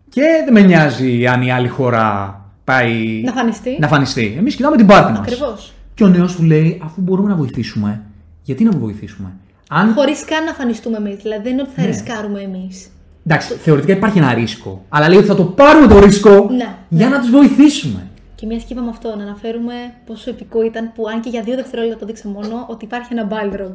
και 0.09 0.23
δεν 0.45 0.53
με 0.53 0.61
νοιάζει 0.61 1.27
αν 1.27 1.43
η 1.43 1.53
άλλη 1.53 1.69
χώρα 1.69 2.35
πάει 2.65 3.23
Να 3.25 3.33
φανιστεί. 3.33 3.77
να 3.81 3.89
φανιστεί. 3.89 4.35
Εμείς 4.39 4.55
κοιτάμε 4.55 4.77
την 4.77 4.87
πάρτη 4.87 5.11
μας. 5.13 5.21
Ακριβώς. 5.21 5.73
Και 5.99 6.05
ο 6.05 6.09
νέος 6.09 6.35
του 6.37 6.43
λέει, 6.43 6.81
αφού 6.85 7.01
μπορούμε 7.01 7.29
να 7.29 7.35
βοηθήσουμε, 7.37 8.03
γιατί 8.43 8.65
να 8.65 8.71
βοηθήσουμε; 8.71 9.33
Αν... 9.69 9.93
Χωρίς 9.93 10.25
καν 10.25 10.45
να 10.45 10.53
φανιστούμε 10.53 10.97
εμείς. 10.97 11.17
Δηλαδή 11.17 11.43
δεν 11.43 11.53
είναι 11.53 11.63
ότι 11.63 11.71
θα 11.75 11.81
Ναι. 11.83 11.87
ρισκάρουμε 11.89 12.41
εμείς. 12.41 12.91
Εντάξει, 13.27 13.55
θεωρητικά 13.55 13.93
υπάρχει 13.93 14.19
ένα 14.19 14.35
ρίσκο. 14.35 14.85
Αλλά 14.89 15.09
λέει 15.09 15.19
ότι 15.19 15.27
θα 15.27 15.35
το 15.35 15.45
πάρουμε 15.45 15.87
το 15.87 15.99
ρίσκο 15.99 16.51
Ναι. 16.51 16.75
για 16.89 17.09
να 17.09 17.21
τους 17.21 17.31
βοηθήσουμε. 17.31 18.07
Και 18.35 18.47
μια 18.47 18.57
και 18.57 18.65
είπαμε 18.69 18.89
αυτό, 18.91 19.17
να 19.17 19.23
αναφέρουμε 19.23 19.73
πόσο 20.07 20.31
επικό 20.31 20.63
ήταν 20.65 20.93
που 20.95 21.09
αν 21.09 21.21
και 21.21 21.29
για 21.29 21.43
δύο 21.43 21.55
δευτερόλεπτα 21.55 21.99
το 21.99 22.07
δείξε 22.07 22.29
μόνο 22.29 22.67
ότι 22.69 22.85
υπάρχει 22.85 23.09
ένα 23.13 23.29
Balrog 23.31 23.75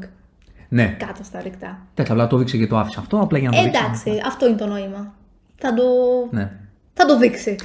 Ναι. 0.69 0.95
κάτω 0.99 1.23
στα 1.23 1.41
ρηκτά. 1.41 1.79
Εντάξει, 1.93 2.11
απλά 2.11 2.27
το 2.27 2.35
έδειξε 2.35 2.57
και 2.57 2.67
το 2.67 2.77
άφησε 2.77 2.99
αυτό, 2.99 3.19
απλά 3.19 3.37
για 3.37 3.49
να 3.49 3.55
το 3.55 3.61
Ε, 3.61 3.63
δείξει. 3.65 3.81
εντάξει, 3.83 4.11
αυτό 4.27 4.47
είναι 4.47 4.57
το 4.57 4.65
νόημα. 4.67 5.13
Θα 5.55 5.73
το, 5.73 5.83
Ναι. 6.31 6.51
θα 6.93 7.05
το 7.05 7.17
δείξει. 7.17 7.55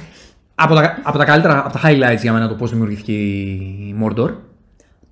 Από 0.55 0.73
τα, 0.75 0.99
από 1.03 1.17
τα 1.17 1.25
καλύτερα, 1.25 1.65
από 1.65 1.73
τα 1.73 1.79
highlights 1.83 2.21
για 2.21 2.33
μένα 2.33 2.47
το 2.47 2.55
πώς 2.55 2.71
δημιουργήθηκε 2.71 3.11
η 3.11 3.95
Mordor. 4.03 4.29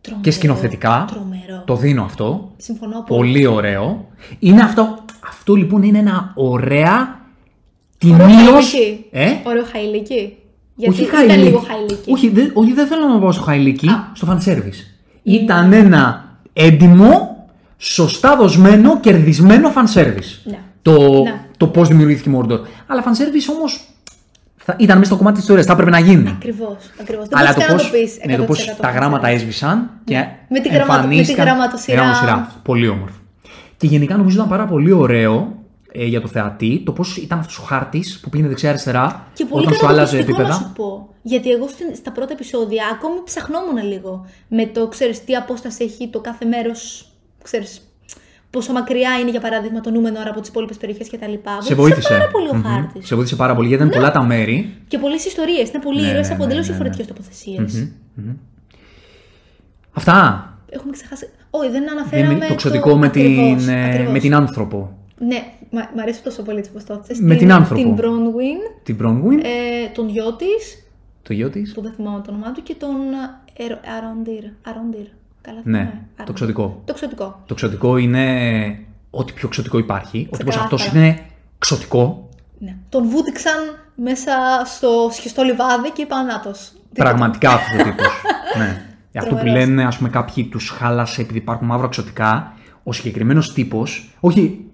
Τρομερό, 0.08 0.22
και 0.24 0.32
σκηνοθετικά. 0.32 1.06
Τρομερό. 1.12 1.64
Το 1.66 1.76
δίνω 1.76 2.04
αυτό. 2.04 2.52
Συμφωνώ 2.58 3.04
πολύ. 3.08 3.32
Πολύ 3.32 3.46
ωραίο. 3.46 4.06
Είναι 4.40 4.62
αυτό. 4.62 4.98
Αυτό 5.28 5.54
λοιπόν 5.56 5.84
είναι 5.84 5.98
ένα 5.98 6.32
ωραία 6.36 7.20
Ωραίο 8.04 8.26
τιμίω. 8.26 8.52
χαϊλίκι. 8.52 9.06
Ε; 9.12 9.28
Ωραίο 9.44 9.64
χαϊλίκι. 9.72 10.38
Γιατί 10.76 10.94
όχι 10.94 11.04
ήταν 11.04 11.16
χαϊλίκι. 11.28 11.44
λίγο 11.48 11.60
χαϊλίκι. 11.68 12.12
Όχι, 12.12 12.30
δεν, 12.30 12.52
όχι, 12.54 12.74
δεν 12.74 12.88
θέλω 12.88 13.08
να 13.08 13.20
πάω 13.20 13.32
στο 13.32 13.42
χαϊλίκι, 13.44 13.88
Α. 13.90 14.12
στο 14.14 14.28
fan 14.32 14.50
service. 14.50 14.80
Ήταν 15.24 15.74
ένα 15.74 16.26
έντιμο, 16.54 17.46
σωστά 17.78 18.36
δοσμένο, 18.36 19.00
κερδισμένο 19.00 19.72
fan 19.76 19.98
service. 20.00 20.40
Ναι. 20.44 20.60
Το, 20.82 21.22
Ναι. 21.24 21.42
το 21.58 21.68
πώς 21.68 21.88
δημιουργήθηκε 21.88 22.30
η 22.30 22.34
Mordor. 22.38 22.60
Αλλά 22.88 23.04
fan 23.04 23.08
service 23.22 23.56
όμως 23.58 23.82
ήταν 24.80 24.98
μέσα 24.98 25.10
στο 25.10 25.16
κομμάτι 25.18 25.34
της 25.34 25.44
ιστορίας. 25.44 25.66
Θα 25.66 25.72
έπρεπε 25.74 25.90
να 25.92 26.00
γίνει. 26.00 26.30
Ακριβώς. 26.30 26.76
Ακριβώς. 27.02 27.28
Δεν 27.28 27.38
Αλλά 27.40 27.48
μπορείς 27.54 27.64
το 27.66 27.68
καν 27.68 27.78
πώ 27.78 27.84
να 27.84 27.90
το 27.90 27.98
πεις 27.98 28.20
ναι, 28.26 28.36
το 28.36 28.44
πώς 28.44 28.68
100% 28.70 28.82
τα 28.82 28.90
γράμματα 28.90 29.28
έσβησαν 29.28 29.90
και 30.04 30.26
Με 30.50 30.60
τη 30.60 30.70
γραμματο- 30.70 30.94
με 30.94 30.98
τη 31.00 31.04
εμφανίστηκαν- 31.06 31.46
γραμματοσυρά. 31.48 31.98
γραμματοσυρά. 32.02 32.52
Πολύ 32.64 32.88
όμορφο. 32.88 33.16
Και 33.78 33.88
γενικά 33.88 34.18
νομίζω 34.18 34.36
ήταν 34.36 34.50
πάρα 34.50 34.66
πολύ 34.66 34.92
ωραίο 34.92 35.56
ε, 35.92 36.06
για 36.06 36.22
το 36.22 36.28
θεατή 36.28 36.82
το 36.86 36.92
πώς 36.92 37.18
ήταν 37.18 37.40
αυτός 37.40 37.58
ο 37.58 37.62
χάρτης 37.62 38.20
που 38.20 38.30
πήγαινε 38.30 38.50
δεξιά-αριστερά 38.50 39.28
Και 39.34 39.46
πολύ 39.46 39.62
όταν 39.64 39.74
σου 39.76 39.80
καλά 39.86 39.92
άλλαζε 39.94 40.12
προσωπικό 40.16 40.38
να 40.42 40.44
επίπεδα. 40.48 40.66
σου 40.66 40.74
πω. 40.76 41.10
Γιατί 41.22 41.52
εγώ 41.52 41.68
στην- 41.68 41.96
στα 41.96 42.12
πρώτα 42.12 42.34
επεισόδια 42.34 42.84
ακόμη 42.94 43.16
ψαχνόμουν 43.26 43.78
λίγο 43.88 44.26
με 44.48 44.66
το, 44.66 44.88
ξέρεις, 44.88 45.24
τι 45.24 45.36
απόσταση 45.36 45.84
έχει 45.84 46.08
το 46.08 46.20
κάθε 46.20 46.46
μέρος, 46.46 47.12
ξέρεις, 47.44 47.82
πόσο 48.50 48.72
μακριά 48.74 49.20
είναι 49.20 49.30
για 49.30 49.40
παράδειγμα 49.40 49.80
το 49.82 49.90
νούμενο 49.90 50.20
ώρα 50.20 50.30
από 50.30 50.40
τις 50.40 50.50
υπόλοιπες 50.50 50.78
περιοχές 50.78 51.10
κτλ. 51.10 51.34
Σε 51.60 51.76
βοήθησε. 51.76 52.10
πάρα 52.14 52.28
πολύ 52.32 52.50
ο 52.50 52.54
Μμμ. 52.56 52.64
χάρτης. 52.64 53.08
Σε 53.08 53.16
βοήθησε 53.16 53.36
πάρα 53.36 53.56
πολύ 53.56 53.68
γιατί 53.68 53.84
ήταν 53.84 53.96
πολλά 54.00 54.12
τα 54.12 54.24
μέρη. 54.24 54.74
Και 54.88 54.98
πολλές 54.98 55.26
ιστορίες, 55.26 55.70
είναι 55.70 55.80
πολλοί 55.84 56.02
Ναι, 56.02 56.08
ήρωες 56.08 56.28
ναι, 56.28 56.34
από 56.34 56.46
ναι, 56.46 56.46
εντελώς 56.52 56.68
ναι, 56.68 56.74
ναι. 56.74 56.78
διαφορετικές 56.78 57.08
τοποθεσίες. 57.08 57.90
Αυτά. 59.94 60.52
Έχουμε 60.70 60.92
ξεχάσει. 60.92 61.30
Όχι, 61.50 61.70
δεν 61.72 61.84
Δεν 61.84 61.92
αναφέραμε. 61.98 62.34
είναι 62.34 62.48
το 62.48 62.56
ξωτικό 62.56 62.98
με, 62.98 63.06
ακριβώς, 63.06 63.64
την, 63.64 63.74
ε, 63.74 63.86
ακριβώς. 63.86 64.12
με 64.12 64.20
την 64.20 64.36
άνθρωπο. 64.36 64.98
Ναι, 65.20 65.44
μ' 65.70 65.76
μ' 65.96 66.00
αρέσει 66.00 66.24
τόσο 66.24 66.42
πολύ 66.44 66.58
έτσι 66.58 66.72
πως 66.72 66.84
το 66.84 66.94
έθεσες. 66.94 67.20
Με 67.24 67.36
την 67.36 67.52
άνθρωπο. 67.52 67.82
Την 67.82 67.96
Bronwyn, 67.98 68.82
Την 68.84 68.98
Bronwyn, 69.02 69.44
ε, 69.44 69.88
τον 69.94 70.10
γιο 70.10 70.34
της, 70.36 70.88
το 71.22 71.34
γιο 71.34 71.50
της. 71.50 71.74
που 71.74 71.82
δεν 71.82 71.92
θυμάμαι 71.92 72.22
το 72.26 72.32
όνομά 72.32 72.52
του, 72.52 72.64
και 72.64 72.76
τον 72.76 72.96
ε, 73.58 73.64
Ερο- 73.64 73.80
Αροντήρ. 74.64 75.08
Αροντήρ. 75.48 75.64
Καλά 75.64 75.78
Ναι, 75.78 75.78
θυμάμαι. 75.78 76.02
το 76.08 76.14
Αροντήρ. 76.18 76.34
ξωτικό. 76.36 76.82
Το 76.86 76.94
ξωτικό. 76.94 77.42
Το 77.46 77.54
ξωτικό 77.54 77.98
είναι 77.98 78.26
ό,τι 79.10 79.34
πιο 79.34 79.48
ξωτικό 79.48 79.78
υπάρχει. 79.78 80.28
Ότι 80.32 80.44
πως 80.44 80.56
Ξεκάθαρα. 80.56 80.64
αυτός 80.64 80.86
είναι 80.94 81.20
ξωτικό. 81.58 82.30
Ναι. 82.60 82.76
Τον 82.90 83.10
βούτυξαν 83.10 83.54
μέσα 83.96 84.32
στο 84.66 85.10
σχιστό 85.12 85.44
λιβάδι 85.44 85.92
και 85.92 86.02
είπαν 86.02 86.26
νάτος. 86.26 86.72
Πραγματικά 86.94 87.50
αυτός 87.52 87.80
ο 87.80 87.84
τύπος. 87.84 88.08
ναι. 88.58 88.82
Αυτό 89.18 89.36
που 89.36 89.42
Τρομερός. 89.42 89.68
λένε, 89.68 89.86
ας 89.86 89.98
πούμε, 89.98 90.10
κάποιοι 90.10 90.44
τους 90.46 90.70
χάλασε 90.70 91.22
επειδή 91.22 91.38
υπάρχουν 91.38 91.68
μαύρα 91.68 91.88
ξωτικά. 91.88 92.54
Ο 92.84 92.94
συγκεκριμένος 92.94 93.54
τύπος. 93.54 94.16
Όχι, 94.20 94.66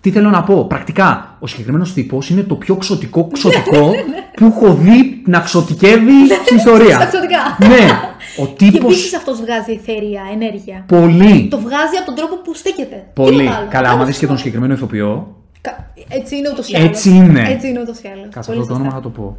τι 0.00 0.10
θέλω 0.10 0.30
να 0.30 0.42
πω. 0.42 0.64
Πρακτικά, 0.66 1.36
ο 1.40 1.46
συγκεκριμένος 1.46 1.92
τύπος 1.92 2.30
είναι 2.30 2.42
το 2.42 2.54
πιο 2.54 2.76
ξωτικό 2.76 3.28
ξωτικό 3.32 3.90
που 4.36 4.44
έχω 4.46 4.74
δει 4.74 5.22
να 5.26 5.40
ξωτικεύει 5.40 6.26
στην 6.26 6.36
Στα 6.44 6.54
ιστορία. 6.56 6.96
ξωτικά. 7.06 7.38
ναι, 7.68 7.88
ο 8.36 8.46
Και 8.46 8.52
τύπο. 8.70 8.86
επίσης 8.86 9.14
αυτός 9.14 9.40
βγάζει 9.40 9.72
εθέρια, 9.72 10.22
ενέργεια. 10.32 10.84
Πολύ. 10.88 11.48
Το 11.50 11.58
βγάζει 11.58 11.96
από 11.96 12.06
τον 12.06 12.14
τρόπο 12.14 12.36
που 12.36 12.54
στέκεται. 12.54 13.06
Πολύ. 13.14 13.38
Τίποτα 13.38 13.56
άλλο; 13.56 13.68
Καλά, 13.70 13.88
άμα 13.88 13.96
Άλλο 13.96 14.06
δεις 14.06 14.14
και 14.18 14.26
τον 14.26 14.34
αυτό. 14.34 14.44
συγκεκριμένο 14.46 14.74
ηθοποιό. 14.74 15.36
Κα- 15.60 15.92
Έτσι 16.08 16.36
είναι 16.36 16.48
ούτως 16.50 16.68
ή 16.70 16.76
άλλως. 16.76 16.88
Έτσι 16.88 17.10
είναι. 17.10 17.48
Έτσι 17.48 17.68
είναι 17.68 17.80
ούτως 17.80 17.98
ή 18.00 18.08
άλλως. 18.08 18.28
Κάτσε 18.34 18.50
αυτό 18.52 18.66
το 18.66 18.74
όνομα 18.74 18.90
θα 18.90 19.00
το 19.00 19.08
πω. 19.08 19.36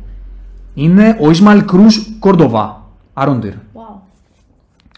Είναι 0.73 1.17
ο 1.21 1.29
Ισμαλ 1.29 1.65
Κρούζ 1.65 1.97
Κόρντοβα. 2.19 2.81
Άροντιρ. 3.13 3.53
Wow. 3.53 3.99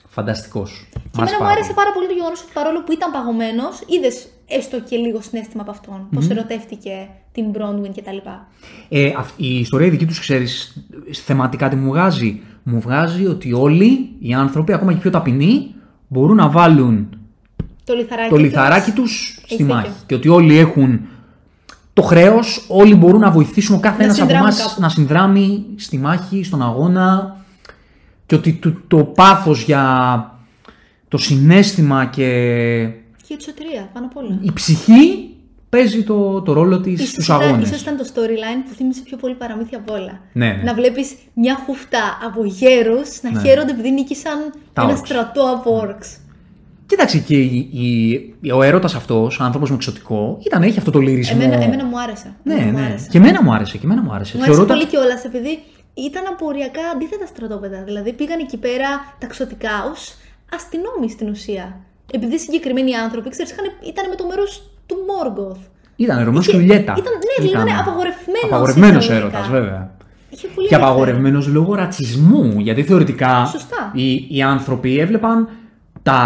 Φανταστικός. 0.08 0.88
Και 0.92 1.00
εμένα 1.22 1.38
μου 1.40 1.46
άρεσε 1.46 1.74
πάρα 1.74 1.92
πολύ 1.94 2.08
το 2.08 2.14
γεγονός 2.14 2.42
ότι 2.42 2.52
παρόλο 2.54 2.84
που 2.84 2.92
ήταν 2.92 3.12
παγωμένος, 3.12 3.82
είδες 3.88 4.28
έστω 4.48 4.80
και 4.80 4.98
λίγο 4.98 5.22
συνέστημα 5.22 5.62
από 5.62 5.72
αυτόν. 5.72 6.08
Πώς 6.16 6.30
ερωτεύτηκε 6.30 7.08
την 7.32 7.46
Bronwyn 7.54 7.90
κτλ. 7.96 8.18
Ε, 8.90 9.14
αυ- 9.18 9.40
η 9.40 9.60
ιστορία 9.60 9.90
δική 9.90 10.06
τους, 10.06 10.20
ξέρεις, 10.20 10.84
θεματικά 11.12 11.70
τι 11.70 11.76
μου 11.76 11.90
βγάζει. 11.90 12.42
Μου 12.68 12.80
βγάζει 12.80 13.26
ότι 13.28 13.54
όλοι 13.54 14.10
οι 14.20 14.34
άνθρωποι, 14.34 14.74
ακόμα 14.74 14.92
και 14.92 14.98
οι 14.98 15.02
πιο 15.02 15.10
ταπεινοί, 15.12 15.74
μπορούν 16.08 16.36
να 16.36 16.50
βάλουν 16.50 17.08
Το 17.84 17.94
λιθαράκι, 17.94 18.30
το 18.30 18.36
τους. 18.36 18.44
λιθαράκι 18.46 18.92
τους 18.92 19.40
στη 19.46 19.56
δίκιο. 19.56 19.74
μάχη. 19.76 19.90
Και 20.06 20.16
ότι 20.16 20.28
όλοι 20.28 20.58
έχουν 20.58 21.00
το 21.94 22.02
χρέος, 22.02 22.66
όλοι 22.68 22.96
μπορούν 22.96 23.20
να 23.20 23.32
βοηθήσουν 23.32 23.76
ο 23.76 23.80
κάθε 23.80 23.98
Να 23.98 24.04
ένας 24.04 24.16
από 24.20 24.26
συνδράμουν 24.30 24.54
εμάς 24.58 24.68
κάπου. 24.68 24.82
να 24.82 24.90
συνδράμει 24.90 25.66
στη 25.76 25.98
μάχη, 25.98 26.44
στον 26.44 26.62
αγώνα 26.62 27.36
και 28.26 28.36
ότι 28.36 28.54
το, 28.54 28.74
το 28.88 28.98
πάθος 29.04 29.62
για 29.64 29.84
το 31.08 31.18
συνέστημα 31.18 32.06
και 32.06 32.24
Και 33.28 33.28
η 33.28 33.34
εξωτερία, 33.34 33.90
πάνω 33.94 34.06
απ' 34.06 34.18
όλα. 34.18 34.38
η 34.42 34.52
ψυχή 34.54 35.30
παίζει 35.76 36.04
το, 36.04 36.42
το 36.42 36.54
ρόλο 36.54 36.80
της 36.82 36.94
Ίσως 37.00 37.10
στους 37.10 37.26
ήταν- 37.28 37.42
αγώνες. 37.42 37.68
Ίσως 37.70 37.82
ήταν 37.82 37.98
το 37.98 38.06
storyline 38.14 38.62
που 38.70 38.74
θύμισε 38.76 39.02
πιο 39.04 39.18
πολύ 39.18 39.34
παραμύθια 39.36 39.78
από 39.78 39.94
όλα. 39.94 40.20
Ναι, 40.34 40.48
ναι. 40.48 40.62
Να 40.64 40.74
βλέπεις 40.74 41.16
μια 41.34 41.56
χούφτα 41.66 42.18
από 42.26 42.46
γέρους 42.46 43.22
να 43.22 43.32
Ναι. 43.32 43.42
χαίρονται 43.42 43.72
επειδή 43.72 43.92
νίκησαν 43.92 44.54
Τα 44.74 44.82
ένα 44.82 44.94
orcs. 44.94 44.98
στρατό 45.06 45.44
από 45.56 45.82
orcs. 45.86 46.18
Κοίταξε 46.86 47.18
και 47.18 47.36
η, 47.40 47.70
η- 48.42 48.52
ο 48.52 48.62
έρωτας 48.64 48.96
αυτός, 48.96 49.40
ο 49.40 49.44
άνθρωπος 49.44 49.70
με 49.70 49.76
εξωτικό, 49.76 50.38
ήταν, 50.46 50.62
έχει 50.64 50.78
αυτό 50.78 50.92
το 50.92 51.00
λυρισμό. 51.00 51.40
Εμένα, 51.44 51.64
εμένα 51.64 51.86
μου 51.86 52.00
άρεσε. 52.00 52.36
Ναι, 52.44 52.54
Εμένα 52.54 52.72
μου 52.72 52.78
ναι. 52.80 52.86
άρεσε. 52.86 53.08
Και 53.12 53.18
εμένα 53.18 53.44
μου 53.44 53.54
άρεσε. 53.54 53.78
Και 53.78 53.86
εμένα 53.86 54.02
μου 54.02 54.14
άρεσε. 54.14 54.38
Μου 54.38 54.44
άρεσε 54.44 54.58
Θεωρώ 54.58 54.74
πολύ 54.74 54.86
κιόλας 54.88 55.24
επειδή 55.26 55.60
ήταν 55.94 56.24
αποριακά 56.30 56.82
αντίθετα 56.96 57.26
στρατόπεδα. 57.26 57.84
Δηλαδή 57.84 58.14
πήγαν 58.14 58.40
εκεί 58.40 58.58
πέρα 58.58 58.88
ταξωτικά 59.20 59.90
ως 59.92 60.16
αστυνόμοι 60.56 61.10
στην 61.10 61.30
ουσία. 61.30 61.80
Επειδή 62.12 62.40
συγκεκριμένοι 62.40 62.96
άνθρωποι, 62.96 63.30
ξέρεις, 63.30 63.52
ήταν 63.88 64.10
με 64.10 64.16
το 64.16 64.26
μέρος 64.28 64.70
του 64.86 64.96
Μόργκοθ. 65.08 65.58
Ήταν 65.96 66.24
Ρωμαίο 66.26 66.42
και 66.42 66.50
Είχε- 66.50 66.58
Ιουλιέτα. 66.60 66.94
ήταν- 66.98 67.14
ναι, 67.42 67.48
ήταν 67.50 67.62
απαγορευμένος 67.80 68.44
Απαγορευμένος 68.44 69.04
εισαγωγικά. 69.06 69.38
έρωτας, 69.38 69.52
βέβαια. 69.52 69.90
Είχε 70.30 70.48
πολύ 70.48 70.68
Και 70.68 70.76
ενδιαφέρον. 70.76 70.84
απαγορευμένος 70.88 71.48
λόγω 71.48 71.76
ρατσισμού. 71.76 72.54
Γιατί 72.60 72.84
θεωρητικά 72.84 73.46
Σωστά. 73.46 73.92
οι, 73.94 74.14
οι 74.38 74.42
άνθρωποι 74.42 75.00
έβλεπαν 75.00 75.48
τα, 76.04 76.20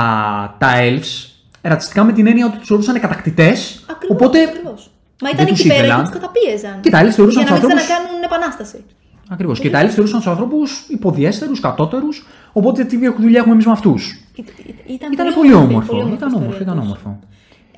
τα 0.58 0.68
elves 0.80 1.30
ρατσιστικά 1.62 2.04
με 2.04 2.12
την 2.12 2.28
έννοια 2.28 2.46
ότι 2.46 2.58
τους 2.58 2.68
θεωρούσαν 2.68 3.00
κατακτητές. 3.00 3.86
Ακριβώς, 3.92 4.18
Οπότε. 4.18 4.42
ακριβώς. 4.44 4.92
Μα 5.22 5.30
δεν 5.30 5.34
ήταν 5.34 5.46
τους 5.46 5.60
εκεί 5.60 5.68
πέρα 5.68 5.80
ήθελαν. 5.80 6.04
και 6.04 6.10
τους 6.10 6.20
καταπίεζαν. 6.20 6.80
Και 6.82 6.90
τα 6.90 6.98
άλλοι 6.98 7.12
θεωρούσαν 7.12 7.44
Για 7.44 7.52
να 7.52 7.58
τους 7.60 7.68
μην 7.68 7.78
ανθρώπους- 7.78 7.96
ξανακάνουν 7.98 8.24
επανάσταση. 8.24 8.84
Ακριβώς. 9.30 9.60
Και 9.60 9.70
τα 9.70 9.80
elves 9.84 9.94
θεωρούσαν 9.98 10.18
τους 10.20 10.28
ανθρώπους 10.28 10.86
υποδιέστερους, 10.90 11.60
κατώτερους. 11.60 12.26
Οπότε 12.54 12.84
τι 12.84 12.98
δουλειά 13.20 13.40
έχουμε 13.40 13.54
εμείς 13.54 13.66
με 13.66 13.72
αυτούς. 13.72 14.04
Ή- 14.36 14.44
ή- 14.88 14.94
Ήταν, 14.94 15.12
Ήταν 15.12 15.34
πολύ 15.34 15.54
όμορφη, 15.54 15.72
όμορφο. 15.74 15.92
πολύ 15.96 16.14
Ήταν 16.14 16.30
η 16.30 16.36
όμορφο. 16.36 16.52
ιστορία 16.52 16.74
Ήταν 16.74 16.76
τους. 16.76 16.86
όμορφο. 16.86 17.20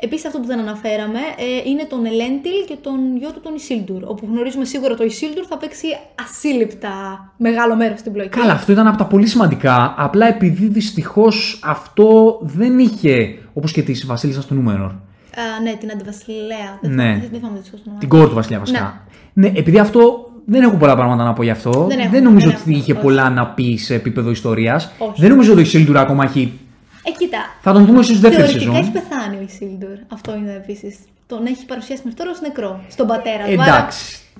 Επίσης, 0.03 0.25
αυτό 0.25 0.39
που 0.39 0.45
δεν 0.45 0.59
αναφέραμε 0.59 1.19
ε, 1.37 1.69
είναι 1.69 1.85
τον 1.89 2.05
Ελέντιλ 2.05 2.59
και 2.67 2.77
τον 2.81 3.17
γιο 3.17 3.31
του 3.31 3.39
τον 3.41 3.55
Ισίλντουρ. 3.55 4.03
Όπου 4.03 4.27
γνωρίζουμε 4.31 4.65
σίγουρα 4.65 4.95
το 4.95 5.03
Ισίλντουρ 5.03 5.43
θα 5.49 5.57
παίξει 5.57 5.87
ασύλληπτα 6.23 6.89
μεγάλο 7.37 7.75
μέρος 7.75 7.99
στην 7.99 8.11
πλοκή. 8.13 8.29
Καλά, 8.29 8.51
αυτό 8.53 8.71
ήταν 8.71 8.87
από 8.87 8.97
τα 8.97 9.05
πολύ 9.05 9.27
σημαντικά. 9.27 9.93
Απλά 9.97 10.27
επειδή 10.27 10.67
δυστυχώς 10.67 11.59
αυτό 11.65 12.37
δεν 12.41 12.79
είχε. 12.79 13.37
Όπως 13.53 13.71
και 13.71 13.81
της 13.81 14.05
Βασίλισσας 14.05 14.45
του 14.45 14.53
Νούμερορ. 14.53 14.89
Α, 14.89 15.61
ναι, 15.63 15.75
την 15.79 15.91
αντιβασιλέα. 15.91 16.77
Δεν 16.81 16.91
Ναι. 16.91 17.03
θυμάμαι- 17.03 17.29
Δεν 17.29 17.39
θυμάμαι 17.39 17.55
δυστυχώς 17.57 17.79
το 17.79 17.85
όνομα. 17.85 17.99
Την 17.99 18.09
κόρη 18.09 18.27
του 18.27 18.35
Βασιλιά 18.35 18.59
βασικά. 18.59 19.01
Ναι. 19.33 19.47
επειδή 19.55 19.79
αυτό 19.79 20.29
δεν 20.45 20.61
έχω 20.61 20.75
πολλά 20.75 20.95
πράγματα 20.95 21.23
να 21.23 21.33
πω 21.33 21.43
γι' 21.43 21.49
αυτό. 21.49 21.71
Δεν 21.71 21.87
Δεν, 21.87 21.99
έχουμε, 21.99 22.19
νομίζω 22.19 22.45
δεν 22.45 22.55
ότι 22.55 22.61
έχουμε, 22.61 22.77
είχε 22.77 22.91
όχι. 22.91 23.01
πολλά 23.01 23.29
να 23.29 23.47
πει 23.47 23.77
σε 23.77 23.93
επίπεδο 23.95 24.29
ιστορίας. 24.29 24.91
Όχι. 24.97 25.21
Δεν 25.21 25.29
νομίζω 25.29 25.51
ότι 25.51 25.61
η 25.61 25.65
Σίλντουρ 25.65 25.97
ακόμα 25.97 26.23
έχει. 26.23 26.59
Ε, 27.03 27.11
κοίτα. 27.11 27.37
Θα 27.61 27.73
τον 27.73 27.85
δούμε 27.85 27.99
ίσω 27.99 28.11
στη 28.13 28.21
δεύτερη 28.21 28.47
Θεωρητικά 28.47 28.77
έχει 28.77 28.85
σεζόν. 28.85 28.91
πεθάνει 29.09 29.37
ο 29.37 29.41
Ισίλντουρ. 29.41 29.97
Αυτό 30.07 30.35
είναι 30.35 30.53
επίσης. 30.53 30.95
Τον 31.27 31.45
έχει 31.45 31.65
παρουσιάσει 31.65 32.01
μέχρι 32.05 32.19
τώρα 32.19 32.31
ως 32.31 32.41
νεκρό. 32.41 32.83
Στον 32.89 33.07
πατέρα 33.07 33.43
του. 33.45 33.51
Εντάξει. 33.51 33.71
Άρα 33.71 33.87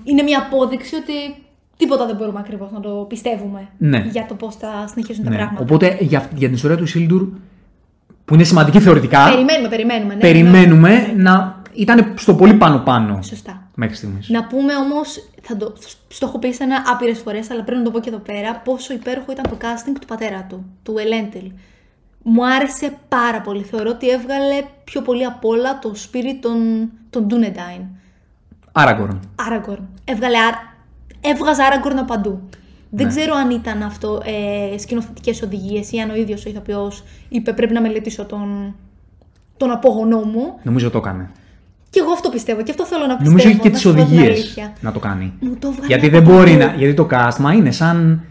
είναι 0.04 0.22
μια 0.22 0.38
απόδειξη 0.38 0.94
ότι 0.94 1.42
τίποτα 1.76 2.06
δεν 2.06 2.16
μπορούμε 2.16 2.38
ακριβώς 2.38 2.70
να 2.72 2.80
το 2.80 2.90
πιστεύουμε 3.08 3.68
Ναι. 3.78 4.06
για 4.10 4.26
το 4.28 4.34
πώς 4.34 4.56
θα 4.56 4.86
συνεχίσουν 4.92 5.24
τα 5.24 5.30
Ναι. 5.30 5.36
πράγματα. 5.36 5.62
Οπότε 5.62 5.96
για, 6.00 6.28
για 6.34 6.46
την 6.46 6.56
ιστορία 6.56 6.76
του 6.76 6.86
Σίλντουρ, 6.86 7.22
που 8.24 8.34
είναι 8.34 8.44
σημαντική 8.44 8.80
θεωρητικά, 8.80 9.28
Περιμένουμε, 9.30 9.68
περιμένουμε. 9.68 10.14
Ναι, 10.14 10.20
περιμένουμε 10.20 10.90
ναι. 10.90 11.22
να 11.22 11.62
ήταν 11.72 12.12
στο 12.16 12.34
πολύ 12.34 12.54
πάνω-πάνω 12.54 13.22
Σωστά. 13.22 13.68
μέχρι 13.74 13.96
στιγμής. 13.96 14.28
Να 14.28 14.44
πούμε 14.44 14.76
όμως, 14.76 15.28
θα 15.42 15.56
το, 15.56 15.72
στο 16.08 16.26
έχω 16.26 16.38
πει 16.38 16.54
ένα 16.58 16.82
άπειρες 16.92 17.18
φορές, 17.18 17.50
αλλά 17.50 17.62
πρέπει 17.62 17.78
να 17.78 17.84
το 17.84 17.90
πω 17.90 18.00
και 18.00 18.08
εδώ 18.08 18.18
πέρα, 18.18 18.60
πόσο 18.64 18.92
υπέροχο 18.92 19.32
ήταν 19.32 19.44
το 19.50 19.56
casting 19.60 19.96
του 20.00 20.06
πατέρα 20.06 20.46
του, 20.48 20.64
του 20.82 20.94
Ελέντιλ. 20.98 21.50
Μου 22.22 22.46
άρεσε 22.46 22.98
πάρα 23.08 23.40
πολύ. 23.40 23.62
Θεωρώ 23.62 23.90
ότι 23.90 24.08
έβγαλε 24.10 24.62
πιο 24.84 25.00
πολύ 25.02 25.24
απ' 25.24 25.44
όλα 25.44 25.78
το 25.78 25.92
spirit 25.96 26.38
των, 26.40 26.56
των 27.10 27.24
Ντούνεντάιν. 27.26 27.80
Άραγκορν. 28.72 29.20
Άραγκορν. 29.46 29.88
Έβγαλε, 30.04 30.38
άρα- 30.38 30.74
έβγαζε 31.20 31.62
Άραγκορν 31.62 31.98
από 31.98 32.06
παντού. 32.14 32.40
Δεν 32.90 33.06
Ναι. 33.06 33.12
ξέρω 33.12 33.34
αν 33.34 33.50
ήταν 33.50 33.82
αυτό 33.82 34.22
ε, 34.74 34.78
σκηνοθετικές 34.78 35.42
οδηγίες 35.42 35.92
ή 35.92 35.98
αν 35.98 36.10
ο 36.10 36.14
ίδιος 36.14 36.46
ο 36.46 36.48
ηθοποιός 36.48 37.04
είπε 37.28 37.52
πρέπει 37.52 37.72
να 37.72 37.80
μελετήσω 37.80 38.24
τον, 38.24 38.74
τον 39.56 39.70
απόγονό 39.70 40.18
μου. 40.20 40.58
Νομίζω 40.62 40.90
το 40.90 40.98
έκανε. 40.98 41.30
Και 41.90 42.00
εγώ 42.00 42.12
αυτό 42.12 42.28
πιστεύω 42.28 42.62
και 42.62 42.70
αυτό 42.70 42.84
θέλω 42.84 43.06
να 43.06 43.16
πιστεύω. 43.16 43.30
Νομίζω 43.30 43.48
έχει 43.48 43.58
και 43.58 43.68
να 43.68 43.72
τις 43.74 43.80
σου 43.82 43.88
πω 43.88 43.94
την 43.94 44.02
οδηγίες 44.04 44.28
αλήθεια. 44.28 44.72
να 44.80 44.92
το 44.92 44.98
κάνει. 44.98 45.32
Μου 45.40 45.56
το 45.58 45.68
έβγαλε 45.68 45.86
Γιατί 45.86 46.06
από 46.06 46.16
δεν 46.16 46.22
μπορεί 46.34 46.56
παντού. 46.56 46.64
να. 46.70 46.74
Γιατί 46.78 46.94
το 46.94 47.08
cast 47.10 47.54
είναι 47.56 47.70
σαν 47.70 48.24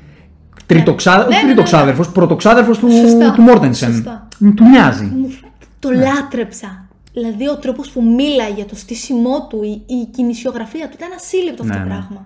τριτοξά... 0.75 1.17
Ναι, 1.17 1.23
ναι, 1.23 1.29
ναι, 1.35 1.41
ναι. 1.41 1.47
τριτοξάδερφος, 1.47 2.11
πρωτοξάδερφος 2.11 2.77
του, 2.79 2.91
Σωστά. 2.91 3.31
του 3.31 3.41
Μόρτενσεν. 3.41 3.91
Σωστά. 3.93 4.27
Μου 4.39 4.53
του 4.53 4.63
μοιάζει. 4.69 5.05
Μου- 5.05 5.33
Το 5.79 5.89
Ναι. 5.89 5.95
λάτρεψα. 5.95 6.85
Δηλαδή 7.13 7.47
ο 7.49 7.57
τρόπος 7.57 7.89
που 7.89 8.03
μίλαγε, 8.03 8.63
το 8.63 8.75
στήσιμό 8.75 9.47
του, 9.49 9.63
η, 9.63 9.83
η 9.95 10.05
κινησιογραφία 10.15 10.85
του 10.89 10.95
ήταν 10.97 11.09
ασύλληπτο 11.15 11.63
αυτό 11.63 11.73
Ναι, 11.77 11.79
το 11.83 11.87
ναι. 11.87 11.93
πράγμα. 11.95 12.25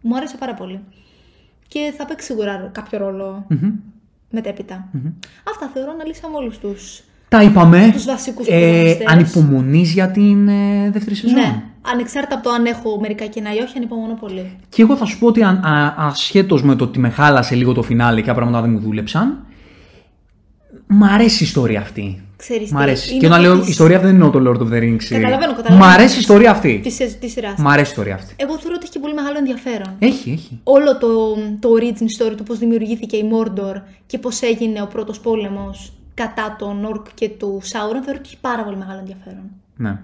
Μου 0.00 0.16
άρεσε 0.16 0.36
πάρα 0.38 0.54
πολύ. 0.54 0.80
Και 1.68 1.92
θα 1.96 2.04
παίξει 2.06 2.26
σίγουρα 2.26 2.68
κάποιο 2.72 2.98
ρόλο 2.98 3.44
Μμμ. 3.48 3.70
μετέπειτα. 4.30 4.88
Αυτά 5.50 5.70
θεωρώ 5.74 5.94
να 5.98 6.04
λύσαμε 6.04 6.36
όλους 6.36 6.58
τους. 6.58 7.02
Τα 7.28 7.42
είπαμε. 7.42 7.90
Τους 7.92 8.04
βασικούς 8.04 8.46
ε, 8.46 8.50
πρωταγωνιστές. 8.50 9.06
Ανυπομονείς 9.06 9.92
για 9.92 10.10
την 10.10 10.48
ε, 10.48 10.90
δεύτερη 10.90 11.14
σεζόν. 11.14 11.38
Ναι, 11.40 11.62
ανεξάρτητα 11.92 12.34
από 12.34 12.44
το 12.44 12.50
αν 12.50 12.64
έχω 12.66 13.00
μερικά 13.00 13.26
κενά 13.26 13.54
ή 13.54 13.58
όχι, 13.58 13.76
ανυπομονώ 13.76 14.14
πολύ. 14.14 14.56
Και 14.68 14.82
εγώ 14.82 14.96
θα 14.96 15.04
σου 15.04 15.18
πω 15.18 15.26
ότι 15.26 15.42
αν, 15.42 15.56
α, 15.64 15.94
ασχέτως 15.96 16.62
με 16.62 16.74
το 16.74 16.84
ότι 16.84 16.98
με 16.98 17.08
χάλασε 17.10 17.54
λίγο 17.54 17.72
το 17.72 17.82
φινάλε 17.82 18.14
και 18.16 18.20
κάποια 18.26 18.34
πράγματα 18.34 18.60
δεν 18.62 18.70
μου 18.70 18.78
δούλεψαν, 18.78 19.46
μ' 20.86 21.04
αρέσει 21.04 21.42
η 21.42 21.46
ιστορία 21.46 21.80
αυτή. 21.80 22.20
Ξέρεις 22.36 22.70
Μ' 22.72 22.76
τι, 22.76 22.82
αρέσει. 22.82 23.10
είναι 23.10 23.20
Και 23.20 23.26
όταν 23.26 23.38
από 23.38 23.48
λέω 23.48 23.58
τις- 23.60 23.68
ιστορία 23.68 23.98
δεν 23.98 24.08
εννοώ 24.08 24.30
το 24.30 24.38
Lord 24.38 24.56
of 24.62 24.72
the 24.72 24.80
Rings. 24.82 25.10
ε. 25.10 25.14
Καταλαβαίνω, 25.14 25.54
καταλαβαίνω. 25.54 25.76
Μ' 25.76 25.82
αρέσει 25.82 26.16
η 26.16 26.18
ιστορία 26.20 26.50
αυτή. 26.50 26.80
Τη, 26.82 26.90
σε- 26.90 27.04
της 27.20 27.32
σειράς. 27.32 27.54
Μ' 27.58 27.68
αρέσει 27.68 27.86
η 27.88 27.90
ιστορία 27.90 28.14
αυτή. 28.14 28.34
Εγώ 28.36 28.58
θεωρώ 28.58 28.74
ότι 28.74 28.82
έχει 28.82 28.92
και 28.92 28.98
πολύ 28.98 29.14
μεγάλο 29.14 29.38
ενδιαφέρον. 29.38 29.94
Έχει, 29.98 30.30
έχει. 30.30 30.60
Όλο 30.62 30.98
το, 30.98 31.08
το 31.60 31.68
origin 31.78 32.22
story 32.22 32.34
του 32.36 32.42
πώς 32.42 32.58
δημιουργήθηκε 32.58 33.16
η 33.16 33.24
Mordor 33.32 33.74
και 34.06 34.18
πώς 34.18 34.40
έγινε 34.42 34.82
ο 34.82 34.86
πρώτος 34.86 35.20
πόλεμος 35.20 35.92
κατά 36.14 36.56
τον 36.58 36.84
Ορκ 36.84 37.06
και 37.14 37.28
του 37.28 37.60
Σάουρον, 37.62 38.02
θεωρώ 38.02 38.18
ότι 38.18 38.28
έχει 38.28 38.38
πάρα 38.40 38.62
πολύ 38.64 38.76
μεγάλο 38.76 38.98
ενδιαφέρον. 38.98 39.42
Ναι. 39.76 39.98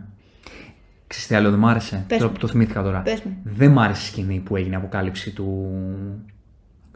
Ξέρεις 1.13 1.29
τι 1.29 1.35
άλλο 1.35 1.51
δεν 1.51 1.59
μ' 1.59 1.67
άρεσε. 1.67 2.05
Πες 2.09 2.19
το, 2.19 2.29
μου. 2.29 2.33
το 2.39 2.49
θυμήθηκα 2.49 2.83
τώρα. 2.83 2.99
Πες 2.99 3.23
μου. 3.25 3.37
Δεν 3.43 3.71
μ' 3.71 3.79
άρεσε 3.79 4.03
η 4.03 4.07
σκηνή 4.07 4.39
που 4.39 4.57
έγινε 4.57 4.75
η 4.75 4.77
αποκάλυψη 4.77 5.31
του, 5.31 5.71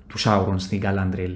του 0.06 0.18
Σάουρον 0.18 0.58
στην 0.58 0.82
Galadriel. 0.84 1.34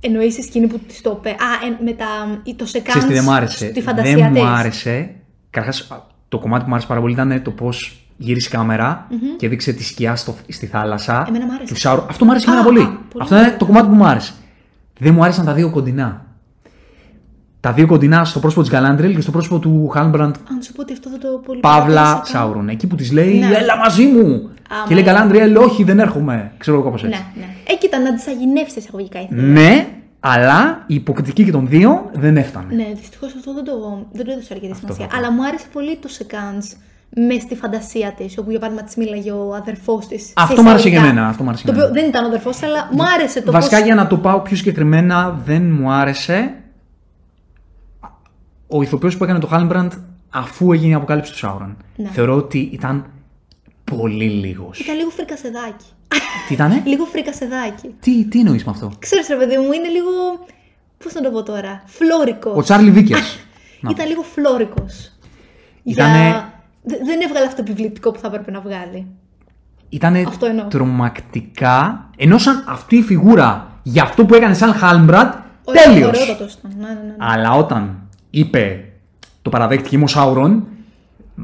Εννοείς 0.00 0.38
η 0.38 0.42
σκηνή 0.42 0.66
που 0.66 0.78
της 0.78 1.00
το 1.00 1.16
είπε. 1.18 1.28
Α, 1.28 1.34
ε, 1.34 1.84
με 1.84 1.92
τα, 1.92 2.40
ή 2.42 2.54
το 2.54 2.66
σεκάνς 2.66 2.88
Ξέρεις 2.88 3.06
τι 3.06 3.12
δεν 3.12 3.24
μ' 3.24 3.30
άρεσε; 3.30 3.68
στη 3.68 3.82
φαντασία 3.82 4.16
δεν 4.16 4.32
της. 4.32 4.42
μου 4.42 4.48
άρεσε. 4.48 5.14
Καταρχάς, 5.50 5.88
το 6.28 6.38
κομμάτι 6.38 6.62
που 6.62 6.68
μου 6.68 6.74
άρεσε 6.74 6.88
πάρα 6.88 7.00
πολύ 7.00 7.12
ήταν 7.12 7.42
το 7.42 7.50
πώς 7.50 8.06
γύρισε 8.16 8.48
η 8.48 8.50
καμερα 8.56 9.06
και 9.36 9.46
έδειξε 9.46 9.72
τη 9.72 9.84
σκιά 9.84 10.16
στο, 10.16 10.34
στη 10.48 10.66
θάλασσα. 10.66 11.24
Εμένα 11.28 11.46
μ' 11.46 11.50
άρεσε. 11.50 11.72
Του 11.72 11.80
Σάουρον. 11.80 12.06
Αυτό 12.08 12.24
μου 12.24 12.30
άρεσε 12.30 12.50
Α, 12.50 12.52
εμένα 12.52 12.68
α, 12.68 12.72
πολύ. 12.72 12.84
πολύ 12.84 13.22
Αυτό 13.22 13.36
είναι 13.36 13.56
το 13.58 13.66
κομμάτι 13.66 13.86
που 13.88 13.94
μου 13.94 14.06
άρεσε. 14.06 14.32
Δεν 14.98 15.14
μου 15.14 15.22
άρεσαν 15.22 15.44
τα 15.44 15.52
δύο 15.52 15.70
κοντινά. 15.70 16.25
Τα 17.66 17.72
δύο 17.72 17.86
κοντινά 17.86 18.24
στο 18.24 18.38
πρόσωπο 18.40 18.62
της 18.62 18.70
Galadriel 18.74 19.12
και 19.14 19.20
στο 19.20 19.30
πρόσωπο 19.30 19.58
του 19.58 19.92
Halbrand 19.94 20.32
Αν 20.50 20.62
σου 20.62 20.72
πω 20.72 20.80
ότι 20.80 20.92
αυτό 20.92 21.10
δεν 21.10 21.20
το 21.20 21.28
πολύ 21.46 21.60
Παύλα 21.60 21.84
παρατήρησα 21.84 22.14
καν. 22.14 22.24
Σάουρον. 22.42 22.68
Εκεί 22.68 22.86
που 22.86 22.94
της 22.94 23.12
λέει 23.12 23.38
Ναι. 23.38 23.56
Έλα 23.56 23.76
μαζί 23.76 24.06
μου! 24.06 24.50
Α, 24.68 24.88
και 24.88 24.94
λέει 24.94 25.04
μάλιστα. 25.04 25.60
Galadriel, 25.62 25.68
Όχι, 25.68 25.84
δεν 25.84 25.98
έρχομαι. 25.98 26.52
Ξέρω 26.58 26.76
εγώ 26.76 26.84
κάπω 26.90 27.06
έτσι. 27.06 27.08
Ναι, 27.18 27.40
ναι. 27.40 27.46
Ε, 27.66 27.74
κοίτα, 27.76 27.98
να 27.98 28.14
τις 28.14 28.26
αγινεύσεις 28.26 28.76
εισαγωγικά 28.76 29.20
ήθελα. 29.20 29.42
Ναι, 29.42 29.86
αλλά 30.20 30.84
η 30.86 30.94
υποκριτική 30.94 31.44
και 31.44 31.50
των 31.50 31.68
δύο 31.68 32.10
δεν 32.12 32.36
έφτανε. 32.36 32.74
Ναι, 32.74 32.86
δυστυχώς 33.00 33.34
αυτό 33.36 33.54
δεν 33.54 33.64
το, 33.64 33.72
δεν 34.12 34.24
το 34.24 34.30
έδωσα 34.32 34.54
αρκετή 34.54 34.74
σημασία. 34.74 35.04
θα 35.04 35.10
πω. 35.10 35.16
Αλλά 35.18 35.32
μου 35.32 35.44
άρεσε 35.46 35.66
πολύ 35.72 35.96
το 35.96 36.08
σεκάνς 36.08 36.72
μες 37.28 37.42
στη 37.42 37.54
φαντασία 37.54 38.12
της, 38.16 38.38
όπου 38.38 38.50
για 38.50 38.58
παράδειγμα 38.58 38.86
της 38.86 38.96
μίλαγε 38.96 39.30
ο 39.30 39.54
αδερφός 39.54 40.06
της. 40.06 40.32
Αυτό 40.36 40.62
μου 40.62 40.70
άρεσε 40.70 40.90
και 40.90 40.96
εμένα, 40.96 41.28
αυτό 41.28 41.42
μου 41.42 41.48
άρεσε 41.48 41.64
Το 41.64 41.72
και 41.72 41.78
οποίο 41.78 41.88
εμένα. 41.88 42.00
δεν 42.00 42.10
ήταν 42.10 42.24
ο 42.24 42.26
αδερφός, 42.26 42.62
αλλά 42.62 42.88
μου 42.92 43.02
άρεσε 43.14 43.42
το 43.42 43.52
Βασικά 43.52 43.76
πώς... 43.76 43.86
για 43.86 43.94
να 43.94 44.06
το 44.06 44.16
πάω 44.16 44.40
πιο 44.40 44.56
συγκεκριμένα, 44.56 45.40
δεν 45.44 45.62
μου 45.70 45.90
άρεσε 45.92 46.54
ο 48.66 48.82
ηθοποιός 48.82 49.16
που 49.16 49.24
έκανε 49.24 49.38
το 49.38 49.48
Halbrand 49.52 49.90
αφού 50.30 50.72
έγινε 50.72 50.90
η 50.90 50.94
αποκάλυψη 50.94 51.32
του 51.32 51.38
Σάουρον. 51.38 51.76
Ναι. 51.96 52.08
Θεωρώ 52.08 52.34
ότι 52.36 52.58
ήταν 52.72 53.06
πολύ 53.84 54.24
λίγος. 54.28 54.78
Ήταν 54.80 54.96
λίγο 54.96 55.10
φρικασεδάκι. 55.10 55.84
Τι 56.48 56.54
ήτανε; 56.54 56.82
λίγο 56.84 57.04
φρικασεδάκι. 57.04 57.94
τι, 58.00 58.24
τι 58.24 58.38
εννοείς 58.40 58.64
με 58.64 58.70
αυτό; 58.70 58.90
Ξέρεις 58.98 59.28
ρε 59.28 59.36
παιδί 59.36 59.56
μου, 59.56 59.72
είναι 59.72 59.88
λίγο. 59.88 60.10
Πώς 61.04 61.14
να 61.14 61.20
το 61.20 61.30
πω 61.30 61.42
τώρα. 61.42 61.82
Φλόρικος. 61.86 62.56
Ο 62.56 62.62
Τσάρλι 62.62 62.90
Βίκερς. 62.90 63.38
Να. 63.80 63.90
Ήταν 63.90 64.06
λίγο 64.08 64.22
φλόρικος. 64.22 65.12
Ήτανε- 65.82 66.16
Για... 66.30 66.52
Δε- 66.82 66.96
Δεν 67.04 67.20
έβγαλε 67.20 67.46
αυτό 67.46 67.62
το 67.62 67.70
επιβλητικό 67.70 68.10
που 68.10 68.18
θα 68.18 68.26
έπρεπε 68.26 68.50
να 68.50 68.60
βγάλει. 68.60 69.06
Ήταν 69.88 70.14
Αυτό 70.26 70.46
εννοώ. 70.46 70.64
τρομακτικά. 70.66 72.10
Ενώ 72.16 72.38
σαν 72.38 72.64
αυτή 72.68 72.96
η 72.96 73.02
φιγούρα 73.02 73.70
για 73.82 74.02
αυτό 74.02 74.24
που 74.26 74.34
έκανε 74.34 74.54
σαν 74.54 74.72
Χάλμπραντ, 74.72 75.32
Ωραίο- 75.64 75.82
τέλειος. 75.82 76.08
ωραιότατος 76.08 76.52
ήταν. 76.52 76.72
Ναι, 76.78 76.86
ναι, 76.86 76.92
ναι. 76.92 77.14
Αλλά 77.18 77.50
όταν 77.52 78.05
είπε, 78.38 78.84
το 79.42 79.50
παραδέχτηκε 79.50 79.96
είμαι 79.96 80.04
ο 80.04 80.08
Σάουρον, 80.08 80.66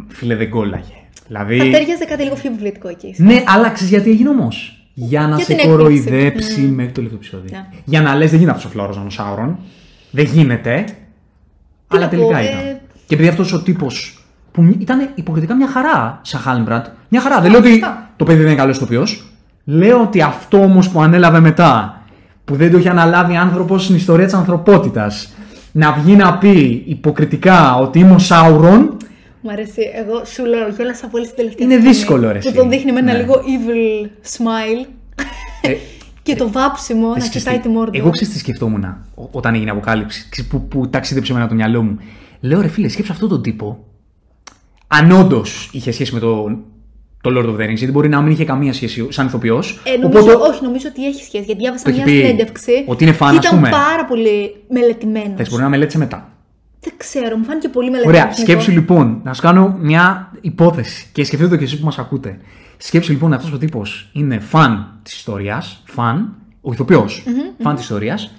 φίλε 0.08 0.36
δεν 0.36 0.50
κόλλαγε. 0.50 0.94
Δηλαδή. 1.26 1.58
Θα 1.58 1.64
τέριαζε 1.64 2.04
κάτι 2.04 2.22
λίγο 2.22 2.34
πιο 2.34 2.50
βιβλιοτικό 2.50 2.88
εκεί. 2.88 3.14
Ναι, 3.16 3.42
αλλά 3.46 3.70
ξέρεις 3.70 3.92
γιατί 3.92 4.10
έγινε 4.10 4.28
όμως; 4.28 4.86
Για 4.94 5.20
να 5.20 5.36
Για 5.36 5.44
σε 5.44 5.54
την 5.54 5.68
κοροϊδέψει 5.68 6.24
έκπληξη. 6.24 6.60
Ναι. 6.60 6.66
μέχρι 6.66 6.92
το 6.92 6.94
τελευταίο 6.94 7.18
επεισόδιο. 7.18 7.48
Ναι. 7.50 7.78
Για 7.84 8.02
να 8.02 8.14
λες, 8.14 8.30
δεν 8.30 8.38
γίνεται 8.38 8.56
αυτός 8.56 8.70
ο 8.70 8.74
φλόρος 8.74 8.96
ο 8.96 9.10
Σάουρον. 9.10 9.58
Δεν 10.10 10.24
γίνεται. 10.24 10.84
αλλά 11.88 12.00
να 12.00 12.08
τελικά 12.08 12.28
πω, 12.28 12.36
ε, 12.36 12.42
ήταν. 12.42 12.80
Και 13.06 13.14
επειδή 13.14 13.28
αυτός 13.28 13.52
ο 13.52 13.62
τύπος 13.62 14.24
που 14.52 14.76
ήταν 14.78 15.10
υποκριτικά 15.14 15.54
μια 15.54 15.68
χαρά 15.68 16.20
σαν 16.22 16.40
Χάλμπραντ. 16.40 16.84
Μια 17.08 17.20
χαρά. 17.20 17.40
δεν 17.40 17.50
λέω 17.50 17.60
ότι 17.60 17.68
σωστά. 17.68 18.10
το 18.16 18.24
παιδί 18.24 18.38
δεν 18.38 18.46
είναι 18.46 18.56
καλός 18.56 18.76
ηθοποιός. 18.76 19.24
Λέω 19.64 20.00
ότι 20.00 20.22
αυτό 20.22 20.62
όμως 20.62 20.88
που 20.88 21.02
ανέλαβε 21.02 21.40
μετά, 21.40 22.02
που 22.44 22.56
δεν 22.56 22.70
το 22.70 22.78
είχε 22.78 22.88
αναλάβει 22.88 23.36
άνθρωπος 23.36 23.84
στην 23.84 23.96
ιστορία 23.96 24.24
της 24.24 24.34
ανθρωπότητας, 24.34 25.34
να 25.72 25.92
βγει 25.92 26.16
να 26.16 26.38
πει 26.38 26.82
υποκριτικά 26.86 27.76
ότι 27.76 27.98
είμαι 27.98 28.14
ο 28.14 28.18
Σάουρον, 28.18 28.96
Μ' 29.44 29.48
αρέσει. 29.48 29.82
Εγώ 29.94 30.24
σου 30.24 30.44
λέω, 30.44 30.68
γέλασα 30.68 31.06
πολύ 31.08 31.24
στην 31.24 31.36
τελευταία 31.36 31.66
Είναι 31.66 31.74
σκηνή, 31.76 31.92
δύσκολο, 31.92 32.26
ρε, 32.32 32.38
Που 32.38 32.46
εσύ. 32.48 32.56
τον 32.56 32.68
δείχνει 32.70 32.92
με 32.92 32.98
ένα 32.98 33.12
Ναι. 33.12 33.18
λίγο 33.18 33.34
evil 33.34 34.06
smile. 34.36 34.86
Ε, 35.62 35.74
και 36.22 36.34
το 36.34 36.50
βάψιμο 36.50 37.08
να 37.08 37.14
Ξέρεις 37.14 37.30
κοιτάει 37.38 37.56
τι, 37.56 37.60
τη 37.62 37.68
Μόρντο. 37.68 37.98
Εγώ 37.98 38.10
ξέρω 38.10 38.30
τι 38.30 38.38
σκεφτόμουν 38.38 38.84
ό- 39.14 39.28
όταν 39.30 39.54
έγινε 39.54 39.68
η 39.68 39.72
αποκάλυψη, 39.72 40.26
ξέρεις, 40.30 40.50
που, 40.50 40.68
που 40.68 40.88
ταξίδεψε 40.88 41.32
εμένα 41.32 41.48
το 41.48 41.54
μυαλό 41.54 41.82
μου. 41.82 41.98
Λέω 42.40 42.60
ρε 42.60 42.68
φίλε, 42.68 42.88
σκέψε 42.88 43.12
αυτόν 43.12 43.28
τον 43.28 43.42
τύπο. 43.42 43.84
Αν 44.86 45.10
όντως 45.10 45.68
είχε 45.72 45.90
σχέση 45.92 46.14
με 46.14 46.20
το, 46.20 46.58
το 47.22 47.30
Lord 47.36 47.46
of 47.48 47.60
the 47.60 47.68
Rings, 47.68 47.74
γιατί 47.76 47.90
μπορεί 47.92 48.08
να 48.08 48.20
μην 48.20 48.32
είχε 48.32 48.44
καμία 48.44 48.72
σχέση 48.72 49.06
σαν 49.10 49.26
ηθοποιός. 49.26 49.80
Ε, 49.84 49.96
νομίζω, 49.96 50.38
όχι, 50.40 50.62
νομίζω 50.62 50.86
ότι 50.88 51.06
έχει 51.06 51.24
σχέση. 51.24 51.44
Γιατί 51.44 51.60
διάβασα 51.60 51.84
Το 51.84 51.90
έχει 51.90 51.98
μια 51.98 52.06
πει 52.06 52.18
συνέντευξη. 52.18 52.84
ότι 52.86 53.04
είναι 53.04 53.16
fan, 53.20 53.28
και 53.30 53.38
ας 53.38 53.44
ήταν 53.44 53.56
πούμε. 53.58 53.68
πάρα 53.70 54.04
πολύ 54.04 54.54
μελετημένος. 54.68 55.32
Θες, 55.36 55.48
μπορεί 55.50 55.62
να 55.62 55.68
μελέτησε 55.68 55.98
μετά. 55.98 56.28
Δεν 56.80 56.92
ξέρω, 56.96 57.36
μου 57.36 57.44
φάνηκε 57.44 57.68
πολύ 57.68 57.90
μελετημένο. 57.90 58.22
Ωραία, 58.24 58.32
σκέψου 58.36 58.70
λοιπόν, 58.70 59.20
να 59.24 59.34
σου 59.34 59.42
κάνω 59.42 59.76
μια 59.80 60.30
υπόθεση 60.40 61.06
και 61.12 61.24
σκεφτείτε 61.24 61.50
το 61.50 61.56
και 61.56 61.64
εσείς 61.64 61.78
που 61.78 61.84
μας 61.84 61.98
ακούτε. 61.98 62.38
Σκέψου 62.76 63.12
λοιπόν 63.12 63.32
αυτός 63.32 63.52
ο 63.52 63.58
τύπος 63.58 64.10
είναι 64.12 64.38
φαν 64.38 64.98
της 65.02 65.14
ιστορίας, 65.14 65.82
φαν, 65.86 66.34
ο 66.60 66.72
ηθοποιός, 66.72 67.22
φαν 67.62 67.74
της 67.74 67.82
ιστορίας. 67.84 68.30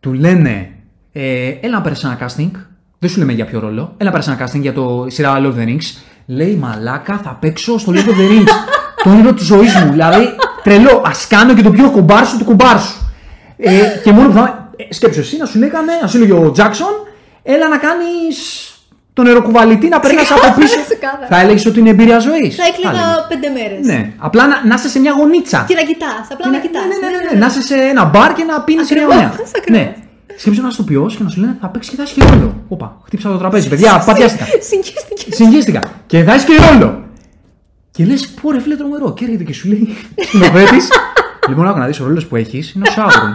Του 0.00 0.12
λένε, 0.12 0.70
ε, 1.12 1.48
έλα 1.60 1.74
να 1.74 1.80
πέρασε 1.80 2.06
ένα 2.06 2.18
casting. 2.20 2.50
Δεν 2.98 3.10
σου 3.10 3.18
λέμε 3.18 3.32
για 3.32 3.44
ποιο 3.44 3.60
ρόλο. 3.60 3.94
Έλα 3.96 4.10
να 4.10 4.10
πέρασε 4.10 4.30
ένα 4.30 4.46
casting 4.46 4.60
για 4.60 4.72
το 4.72 5.06
σειρά 5.08 5.40
Lord 5.40 5.46
of 5.46 5.54
the 5.58 5.66
Rings. 5.66 5.96
Λέει 6.30 6.54
μαλάκα, 6.54 7.20
θα 7.24 7.36
παίξω 7.40 7.78
στο 7.78 7.92
Lord 7.94 8.08
of 8.08 8.16
the 8.20 8.30
Rings. 8.30 8.48
το 9.04 9.10
όνειρο 9.10 9.34
τη 9.34 9.44
ζωή 9.44 9.66
μου. 9.84 9.90
Δηλαδή, 9.90 10.36
τρελό. 10.62 10.90
Α 10.90 11.10
κάνω 11.28 11.54
και 11.54 11.62
το 11.62 11.70
πιο 11.70 11.90
κομπάρσου 11.90 12.38
του 12.38 12.44
κομπάρσου. 12.44 12.94
Ε, 13.56 13.70
και 14.02 14.12
μόνο 14.12 14.28
που 14.28 14.34
θα. 14.34 14.70
Ε, 14.76 14.94
σκέψου 14.94 15.20
εσύ 15.20 15.36
να 15.36 15.46
σου 15.46 15.58
λέγανε, 15.58 15.92
να 16.02 16.08
σου 16.08 16.18
λέγε 16.18 16.32
ο 16.32 16.50
Τζάξον, 16.50 16.92
έλα 17.42 17.68
να 17.68 17.76
κάνεις 17.76 18.36
τον 19.12 19.24
νεροκουβαλητή 19.24 19.88
να 19.88 20.00
περνάς 20.00 20.30
από 20.30 20.60
πίσω. 20.60 20.80
Ξεκάθαρα. 20.84 21.26
θα 21.28 21.40
έλεγες 21.40 21.66
ότι 21.66 21.78
είναι 21.78 21.90
εμπειρία 21.90 22.18
ζωής. 22.18 22.56
Θα 22.56 22.64
έκλαιγα 22.66 23.26
πέντε 23.28 23.48
μέρες. 23.48 23.86
Ναι, 23.86 24.12
απλά 24.18 24.46
να, 24.46 24.66
να 24.66 24.74
είσαι 24.74 24.88
σε 24.88 24.98
μια 24.98 25.12
γωνίτσα. 25.12 25.64
Και 25.68 25.74
να 25.74 25.82
κοιτάς, 25.82 26.26
απλά 26.30 26.50
να 26.50 26.58
κοιτάς. 26.58 26.82
Ναι, 26.82 26.88
ναι, 26.88 27.16
ναι, 27.16 27.24
ναι, 27.24 27.32
ναι, 27.32 27.38
να 27.38 27.46
είσαι 27.46 27.62
σε 27.62 27.74
ένα 27.74 28.04
μπαρ 28.04 28.32
και 28.32 28.44
να 28.44 28.60
πίνεις 28.60 28.90
μια 28.90 29.02
Ακριβώς, 29.02 29.50
γωνία. 29.64 29.94
Ακριβώς. 30.38 30.56
Ναι. 30.56 30.56
Σκέψου 30.56 30.60
ένα 30.60 30.68
ηθοποιό 30.68 31.06
και 31.16 31.22
να 31.22 31.28
σου 31.28 31.40
λένε 31.40 31.56
θα 31.60 31.68
παίξεις 31.68 31.90
και 31.90 31.96
θα 31.96 32.02
έχεις 32.02 32.14
και 32.14 32.24
ρόλο. 32.34 32.54
Όπα, 32.68 32.96
χτύψα 33.04 33.28
το 33.30 33.36
τραπέζι. 33.38 33.68
Παιδιά, 33.68 34.02
πατιάστηκα. 34.06 34.44
Συγχύστηκε. 34.44 35.34
Συγγύστηκα. 35.34 35.82
Και 36.06 36.22
θα 36.24 36.32
έχεις 36.32 36.44
και 36.44 36.54
ρόλο. 36.72 37.02
Και 37.90 38.04
λες, 38.04 38.28
πω 38.28 38.50
ρε 38.50 38.60
φίλε 38.60 38.76
τρομερό. 38.76 39.12
Και 39.12 39.24
έρχεται 39.24 39.44
και 39.44 39.52
σου 39.52 39.68
λέει 39.68 39.96
σκηνοθέτη. 40.26 40.76
λοιπόν, 41.48 41.68
άκου 41.68 41.78
να 41.78 41.86
δεις 41.86 42.00
ο 42.00 42.04
ρόλος 42.04 42.26
που 42.26 42.36
έχεις 42.36 42.72
είναι 42.72 42.88
ο 42.88 42.90
Σάουρον. 42.92 43.34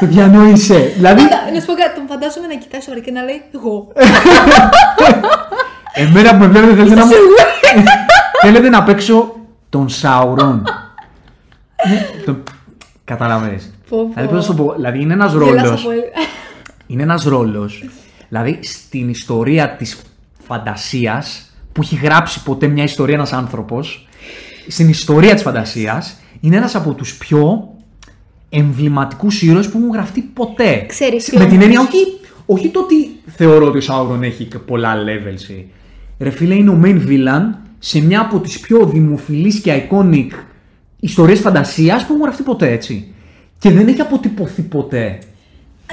Το 0.00 0.06
διανόησε. 0.06 0.92
Δηλαδή, 0.96 1.22
Να 1.22 1.60
σου 1.60 1.66
πω 1.66 1.72
κάτι, 1.72 1.94
τον 1.94 2.06
φαντάζομαι 2.08 2.46
να 2.46 2.54
κοιτάει 2.54 2.80
σοβαρά 2.80 3.00
και 3.00 3.10
να 3.10 3.22
λέει 3.22 3.42
Εγώ. 3.54 3.92
εμένα 5.92 6.30
που 6.30 6.36
με 6.38 6.46
βλέπετε 6.46 6.74
θέλετε 6.74 6.94
να 6.94 7.06
μου. 7.06 7.12
Θέλετε 8.42 8.68
να 8.68 8.82
παίξω 8.82 9.34
τον 9.68 9.88
Σάουρον. 9.88 10.62
Ναι, 11.88 12.06
το- 12.24 12.36
Καταλαβαίνεις. 13.04 13.75
Πω, 13.88 13.96
πω. 13.96 14.08
Δηλαδή, 14.14 14.26
πώς 14.26 14.36
να 14.36 14.40
σου 14.42 14.56
το 14.56 14.62
πω, 14.64 14.72
δηλαδή 14.74 15.00
είναι 15.00 15.12
ένας 15.12 15.32
Γέλασα 15.32 15.62
ρόλος 15.64 15.82
πολύ. 15.82 16.00
είναι 16.86 17.02
ένας 17.02 17.24
ρόλος, 17.24 17.84
δηλαδή 18.28 18.58
στην 18.62 19.08
ιστορία 19.08 19.70
της 19.76 20.00
φαντασίας, 20.46 21.50
που 21.72 21.82
έχει 21.82 21.96
γράψει 22.02 22.42
ποτέ 22.42 22.66
μια 22.66 22.84
ιστορία 22.84 23.14
ένας 23.14 23.32
άνθρωπος, 23.32 24.08
στην 24.68 24.88
ιστορία 24.88 25.34
της 25.34 25.42
φαντασίας, 25.42 26.20
είναι 26.40 26.56
ένας 26.56 26.74
από 26.74 26.92
τους 26.94 27.16
πιο 27.16 27.68
εμβληματικούς 28.48 29.42
ήρωες 29.42 29.68
που 29.68 29.78
έχουν 29.78 29.90
γραφτεί 29.92 30.20
ποτέ. 30.20 30.84
Ξέρεις 30.88 31.32
Με 31.32 31.38
την 31.38 31.48
όμως- 31.52 31.62
έννοια, 31.64 31.80
όχι, 31.80 31.98
όχι 32.46 32.68
το 32.68 32.80
ότι 32.80 33.10
θεωρώ 33.26 33.66
ότι 33.66 33.78
ο 33.78 33.80
Σάουρον 33.80 34.22
έχει 34.22 34.44
και 34.44 34.58
πολλά 34.58 34.94
levels. 34.94 35.50
ε. 35.58 35.64
Ρε 36.24 36.30
φίλε, 36.30 36.54
είναι 36.54 36.70
ο 36.70 36.80
main 36.84 37.00
villain 37.08 37.54
σε 37.78 38.00
μια 38.00 38.20
από 38.20 38.38
τις 38.40 38.60
πιο 38.60 38.86
δημοφιλείς 38.86 39.60
και 39.60 39.82
iconic 39.90 40.28
ιστορίες 41.00 41.40
φαντασίας 41.40 42.06
που 42.06 42.12
έχουν 42.12 42.22
γραφτεί 42.24 42.42
ποτέ, 42.42 42.70
έτσι. 42.72 43.14
Και 43.58 43.70
δεν 43.70 43.88
έχει 43.88 44.00
αποτυπωθεί 44.00 44.62
ποτέ. 44.62 45.18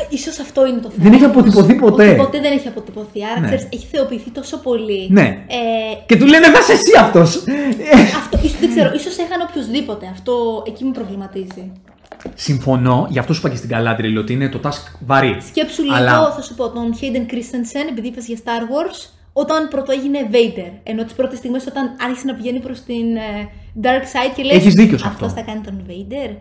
Ίσως 0.09 0.39
αυτό 0.39 0.65
είναι 0.67 0.79
το 0.79 0.89
θέμα. 0.89 1.03
Δεν 1.03 1.13
έχει 1.13 1.23
αποτυπωθεί 1.23 1.75
ποτέ. 1.75 2.07
Ότι 2.09 2.15
ποτέ 2.17 2.39
δεν 2.39 2.51
έχει 2.51 2.67
αποτυπωθεί. 2.67 3.23
Άρα 3.23 3.39
Ναι. 3.39 3.45
ξέρεις, 3.45 3.67
έχει 3.73 3.85
θεοποιηθεί 3.91 4.29
τόσο 4.29 4.57
πολύ. 4.57 5.07
Ναι. 5.09 5.45
Ε, 5.47 5.95
Και 6.05 6.15
του 6.17 6.25
λένε, 6.25 6.45
θα 6.45 6.59
είσαι 6.61 6.71
εσύ 6.71 6.91
αυτός. 6.99 7.43
αυτό, 8.15 8.37
ίσως, 8.43 8.59
δεν 8.59 8.69
ξέρω, 8.69 8.91
ίσως 8.95 9.17
έχανε 9.17 9.43
οποιοδήποτε. 9.49 10.05
Αυτό 10.11 10.63
εκεί 10.67 10.83
με 10.83 10.91
προβληματίζει. 10.91 11.71
Συμφωνώ, 12.35 13.07
γι' 13.09 13.19
αυτό 13.19 13.33
σου 13.33 13.39
είπα 13.39 13.49
και 13.49 13.55
στην 13.55 13.69
Καλάντριλ 13.69 14.17
ότι 14.17 14.33
είναι 14.33 14.49
το 14.49 14.59
task 14.63 14.83
βαρύ. 15.05 15.37
Σκέψου 15.47 15.81
λίγο, 15.83 15.95
Αλλά 15.95 16.31
θα 16.35 16.41
σου 16.41 16.55
πω, 16.55 16.69
τον 16.69 16.93
Hayden 17.01 17.31
Christensen, 17.33 17.85
επειδή 17.89 18.07
είπες 18.07 18.25
για 18.27 18.37
Star 18.43 18.61
Wars, 18.61 19.09
όταν 19.33 19.67
πρώτο 19.67 19.91
έγινε 19.91 20.19
Vader. 20.31 20.71
Ενώ 20.83 21.03
τις 21.03 21.13
πρώτες 21.13 21.37
στιγμές 21.37 21.65
όταν 21.67 21.95
άρχισε 22.05 22.25
να 22.25 22.33
πηγαίνει 22.33 22.59
προς 22.59 22.79
την 22.81 23.15
ε, 23.15 23.49
Dark 23.83 24.03
Side 24.13 24.31
και 24.35 24.43
λέει 24.43 24.57
Έχεις 24.57 24.73
δίκιο 24.73 24.97
σε 24.97 25.07
αυτός. 25.07 25.27
Αυτός 25.27 25.43
θα 25.43 25.51
κάνει 25.51 25.61
τον 25.65 25.85
Vader. 25.89 26.35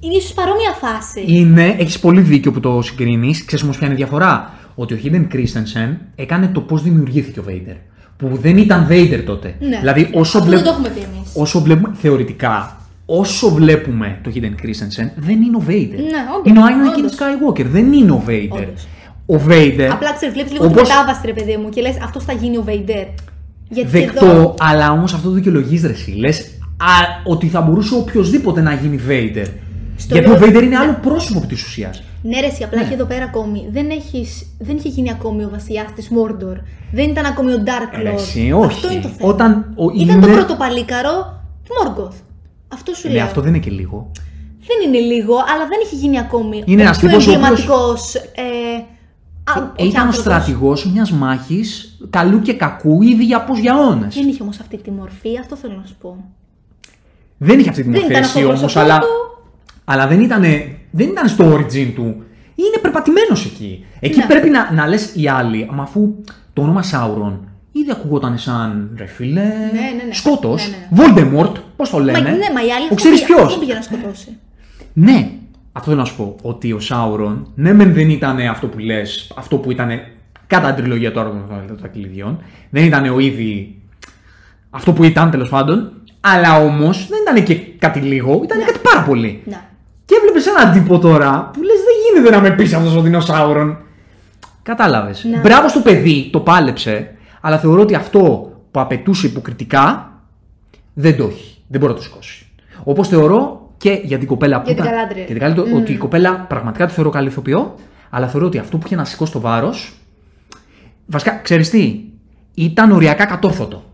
Είναι 0.00 0.14
ίσως 0.16 0.32
παρόμοια 0.32 0.70
φάση. 0.80 1.24
είναι, 1.26 1.74
έχεις 1.78 1.98
πολύ 1.98 2.20
δίκιο 2.20 2.52
που 2.52 2.60
το 2.60 2.82
συγκρίνεις. 2.82 3.44
Ξέρεις 3.44 3.64
όμως 3.64 3.76
ποια 3.76 3.86
είναι 3.86 3.94
η 3.94 3.98
διαφορά; 3.98 4.52
Ότι 4.74 4.94
ο 4.94 4.98
Hayden 5.04 5.26
Christensen 5.34 5.96
έκανε 6.14 6.46
το 6.48 6.60
πώς 6.60 6.82
δημιουργήθηκε 6.82 7.40
ο 7.40 7.44
Vader. 7.48 7.76
Που 8.16 8.38
δεν 8.40 8.56
ήταν 8.56 8.86
Vader 8.90 9.22
τότε. 9.26 9.54
Ναι. 9.60 9.78
Δηλαδή 9.78 10.10
όσο, 10.12 10.38
Αυτό 10.38 10.50
βλέπ- 10.50 10.62
δεν 10.64 10.72
το 10.72 10.78
έχουμε 10.78 10.88
πει 10.88 10.98
εμείς. 11.16 11.30
όσο 11.34 11.60
βλέπουμε 11.60 11.94
θεωρητικά, 12.00 12.76
όσο 13.06 13.50
βλέπουμε 13.50 14.18
το 14.22 14.30
Hayden 14.34 14.64
Christensen, 14.64 15.10
δεν 15.16 15.42
είναι 15.42 15.56
ο 15.56 15.62
Vader. 15.68 15.96
Ναι, 15.96 16.22
όντως, 16.36 16.44
είναι 16.44 16.58
ο 16.58 16.62
Anakin 16.62 16.98
όντως. 16.98 17.12
Skywalker, 17.14 17.64
δεν 17.64 17.92
είναι 17.92 18.10
ο 18.12 18.22
Vader. 18.28 18.48
Όντως. 18.50 18.86
Ο 19.26 19.34
Vader. 19.48 19.88
Απλά 19.92 20.12
ξέρεις, 20.14 20.34
βλέπεις 20.34 20.52
λίγο 20.52 20.64
όπως- 20.64 20.82
τη 20.82 20.88
μετάβαση, 20.88 21.20
ρε 21.24 21.32
παιδί 21.32 21.56
μου, 21.56 21.68
και 21.68 21.80
λες 21.80 21.96
αυτός 22.02 22.24
θα 22.24 22.32
γίνει 22.32 22.56
ο 22.56 22.64
Vader. 22.66 23.06
Γιατί 23.68 23.88
Δεκτό, 23.90 24.26
εδώ... 24.26 24.54
αλλά 24.58 24.92
όμως 24.92 25.14
αυτό 25.14 25.28
το 25.28 25.34
δικαιολογείς 25.34 25.82
ρε 25.82 25.92
εσύ. 25.92 26.10
Λες, 26.10 26.40
α, 26.76 26.86
ότι 27.24 27.46
θα 27.48 27.60
μπορούσε 27.60 27.94
οποιοδήποτε 27.94 28.60
να 28.60 28.72
γίνει 28.72 29.00
Vader. 29.08 29.46
Στο 29.96 30.14
Γιατί 30.14 30.30
λέω- 30.30 30.38
ο 30.38 30.42
Vader 30.46 30.62
είναι 30.62 30.76
άλλο 30.76 30.98
πρόσωπο 31.02 31.38
επί 31.38 31.46
τη 31.46 31.54
ουσία. 31.54 31.94
Ναι, 32.22 32.40
ρε, 32.40 32.46
εσύ, 32.46 32.64
απλά 32.64 32.78
Ναι. 32.78 32.84
έχει 32.84 32.94
εδώ 32.94 33.04
πέρα 33.04 33.24
ακόμη. 33.24 33.68
Δεν, 33.70 33.90
έχεις, 33.90 34.46
δεν 34.58 34.76
είχε 34.76 34.88
γίνει 34.88 35.10
ακόμη 35.10 35.44
ο 35.44 35.48
βασιλιάς 35.52 35.92
της 35.94 36.08
Mordor. 36.10 36.56
Δεν 36.92 37.08
ήταν 37.10 37.24
ακόμη 37.24 37.52
ο 37.52 37.62
Dark 37.66 38.06
Lord. 38.08 38.14
Εσύ, 38.14 38.52
όχι. 38.52 38.66
Αυτό 38.66 38.90
είναι 38.92 39.00
το 39.00 39.08
θέμα. 39.08 39.30
Όταν 39.32 39.72
ο 39.76 39.84
Ήταν 39.94 40.16
είναι- 40.16 40.26
το 40.26 40.32
πρώτο 40.32 40.54
παλίκαρο 40.54 41.40
του 41.64 41.72
Morgoth. 41.82 42.14
Αυτό 42.68 42.94
σου 42.94 43.08
Ναι, 43.08 43.14
λέω. 43.14 43.24
αυτό 43.24 43.40
δεν 43.40 43.54
είναι 43.54 43.62
και 43.64 43.70
λίγο. 43.70 44.10
Δεν 44.66 44.88
είναι 44.88 44.98
λίγο, 45.14 45.34
αλλά 45.34 45.66
δεν 45.68 45.78
έχει 45.84 45.94
γίνει 45.94 46.18
ακόμη. 46.18 46.62
Είναι 46.66 46.80
ο 46.80 46.84
ένας 46.84 46.98
πιο 46.98 47.08
τύπος 47.08 47.26
ο 47.26 47.30
οποίος- 47.30 47.48
εμβληματικός, 47.48 48.14
Ε, 48.14 48.20
α, 49.44 49.52
όχι 49.78 49.88
Ήταν 49.88 50.02
ο 50.02 50.06
άνθρωπος. 50.06 50.16
στρατηγός 50.16 50.86
μιας 50.92 51.10
μάχης 51.12 51.98
καλού 52.10 52.40
και 52.40 52.52
κακού 52.54 53.02
ήδη 53.02 53.24
για 53.24 53.44
πώ 53.44 53.54
για 53.56 53.72
αιώνε. 53.74 54.08
Δεν 54.10 54.28
είχε 54.28 54.42
όμως 54.42 54.58
αυτή 54.60 54.76
τη 54.76 54.90
μορφή, 54.90 55.38
αυτό 55.40 55.56
θέλω 55.56 55.74
να 55.80 55.86
σου 55.86 55.96
πω. 56.00 56.16
Δεν 57.38 57.58
είχε 57.58 57.68
αυτή 57.68 57.82
τη 57.82 57.88
Δεν 57.90 58.00
μορφή 58.00 58.12
ήταν 58.12 58.22
εσύ 58.22 58.36
αυτό 58.38 58.48
όμως, 58.48 58.60
πρόσωπό 58.60 58.80
αλλά, 58.84 58.98
του. 58.98 59.06
Αλλά 59.88 60.06
δεν, 60.06 60.20
ήταν, 60.20 60.40
δεν 60.90 61.08
ήταν 61.08 61.28
στο 61.28 61.52
origin 61.54 61.92
του. 61.94 62.22
Είναι 62.54 62.78
περπατημένος 62.82 63.44
εκεί. 63.44 63.84
Εκεί 64.00 64.18
Ναι. 64.18 64.24
πρέπει 64.26 64.48
να, 64.50 64.72
να 64.72 64.86
λες 64.86 65.12
οι 65.14 65.28
άλλοι, 65.28 65.68
μα 65.72 65.82
αφού 65.82 66.14
το 66.52 66.62
όνομα 66.62 66.82
Σάουρον 66.82 67.48
ήδη 67.72 67.90
ακούγονταν 67.90 68.38
σαν 68.38 68.90
ρε 68.98 69.06
φίλε. 69.06 69.40
ναι, 69.42 70.04
ναι. 70.06 70.12
Σκότος. 70.14 70.70
Ναι, 70.70 70.76
ναι, 71.04 71.12
Voldemort, 71.14 71.52
πώς 71.76 71.90
το 71.90 71.98
λένε. 71.98 72.18
Μα, 72.20 72.28
ναι, 72.30 72.36
μα 72.54 72.60
οι 72.66 72.70
άλλοι 72.72 72.82
Ο 72.82 72.82
αυτό 72.82 72.94
ξέρεις 72.94 73.20
πήγε- 73.20 73.34
ποιος. 73.34 73.46
αυτό 73.46 73.58
πήγε 73.60 73.74
να 73.74 73.82
σκοτώσει. 73.82 74.36
Ναι, 74.92 75.30
αυτό 75.72 75.88
θέλω 75.90 76.00
να 76.02 76.06
σου 76.06 76.16
πω. 76.16 76.36
Ότι 76.42 76.72
ο 76.72 76.80
Σάουρον, 76.80 77.48
ναι, 77.54 77.72
μεν 77.72 77.92
δεν 77.94 78.10
ήταν 78.10 78.38
αυτό 78.40 78.66
που 78.66 78.78
λες, 78.78 79.32
αυτό 79.36 79.56
που 79.56 79.70
ήταν 79.70 79.90
κατά 80.46 80.66
την 80.74 80.76
τριλογία 80.84 81.12
του 81.12 81.20
Άργων 81.20 81.44
των 81.68 81.76
Δακτυλιδιών. 81.80 82.38
Δεν 82.70 82.84
ήταν 82.84 83.06
ο 83.14 83.18
ήδη 83.18 83.80
αυτό 84.70 84.92
που 84.92 85.04
ήταν 85.04 85.30
τέλος 85.30 85.48
πάντων. 85.48 85.92
Αλλά 86.20 86.58
όμως 86.64 87.06
δεν 87.08 87.18
ήταν 87.22 87.44
και 87.44 87.54
κάτι 87.78 87.98
λίγο, 88.00 88.40
ήταν 88.44 88.58
κάτι 88.64 88.78
πάρα 88.82 89.02
πολύ. 89.02 89.42
Ναι. 89.44 89.60
Και 90.16 90.22
έβλεπε 90.28 90.50
έναν 90.60 90.72
τύπο 90.72 90.98
τώρα 90.98 91.50
που 91.52 91.62
λες: 91.62 91.76
Δεν 91.76 92.22
γίνεται 92.22 92.36
να 92.36 92.42
με 92.42 92.50
πεις 92.50 92.72
αυτός 92.72 92.94
ο 92.94 93.00
δεινοσάουρον. 93.00 93.78
Κατάλαβες. 94.62 95.24
Ναι. 95.24 95.38
Μπράβο 95.38 95.68
στο 95.68 95.80
παιδί, 95.80 96.28
το 96.32 96.40
πάλεψε. 96.40 97.14
Αλλά 97.40 97.58
θεωρώ 97.58 97.80
ότι 97.80 97.94
αυτό 97.94 98.52
που 98.70 98.80
απαιτούσε 98.80 99.26
υποκριτικά 99.26 100.12
δεν 100.94 101.16
το 101.16 101.24
έχει. 101.24 101.58
Δεν 101.68 101.80
μπορεί 101.80 101.92
να 101.92 101.98
το 101.98 102.04
σηκώσει. 102.04 102.46
Όπως 102.84 103.08
θεωρώ 103.08 103.70
και 103.76 104.00
για 104.02 104.18
την 104.18 104.26
κοπέλα 104.26 104.60
που 104.60 104.72
Για 104.72 104.74
την 104.74 104.84
ήταν. 104.84 104.96
Galadriel. 104.96 105.32
Για 105.32 105.52
την 105.54 105.64
Galadriel, 105.64 105.76
ότι 105.76 105.92
η 105.92 105.96
κοπέλα 105.96 106.34
πραγματικά 106.48 106.86
τη 106.86 106.92
θεωρώ 106.92 107.10
καλή 107.10 107.28
ηθοποιό, 107.28 107.74
αλλά 108.10 108.28
θεωρώ 108.28 108.46
ότι 108.46 108.58
αυτό 108.58 108.76
που 108.78 108.86
είχε 108.86 108.96
να 108.96 109.04
σηκώσει 109.04 109.32
το 109.32 109.40
βάρος. 109.40 109.96
Βασικά, 111.06 111.40
ξέρεις 111.42 111.70
τι, 111.70 112.00
ήταν 112.54 112.90
οριακά 112.90 113.24
κατόρθωτο. 113.24 113.84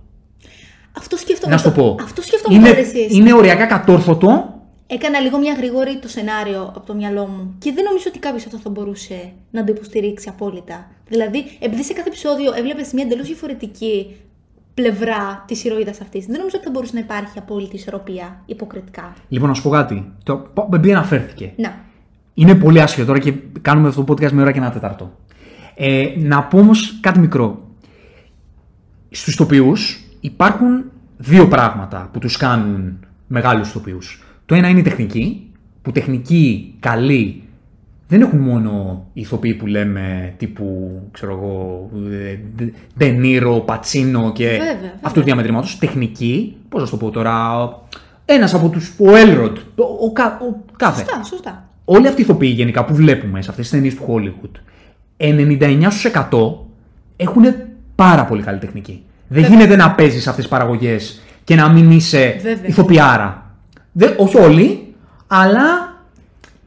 Αυτό 0.98 1.16
σκέφτομαι. 1.16 1.52
Να 1.52 1.58
σου 1.58 1.64
το 1.64 1.70
πω. 1.70 1.96
Αυτό 2.02 2.22
σκέφτομαι 2.22 2.56
είναι, 2.56 2.68
τώρα 2.68 2.80
εσύ. 2.80 3.08
είναι 3.10 3.34
οριακά 3.34 3.66
κατόρθωτο. 3.66 4.51
Έκανα 4.94 5.20
λίγο 5.20 5.38
μια 5.38 5.54
γρήγορη 5.54 5.98
το 5.98 6.08
σενάριο 6.08 6.62
από 6.62 6.86
το 6.86 6.94
μυαλό 6.94 7.26
μου 7.26 7.54
και 7.58 7.72
δεν 7.72 7.84
νομίζω 7.84 8.04
ότι 8.08 8.18
κάποιος 8.18 8.46
αυτό 8.46 8.58
θα 8.58 8.70
μπορούσε 8.70 9.32
να 9.50 9.64
το 9.64 9.72
υποστηρίξει 9.72 10.28
απόλυτα. 10.28 10.90
Δηλαδή, 11.08 11.44
επειδή 11.60 11.84
σε 11.84 11.92
κάθε 11.92 12.08
επεισόδιο 12.08 12.52
έβλεπες 12.56 12.92
μια 12.92 13.04
εντελώς 13.04 13.26
διαφορετική 13.26 14.16
πλευρά 14.74 15.44
της 15.46 15.64
ηρωίδας 15.64 16.00
αυτής, 16.00 16.26
δεν 16.26 16.36
νομίζω 16.36 16.56
ότι 16.56 16.64
θα 16.64 16.70
μπορούσε 16.70 16.94
να 16.94 17.00
υπάρχει 17.00 17.38
απόλυτη 17.38 17.76
ισορροπία 17.76 18.42
υποκριτικά. 18.46 19.14
Λοιπόν, 19.28 19.48
να 19.48 19.54
σου 19.54 19.62
πω 19.62 19.70
κάτι. 19.70 20.12
Το 20.22 20.52
επειδή 20.72 20.92
αναφέρθηκε. 20.92 21.52
Να. 21.56 21.74
Είναι 22.34 22.54
πολύ 22.54 22.80
άσχετο 22.80 23.06
τώρα 23.06 23.18
και 23.18 23.34
κάνουμε 23.62 23.88
αυτό 23.88 24.04
το 24.04 24.12
podcast 24.12 24.30
με 24.32 24.42
ώρα 24.42 24.52
και 24.52 24.58
ένα 24.58 24.70
τέταρτο. 24.70 25.12
Ε, 25.74 26.12
να 26.16 26.42
πω 26.42 26.58
όμως 26.58 27.00
κάτι 27.00 27.18
μικρό. 27.18 27.68
Στους 29.10 29.34
ηθοποιούς 29.34 30.04
υπάρχουν 30.20 30.84
δύο 31.16 31.48
πράγματα 31.48 32.08
που 32.12 32.18
τους 32.18 32.36
κάνουν 32.36 33.06
μεγάλους 33.26 33.68
ηθοποιούς. 33.68 34.22
Το 34.52 34.58
ένα 34.58 34.68
είναι 34.68 34.78
η 34.80 34.82
τεχνική, 34.82 35.50
που 35.82 35.92
τεχνική 35.92 36.74
καλή 36.80 37.42
δεν 38.08 38.20
έχουν 38.20 38.38
μόνο 38.38 39.04
οι 39.12 39.20
ηθοποιοί 39.20 39.54
που 39.54 39.66
λέμε 39.66 40.34
τύπου, 40.36 40.90
ξέρω 41.12 41.32
εγώ, 41.32 41.90
Ντενίρο, 42.98 43.60
Πατσίνο 43.60 44.32
και 44.32 44.46
Βέβαια, 44.46 44.58
βέβαια. 44.74 44.92
αυτούς 45.00 45.12
του 45.20 45.22
διαμετρήματος. 45.26 45.78
Τεχνική, 45.78 46.56
πώς 46.68 46.80
να 46.80 46.86
σου 46.86 46.98
το 46.98 47.04
πω 47.04 47.10
τώρα, 47.12 47.58
ένας 48.24 48.54
από 48.54 48.68
τους, 48.68 48.92
ο 48.98 49.16
Έλροντ, 49.16 49.56
ο, 49.56 49.82
ο, 50.04 50.12
κα- 50.12 50.38
ο 50.42 50.60
κάθε. 50.76 51.00
Σωστά, 51.04 51.22
σωστά. 51.24 51.68
Όλοι 51.84 52.06
αυτοί 52.08 52.20
οι 52.20 52.24
ηθοποιοί 52.24 52.52
γενικά 52.56 52.84
που 52.84 52.94
βλέπουμε 52.94 53.42
σε 53.42 53.50
αυτές 53.50 53.68
τις 53.68 53.74
ταινίες 53.78 53.94
του 53.94 54.04
Hollywood, 54.08 54.60
99% 55.16 56.66
έχουν 57.16 57.42
πάρα 57.94 58.24
πολύ 58.24 58.42
καλή 58.42 58.58
τεχνική. 58.58 59.02
Δεν 59.28 59.44
γίνεται 59.44 59.76
να 59.76 59.90
παίζεις 59.94 60.26
αυτές 60.26 60.44
τις 60.44 60.52
παραγωγές 60.52 61.22
και 61.44 61.54
να 61.54 61.68
μην 61.68 61.90
είσαι 61.90 62.36
Βέβαια. 62.42 62.66
ηθοποιάρα. 62.66 63.51
Δεν, 63.92 64.14
όχι 64.18 64.36
όλοι, 64.38 64.94
αλλά. 65.26 65.90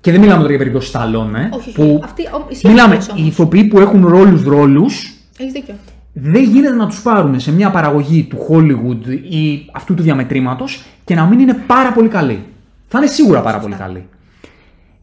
Και 0.01 0.11
δεν 0.11 0.19
μιλάμε 0.19 0.37
τώρα 0.37 0.49
για 0.49 0.57
περίπτωση 0.59 0.87
Σταλόν, 0.87 1.35
ε, 1.35 1.49
Όχι, 1.53 1.69
όχι. 1.69 1.71
που 1.71 2.01
Αυτή, 2.03 2.21
ο, 2.25 2.45
ισχύει 2.49 2.67
μιλάμε 2.67 2.95
αυτός 2.95 3.07
οι 3.17 3.19
όμως. 3.21 3.27
ηθοποιοί 3.31 3.63
που 3.63 3.79
έχουν 3.79 4.07
ρόλους 4.07 4.43
ρόλους 4.43 5.13
Έχεις 5.37 5.53
δίκιο. 5.53 5.73
δεν 6.13 6.43
γίνεται 6.43 6.75
να 6.75 6.87
τους 6.87 7.01
πάρουν 7.01 7.39
σε 7.39 7.51
μια 7.51 7.69
παραγωγή 7.71 8.23
του 8.23 8.37
Hollywood 8.49 9.07
ή 9.29 9.65
αυτού 9.73 9.93
του 9.93 10.03
διαμετρήματος 10.03 10.83
και 11.03 11.15
να 11.15 11.25
μην 11.25 11.39
είναι 11.39 11.53
πάρα 11.53 11.91
πολύ 11.91 12.07
καλή. 12.07 12.43
Θα 12.87 12.97
είναι 12.97 13.07
σίγουρα 13.07 13.41
πάρα 13.41 13.59
πολύ 13.59 13.75
καλή. 13.75 14.07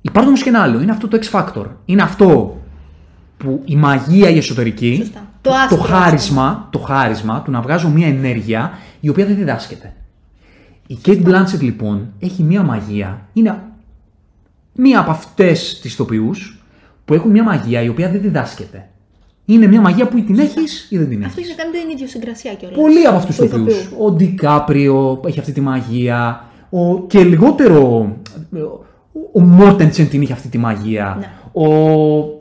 Υπάρχει 0.03 0.28
όμως 0.28 0.43
και 0.43 0.49
ένα 0.49 0.62
άλλο, 0.62 0.81
είναι 0.81 0.93
αυτό 0.93 1.09
το 1.09 1.19
X 1.23 1.39
Factor. 1.39 1.65
Είναι 1.85 2.03
αυτό 2.03 2.61
που 3.36 3.62
η 3.65 3.77
μαγεία 3.77 4.28
η 4.31 4.36
εσωτερική, 4.36 4.94
Σωστά. 4.97 5.20
Το 5.40 5.51
άστρο, 5.53 5.81
ας 5.82 5.89
χάρισμα, 5.89 6.69
το 6.70 6.78
χάρισμα 6.78 7.43
του 7.44 7.51
να 7.51 7.61
βγάζω 7.61 7.89
μια 7.89 8.07
ενέργεια 8.07 8.73
η 9.01 9.09
οποία 9.09 9.27
δεν 9.27 9.36
διδάσκεται. 9.36 9.93
Η 10.87 10.99
Kate 11.05 11.25
Blanchett 11.25 11.61
λοιπόν 11.61 12.13
έχει 12.19 12.43
μια 12.43 12.63
μαγεία, 12.63 13.29
είναι 13.33 13.63
μία 14.75 15.01
από 15.01 15.11
αυτές 15.11 15.81
τις 15.81 15.93
ηθοποιούς 15.93 16.63
που 17.05 17.15
έχουν 17.15 17.31
μια 17.31 17.43
μαγεία 17.43 17.83
η 17.83 17.89
οποία 17.89 18.11
δεν 18.11 18.21
διδάσκεται. 18.21 18.87
Είναι 19.45 19.67
μια 19.67 19.81
μαγεία 19.81 20.09
που 20.09 20.17
ή 20.17 20.23
την 20.23 20.39
έχεις 20.39 20.87
ή 20.91 20.99
δεν 20.99 21.09
την 21.09 21.25
Αυτό 21.25 21.41
έχεις. 21.41 21.51
έχει 21.51 21.59
να 21.59 21.63
κάνει 21.65 21.77
με 21.77 21.83
την 21.83 21.97
ιδιοσυγκρασία 21.97 22.55
κιόλας. 22.55 22.79
Πολλοί 22.79 23.07
από 23.07 23.17
αυτούς 23.17 23.37
του 23.37 23.45
ηθοποιού. 23.45 23.75
Ο 23.99 24.11
Ντικάπριο 24.11 25.21
έχει 25.27 25.39
αυτή 25.39 25.53
τη 25.53 25.61
μαγεία. 25.61 26.45
Ο... 26.71 27.07
Και 27.07 27.25
λιγότερο. 27.25 28.13
Ο 29.33 29.41
Μόρτενσεν 29.41 30.09
την 30.09 30.23
είχε 30.23 30.33
αυτή 30.33 30.49
τη 30.49 30.59
μαγεία. 30.59 31.17
Ναι. 31.21 31.63
Ο. 31.67 32.41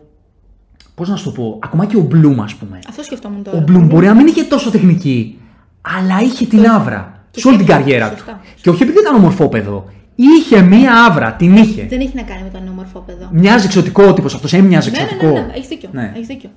Πώς 0.95 1.09
να 1.09 1.15
σου 1.15 1.23
το 1.23 1.31
πω, 1.31 1.59
ακόμα 1.63 1.85
και 1.85 1.97
ο 1.97 2.01
Μπλουμ, 2.01 2.41
ας 2.41 2.55
πούμε. 2.55 2.79
Αυτό 2.89 3.03
σκεφτόμουν 3.03 3.43
τώρα. 3.43 3.57
Ο 3.57 3.61
Μπλουμ 3.61 3.87
μπορεί 3.87 4.05
να 4.05 4.13
μην 4.13 4.27
είχε 4.27 4.43
τόσο 4.43 4.71
τεχνική, 4.71 5.39
αλλά 5.81 6.21
είχε 6.21 6.45
την 6.45 6.67
άβρα 6.67 7.10
Και 7.10 7.10
σε 7.31 7.47
όλη 7.47 7.57
την 7.57 7.65
σκέφτεται, 7.65 7.89
καριέρα 7.91 8.09
του. 8.09 8.17
σωστά. 8.17 8.41
Και 8.61 8.69
όχι 8.69 8.83
επειδή 8.83 8.99
ήταν 8.99 9.15
ομορφόπεδο. 9.15 9.89
Είχε 10.15 10.61
μία 10.61 11.05
άβρα, 11.05 11.33
την 11.33 11.55
είχε. 11.55 11.85
Δεν 11.89 11.99
έχει 11.99 12.11
να 12.15 12.21
κάνει 12.21 12.41
με 12.43 12.49
το 12.49 12.57
ανεμορφόπεδο. 12.57 13.29
Μοιάζει 13.31 13.65
εξωτικό 13.65 14.03
ο 14.03 14.13
τύπος 14.13 14.33
αυτός, 14.35 14.53
έμοιαζε 14.53 14.89
Ναι, 14.89 14.97
ναι, 14.97 15.03
εξωτικό. 15.03 15.31
ναι, 15.33 15.39
ναι, 15.39 15.53
έχεις 15.55 15.67
δίκιο. 15.67 15.89
Ναι. 15.91 16.11
Έχεις 16.15 16.27
δίκιο. 16.27 16.49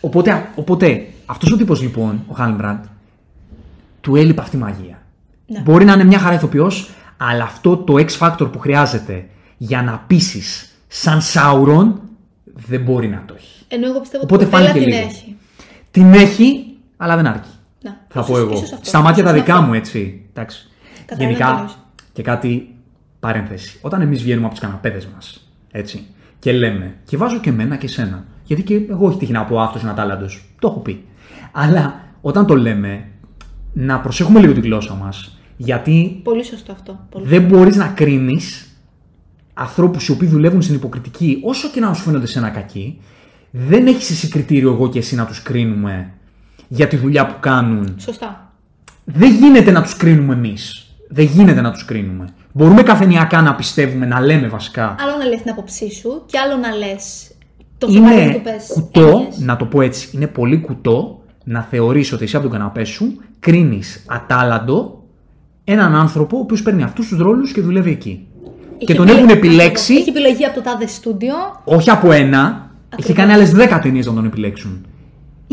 Οπότε, 0.00 0.48
οπότε 0.54 1.06
αυτός 1.26 1.52
ο 1.52 1.56
τύπος 1.56 1.82
λοιπόν, 1.82 2.22
ο 2.26 2.34
Χάλμπραντ, 2.34 2.84
του 4.00 4.16
έλειπε 4.16 4.40
αυτή 4.40 4.56
η 4.56 4.58
μαγεία. 4.58 5.02
Ναι. 5.46 5.60
Μπορεί 5.60 5.84
να 5.84 5.92
είναι 5.92 6.04
μια 6.04 6.18
χαρά 6.18 6.34
ηθοποιός, 6.34 6.90
αλλά 7.16 7.42
αυτό 7.44 7.76
το 7.76 7.94
X 7.94 8.08
factor 8.18 8.52
που 8.52 8.58
χρειάζεται 8.58 9.26
για 9.56 9.82
να 9.82 10.04
πείσεις 10.06 10.74
σαν 10.88 11.20
Σάουρον 11.22 12.00
δεν 12.44 12.80
μπορεί 12.80 13.08
να 13.08 13.22
το 13.26 13.34
έχει. 13.36 13.64
Ενώ 13.68 13.86
εγώ 13.86 14.00
πιστεύω 14.00 14.22
Οπότε 14.24 14.44
ότι 14.44 14.54
η 14.54 14.56
κοπέλα 14.56 14.72
φάνηκε 14.72 14.90
την 14.90 14.94
λίγο. 14.98 15.08
έχει. 15.10 15.36
Την 15.90 16.12
έχει, 16.12 16.64
αλλά 16.96 17.16
δεν 17.16 17.26
αρκεί. 17.26 17.48
Να, 18.14 18.22
Θα 18.22 18.32
ίσως- 18.32 18.44
πω 18.44 18.46
εγώ. 18.46 18.52
ίσως 18.52 18.72
αυτό. 18.72 18.84
Στα 18.84 19.00
μάτια 19.00 19.22
τα 19.24 19.30
Ίσως 19.30 19.42
δικά 19.42 19.54
αυτό. 19.54 19.66
μου, 19.66 19.74
έτσι. 19.74 20.20
Εντάξει. 20.32 20.68
Καταλαβαίνω 21.06 21.16
τι 21.36 21.42
Γενικά, 21.42 21.54
εννοείς. 21.56 21.78
και 22.12 22.22
κάτι 22.22 22.74
παρένθεση. 23.20 23.78
Όταν 23.82 24.00
εμείς 24.00 24.22
βγαίνουμε 24.22 24.44
από 24.46 24.54
τους 24.54 24.62
καναπέδες 24.64 25.06
μας, 25.14 25.50
έτσι, 25.70 26.06
και 26.38 26.52
λέμε, 26.52 26.94
και 27.04 27.16
βάζω 27.16 27.40
και 27.40 27.50
εμένα 27.50 27.76
και 27.76 27.88
σένα. 27.88 28.24
Γιατί 28.44 28.62
και 28.62 28.80
εγώ 28.90 29.08
έχει 29.08 29.18
τύχει 29.18 29.32
να 29.32 29.44
πω 29.44 29.60
αυτός 29.60 29.82
είναι 29.82 29.90
ατάλλαντος. 29.90 30.44
Το 30.58 30.68
έχω 30.68 30.78
πει. 30.78 31.04
Αλλά 31.52 32.00
όταν 32.20 32.46
το 32.46 32.56
λέμε, 32.56 33.04
να 33.72 34.00
προσέχουμε 34.00 34.40
λίγο 34.40 34.52
τη 34.52 34.60
γλώσσα 34.60 34.94
μας. 34.94 35.38
Γιατί 35.56 36.20
Πολύ 36.24 36.44
σωστό 36.44 36.72
αυτό. 36.72 37.06
Πολύ 37.10 37.26
δεν 37.26 37.42
μπορείς 37.42 37.76
να 37.76 37.86
κρίνεις 37.86 38.68
ανθρώπους 39.54 40.08
οι 40.08 40.12
οποίοι 40.12 40.28
δουλεύουν 40.28 40.62
στην 40.62 40.74
υποκριτική, 40.74 41.40
όσο 41.44 41.68
και 41.70 41.80
να 41.80 41.94
σου 41.94 42.02
φαίνονται 42.02 42.26
σε 42.26 42.38
ένα 42.38 42.48
κακοί, 42.50 43.00
δεν 43.50 43.86
έχεις 43.86 44.10
εσύ 44.10 44.28
κριτήριο 44.28 44.72
εγώ 44.72 44.88
και 44.88 44.98
εσύ 44.98 45.14
να 45.14 45.26
τους 45.26 45.42
κρίνουμε 45.42 46.10
για 46.74 46.88
τη 46.88 46.96
δουλειά 46.96 47.26
που 47.26 47.34
κάνουν. 47.40 47.94
Σωστά. 47.98 48.52
Δεν 49.04 49.30
γίνεται 49.34 49.70
να 49.70 49.82
τους 49.82 49.96
κρίνουμε 49.96 50.34
εμείς. 50.34 50.86
Δεν 51.08 51.24
γίνεται 51.24 51.60
να 51.60 51.70
τους 51.72 51.84
κρίνουμε. 51.84 52.24
Μπορούμε 52.52 52.82
καφενειακά 52.82 53.42
να 53.42 53.54
πιστεύουμε, 53.54 54.06
να 54.06 54.20
λέμε 54.20 54.48
βασικά. 54.48 54.84
Άλλο 55.00 55.16
να 55.18 55.24
λες 55.24 55.40
την 55.42 55.50
άποψή 55.50 55.94
σου 55.94 56.22
και 56.26 56.38
άλλο 56.38 56.56
να 56.60 56.74
λες 56.76 57.30
το 57.78 57.90
σοβαρό 57.90 58.20
Είναι 58.20 58.32
του 58.32 58.40
πες 58.40 58.66
κουτό, 58.74 59.00
έννοιες. 59.08 59.38
να 59.38 59.56
το 59.56 59.64
πω 59.64 59.80
έτσι, 59.80 60.08
είναι 60.12 60.26
πολύ 60.26 60.60
κουτό 60.60 61.22
να 61.44 61.62
θεωρείς 61.62 62.12
ότι 62.12 62.24
εσύ 62.24 62.36
από 62.36 62.48
τον 62.48 62.58
καναπέ 62.58 62.84
σου 62.84 63.20
κρίνεις 63.40 64.04
ατάλλαντο 64.08 65.02
έναν 65.64 65.94
άνθρωπο 65.94 66.36
ο 66.36 66.40
οποίος 66.40 66.62
παίρνει 66.62 66.82
αυτούς 66.82 67.08
τους 67.08 67.18
ρόλους 67.18 67.52
και 67.52 67.60
δουλεύει 67.60 67.90
εκεί. 67.90 68.26
Έχει 68.76 68.84
και 68.84 68.94
τον 68.94 69.06
επιλε- 69.08 69.24
έχουν 69.24 69.36
επιλέξει 69.36 69.94
Έχει 69.94 70.08
επιλογή 70.08 70.44
από 70.44 70.54
το 70.54 70.60
τάδε 70.62 70.86
στούντιο. 70.86 71.34
όχι 71.64 71.90
από 71.90 72.12
ένα, 72.12 72.38
έχει 72.38 72.86
Ακριβώς. 72.92 73.16
κάνει 73.16 73.32
άλλες 73.32 73.52
10 73.52 73.78
ταινίες 73.82 74.06
να 74.06 74.12
τον 74.14 74.24
επιλέξουν. 74.24 74.86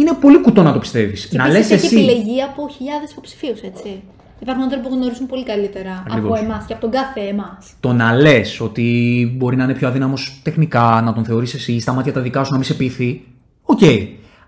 Είναι 0.02 0.14
πολύ 0.22 0.42
κουτό 0.42 0.64
να 0.64 0.74
το 0.74 0.80
πιστεύεις. 0.80 1.26
Και 1.28 1.38
να 1.38 1.46
επίσης 1.46 1.70
λες 1.70 1.84
έχει 1.84 1.86
εσύ. 1.96 1.96
επιλεγεί 1.96 2.42
από 2.42 2.70
χιλιάδες 2.70 3.12
υποψηφίους, 3.12 3.62
έτσι. 3.62 4.04
Υπάρχουν 4.40 4.64
άνθρωποι 4.64 4.88
που 4.88 4.94
γνωρίζουν 4.96 5.26
πολύ 5.28 5.44
καλύτερα 5.46 6.04
Ακριβώς. 6.08 6.40
από 6.40 6.46
εμάς 6.46 6.66
και 6.66 6.74
από 6.74 6.82
τον 6.82 6.92
κάθε 6.92 7.20
εμάς. 7.20 7.74
Το 7.80 7.94
να 7.94 8.14
λες 8.16 8.60
ότι 8.60 8.86
μπορεί 9.38 9.56
να 9.56 9.64
είναι 9.64 9.74
πιο 9.74 9.88
αδύναμος 9.88 10.40
τεχνικά, 10.44 11.02
να 11.04 11.14
τον 11.14 11.26
θεωρείς 11.26 11.54
εσύ 11.54 11.80
στα 11.80 11.94
μάτια 11.94 12.14
τα 12.14 12.22
δικά 12.22 12.44
σου 12.44 12.52
να 12.52 12.58
μην 12.58 12.66
σε 12.68 12.74
πείθει. 12.74 13.28
Οκ. 13.64 13.80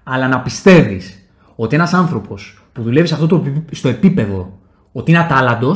Αλλά 0.03 0.27
να 0.27 0.39
πιστεύεις 0.41 1.19
ότι 1.55 1.75
ένας 1.75 1.93
άνθρωπος 1.93 2.63
που 2.73 2.81
δουλεύει 2.81 3.07
σε 3.07 3.13
αυτό 3.13 3.27
το, 3.27 3.35
επί- 3.45 3.75
στο 3.75 3.87
επίπεδο 3.89 4.59
ότι 4.91 5.11
είναι 5.11 5.19
ατάλαντο, 5.19 5.75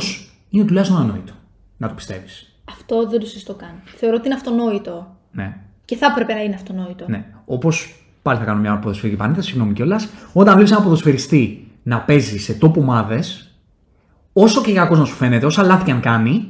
είναι 0.50 0.64
τουλάχιστον 0.64 1.00
ανόητο. 1.00 1.32
Να 1.76 1.88
το 1.88 1.94
πιστεύεις. 1.94 2.60
Αυτό 2.70 3.06
δεν 3.08 3.20
το 3.20 3.26
συζητώ 3.26 3.54
καν. 3.54 3.70
Θεωρώ 3.96 4.16
ότι 4.16 4.26
είναι 4.26 4.34
αυτονόητο. 4.34 5.16
Ναι. 5.32 5.56
Και 5.84 5.96
θα 5.96 6.06
έπρεπε 6.10 6.32
να 6.34 6.40
είναι 6.42 6.54
αυτονόητο. 6.54 7.04
ναι. 7.08 7.24
Όπως 7.44 7.97
πάλι 8.28 8.40
θα 8.40 8.44
κάνω 8.44 8.60
μια 8.60 8.78
ποδοσφαιρική 8.78 9.18
παρένθεση, 9.18 9.48
συγγνώμη 9.48 9.72
κιόλας. 9.72 10.08
Όταν 10.32 10.54
βλέπεις 10.54 10.72
ένα 10.72 10.82
ποδοσφαιριστή 10.82 11.66
να 11.82 12.00
παίζει 12.00 12.38
σε 12.38 12.52
τόπο 12.52 12.80
ομάδες, 12.80 13.50
όσο 14.32 14.60
και 14.60 14.72
κακό 14.72 14.96
να 14.96 15.04
σου 15.04 15.14
φαίνεται, 15.14 15.46
όσα 15.46 15.62
λάθη 15.62 15.84
και 15.84 15.90
αν 15.90 16.00
κάνει, 16.00 16.48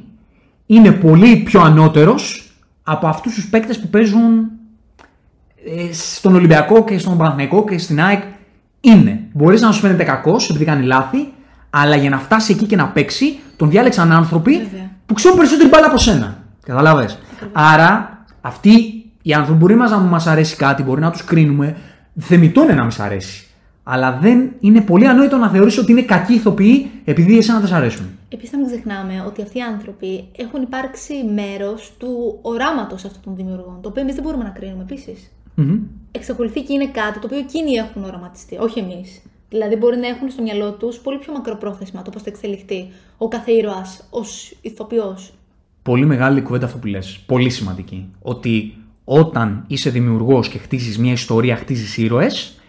είναι 0.65 0.91
πολύ 0.91 1.37
πιο 1.37 1.61
ανώτερος 1.61 2.51
από 2.83 3.07
αυτούς 3.07 3.33
τους 3.33 3.49
παίκτες 3.49 3.79
που 3.79 3.87
παίζουν 3.87 4.49
ε, 5.65 5.93
στον 5.93 6.35
Ολυμπιακό 6.35 6.83
και 6.83 6.97
στον 6.97 7.17
Παναθηναϊκό 7.17 7.63
και 7.63 7.77
στην 7.77 8.01
ΑΕΚ. 8.01 8.23
Είναι. 8.81 9.19
Μπορείς 9.33 9.61
να 9.61 9.71
σου 9.71 9.79
φαίνεται 9.79 10.03
κακός 10.03 10.49
επειδή 10.49 10.65
κάνει 10.65 10.85
λάθη, 10.85 11.33
αλλά 11.69 11.95
για 11.95 12.09
να 12.09 12.17
φτάσει 12.17 12.51
εκεί 12.51 12.65
και 12.65 12.75
να 12.75 12.87
παίξει, 12.87 13.39
τον 13.55 13.69
διάλεξαν 13.69 14.11
άνθρωποι 14.11 14.51
Βέβαια. 14.51 14.91
που 15.05 15.13
ξέρουν 15.13 15.37
περισσότερη 15.37 15.69
μπάλα 15.69 15.85
από 15.85 15.97
σένα. 15.97 16.43
Καταλάβες. 16.65 17.19
Άρα, 17.51 18.23
αυτοί 18.41 18.98
οι 19.29 19.33
άνθρωποι 19.33 19.59
μπορεί 19.59 19.75
μας 19.75 19.91
να 19.91 19.97
μας 19.97 20.27
αρέσει 20.27 20.55
κάτι, 20.55 20.83
μπορεί 20.83 21.01
να 21.01 21.11
τους 21.11 21.23
κρίνουμε. 21.23 21.75
Θεμητό 22.19 22.63
είναι 22.63 22.73
να 22.73 22.81
μην 22.81 22.91
σ' 22.91 22.99
αρέσει. 22.99 23.47
Αλλά 23.83 24.17
δεν 24.21 24.51
είναι 24.59 24.81
πολύ 24.81 25.07
ανόητο 25.07 25.37
να 25.37 25.49
θεωρήσει 25.49 25.79
ότι 25.79 25.91
είναι 25.91 26.01
κακοί 26.01 26.33
ηθοποιοί 26.33 26.89
επειδή 27.05 27.37
εσένα 27.37 27.59
δεν 27.59 27.67
σ' 27.67 27.71
αρέσουν. 27.71 28.05
Επίσης, 28.29 28.51
να 28.51 28.57
μην 28.57 28.67
ξεχνάμε 28.67 29.23
ότι 29.27 29.41
αυτοί 29.41 29.57
οι 29.57 29.61
άνθρωποι 29.61 30.27
έχουν 30.35 30.61
υπάρξει 30.61 31.13
μέρος 31.33 31.93
του 31.97 32.39
οράματος 32.41 33.05
αυτών 33.05 33.21
των 33.23 33.35
δημιουργών. 33.35 33.79
Το 33.81 33.89
οποίο 33.89 34.01
εμείς 34.01 34.15
δεν 34.15 34.23
μπορούμε 34.23 34.43
να 34.43 34.49
κρίνουμε 34.49 34.81
επίσης. 34.81 35.31
Μμμ. 35.55 35.79
Εξακολουθεί 36.11 36.61
και 36.61 36.73
είναι 36.73 36.87
κάτι 36.87 37.19
το 37.19 37.25
οποίο 37.25 37.37
εκείνοι 37.37 37.71
έχουν 37.71 38.03
οραματιστεί, 38.03 38.57
όχι 38.57 38.79
εμείς. 38.79 39.21
Δηλαδή 39.49 39.75
μπορεί 39.75 39.97
να 39.97 40.07
έχουν 40.07 40.29
στο 40.29 40.41
μυαλό 40.41 40.71
τους 40.71 40.97
πολύ 40.97 41.17
πιο 41.17 41.33
μακροπρόθεσμα 41.33 42.01
το 42.01 42.09
πώς 42.09 42.21
θα 42.21 42.29
εξελιχθεί 42.29 42.87
ο 43.17 43.27
κάθε 43.27 43.51
ήρωας 43.51 44.07
ως 44.09 44.57
ηθοποιός. 44.61 45.33
Πολύ 45.83 46.05
μεγάλη 46.05 46.41
κουβέντα 46.41 46.65
αυτό 46.65 46.77
που 46.77 46.87
λες. 46.87 47.19
Πολύ 47.25 47.49
σημαντική. 47.49 48.09
Ότι 48.21 48.73
όταν 49.11 49.63
είσαι 49.67 49.89
δημιουργός 49.89 50.47
και 50.49 50.57
χτίζεις 50.57 50.97
μια 50.97 51.11
ιστορία, 51.11 51.55
χτίζεις 51.55 51.97
ήρωες, 51.97 52.59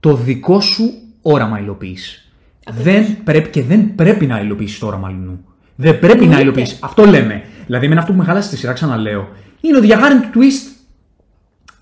το 0.00 0.14
δικό 0.14 0.60
σου 0.60 0.92
όραμα 1.22 1.58
υλοποιείς. 1.60 2.32
Δεν 2.70 3.22
πρέπει 3.24 3.48
και 3.48 3.62
δεν 3.62 3.94
πρέπει 3.94 4.26
να 4.26 4.40
υλοποιήσει 4.40 4.80
το 4.80 4.86
όραμα 4.86 5.08
αλλού. 5.08 5.44
Δεν 5.76 5.98
πρέπει 5.98 6.18
να 6.18 6.22
Εννοείται. 6.24 6.42
υλοποιήσει. 6.42 6.78
Αυτό 6.80 7.04
λέμε. 7.04 7.42
Δηλαδή, 7.66 7.88
με 7.88 7.94
αυτό 7.96 8.12
που 8.12 8.18
με 8.18 8.24
χάλασε 8.24 8.50
τη 8.50 8.56
σειρά, 8.56 8.72
ξαναλέω, 8.72 9.28
είναι 9.60 9.76
ότι 9.76 9.86
για 9.86 9.98
χάρη 9.98 10.20
του 10.20 10.28
twist 10.34 10.76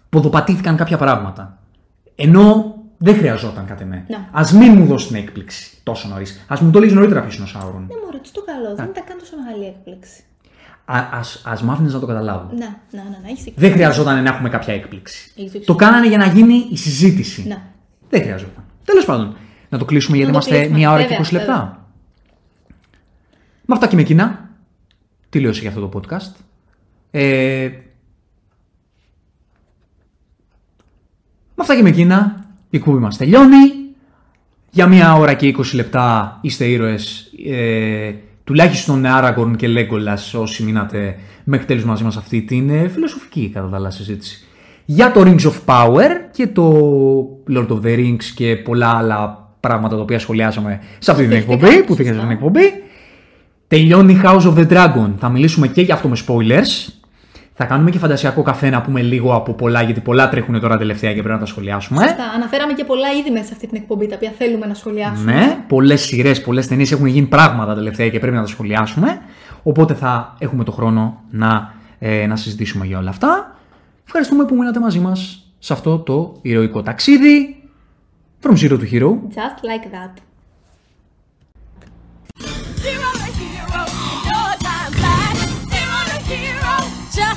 ποδοπατήθηκαν 0.09 0.77
κάποια 0.77 0.97
πράγματα. 0.97 1.59
Ενώ 2.15 2.74
δεν 2.99 3.15
χρειαζόταν 3.16 3.66
κατά 3.66 3.85
με. 3.85 4.05
Ναι. 4.09 4.16
Α 4.16 4.43
μην 4.59 4.73
μου 4.78 4.87
δώσεις 4.87 5.09
την 5.09 5.16
έκπληξη 5.16 5.77
τόσο 5.82 6.09
νωρίς. 6.09 6.45
Α 6.49 6.57
μου 6.61 6.70
το 6.70 6.78
λέει 6.78 6.91
νωρίτερα 6.91 7.20
ποιος 7.20 7.35
είναι 7.37 7.45
ο 7.45 7.49
Σάουρον. 7.49 7.81
Ναι, 7.89 7.95
μωρέ, 8.05 8.19
τι 8.19 8.31
το 8.32 8.43
καλό, 8.47 8.74
δεν 8.77 8.85
ήταν 8.91 9.05
καν 9.05 9.19
τόσο 9.19 9.32
μεγάλη 9.45 9.65
έκπληξη. 9.66 10.23
Α 10.92 11.58
μ' 11.64 11.70
άφηνε 11.70 11.88
να 11.92 12.00
το 12.00 12.06
καταλάβω. 12.06 12.48
Ναι, 12.52 12.58
ναι, 12.58 13.02
ναι, 13.02 13.18
ναι 13.22 13.28
έχεις 13.30 13.44
δίκιο. 13.44 13.60
Δεν 13.60 13.72
χρειαζόταν 13.72 14.22
να 14.22 14.28
έχουμε 14.30 14.48
κάποια 14.48 14.74
έκπληξη. 14.74 15.32
Έχεις 15.36 15.50
δίκιο. 15.52 15.66
Το 15.66 15.74
κάνανε 15.74 16.06
για 16.08 16.18
να 16.18 16.26
γίνει 16.26 16.66
η 16.70 16.76
συζήτηση. 16.76 17.44
Ναι. 17.48 17.62
Δεν 18.10 18.20
χρειαζόταν. 18.22 18.64
Τέλος 18.84 19.04
πάντων, 19.04 19.36
να 19.68 19.78
το 19.78 19.84
κλείσουμε 19.84 20.16
γιατί 20.16 20.32
Να 20.32 20.38
το 20.38 20.44
είμαστε 20.46 20.58
κλείσουμε. 20.60 20.78
μία 20.78 20.90
ώρα 20.92 21.02
και 21.02 21.08
Βέβαια, 21.08 21.26
20 21.26 21.32
λεπτά. 21.32 21.52
βέβαια. 21.52 21.78
Με 23.66 23.74
αυτά 23.74 23.86
και 23.88 23.94
με 23.96 24.00
εκείνα, 24.00 24.48
τελείωσε 25.28 25.60
για 25.60 25.68
αυτό 25.68 25.88
το 25.88 26.00
podcast. 26.00 26.34
Ε, 27.10 27.68
με 31.54 31.62
αυτά 31.62 31.76
και 31.76 31.82
με 31.82 31.88
εκείνα, 31.88 32.44
η 32.70 32.76
εκπομπή 32.76 32.98
μας 32.98 33.16
τελειώνει. 33.16 33.56
Για 34.70 34.86
μία 34.86 35.14
ώρα 35.14 35.34
και 35.34 35.54
20 35.58 35.74
λεπτά 35.74 36.38
είστε 36.40 36.64
ήρωες. 36.64 37.32
Ε, 37.46 38.12
τουλάχιστον 38.44 39.04
Aragorn 39.06 39.52
και 39.56 39.68
Legolas 39.68 40.40
όσοι 40.40 40.62
μείνατε 40.62 41.16
μέχρι 41.44 41.66
τέλους 41.66 41.84
μαζί 41.84 42.04
μας 42.04 42.16
αυτή 42.16 42.42
την 42.42 42.70
ε, 42.70 42.88
φιλοσοφική 42.88 43.50
κατά 43.54 43.68
τα 43.68 43.76
άλλα 43.76 43.90
συζήτηση. 43.90 44.44
Για 44.84 45.12
το 45.12 45.20
Rings 45.24 45.50
of 45.50 45.54
Power 45.64 46.08
και 46.32 46.46
το 46.46 46.72
Lord 47.50 47.68
of 47.68 47.80
the 47.82 47.96
Rings 47.96 48.24
και 48.34 48.56
πολλά 48.56 48.96
άλλα 48.96 49.48
πράγματα 49.60 49.96
τα 49.96 50.02
οποία 50.02 50.18
σχολιάσαμε 50.18 50.80
σε 50.98 51.10
αυτή 51.10 51.22
την 51.22 51.32
θύχτηκαν, 51.32 51.58
εκπομπή, 51.58 51.76
που 51.76 51.86
σωστά. 51.86 52.02
θύχασε 52.02 52.20
την 52.20 52.30
εκπομπή. 52.30 52.82
Τελειώνει 53.68 54.20
House 54.24 54.40
of 54.40 54.54
the 54.54 54.68
Dragon. 54.68 55.10
Θα 55.18 55.28
μιλήσουμε 55.28 55.66
και 55.66 55.80
για 55.80 55.94
αυτό 55.94 56.08
με 56.08 56.16
spoilers. 56.26 56.99
Θα 57.62 57.66
κάνουμε 57.66 57.91
και 57.91 57.99
φαντασιακό 57.99 58.43
καφέ 58.43 58.70
να 58.70 58.81
πούμε 58.81 59.03
λίγο 59.03 59.35
από 59.35 59.53
πολλά, 59.53 59.82
γιατί 59.82 60.01
πολλά 60.01 60.28
τρέχουν 60.28 60.61
τώρα 60.61 60.77
τελευταία 60.77 61.11
και 61.11 61.19
πρέπει 61.19 61.35
να 61.35 61.39
τα 61.39 61.47
σχολιάσουμε. 61.47 62.03
Σωστά. 62.03 62.24
Αναφέραμε 62.35 62.73
και 62.73 62.85
πολλά 62.85 63.11
ήδη 63.20 63.31
μέσα 63.31 63.45
σε 63.45 63.53
αυτή 63.53 63.66
την 63.66 63.77
εκπομπή 63.77 64.07
τα 64.07 64.15
οποία 64.16 64.32
θέλουμε 64.39 64.66
να 64.66 64.74
σχολιάσουμε. 64.74 65.32
Ναι, 65.32 65.65
πολλές 65.69 66.01
σειρές, 66.01 66.41
πολλές 66.41 66.66
ταινίες 66.66 66.93
έχουν 66.93 67.07
γίνει 67.07 67.27
πράγματα 67.27 67.74
τελευταία 67.74 68.09
και 68.09 68.19
πρέπει 68.19 68.35
να 68.35 68.41
τα 68.41 68.47
σχολιάσουμε. 68.47 69.19
Οπότε 69.62 69.95
θα 69.95 70.37
έχουμε 70.39 70.65
το 70.65 70.73
χρόνο 70.73 71.20
να, 71.31 71.74
ε, 71.99 72.27
να 72.27 72.37
συζητήσουμε 72.37 72.87
για 72.87 72.99
όλα 72.99 73.11
αυτά. 73.11 73.57
Ευχαριστούμε 74.05 74.45
που 74.45 74.55
μείνατε 74.55 74.81
μαζί 74.81 74.99
μας 74.99 75.53
σε 75.59 75.73
αυτό 75.73 75.99
το 75.99 76.39
ηρωικό 76.43 76.82
ταξίδι. 76.82 77.62
From 78.43 78.53
Zero 78.53 78.77
to 78.78 78.93
Hero. 78.93 79.11
Just 79.11 79.61
like 79.70 79.87
that. 79.97 80.30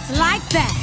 Just 0.08 0.20
like 0.20 0.50
that. 0.50 0.83